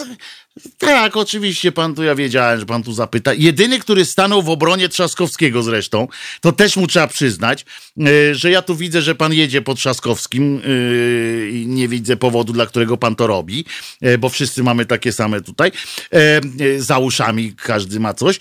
Tak, 0.78 1.18
oczywiście 1.18 1.72
pan 1.72 1.96
tu, 1.96 2.04
ja 2.04 2.16
wiedziałem, 2.16 2.60
że 2.60 2.66
pan 2.66 2.84
tu 2.84 2.94
zapyta. 2.94 3.34
Jedyny, 3.34 3.80
który 3.80 4.06
stanął 4.06 4.42
w 4.42 4.50
obronie 4.50 4.90
Trzaskowskiego 4.90 5.64
zresztą, 5.64 6.08
to 6.42 6.52
też 6.52 6.78
mu 6.78 6.88
trzeba 6.88 7.08
przyznać, 7.08 7.66
e, 8.00 8.36
że 8.36 8.52
ja 8.52 8.62
tu 8.62 8.76
widzę, 8.76 9.02
że 9.02 9.16
pan 9.16 9.34
jedzie 9.34 9.62
po 9.62 9.76
Trzaskowskim 9.76 10.62
e, 10.66 11.50
i 11.50 11.68
nie 11.68 11.88
widzę 11.88 12.18
powodu, 12.18 12.54
dla 12.54 12.66
którego 12.66 12.98
pan 12.98 13.16
to 13.16 13.28
robi, 13.28 13.66
bo 14.20 14.30
wszyscy 14.30 14.64
mamy 14.64 14.86
takie 14.86 15.12
same 15.12 15.42
tutaj. 15.42 15.72
Za 16.78 16.98
uszami 16.98 17.54
każdy 17.56 18.00
ma 18.00 18.14
coś, 18.14 18.40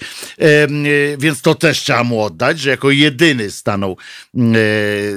więc 1.19 1.43
to 1.43 1.55
też 1.55 1.81
trzeba 1.81 2.05
mu 2.05 2.23
oddać, 2.23 2.61
że 2.61 2.71
jako 2.71 2.91
jedyny 2.91 3.51
stanął, 3.51 3.97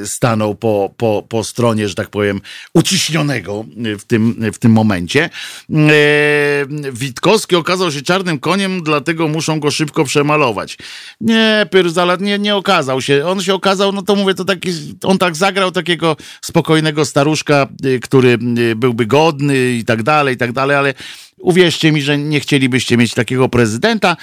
stanął 0.06 0.56
po, 0.56 0.94
po, 0.98 1.26
po 1.30 1.44
stronie, 1.44 1.90
że 1.90 1.96
tak 1.96 2.10
powiem, 2.10 2.42
uciśnionego 2.74 3.66
w 4.00 4.04
tym, 4.04 4.52
w 4.54 4.58
tym 4.58 4.72
momencie. 4.72 5.30
E, 5.70 6.92
Witkowski 6.92 7.56
okazał 7.56 7.92
się 7.92 8.02
czarnym 8.02 8.40
koniem, 8.40 8.84
dlatego 8.84 9.28
muszą 9.28 9.60
go 9.60 9.72
szybko 9.72 10.04
przemalować. 10.04 10.78
Nie, 11.22 11.68
Pyrzalat 11.72 12.22
nie, 12.22 12.40
nie 12.40 12.56
okazał 12.56 13.02
się. 13.02 13.26
On 13.26 13.42
się 13.42 13.54
okazał, 13.54 13.92
no 13.92 14.02
to 14.02 14.16
mówię, 14.16 14.34
to 14.34 14.46
taki, 14.46 14.70
on 15.04 15.18
tak 15.18 15.36
zagrał 15.36 15.72
takiego 15.72 16.18
spokojnego 16.42 17.06
staruszka, 17.06 17.68
y, 17.86 18.00
który 18.00 18.38
y, 18.58 18.76
byłby 18.76 19.06
godny 19.06 19.72
i 19.72 19.86
tak 19.86 20.04
dalej, 20.04 20.36
i 20.36 20.38
tak 20.38 20.52
dalej, 20.52 20.78
ale 20.78 20.94
Uwierzcie 21.38 21.92
mi, 21.92 22.02
że 22.02 22.18
nie 22.18 22.40
chcielibyście 22.40 22.98
mieć 22.98 23.14
takiego 23.14 23.50
prezydenta, 23.50 24.18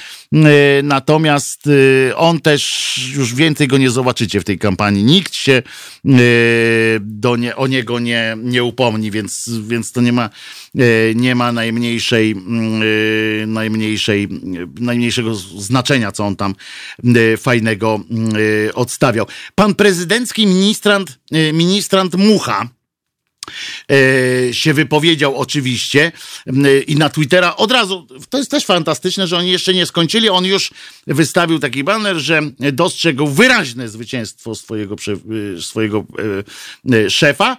natomiast 0.82 1.68
on 2.16 2.40
też 2.40 2.94
już 3.14 3.34
więcej 3.34 3.68
go 3.68 3.78
nie 3.78 3.90
zobaczycie 3.90 4.40
w 4.40 4.44
tej 4.44 4.58
kampanii. 4.58 5.04
Nikt 5.04 5.34
się 5.34 5.62
do 7.00 7.36
nie, 7.36 7.56
o 7.56 7.66
niego 7.66 7.98
nie, 7.98 8.36
nie 8.42 8.64
upomni, 8.64 9.10
więc, 9.10 9.50
więc 9.68 9.92
to 9.92 10.00
nie 10.00 10.12
ma, 10.12 10.30
nie 11.14 11.34
ma 11.34 11.52
najmniejszej, 11.52 12.36
najmniejszej, 13.46 14.28
najmniejszego 14.80 15.34
znaczenia, 15.34 16.12
co 16.12 16.26
on 16.26 16.36
tam 16.36 16.54
fajnego 17.38 18.00
odstawiał. 18.74 19.26
Pan 19.54 19.74
prezydencki 19.74 20.46
ministrant, 20.46 21.18
ministrant 21.52 22.14
Mucha, 22.14 22.68
się 24.52 24.74
wypowiedział 24.74 25.36
oczywiście 25.36 26.12
e, 26.46 26.78
i 26.78 26.96
na 26.96 27.10
Twittera 27.10 27.56
od 27.56 27.72
razu, 27.72 28.06
to 28.30 28.38
jest 28.38 28.50
też 28.50 28.64
fantastyczne, 28.64 29.26
że 29.26 29.36
oni 29.36 29.50
jeszcze 29.50 29.74
nie 29.74 29.86
skończyli, 29.86 30.28
on 30.28 30.44
już 30.44 30.70
wystawił 31.06 31.58
taki 31.58 31.84
banner, 31.84 32.16
że 32.16 32.40
dostrzegł 32.72 33.26
wyraźne 33.26 33.88
zwycięstwo 33.88 34.54
swojego, 34.54 34.96
e, 35.56 35.62
swojego 35.62 36.04
szefa. 37.08 37.56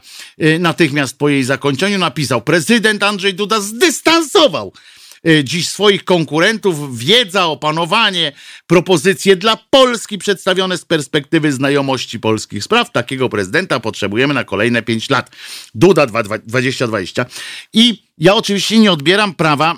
Natychmiast 0.59 1.17
po 1.17 1.29
jej 1.29 1.43
zakończeniu 1.43 1.97
napisał, 1.97 2.41
prezydent 2.41 3.03
Andrzej 3.03 3.33
Duda 3.33 3.61
zdystansował 3.61 4.71
Y, 4.71 4.94
dziś 5.43 5.68
swoich 5.68 6.03
konkurentów, 6.06 6.97
wiedza, 6.97 7.45
opanowanie, 7.45 8.31
propozycje 8.68 9.35
dla 9.35 9.57
Polski 9.69 10.18
przedstawione 10.18 10.77
z 10.77 10.85
perspektywy 10.85 11.52
znajomości 11.52 12.19
polskich 12.19 12.64
spraw. 12.64 12.91
Takiego 12.91 13.30
prezydenta 13.30 13.80
potrzebujemy 13.80 14.34
na 14.34 14.43
kolejne 14.43 14.81
pięć 14.81 15.10
lat. 15.10 15.31
Duda 15.76 16.06
2020. 16.06 17.26
I 17.73 18.03
ja 18.18 18.35
oczywiście 18.35 18.80
nie 18.80 18.91
odbieram 18.91 19.34
prawa 19.34 19.77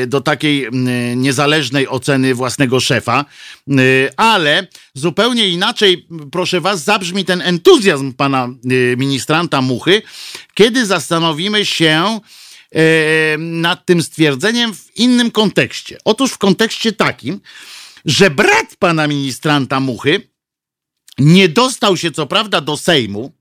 yy, 0.00 0.06
do 0.06 0.20
takiej 0.20 0.60
yy, 0.60 0.70
niezależnej 1.16 1.88
oceny 1.88 2.34
własnego 2.34 2.80
szefa, 2.80 3.24
ale 4.16 4.66
zupełnie 4.94 5.48
inaczej, 5.48 6.06
proszę 6.32 6.60
was, 6.60 6.84
zabrzmi 6.84 7.24
ten 7.24 7.42
entuzjazm 7.42 8.12
pana 8.12 8.48
y, 8.72 8.96
ministranta 8.98 9.62
Muchy, 9.62 10.02
kiedy 10.54 10.86
zastanowimy 10.86 11.66
się, 11.66 12.20
nad 13.38 13.86
tym 13.86 14.02
stwierdzeniem 14.02 14.74
w 14.74 14.96
innym 14.96 15.30
kontekście. 15.30 15.98
Otóż 16.04 16.32
w 16.32 16.38
kontekście 16.38 16.92
takim, 16.92 17.40
że 18.04 18.30
brat 18.30 18.76
pana 18.78 19.08
ministranta 19.08 19.80
Muchy 19.80 20.28
nie 21.18 21.48
dostał 21.48 21.96
się 21.96 22.10
co 22.10 22.26
prawda 22.26 22.60
do 22.60 22.76
Sejmu, 22.76 23.32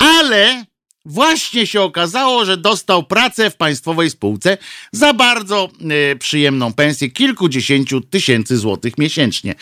ale 0.00 0.64
Właśnie 1.04 1.66
się 1.66 1.80
okazało, 1.80 2.44
że 2.44 2.56
dostał 2.56 3.02
pracę 3.02 3.50
w 3.50 3.56
państwowej 3.56 4.10
spółce 4.10 4.58
za 4.92 5.14
bardzo 5.14 5.68
y, 6.12 6.16
przyjemną 6.16 6.72
pensję, 6.72 7.10
kilkudziesięciu 7.10 8.00
tysięcy 8.00 8.58
złotych 8.58 8.98
miesięcznie. 8.98 9.54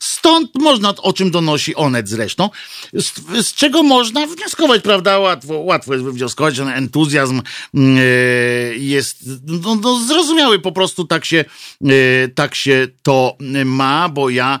Stąd 0.00 0.54
można, 0.54 0.94
o 0.96 1.12
czym 1.12 1.30
donosi 1.30 1.74
Onet 1.74 2.08
zresztą, 2.08 2.50
z, 2.92 3.12
z 3.46 3.54
czego 3.54 3.82
można 3.82 4.26
wnioskować, 4.26 4.82
prawda? 4.82 5.18
Łatwo, 5.18 5.58
łatwo 5.58 5.92
jest 5.92 6.04
wywnioskować, 6.04 6.56
że 6.56 6.64
entuzjazm 6.64 7.42
y, 7.74 8.76
jest 8.78 9.24
no, 9.46 9.74
no, 9.74 9.98
zrozumiały, 9.98 10.58
po 10.58 10.72
prostu 10.72 11.04
tak 11.04 11.24
się, 11.24 11.44
y, 11.84 12.32
tak 12.34 12.54
się 12.54 12.88
to 13.02 13.36
ma, 13.64 14.08
bo 14.08 14.30
ja 14.30 14.60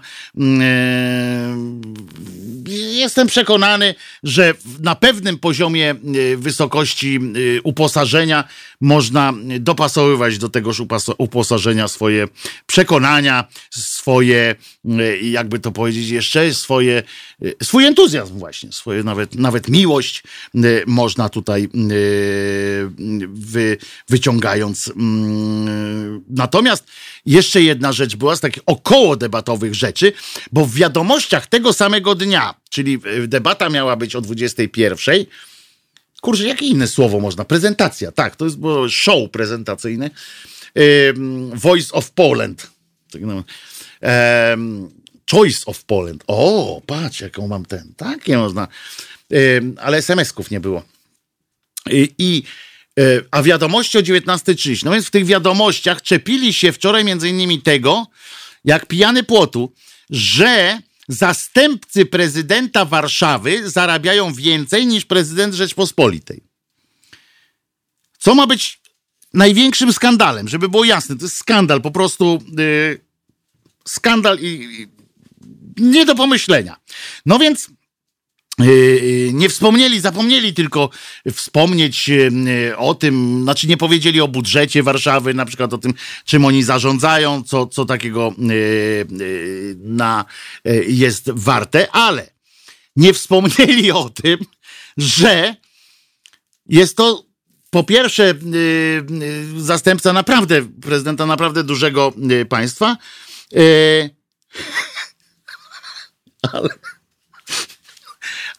jestem 2.72 3.26
przekonany, 3.26 3.94
że 4.22 4.54
na 4.80 4.94
pewnym 4.94 5.38
poziomie 5.38 5.94
wysokości 6.36 7.20
y, 7.36 7.60
uposażenia 7.62 8.44
można 8.80 9.32
dopasowywać 9.60 10.38
do 10.38 10.48
tegoż 10.48 10.82
uposażenia 11.18 11.88
swoje 11.88 12.28
przekonania, 12.66 13.44
swoje, 13.70 14.54
y, 15.00 15.18
jakby 15.22 15.58
to 15.58 15.72
powiedzieć 15.72 16.08
jeszcze, 16.08 16.54
swoje, 16.54 17.02
swój 17.62 17.86
entuzjazm 17.86 18.38
właśnie, 18.38 18.72
swoje 18.72 19.02
nawet, 19.02 19.34
nawet 19.34 19.68
miłość 19.68 20.22
można 20.86 21.28
tutaj 21.28 21.68
wy, 23.28 23.76
wyciągając. 24.08 24.92
Mm, 24.96 26.24
natomiast 26.28 26.84
jeszcze 27.26 27.62
jedna 27.62 27.92
rzecz 27.92 28.16
była 28.16 28.36
z 28.36 28.40
takich 28.40 28.62
około 28.66 29.16
debatowych 29.16 29.74
rzeczy, 29.74 30.12
bo 30.52 30.66
w 30.66 30.74
wiadomościach 30.74 31.46
tego 31.46 31.72
samego 31.72 32.14
dnia, 32.14 32.53
czyli 32.70 32.98
debata 33.28 33.68
miała 33.68 33.96
być 33.96 34.16
o 34.16 34.20
21, 34.20 35.24
Kurczę, 36.24 36.44
jakie 36.44 36.66
inne 36.66 36.88
słowo 36.88 37.20
można? 37.20 37.44
Prezentacja, 37.44 38.12
tak, 38.12 38.36
to 38.36 38.44
jest 38.44 38.58
show 38.90 39.30
prezentacyjny. 39.30 40.10
Voice 41.54 41.92
of 41.92 42.10
Poland. 42.10 42.70
Choice 45.30 45.66
of 45.66 45.84
Poland. 45.84 46.24
O, 46.26 46.82
patrz, 46.86 47.20
jaką 47.20 47.48
mam 47.48 47.66
ten. 47.66 47.94
Takie 47.96 48.38
można. 48.38 48.68
Ale 49.76 49.98
SMS-ków 49.98 50.50
nie 50.50 50.60
było. 50.60 50.82
I, 51.90 52.14
i 52.18 52.42
e, 52.98 53.02
a 53.30 53.42
wiadomości 53.42 53.98
o 53.98 54.00
19.30. 54.00 54.84
No 54.84 54.92
więc 54.92 55.06
w 55.06 55.10
tych 55.10 55.26
wiadomościach 55.26 56.02
czepili 56.02 56.52
się 56.52 56.72
wczoraj 56.72 57.04
między 57.04 57.28
innymi 57.28 57.62
tego, 57.62 58.06
jak 58.64 58.86
pijany 58.86 59.22
płotu, 59.22 59.72
że 60.10 60.78
zastępcy 61.08 62.06
prezydenta 62.06 62.84
Warszawy 62.84 63.70
zarabiają 63.70 64.34
więcej 64.34 64.86
niż 64.86 65.04
prezydent 65.04 65.54
Rzeczpospolitej. 65.54 66.42
Co 68.18 68.34
ma 68.34 68.46
być 68.46 68.80
największym 69.34 69.92
skandalem, 69.92 70.48
żeby 70.48 70.68
było 70.68 70.84
jasne, 70.84 71.16
to 71.16 71.24
jest 71.24 71.36
skandal, 71.36 71.82
po 71.82 71.90
prostu 71.90 72.42
yy, 72.56 73.00
skandal 73.88 74.38
i, 74.38 74.46
i 74.46 74.88
nie 75.76 76.06
do 76.06 76.14
pomyślenia. 76.14 76.76
No 77.26 77.38
więc 77.38 77.70
nie 79.32 79.48
wspomnieli, 79.48 80.00
zapomnieli 80.00 80.54
tylko 80.54 80.90
wspomnieć 81.32 82.10
y, 82.10 82.76
o 82.76 82.94
tym, 82.94 83.42
znaczy 83.42 83.66
nie 83.66 83.76
powiedzieli 83.76 84.20
o 84.20 84.28
budżecie 84.28 84.82
Warszawy, 84.82 85.34
na 85.34 85.44
przykład 85.44 85.72
o 85.72 85.78
tym, 85.78 85.94
czym 86.24 86.44
oni 86.44 86.62
zarządzają, 86.62 87.42
co, 87.42 87.66
co 87.66 87.84
takiego 87.84 88.34
na, 89.78 90.24
jest 90.86 91.30
warte, 91.30 91.90
ale 91.90 92.30
nie 92.96 93.12
wspomnieli 93.12 93.92
o 93.92 94.10
tym, 94.10 94.38
że 94.96 95.56
jest 96.66 96.96
to 96.96 97.24
po 97.70 97.84
pierwsze 97.84 98.34
zastępca 99.56 100.12
naprawdę, 100.12 100.62
prezydenta 100.82 101.26
naprawdę 101.26 101.64
dużego 101.64 102.12
państwa, 102.48 102.96
ale 106.52 106.68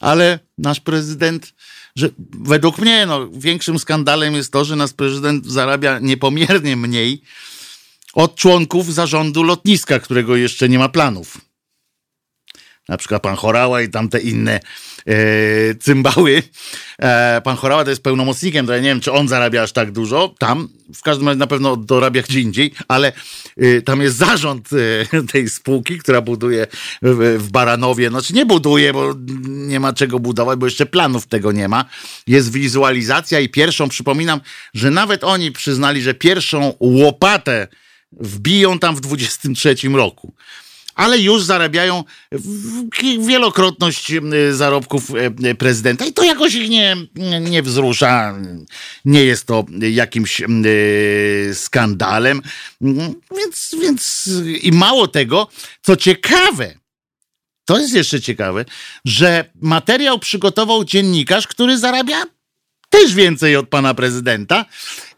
ale 0.06 0.40
nasz 0.58 0.80
prezydent, 0.80 1.54
że 1.96 2.10
według 2.40 2.80
mnie 2.80 3.06
no, 3.06 3.30
większym 3.32 3.80
skandalem 3.80 4.36
jest 4.36 4.52
to, 4.52 4.66
że 4.66 4.76
nasz 4.76 4.94
prezydent 4.94 5.46
zarabia 5.46 6.00
niepomiernie 6.00 6.76
mniej 6.76 7.22
od 8.14 8.36
członków 8.36 8.94
zarządu 8.94 9.44
lotniska, 9.44 10.00
którego 10.00 10.36
jeszcze 10.36 10.70
nie 10.70 10.80
ma 10.80 10.90
planów. 10.90 11.38
Na 12.90 12.98
przykład 12.98 13.24
pan 13.24 13.36
Chorała 13.36 13.82
i 13.82 13.90
tamte 13.90 14.20
inne 14.20 14.60
e, 15.06 15.76
cymbały. 15.76 16.44
E, 17.00 17.42
pan 17.44 17.56
Chorała 17.56 17.84
to 17.84 17.90
jest 17.90 18.04
pełnomocnikiem, 18.04 18.68
to 18.68 18.74
ja 18.74 18.80
nie 18.80 18.90
wiem, 18.90 19.02
czy 19.02 19.12
on 19.12 19.28
zarabia 19.28 19.64
aż 19.64 19.72
tak 19.72 19.92
dużo. 19.92 20.36
Tam, 20.40 20.70
w 20.96 21.02
każdym 21.02 21.28
razie 21.28 21.40
na 21.40 21.48
pewno 21.48 21.76
dorabia 21.76 22.22
gdzie 22.22 22.40
indziej, 22.40 22.74
ale 22.88 23.14
e, 23.58 23.82
tam 23.82 24.02
jest 24.02 24.18
zarząd 24.18 24.70
e, 25.14 25.24
tej 25.34 25.50
spółki, 25.50 25.98
która 26.00 26.22
buduje 26.22 26.68
w, 27.02 27.38
w 27.40 27.52
Baranowie. 27.52 28.10
Znaczy 28.10 28.34
nie 28.34 28.46
buduje, 28.46 28.94
bo 28.94 29.14
nie 29.46 29.80
ma 29.80 29.94
czego 29.94 30.20
budować, 30.20 30.60
bo 30.60 30.66
jeszcze 30.66 30.86
planów 30.86 31.28
tego 31.28 31.52
nie 31.52 31.68
ma. 31.68 31.86
Jest 32.28 32.52
wizualizacja 32.52 33.40
i 33.40 33.50
pierwszą, 33.50 33.90
przypominam, 33.90 34.42
że 34.74 34.92
nawet 34.92 35.24
oni 35.24 35.52
przyznali, 35.52 36.02
że 36.02 36.14
pierwszą 36.14 36.74
łopatę 36.80 37.68
wbiją 38.12 38.80
tam 38.80 38.96
w 38.96 39.02
23 39.02 39.76
roku 39.94 40.34
ale 40.96 41.20
już 41.20 41.44
zarabiają 41.44 42.04
wielokrotność 43.20 44.12
zarobków 44.52 45.12
e, 45.44 45.56
prezydenta 45.56 46.06
i 46.06 46.14
to 46.14 46.24
jakoś 46.24 46.54
ich 46.56 46.70
nie, 46.70 46.98
nie 47.42 47.62
wzrusza. 47.64 48.36
Nie 49.06 49.26
jest 49.26 49.46
to 49.46 49.66
jakimś 49.92 50.42
e, 50.42 50.46
skandalem. 51.54 52.42
Więc, 53.38 53.76
więc 53.82 54.30
i 54.62 54.72
mało 54.72 55.08
tego, 55.08 55.48
co 55.82 55.96
ciekawe, 55.96 56.76
to 57.66 57.80
jest 57.80 57.94
jeszcze 57.94 58.22
ciekawe, 58.22 58.66
że 59.06 59.50
materiał 59.62 60.20
przygotował 60.20 60.86
dziennikarz, 60.86 61.48
który 61.48 61.78
zarabia 61.78 62.24
też 62.90 63.14
więcej 63.14 63.56
od 63.56 63.70
pana 63.70 63.94
prezydenta 63.94 64.66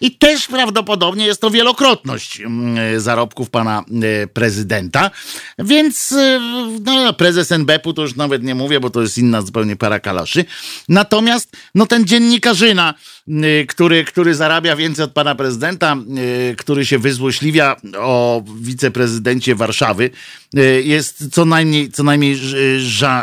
i 0.02 0.12
też 0.12 0.48
prawdopodobnie 0.48 1.26
jest 1.26 1.42
to 1.42 1.50
wielokrotność 1.50 2.42
mm, 2.42 3.00
zarobków 3.00 3.50
pana 3.50 3.84
e, 4.24 4.28
prezydenta. 4.28 5.12
Więc 5.60 6.12
e, 6.12 6.40
no, 6.86 7.14
prezes 7.14 7.52
NBP-u 7.52 7.94
to 7.94 8.02
już 8.02 8.16
nawet 8.16 8.44
nie 8.44 8.56
mówię, 8.56 8.80
bo 8.80 8.90
to 8.90 9.02
jest 9.02 9.18
inna 9.18 9.42
zupełnie 9.42 9.76
para 9.76 10.00
kalaszy. 10.00 10.46
Natomiast 10.90 11.58
no, 11.76 11.86
ten 11.86 12.06
dziennikarzyna, 12.06 12.94
który, 13.68 14.06
który 14.06 14.36
zarabia 14.36 14.76
więcej 14.76 15.06
od 15.06 15.12
pana 15.12 15.36
prezydenta, 15.36 15.96
który 16.58 16.86
się 16.86 17.00
wyzłośliwia 17.00 17.76
o 17.98 18.44
wiceprezydencie 18.62 19.56
Warszawy, 19.56 20.10
jest 20.84 21.34
co 21.34 21.46
najmniej, 21.46 21.92
co 21.92 22.04
najmniej 22.04 22.40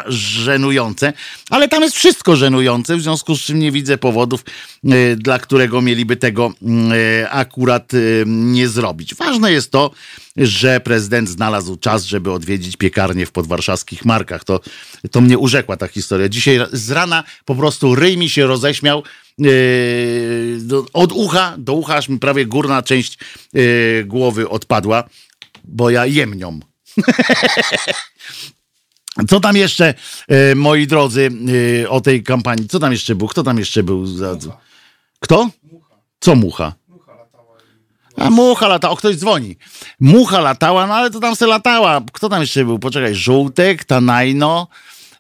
żenujące. 0.06 1.12
Ale 1.51 1.68
tam 1.68 1.82
jest 1.82 1.97
wszystko 1.97 2.36
żenujące, 2.36 2.97
w 2.97 3.02
związku 3.02 3.36
z 3.36 3.40
czym 3.40 3.59
nie 3.59 3.72
widzę 3.72 3.98
powodów, 3.98 4.44
dla 5.16 5.39
którego 5.39 5.82
mieliby 5.82 6.16
tego 6.16 6.52
akurat 7.31 7.93
nie 8.26 8.68
zrobić. 8.68 9.14
Ważne 9.14 9.52
jest 9.52 9.70
to, 9.70 9.90
że 10.36 10.81
prezydent 10.81 11.28
znalazł 11.28 11.76
czas, 11.76 12.05
żeby 12.05 12.32
odwiedzić 12.32 12.76
piekarnię 12.76 13.26
w 13.26 13.32
podwarszawskich 13.32 14.05
markach. 14.05 14.44
To, 14.44 14.60
to 15.10 15.20
mnie 15.20 15.39
urzekła 15.39 15.76
ta 15.76 15.89
historia. 15.89 16.28
Dzisiaj 16.28 16.59
z 16.72 16.90
rana 16.90 17.24
po 17.44 17.55
prostu 17.55 17.94
ryj 17.94 18.16
mi 18.16 18.28
się 18.28 18.47
roześmiał. 18.47 19.02
E, 19.40 19.44
od 20.93 21.12
ucha 21.12 21.55
do 21.59 21.73
ucha, 21.73 21.97
aż 21.97 22.09
mi 22.09 22.19
prawie 22.19 22.47
górna 22.47 22.82
część 22.82 23.19
głowy 24.05 24.48
odpadła, 24.48 25.05
bo 25.65 25.90
ja 25.90 26.06
jem 26.06 26.35
nią. 26.35 26.61
Co 29.28 29.40
tam 29.40 29.56
jeszcze, 29.56 29.94
moi 30.56 30.86
drodzy, 30.86 31.31
o 31.89 32.01
tej 32.01 32.23
kampanii? 32.23 32.69
Co 32.69 32.78
tam 32.78 32.93
jeszcze 32.93 33.15
był? 33.15 33.28
Kto 33.28 33.43
tam 33.43 33.59
jeszcze 33.59 33.82
był? 33.82 34.05
Kto? 35.20 35.51
Co 36.20 36.35
mucha? 36.35 36.73
A 38.16 38.31
mucha 38.31 38.69
latała, 38.69 38.93
o 38.93 38.97
ktoś 38.97 39.16
dzwoni. 39.16 39.56
Mucha 40.01 40.40
latała, 40.40 40.86
no 40.86 40.94
ale 40.94 41.11
to 41.11 41.20
tam 41.20 41.36
se 41.36 41.47
latała. 41.47 42.01
Kto 42.12 42.28
tam 42.28 42.40
jeszcze 42.40 42.65
był? 42.65 42.78
Poczekaj, 42.78 43.15
Żółtek, 43.15 43.85
Tanajno, 43.85 44.69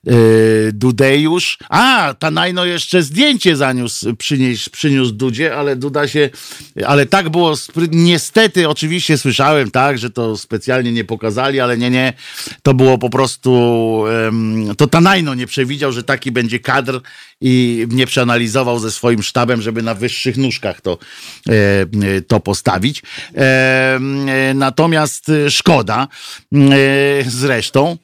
Yy, 0.06 0.72
Dudejusz. 0.72 1.58
A, 1.68 2.14
Tanajno 2.18 2.64
jeszcze 2.64 3.02
zdjęcie 3.02 3.56
zaniósł, 3.56 4.16
przyniósł, 4.16 4.70
przyniósł 4.70 5.12
Dudzie, 5.12 5.56
ale 5.56 5.76
Duda 5.76 6.08
się, 6.08 6.30
ale 6.86 7.06
tak 7.06 7.28
było, 7.28 7.54
niestety 7.90 8.68
oczywiście 8.68 9.18
słyszałem, 9.18 9.70
tak, 9.70 9.98
że 9.98 10.10
to 10.10 10.36
specjalnie 10.36 10.92
nie 10.92 11.04
pokazali, 11.04 11.60
ale 11.60 11.78
nie, 11.78 11.90
nie, 11.90 12.12
to 12.62 12.74
było 12.74 12.98
po 12.98 13.10
prostu, 13.10 14.04
to 14.76 14.86
Tanajno 14.86 15.34
nie 15.34 15.46
przewidział, 15.46 15.92
że 15.92 16.02
taki 16.02 16.32
będzie 16.32 16.58
kadr 16.60 17.00
i 17.40 17.86
nie 17.90 18.06
przeanalizował 18.06 18.78
ze 18.78 18.90
swoim 18.90 19.22
sztabem, 19.22 19.62
żeby 19.62 19.82
na 19.82 19.94
wyższych 19.94 20.36
nóżkach 20.36 20.80
to, 20.80 20.98
e, 21.48 22.20
to 22.20 22.40
postawić. 22.40 23.02
E, 23.36 23.98
natomiast 24.54 25.30
szkoda 25.48 26.08
e, 26.54 26.58
zresztą, 27.26 27.96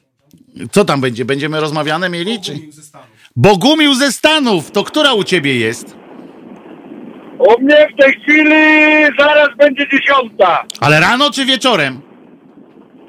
co 0.71 0.85
tam 0.85 1.01
będzie? 1.01 1.25
Będziemy 1.25 1.59
rozmawiane 1.59 2.09
mieli? 2.09 2.41
Czy... 2.41 2.51
Bogumił 2.51 2.71
ze 2.73 2.81
Stanów. 2.83 3.07
Bogumił 3.35 3.93
ze 3.93 4.11
Stanów! 4.11 4.71
To 4.71 4.83
która 4.83 5.13
u 5.13 5.23
ciebie 5.23 5.55
jest? 5.55 5.95
U 7.39 7.61
mnie 7.61 7.87
w 7.93 8.01
tej 8.01 8.13
chwili 8.13 8.55
zaraz 9.19 9.49
będzie 9.57 9.87
dziesiąta. 9.89 10.63
Ale 10.79 10.99
rano 10.99 11.31
czy 11.31 11.45
wieczorem? 11.45 12.01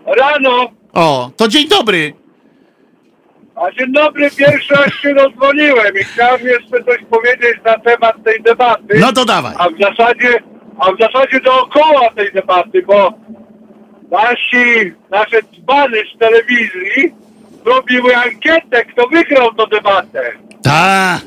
Rano. 0.06 0.69
O, 0.93 1.31
to 1.36 1.48
dzień 1.48 1.69
dobry. 1.69 2.12
A 3.55 3.70
dzień 3.70 3.93
dobry, 3.93 4.31
pierwszy 4.31 4.74
raz 4.74 4.94
się 4.94 5.14
rozdzwoniłem 5.14 5.94
i 6.01 6.05
chciałem 6.05 6.40
jeszcze 6.47 6.85
coś 6.85 6.98
powiedzieć 7.10 7.56
na 7.64 7.78
temat 7.78 8.24
tej 8.24 8.43
debaty. 8.43 8.98
No 9.01 9.12
to 9.12 9.24
dawaj. 9.24 9.55
A 9.59 9.69
w 9.69 9.78
zasadzie, 9.81 10.43
a 10.78 10.93
w 10.93 10.98
zasadzie 10.98 11.40
dookoła 11.40 12.10
tej 12.16 12.32
debaty, 12.32 12.82
bo 12.82 13.12
nasi, 14.10 14.93
nasze 15.10 15.43
dzbany 15.43 15.98
z 16.14 16.19
telewizji 16.19 17.14
zrobiły 17.64 18.16
ankietę, 18.16 18.84
kto 18.84 19.09
wygrał 19.09 19.55
tę 19.55 19.66
debatę. 19.70 20.32
Tak. 20.62 21.20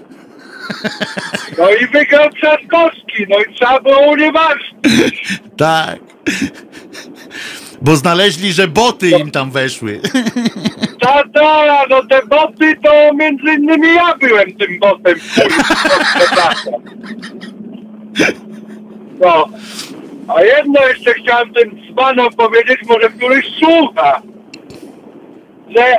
No 1.57 1.71
i 1.71 1.87
wygrał 1.87 2.29
Trzaskowski, 2.29 3.25
no 3.29 3.39
i 3.39 3.53
trzeba 3.53 3.79
było 3.79 3.99
unieważnić. 3.99 5.39
Tak. 5.57 5.99
Bo 7.81 7.95
znaleźli, 7.95 8.53
że 8.53 8.67
boty 8.67 9.09
im 9.09 9.31
tam 9.31 9.51
weszły. 9.51 9.99
Ta, 11.01 11.23
ta, 11.33 11.85
no 11.89 12.01
te 12.09 12.21
boty 12.25 12.75
to 12.83 13.13
między 13.13 13.53
innymi 13.53 13.95
ja 13.95 14.15
byłem 14.19 14.53
tym 14.53 14.79
botem. 14.79 15.15
No. 19.19 19.45
A 20.27 20.43
jedno 20.43 20.87
jeszcze 20.87 21.13
chciałem 21.13 21.53
tym 21.53 21.81
dzbanom 21.91 22.33
powiedzieć, 22.33 22.79
może 22.89 23.09
któryś 23.09 23.45
słucha, 23.59 24.21
że 25.77 25.97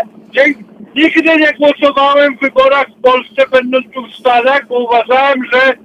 nigdy 0.94 1.36
nie 1.36 1.52
głosowałem 1.52 2.36
w 2.36 2.40
wyborach 2.40 2.86
w 2.98 3.02
Polsce, 3.02 3.44
będąc 3.52 3.86
tu 3.94 4.06
w 4.06 4.14
Stanach, 4.14 4.66
bo 4.68 4.78
uważałem, 4.78 5.44
że 5.52 5.76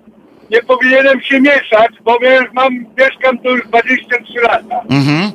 nie 0.52 0.62
powinienem 0.62 1.22
się 1.22 1.42
mieszać, 1.42 1.92
bo 2.04 2.18
mam, 2.54 2.86
mieszkam 2.98 3.38
tu 3.38 3.50
już 3.50 3.68
23 3.68 4.40
lata. 4.42 4.82
Mhm. 4.90 5.32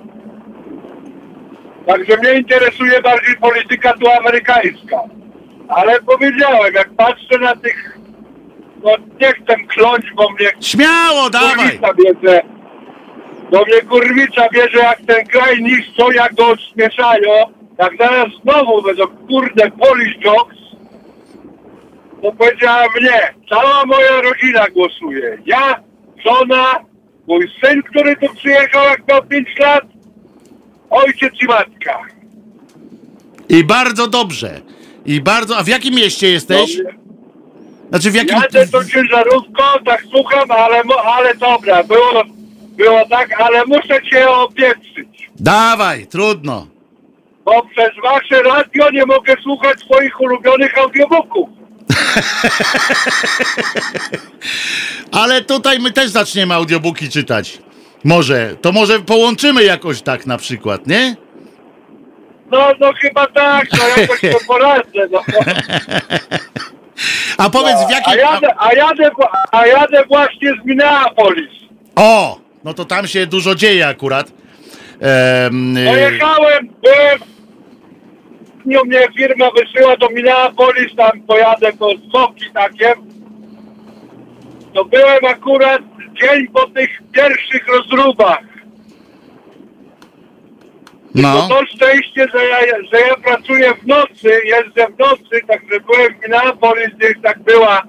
Także 1.86 2.16
mnie 2.16 2.32
interesuje 2.32 3.02
bardziej 3.02 3.36
polityka 3.36 3.92
tu 3.92 4.10
amerykańska. 4.20 4.96
Ale 5.68 6.00
powiedziałem, 6.00 6.74
jak 6.74 6.90
patrzę 6.90 7.38
na 7.40 7.56
tych, 7.56 7.98
no 8.84 8.90
nie 9.20 9.32
chcę 9.32 9.56
kląć, 9.56 10.04
bo 10.16 10.30
mnie... 10.30 10.50
Śmiało, 10.60 11.30
dawaj! 11.30 11.80
Bierze, 12.04 12.40
bo 13.52 13.64
mnie 13.64 13.80
kurwica 13.88 14.48
bierze, 14.52 14.78
jak 14.78 14.98
ten 15.06 15.26
kraj 15.26 15.62
niszczą, 15.62 16.10
jak 16.10 16.34
go 16.34 16.48
odśmieszają, 16.48 17.32
jak 17.78 17.96
zaraz 17.98 18.28
znowu 18.42 18.82
będą 18.82 19.06
kurde 19.06 19.70
Polish 19.70 20.18
Jokes, 20.24 20.58
to 22.22 22.32
powiedziała 22.32 22.84
mnie, 23.00 23.34
cała 23.48 23.86
moja 23.86 24.20
rodzina 24.20 24.66
głosuje. 24.74 25.38
Ja, 25.46 25.80
żona, 26.24 26.74
mój 27.28 27.50
syn, 27.64 27.82
który 27.82 28.16
tu 28.16 28.34
przyjechał 28.34 28.84
jak 28.84 29.08
miał 29.08 29.22
5 29.22 29.48
lat, 29.58 29.84
ojciec 30.90 31.32
i 31.42 31.46
matka. 31.46 31.98
I 33.48 33.64
bardzo 33.64 34.06
dobrze. 34.06 34.60
I 35.06 35.20
bardzo. 35.20 35.56
A 35.56 35.62
w 35.62 35.68
jakim 35.68 35.94
mieście 35.94 36.28
jesteś? 36.28 36.76
Dobrze. 36.76 36.96
Znaczy 37.88 38.10
w 38.10 38.14
jakim... 38.14 38.36
Jadę 38.42 38.66
to 38.66 38.84
ciężarówką, 38.84 39.62
tak 39.84 40.04
słucham, 40.10 40.50
ale, 40.50 40.82
ale 41.04 41.34
dobra, 41.34 41.84
było, 41.84 42.24
było 42.76 43.04
tak, 43.10 43.40
ale 43.40 43.64
muszę 43.66 44.02
cię 44.10 44.30
opieprzyć. 44.30 45.30
Dawaj, 45.36 46.06
trudno 46.06 46.75
bo 47.46 47.62
przez 47.62 47.90
wasze 48.02 48.42
radio 48.42 48.90
nie 48.90 49.06
mogę 49.06 49.34
słuchać 49.42 49.80
swoich 49.80 50.20
ulubionych 50.20 50.78
audiobooków. 50.78 51.48
Ale 55.12 55.42
tutaj 55.42 55.78
my 55.78 55.92
też 55.92 56.10
zaczniemy 56.10 56.54
audiobooki 56.54 57.08
czytać. 57.08 57.58
Może, 58.04 58.56
to 58.60 58.72
może 58.72 59.00
połączymy 59.00 59.64
jakoś 59.64 60.02
tak 60.02 60.26
na 60.26 60.38
przykład, 60.38 60.86
nie? 60.86 61.16
No, 62.50 62.72
no 62.80 62.92
chyba 63.02 63.26
tak, 63.26 63.66
no 63.78 64.02
jakoś 64.02 64.20
to 64.20 64.38
poradzę, 64.48 65.08
no. 65.10 65.22
A 67.38 67.50
powiedz 67.50 67.76
w 67.86 67.90
jakim... 67.90 68.12
A 68.12 68.16
jadę, 68.16 68.48
a 68.58 68.74
jadę, 68.74 69.10
a 69.52 69.66
jadę 69.66 70.04
właśnie 70.08 70.52
z 70.62 70.66
Minneapolis. 70.66 71.50
O, 71.96 72.38
no 72.64 72.74
to 72.74 72.84
tam 72.84 73.06
się 73.06 73.26
dużo 73.26 73.54
dzieje 73.54 73.88
akurat. 73.88 74.32
Ehm, 75.00 75.76
Pojechałem, 75.86 76.68
byłem 76.82 77.35
kwietniu 78.66 78.84
mnie 78.84 79.08
firma 79.18 79.50
wysyła 79.50 79.96
do 79.96 80.08
Minneapolis, 80.08 80.94
tam 80.96 81.20
pojadę 81.20 81.72
po 81.72 81.90
skoki 82.08 82.44
takie. 82.54 82.94
To 84.74 84.84
byłem 84.84 85.24
akurat 85.24 85.82
dzień 86.20 86.46
po 86.48 86.66
tych 86.66 86.90
pierwszych 87.12 87.68
rozróbach. 87.68 88.42
No. 91.14 91.48
to 91.48 91.66
szczęście, 91.66 92.26
że 92.34 92.44
ja, 92.44 92.58
że 92.92 93.00
ja 93.00 93.14
pracuję 93.14 93.74
w 93.74 93.86
nocy, 93.86 94.30
jeżdżę 94.44 94.86
w 94.96 94.98
nocy, 94.98 95.40
także 95.46 95.80
byłem 95.80 96.14
w 96.14 96.22
Minneapolis, 96.22 96.88
gdzieś 96.98 97.14
tak 97.22 97.38
była 97.38 97.82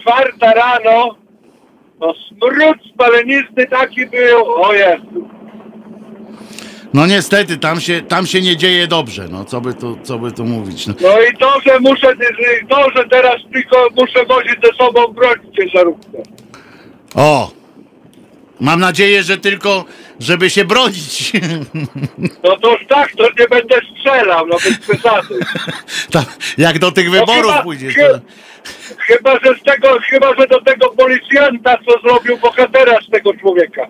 czwarta 0.00 0.52
rano. 0.52 1.14
No 2.00 2.14
smród 2.14 2.78
spalenizny 2.94 3.66
taki 3.66 4.06
był, 4.06 4.54
o 4.54 4.74
Jezu. 4.74 5.29
No 6.94 7.06
niestety, 7.06 7.58
tam 7.58 7.80
się, 7.80 8.02
tam 8.02 8.26
się 8.26 8.40
nie 8.40 8.56
dzieje 8.56 8.86
dobrze, 8.86 9.28
no 9.30 9.44
co 9.44 9.60
by 9.60 9.74
tu, 9.74 9.98
co 10.02 10.18
by 10.18 10.32
tu 10.32 10.44
mówić. 10.44 10.86
No. 10.86 10.94
no 11.00 11.22
i 11.22 11.36
to, 11.36 11.60
że 11.66 11.80
muszę, 11.80 12.16
to, 12.68 12.90
że 12.96 13.04
teraz 13.08 13.36
tylko 13.52 13.88
muszę 13.96 14.26
wozić 14.26 14.56
ze 14.62 14.84
sobą 14.84 15.06
broń 15.06 15.36
ciężarówkę. 15.56 16.18
O! 17.14 17.50
Mam 18.60 18.80
nadzieję, 18.80 19.22
że 19.22 19.36
tylko, 19.36 19.84
żeby 20.20 20.50
się 20.50 20.64
bronić. 20.64 21.32
No 22.44 22.56
to 22.56 22.72
już 22.72 22.86
tak, 22.88 23.12
to 23.16 23.24
nie 23.38 23.48
będę 23.48 23.80
strzelał, 23.90 24.46
no 24.46 24.56
bez 24.64 24.78
przesady. 24.78 25.34
jak 26.58 26.78
do 26.78 26.92
tych 26.92 27.10
wyborów 27.10 27.52
no, 27.56 27.62
pójdziesz. 27.62 27.94
To... 27.94 28.20
Chyba, 28.98 29.32
że 29.32 29.54
z 29.60 29.62
tego, 29.62 29.98
chyba, 30.10 30.34
że 30.38 30.46
do 30.46 30.60
tego 30.60 30.88
policjanta, 30.88 31.78
co 31.86 32.08
zrobił 32.08 32.38
bohatera 32.38 32.98
z 33.08 33.10
tego 33.10 33.34
człowieka. 33.34 33.86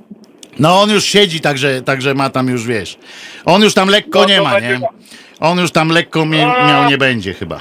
No 0.61 0.81
on 0.83 0.91
już 0.91 1.05
siedzi, 1.05 1.41
także, 1.41 1.83
także 1.83 2.15
ma 2.15 2.31
tam 2.31 2.49
już, 2.49 2.67
wiesz. 2.67 2.99
On 3.45 3.63
już 3.63 3.75
tam 3.75 3.89
lekko 3.89 4.21
No, 4.21 4.25
nie 4.29 4.37
to 4.37 4.45
ma, 4.45 4.51
będzie 4.51 4.69
nie? 4.69 4.79
ma. 4.79 4.87
On 5.41 5.59
już 5.59 5.71
tam 5.71 5.89
lekko 5.89 6.25
mie- 6.25 6.47
miał 6.69 6.89
nie 6.91 6.99
będzie 6.99 7.35
chyba. 7.35 7.61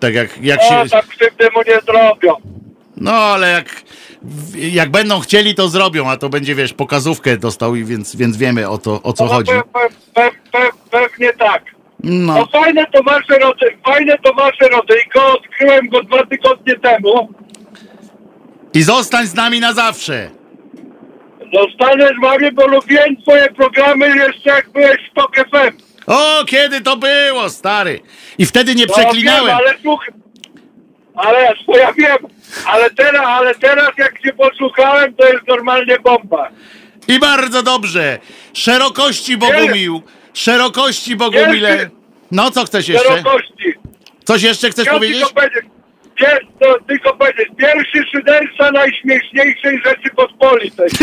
Tak 0.00 0.14
jak, 0.14 0.42
jak 0.42 0.60
O, 0.60 0.62
się... 0.84 0.90
tak 0.90 1.06
krzywdy 1.06 1.48
mu 1.56 1.62
nie 1.66 1.80
zrobią. 1.86 2.34
No 2.96 3.12
ale 3.12 3.50
jak, 3.50 3.82
jak 4.54 4.90
będą 4.90 5.20
chcieli, 5.20 5.54
to 5.54 5.68
zrobią, 5.68 6.10
a 6.10 6.16
to 6.16 6.28
będzie, 6.28 6.54
wiesz, 6.54 6.72
pokazówkę 6.72 7.36
dostał, 7.36 7.74
i 7.76 7.84
więc, 7.84 8.16
więc 8.16 8.36
wiemy 8.36 8.68
o 8.68 8.78
to, 8.78 9.02
o 9.02 9.12
co 9.12 9.24
No, 9.24 9.30
chodzi. 9.30 9.52
Pe, 9.52 9.62
pe, 9.62 9.88
pe, 10.14 10.30
pe, 10.52 10.68
pewnie 10.90 11.32
tak. 11.32 11.62
No 12.04 12.34
No, 12.34 12.46
fajne 12.46 12.86
to 12.86 13.02
wasze 13.02 13.38
rody, 13.38 13.66
fajne 13.86 14.18
to 14.18 14.34
wasze 14.34 14.68
rodyjko, 14.68 15.32
odkryłem 15.38 15.88
go 15.88 16.02
dwa 16.02 16.26
tygodnie 16.26 16.74
temu. 16.78 17.28
i 18.74 18.82
zostań 18.82 19.26
z 19.26 19.34
nami 19.34 19.60
na 19.60 19.72
zawsze. 19.74 20.30
Zostanę 21.54 22.08
z 22.18 22.20
wami, 22.22 22.52
bo 22.52 22.66
lubiłem 22.66 23.16
twoje 23.22 23.48
programy 23.50 24.08
jeszcze 24.16 24.50
jak 24.50 24.70
byłeś 24.70 25.10
w 25.10 25.14
TOK 25.14 25.36
FM. 25.36 25.76
O, 26.06 26.44
kiedy 26.46 26.80
to 26.80 26.96
było, 26.96 27.50
stary? 27.50 28.00
I 28.38 28.46
wtedy 28.46 28.74
nie 28.74 28.86
No, 28.86 28.94
przeklinałem. 28.94 29.56
Ale 29.56 29.74
słuch... 29.82 30.04
Ale 31.14 31.52
bo 31.66 31.76
ja 31.78 31.92
wiem, 31.92 32.16
ale 32.66 32.90
teraz, 32.90 33.22
ale 33.26 33.54
teraz 33.54 33.90
jak 33.98 34.20
cię 34.22 34.32
posłuchałem, 34.32 35.14
to 35.14 35.28
jest 35.28 35.48
normalnie 35.48 35.98
bomba. 35.98 36.48
I 37.08 37.18
bardzo 37.18 37.62
dobrze. 37.62 38.18
Szerokości 38.54 39.36
Bogumił. 39.36 40.02
Szerokości 40.34 41.16
Bogumile. 41.16 41.90
No, 42.30 42.50
co 42.50 42.64
chcesz 42.64 42.88
jeszcze? 42.88 43.08
Szerokości. 43.08 43.74
Coś 44.24 44.42
jeszcze 44.42 44.70
chcesz 44.70 44.86
Ja 44.86 44.92
powiedzieć? 44.92 45.24
powiedzieć, 45.32 45.64
pier, 46.20 46.46
to, 46.60 46.76
tylko 46.88 47.16
powiedzieć, 47.16 47.48
pierwszy 47.56 48.04
szyderca 48.12 48.70
najśmieszniejszej 48.72 49.82
Rzeczypospolitej. 49.86 50.88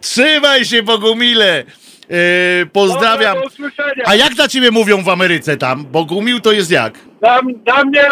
Trzymaj 0.00 0.64
się, 0.64 0.82
Bogumile. 0.82 1.64
Yy, 2.08 2.66
pozdrawiam. 2.72 3.34
Dobra, 3.34 3.40
do 3.40 3.46
usłyszenia. 3.46 4.04
A 4.06 4.14
jak 4.14 4.36
na 4.36 4.48
ciebie 4.48 4.70
mówią 4.70 5.02
w 5.02 5.08
Ameryce 5.08 5.56
tam? 5.56 5.84
Bogumił 5.84 6.40
to 6.40 6.52
jest 6.52 6.70
jak? 6.70 6.98
Na, 7.20 7.40
na, 7.66 7.84
mnie, 7.84 8.02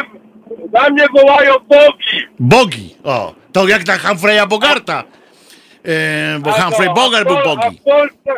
na 0.73 0.91
mnie 0.91 1.07
wołają 1.17 1.55
bogi. 1.69 2.27
Bogi. 2.41 2.95
O, 3.05 3.35
to 3.53 3.69
jak 3.69 3.87
na 3.87 3.99
Humphreya 3.99 4.47
Bogarta. 4.49 5.05
Yy, 5.85 5.93
bo 6.41 6.51
A 6.57 6.63
Humphrey 6.63 6.89
to- 6.89 6.95
Bogart 6.95 7.27
a 7.27 7.29
był 7.35 7.43
Bogi. 7.45 7.63
A 7.67 7.71
w 7.71 7.85
Polsce, 7.85 8.33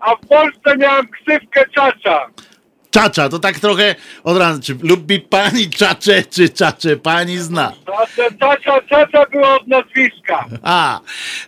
a 0.00 0.14
w 0.16 0.20
Polsce 0.28 0.76
miałem 0.76 1.08
ksywkę 1.08 1.64
czacza. 1.74 2.26
Czacza, 2.98 3.28
to 3.28 3.38
tak 3.38 3.58
trochę 3.58 3.94
od 4.24 4.36
razu. 4.36 4.62
Czy 4.62 4.78
lubi 4.82 5.20
pani 5.20 5.70
czacze, 5.70 6.22
czy 6.22 6.48
czacze 6.48 6.96
pani 6.96 7.38
zna? 7.38 7.72
Czacza, 8.40 8.80
czacza 8.90 9.26
była 9.32 9.54
od 9.54 9.66
nazwiska. 9.66 10.46
A, 10.62 11.00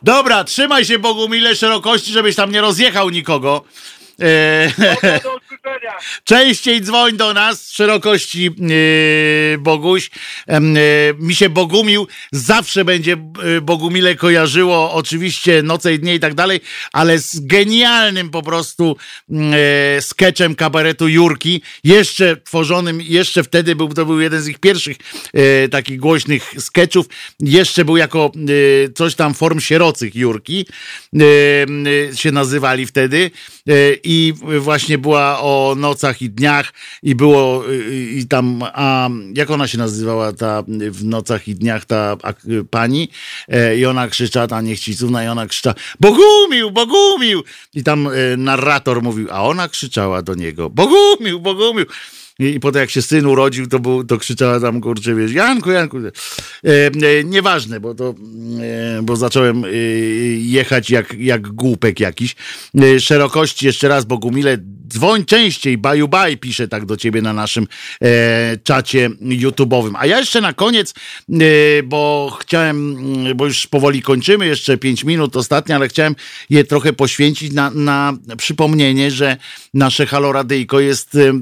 dobra, 0.02 0.44
trzymaj 0.44 0.84
się 0.84 0.98
Bogumile 0.98 1.56
szerokości, 1.56 2.12
żebyś 2.12 2.36
tam 2.36 2.52
nie 2.52 2.60
rozjechał 2.60 3.10
nikogo. 3.10 3.64
E. 4.20 4.72
Częściej 6.24 6.80
dzwoń 6.80 7.16
do 7.16 7.34
nas 7.34 7.66
z 7.66 7.72
szerokości 7.72 8.50
yy, 8.58 9.58
Boguś. 9.58 10.10
Yy, 10.48 10.58
mi 11.18 11.34
się 11.34 11.48
Bogumił 11.48 12.06
zawsze 12.32 12.84
będzie 12.84 13.16
Bogumile 13.62 14.14
kojarzyło, 14.14 14.92
oczywiście 14.92 15.62
noce 15.62 15.94
i 15.94 15.98
dnie 15.98 16.14
i 16.14 16.20
tak 16.20 16.34
dalej, 16.34 16.60
ale 16.92 17.18
z 17.18 17.46
genialnym 17.46 18.30
po 18.30 18.42
prostu 18.42 18.96
yy, 19.28 19.40
sketchem 20.00 20.54
kabaretu 20.54 21.08
Jurki, 21.08 21.62
jeszcze 21.84 22.36
tworzonym, 22.36 23.00
jeszcze 23.00 23.42
wtedy 23.42 23.76
był, 23.76 23.88
to 23.88 24.06
był 24.06 24.20
jeden 24.20 24.42
z 24.42 24.48
ich 24.48 24.58
pierwszych 24.58 24.96
takich 25.70 26.00
głośnych 26.00 26.54
sketchów, 26.58 27.06
jeszcze 27.40 27.84
był 27.84 27.96
jako 27.96 28.32
coś 28.94 29.14
tam 29.14 29.34
form 29.34 29.60
sierocych 29.60 30.14
Jurki, 30.14 30.66
się 32.14 32.32
nazywali 32.32 32.86
wtedy 32.86 33.30
i 34.04 34.34
właśnie 34.60 34.98
była 34.98 35.40
o 35.40 35.74
nocach 35.76 36.22
i 36.22 36.30
dniach 36.30 36.72
i 37.02 37.14
było 37.14 37.70
y, 37.70 38.06
i 38.12 38.26
tam, 38.26 38.62
a 38.72 39.08
jak 39.34 39.50
ona 39.50 39.66
się 39.66 39.78
nazywała 39.78 40.32
ta 40.32 40.62
w 40.90 41.04
nocach 41.04 41.48
i 41.48 41.54
dniach 41.54 41.84
ta 41.84 42.16
a, 42.22 42.32
pani? 42.70 43.08
E, 43.48 43.76
i 43.76 43.86
ona 43.86 44.08
krzyczała, 44.08 44.46
ta 44.46 44.60
niechcicówna 44.60 45.24
i 45.24 45.28
ona 45.28 45.46
krzyczała 45.46 45.74
Bogumił, 46.00 46.70
Bogumił! 46.70 47.42
I 47.74 47.84
tam 47.84 48.06
e, 48.06 48.36
narrator 48.36 49.02
mówił, 49.02 49.28
a 49.30 49.44
ona 49.44 49.68
krzyczała 49.68 50.22
do 50.22 50.34
niego 50.34 50.70
Bogumił, 50.70 51.40
Bogumił 51.40 51.86
i, 52.40 52.44
I 52.44 52.60
potem 52.60 52.80
jak 52.80 52.90
się 52.90 53.02
syn 53.02 53.26
urodził, 53.26 53.66
to, 53.66 53.78
był, 53.78 54.04
to 54.04 54.18
krzyczała 54.18 54.60
tam, 54.60 54.80
kurczę, 54.80 55.14
wiesz, 55.14 55.32
Janku, 55.32 55.70
Janku. 55.70 55.98
E, 55.98 56.10
e, 56.64 57.24
nieważne, 57.24 57.80
bo 57.80 57.94
to, 57.94 58.14
e, 58.60 59.02
bo 59.02 59.16
zacząłem 59.16 59.64
e, 59.64 59.68
jechać 60.38 60.90
jak, 60.90 61.14
jak 61.18 61.48
głupek 61.48 62.00
jakiś. 62.00 62.36
E, 62.80 63.00
szerokości 63.00 63.66
jeszcze 63.66 63.88
raz, 63.88 64.04
Bogumile, 64.04 64.58
dzwoń 64.92 65.24
częściej, 65.24 65.78
baju 65.78 66.08
baj, 66.08 66.36
pisze 66.36 66.68
tak 66.68 66.86
do 66.86 66.96
ciebie 66.96 67.22
na 67.22 67.32
naszym 67.32 67.66
e, 68.02 68.56
czacie 68.64 69.10
YouTube'owym. 69.22 69.92
A 69.98 70.06
ja 70.06 70.18
jeszcze 70.18 70.40
na 70.40 70.52
koniec, 70.52 70.94
e, 71.30 71.34
bo 71.82 72.36
chciałem, 72.40 72.96
mm, 72.98 73.36
bo 73.36 73.46
już 73.46 73.66
powoli 73.66 74.02
kończymy, 74.02 74.46
jeszcze 74.46 74.76
pięć 74.76 75.04
minut 75.04 75.36
ostatnie, 75.36 75.74
ale 75.74 75.88
chciałem 75.88 76.14
je 76.50 76.64
trochę 76.64 76.92
poświęcić 76.92 77.52
na, 77.52 77.70
na 77.70 78.12
przypomnienie, 78.36 79.10
że 79.10 79.36
nasze 79.74 80.06
Haloradyjko 80.06 80.80
jest 80.80 81.14
e, 81.14 81.32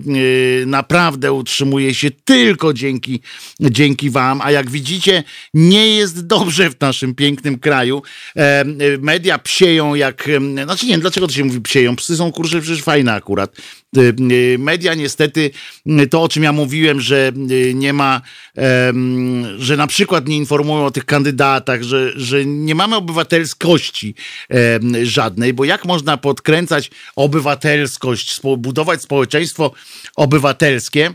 naprawdę 0.66 1.32
utrzymuje 1.32 1.94
się 1.94 2.10
tylko 2.10 2.72
dzięki, 2.72 3.20
dzięki 3.60 4.10
wam, 4.10 4.40
a 4.42 4.50
jak 4.50 4.70
widzicie, 4.70 5.24
nie 5.54 5.88
jest 5.88 6.26
dobrze 6.26 6.70
w 6.70 6.80
naszym 6.80 7.14
pięknym 7.14 7.58
kraju. 7.58 8.02
E, 8.36 8.64
media 9.00 9.38
psieją 9.38 9.94
jak, 9.94 10.28
e, 10.28 10.64
znaczy 10.64 10.86
nie 10.86 10.92
wiem, 10.92 11.00
dlaczego 11.00 11.26
to 11.26 11.32
się 11.32 11.44
mówi 11.44 11.60
psieją, 11.60 11.96
psy 11.96 12.16
są 12.16 12.32
kurczę 12.32 12.60
przecież 12.60 12.82
fajne 12.82 13.14
akurat. 13.14 13.37
E, 13.42 14.00
e, 14.00 14.58
media 14.58 14.94
niestety, 14.94 15.50
e, 15.86 16.06
to 16.06 16.22
o 16.22 16.28
czym 16.28 16.42
ja 16.42 16.52
mówiłem, 16.52 17.00
że 17.00 17.32
nie 17.74 17.92
ma, 17.92 18.20
że 19.58 19.76
na 19.76 19.86
przykład 19.86 20.28
nie 20.28 20.36
informują 20.36 20.86
o 20.86 20.90
tych 20.90 21.04
kandydatach, 21.04 21.82
że, 21.82 22.12
że 22.16 22.46
nie 22.46 22.74
mamy 22.74 22.96
obywatelskości 22.96 24.14
żadnej, 25.02 25.54
bo 25.54 25.64
jak 25.64 25.84
można 25.84 26.16
podkręcać 26.16 26.90
obywatelskość, 27.16 28.40
budować 28.58 29.02
społeczeństwo 29.02 29.72
obywatelskie, 30.16 31.14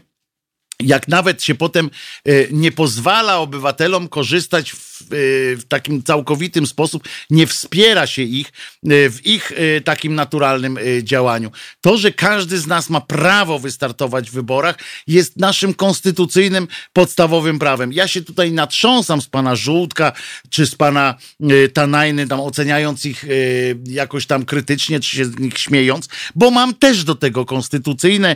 jak 0.79 1.07
nawet 1.07 1.43
się 1.43 1.55
potem 1.55 1.89
y, 2.27 2.47
nie 2.51 2.71
pozwala 2.71 3.37
obywatelom 3.37 4.07
korzystać 4.07 4.71
w, 4.71 5.01
y, 5.01 5.57
w 5.57 5.63
takim 5.67 6.03
całkowitym 6.03 6.67
sposób, 6.67 7.07
nie 7.29 7.47
wspiera 7.47 8.07
się 8.07 8.21
ich 8.21 8.47
y, 8.91 9.09
w 9.09 9.25
ich 9.25 9.51
takim 9.83 10.15
naturalnym 10.15 10.79
działaniu. 11.01 11.51
To, 11.81 11.97
że 11.97 12.11
każdy 12.11 12.57
z 12.57 12.67
nas 12.67 12.89
ma 12.89 13.01
prawo 13.01 13.59
wystartować 13.59 14.29
w 14.29 14.33
wyborach, 14.33 14.79
jest 15.07 15.37
naszym 15.37 15.73
konstytucyjnym, 15.73 16.67
podstawowym 16.93 17.59
prawem. 17.59 17.93
Ja 17.93 18.07
się 18.07 18.21
tutaj 18.21 18.51
natrząsam 18.51 19.21
z 19.21 19.27
pana 19.27 19.55
Żółtka, 19.55 20.11
czy 20.49 20.65
z 20.65 20.75
pana 20.75 21.15
Tanajny, 21.73 22.27
tam 22.27 22.39
oceniając 22.39 23.05
ich 23.05 23.25
jakoś 23.85 24.25
tam 24.25 24.45
krytycznie, 24.45 24.99
czy 24.99 25.15
się 25.15 25.25
z 25.25 25.39
nich 25.39 25.57
śmiejąc, 25.57 26.09
bo 26.35 26.51
mam 26.51 26.73
też 26.73 27.03
do 27.03 27.15
tego 27.15 27.45
konstytucyjne 27.45 28.35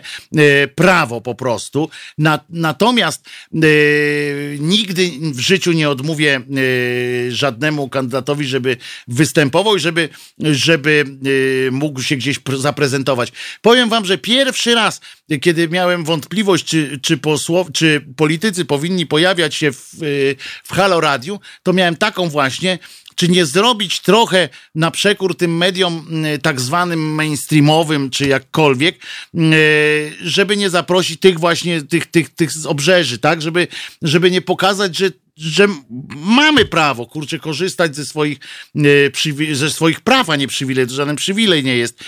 prawo 0.76 1.22
po 1.22 1.36
prostu. 1.36 1.90
Na, 2.28 2.40
natomiast 2.49 3.26
y, 3.64 4.58
nigdy 4.62 5.12
w 5.22 5.40
życiu 5.40 5.72
nie 5.72 5.90
odmówię 5.90 6.41
y, 6.58 7.28
żadnemu 7.32 7.90
kandydatowi, 7.90 8.45
żeby 8.45 8.78
występował 9.08 9.76
i 9.76 9.80
żeby, 9.80 10.10
żeby 10.40 11.06
y, 11.26 11.70
mógł 11.72 12.02
się 12.02 12.16
gdzieś 12.16 12.40
pr- 12.40 12.58
zaprezentować. 12.58 13.32
Powiem 13.62 13.90
wam, 13.90 14.06
że 14.06 14.18
pierwszy 14.18 14.76
raz, 14.76 15.02
kiedy 15.41 15.70
miałem 15.70 16.04
wątpliwość, 16.04 16.66
czy, 16.66 16.99
czy, 17.02 17.18
posłow, 17.18 17.72
czy 17.72 18.06
politycy 18.16 18.66
powinni 18.66 19.06
pojawiać 19.06 19.56
się 19.56 19.72
w, 19.72 20.04
y, 20.04 20.36
w 20.64 20.74
Halo 20.74 21.02
Radiu, 21.02 21.40
to 21.64 21.74
miałem 21.74 21.95
taką 21.95 22.30
właśnie, 22.30 22.80
czy 23.18 23.27
nie 23.27 23.45
zrobić 23.45 23.99
trochę 23.99 24.49
na 24.76 24.91
przekór 24.91 25.38
tym 25.38 25.57
mediom 25.57 26.26
y, 26.26 26.39
tak 26.39 26.61
zwanym 26.61 27.15
mainstreamowym, 27.15 28.10
czy 28.10 28.27
jakkolwiek, 28.27 28.95
y, 29.35 30.14
żeby 30.22 30.57
nie 30.57 30.69
zaprosić 30.69 31.19
tych 31.19 31.39
właśnie, 31.39 31.81
tych, 31.81 32.06
tych, 32.06 32.30
tych 32.30 32.52
z 32.52 32.65
obrzeży, 32.65 33.19
tak? 33.19 33.41
Żeby, 33.41 33.68
żeby 34.02 34.31
nie 34.31 34.41
pokazać, 34.41 34.98
że 34.98 35.11
że 35.38 35.68
mamy 36.16 36.66
prawo, 36.66 37.06
kurczę, 37.06 37.40
korzystać 37.40 37.96
ze 37.96 38.06
swoich, 38.06 38.38
e, 38.76 39.56
ze 39.56 39.70
swoich 39.70 40.02
praw, 40.02 40.30
a 40.30 40.36
nie 40.36 40.48
przywilej, 40.48 40.88
to 40.88 40.94
żaden 40.94 41.16
przywilej 41.16 41.64
nie 41.64 41.78
jest. 41.78 42.04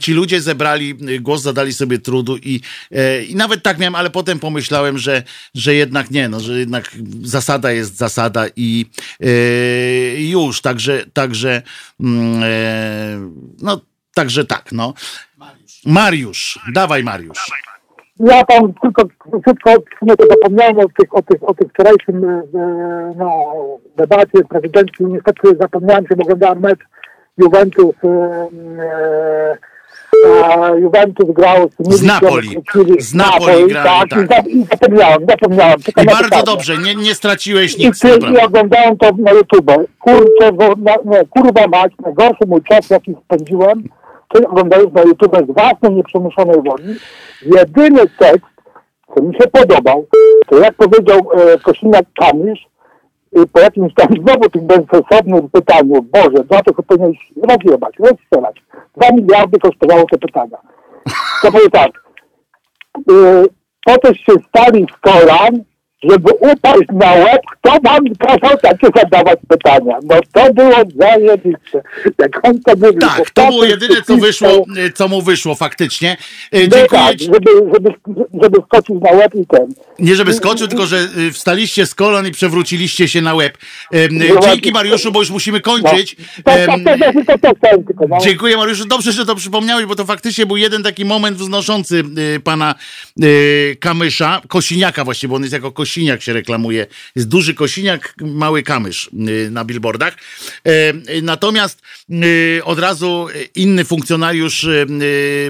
Ci 0.00 0.12
ludzie 0.12 0.40
zebrali 0.40 0.90
e, 0.90 1.18
głos, 1.18 1.42
zadali 1.42 1.72
sobie 1.72 1.98
trudu 1.98 2.36
i, 2.36 2.60
e, 2.90 3.24
i 3.24 3.34
nawet 3.34 3.62
tak 3.62 3.78
miałem, 3.78 3.94
ale 3.94 4.10
potem 4.10 4.38
pomyślałem, 4.38 4.98
że, 4.98 5.22
że 5.54 5.74
jednak 5.74 6.10
nie, 6.10 6.28
no, 6.28 6.40
że 6.40 6.58
jednak 6.58 6.96
zasada 7.22 7.72
jest 7.72 7.96
zasada 7.96 8.46
i 8.56 8.86
już, 10.16 10.60
także, 10.60 11.06
także 11.12 11.62
mm, 12.00 13.34
no, 13.58 13.80
także 14.14 14.44
tak, 14.44 14.72
no. 14.72 14.94
Mariusz, 15.86 16.58
dawaj 16.72 17.04
Mariusz. 17.04 17.71
Ja 18.22 18.44
tam 18.44 18.72
tylko 18.82 19.02
krótko 19.18 19.70
nie 20.02 20.16
to 20.16 20.26
zapomniałem 20.26 20.78
o 20.78 20.88
tych, 20.98 21.14
o 21.14 21.22
tych, 21.22 21.48
o 21.48 21.54
tych 21.54 21.68
wczorajszym 21.68 22.24
e, 22.24 22.42
no, 23.16 23.54
debacie 23.96 24.44
prezydencji. 24.48 25.06
Niestety 25.06 25.56
zapomniałem 25.60 26.04
bo 26.16 26.22
oglądałem 26.22 26.60
mecz 26.60 26.80
Juventus 27.38 27.94
e, 28.04 28.48
e, 30.26 30.80
Juventus 30.80 31.30
grał 31.30 31.70
z, 31.78 31.94
z 31.94 32.02
Napoli. 32.02 32.48
Z 32.98 33.14
Napoli 33.14 33.74
tak. 33.74 34.08
tak. 34.28 34.46
I 34.46 34.64
zapomniałem, 34.64 35.26
zapomniałem. 35.28 35.78
I 36.02 36.04
bardzo 36.06 36.42
dobrze, 36.42 36.78
nie, 36.78 36.94
nie 36.94 37.14
straciłeś 37.14 37.78
nic. 37.78 38.04
I, 38.04 38.08
ty, 38.08 38.18
i 38.32 38.38
oglądałem 38.38 38.96
to 38.96 39.10
na 39.18 39.32
YouTube. 39.32 39.70
Kurczę, 39.98 40.52
nie, 41.04 41.24
kurwa 41.30 41.66
mać, 41.66 41.92
najgorszy 42.04 42.46
mój 42.46 42.62
czas, 42.62 42.90
jaki 42.90 43.14
spędziłem, 43.24 43.82
oglądając 44.38 44.92
na 44.92 45.02
YouTube 45.02 45.36
z 45.48 45.54
własnej 45.54 45.92
nieprzemuszonej 45.92 46.56
woli. 46.62 46.94
Jedyny 47.42 48.00
tekst, 48.18 48.46
co 49.14 49.22
mi 49.22 49.34
się 49.34 49.48
podobał, 49.52 50.06
to 50.48 50.58
jak 50.58 50.74
powiedział 50.74 51.18
e, 51.18 51.58
Kosiniak-Kamysz, 51.58 52.72
po 53.52 53.60
jakimś 53.60 53.94
tam 53.94 54.08
znowu 54.22 54.50
tym 54.50 54.66
bezsensownym 54.66 55.50
pytaniu, 55.50 56.02
Boże, 56.02 56.44
za 56.50 56.62
to 56.62 56.82
powinieneś 56.82 57.32
rozjebać, 57.48 57.94
rozstrzelać. 57.98 58.62
Dwa 58.96 59.10
miliardy 59.12 59.58
kosztowało 59.58 60.04
te 60.10 60.18
pytania. 60.18 60.58
To 61.42 61.52
powiem 61.52 61.70
tak, 61.70 61.90
yy, 63.08 63.46
po 63.84 63.98
to 63.98 64.14
się 64.14 64.32
stali 64.48 64.86
z 64.92 65.10
kolan, 65.10 65.64
żeby 66.10 66.32
upaść 66.32 66.88
na 66.92 67.12
łeb, 67.12 67.40
kto 67.52 67.78
wam 67.84 68.04
kazał 68.18 68.58
takie 68.62 68.86
zadawać 68.96 69.38
pytania. 69.48 69.98
No 70.02 70.16
to 70.32 70.54
było 70.54 70.76
zajebiście. 70.96 71.82
Jak 72.18 72.48
on 72.48 72.60
to 72.60 72.72
mówił. 72.76 73.00
Tak, 73.00 73.30
to 73.30 73.46
było 73.46 73.64
jedyne, 73.64 74.02
co 74.02 74.16
wyszło, 74.16 74.66
co 74.94 75.08
mu 75.08 75.22
wyszło 75.22 75.54
faktycznie. 75.54 76.16
No 76.52 76.58
Dziękuję. 76.60 76.88
Tak, 76.88 77.20
żeby, 77.20 77.50
żeby, 77.74 77.94
żeby 78.42 78.58
skoczyć 78.66 78.96
na 79.02 79.10
łeb 79.10 79.34
i 79.34 79.46
ten. 79.46 79.66
Nie 79.98 80.16
żeby 80.16 80.34
skoczył, 80.34 80.68
tylko 80.68 80.86
że 80.86 81.08
y, 81.18 81.32
wstaliście 81.32 81.86
z 81.86 81.94
kolon 81.94 82.26
i 82.26 82.30
przewróciliście 82.30 83.08
się 83.08 83.20
na 83.20 83.34
łeb. 83.34 83.58
Dzięki 84.42 84.72
Mariuszu, 84.72 85.12
bo 85.12 85.20
już 85.20 85.30
musimy 85.30 85.60
kończyć. 85.60 86.16
Dziękuję 88.20 88.56
Mariuszu. 88.56 88.84
Dobrze, 88.84 89.12
że 89.12 89.26
to 89.26 89.34
przypomniałeś, 89.34 89.86
bo 89.86 89.94
to 89.94 90.04
faktycznie 90.04 90.46
był 90.46 90.56
jeden 90.56 90.82
taki 90.82 91.04
moment 91.04 91.36
wznoszący 91.36 92.04
y, 92.36 92.40
pana 92.40 92.74
y, 93.22 93.76
Kamysza, 93.80 94.40
Kosiniaka 94.48 95.04
właściwie, 95.04 95.28
bo 95.28 95.36
on 95.36 95.42
jest 95.42 95.54
jako 95.54 95.72
Kosiniak 95.72 95.91
Kosiniak 95.92 96.22
się 96.22 96.32
reklamuje. 96.32 96.86
Jest 97.16 97.28
duży 97.28 97.54
Kosiniak, 97.54 98.14
mały 98.20 98.62
Kamysz 98.62 99.10
y, 99.28 99.50
na 99.50 99.64
billboardach. 99.64 100.16
E, 100.66 100.90
y, 100.90 101.22
natomiast 101.22 101.82
y, 102.10 102.60
od 102.64 102.78
razu 102.78 103.26
inny 103.54 103.84
funkcjonariusz 103.84 104.66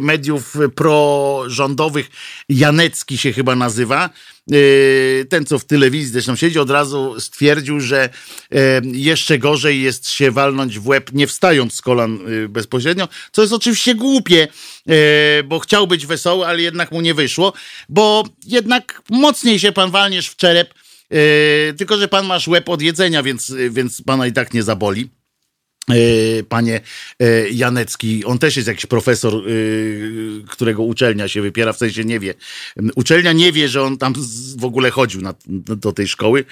mediów 0.01 0.55
prorządowych, 0.75 2.11
Janecki 2.49 3.19
się 3.19 3.33
chyba 3.33 3.55
nazywa, 3.55 4.11
ten, 5.29 5.45
co 5.47 5.59
w 5.59 5.65
telewizji 5.65 6.13
zresztą 6.13 6.37
siedzi, 6.37 6.59
od 6.59 6.71
razu 6.71 7.21
stwierdził, 7.21 7.81
że 7.81 8.09
jeszcze 8.83 9.39
gorzej 9.39 9.83
jest 9.83 10.09
się 10.09 10.31
walnąć 10.31 10.79
w 10.79 10.87
łeb, 10.87 11.13
nie 11.13 11.27
wstając 11.27 11.75
z 11.75 11.81
kolan 11.81 12.19
bezpośrednio, 12.49 13.09
co 13.33 13.43
jest 13.43 13.55
oczywiście 13.55 13.95
głupie, 13.95 14.49
bo 15.45 15.59
chciał 15.59 15.87
być 15.87 16.07
wesoły, 16.07 16.47
ale 16.47 16.63
jednak 16.63 16.93
mu 16.93 17.01
nie 17.01 17.15
wyszło, 17.15 17.53
bo 17.89 18.25
jednak 18.47 19.03
mocniej 19.11 19.59
się 19.59 19.73
pan 19.73 19.91
walniesz 19.91 20.29
w 20.29 20.37
czerep, 20.37 20.75
tylko 21.77 21.97
że 21.97 22.09
pan 22.09 22.27
masz 22.27 22.49
łeb 22.49 22.69
od 22.69 22.83
jedzenia, 22.83 23.23
więc, 23.23 23.55
więc 23.71 24.03
pana 24.03 24.27
i 24.27 24.33
tak 24.33 24.55
nie 24.55 24.63
zaboli. 24.63 25.09
E, 25.91 26.43
panie 26.43 26.81
e, 27.21 27.49
Janecki, 27.49 28.25
on 28.25 28.39
też 28.39 28.57
jest 28.57 28.69
jakiś 28.69 28.87
profesor, 28.87 29.35
e, 29.35 29.41
którego 30.49 30.83
uczelnia 30.83 31.29
się 31.29 31.43
wypiera, 31.43 31.73
w 31.73 31.79
sensie 31.79 32.05
nie 32.05 32.21
wie. 32.21 32.35
Uczelnia 32.95 33.33
nie 33.33 33.53
wie, 33.53 33.69
że 33.69 33.83
on 33.83 33.99
tam 33.99 34.15
w 34.57 34.65
ogóle 34.65 34.91
chodził 34.91 35.21
na, 35.21 35.35
do 35.47 35.93
tej 35.93 36.09
szkoły, 36.09 36.45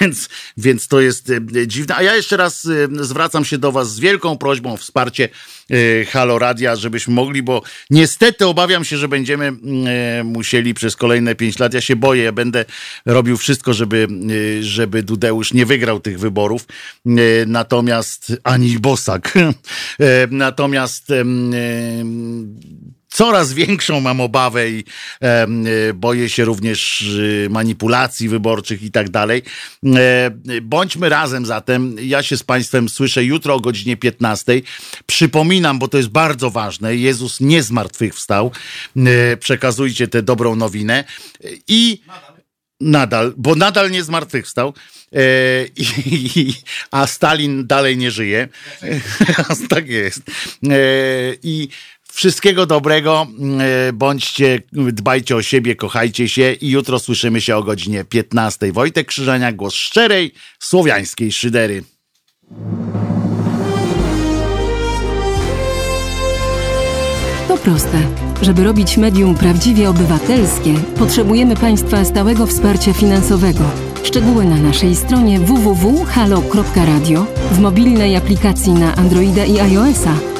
więc, 0.00 0.28
więc 0.56 0.88
to 0.88 1.00
jest 1.00 1.32
dziwne. 1.66 1.96
A 1.96 2.02
ja 2.02 2.16
jeszcze 2.16 2.36
raz 2.36 2.68
zwracam 3.00 3.44
się 3.44 3.58
do 3.58 3.72
Was 3.72 3.94
z 3.94 4.00
wielką 4.00 4.38
prośbą 4.38 4.72
o 4.72 4.76
wsparcie 4.76 5.28
Halo 6.10 6.38
Radia, 6.38 6.76
żebyśmy 6.76 7.14
mogli, 7.14 7.42
bo 7.42 7.62
niestety 7.90 8.46
obawiam 8.46 8.84
się, 8.84 8.96
że 8.96 9.08
będziemy 9.08 9.52
musieli 10.24 10.74
przez 10.74 10.96
kolejne 10.96 11.34
pięć 11.34 11.58
lat. 11.58 11.74
Ja 11.74 11.80
się 11.80 11.96
boję, 11.96 12.22
ja 12.22 12.32
będę 12.32 12.64
robił 13.06 13.36
wszystko, 13.36 13.74
żeby, 13.74 14.08
żeby 14.60 15.02
Dudeusz 15.02 15.52
nie 15.52 15.66
wygrał 15.66 16.00
tych 16.00 16.18
wyborów. 16.18 16.66
Natomiast 17.46 18.32
ani 18.44 18.78
Bosak. 18.78 19.34
E, 19.36 19.52
natomiast 20.30 21.12
coraz 23.20 23.52
większą 23.52 24.00
mam 24.00 24.20
obawę 24.20 24.70
i 24.70 24.84
e, 25.22 25.46
boję 25.94 26.28
się 26.28 26.44
również 26.44 27.04
e, 27.46 27.48
manipulacji 27.48 28.28
wyborczych 28.28 28.82
i 28.82 28.90
tak 28.90 29.08
dalej. 29.10 29.42
Bądźmy 30.62 31.08
razem 31.08 31.46
zatem. 31.46 31.96
Ja 32.02 32.22
się 32.22 32.36
z 32.36 32.42
Państwem 32.42 32.88
słyszę 32.88 33.24
jutro 33.24 33.54
o 33.54 33.60
godzinie 33.60 33.96
15. 33.96 34.60
Przypominam, 35.06 35.78
bo 35.78 35.88
to 35.88 35.96
jest 35.96 36.08
bardzo 36.08 36.50
ważne. 36.50 36.96
Jezus 36.96 37.40
nie 37.40 37.62
zmartwychwstał. 37.62 38.52
Przekazujcie 39.40 40.08
tę 40.08 40.22
dobrą 40.22 40.56
nowinę. 40.56 41.04
I 41.68 42.00
nadal, 42.80 43.34
bo 43.36 43.54
nadal 43.54 43.90
nie 43.90 44.02
zmartwychwstał. 44.02 44.74
E, 45.12 45.22
i, 45.76 46.54
a 46.90 47.06
Stalin 47.06 47.66
dalej 47.66 47.96
nie 47.96 48.10
żyje. 48.10 48.48
tak 49.68 49.88
jest. 49.88 50.22
E, 50.68 50.76
I 51.42 51.68
wszystkiego 52.12 52.66
dobrego. 52.66 53.26
E, 53.88 53.92
bądźcie, 53.92 54.62
dbajcie 54.72 55.36
o 55.36 55.42
siebie, 55.42 55.76
kochajcie 55.76 56.28
się 56.28 56.52
i 56.52 56.70
jutro 56.70 56.98
słyszymy 56.98 57.40
się 57.40 57.56
o 57.56 57.62
godzinie 57.62 58.04
15. 58.04 58.72
Wojtek 58.72 59.06
Krzyżania, 59.06 59.52
głos 59.52 59.74
szczerej, 59.74 60.34
słowiańskiej 60.58 61.32
szydery. 61.32 61.84
To 67.48 67.56
proste. 67.56 67.98
Żeby 68.42 68.64
robić 68.64 68.96
medium 68.96 69.34
prawdziwie 69.34 69.90
obywatelskie, 69.90 70.74
potrzebujemy 70.98 71.56
Państwa 71.56 72.04
stałego 72.04 72.46
wsparcia 72.46 72.92
finansowego. 72.92 73.64
Szczegóły 74.02 74.44
na 74.44 74.56
naszej 74.56 74.96
stronie 74.96 75.40
www.halo.radio, 75.40 77.26
w 77.52 77.58
mobilnej 77.58 78.16
aplikacji 78.16 78.72
na 78.72 78.96
Androida 78.96 79.44
i 79.44 79.60
iOS-a 79.60 80.39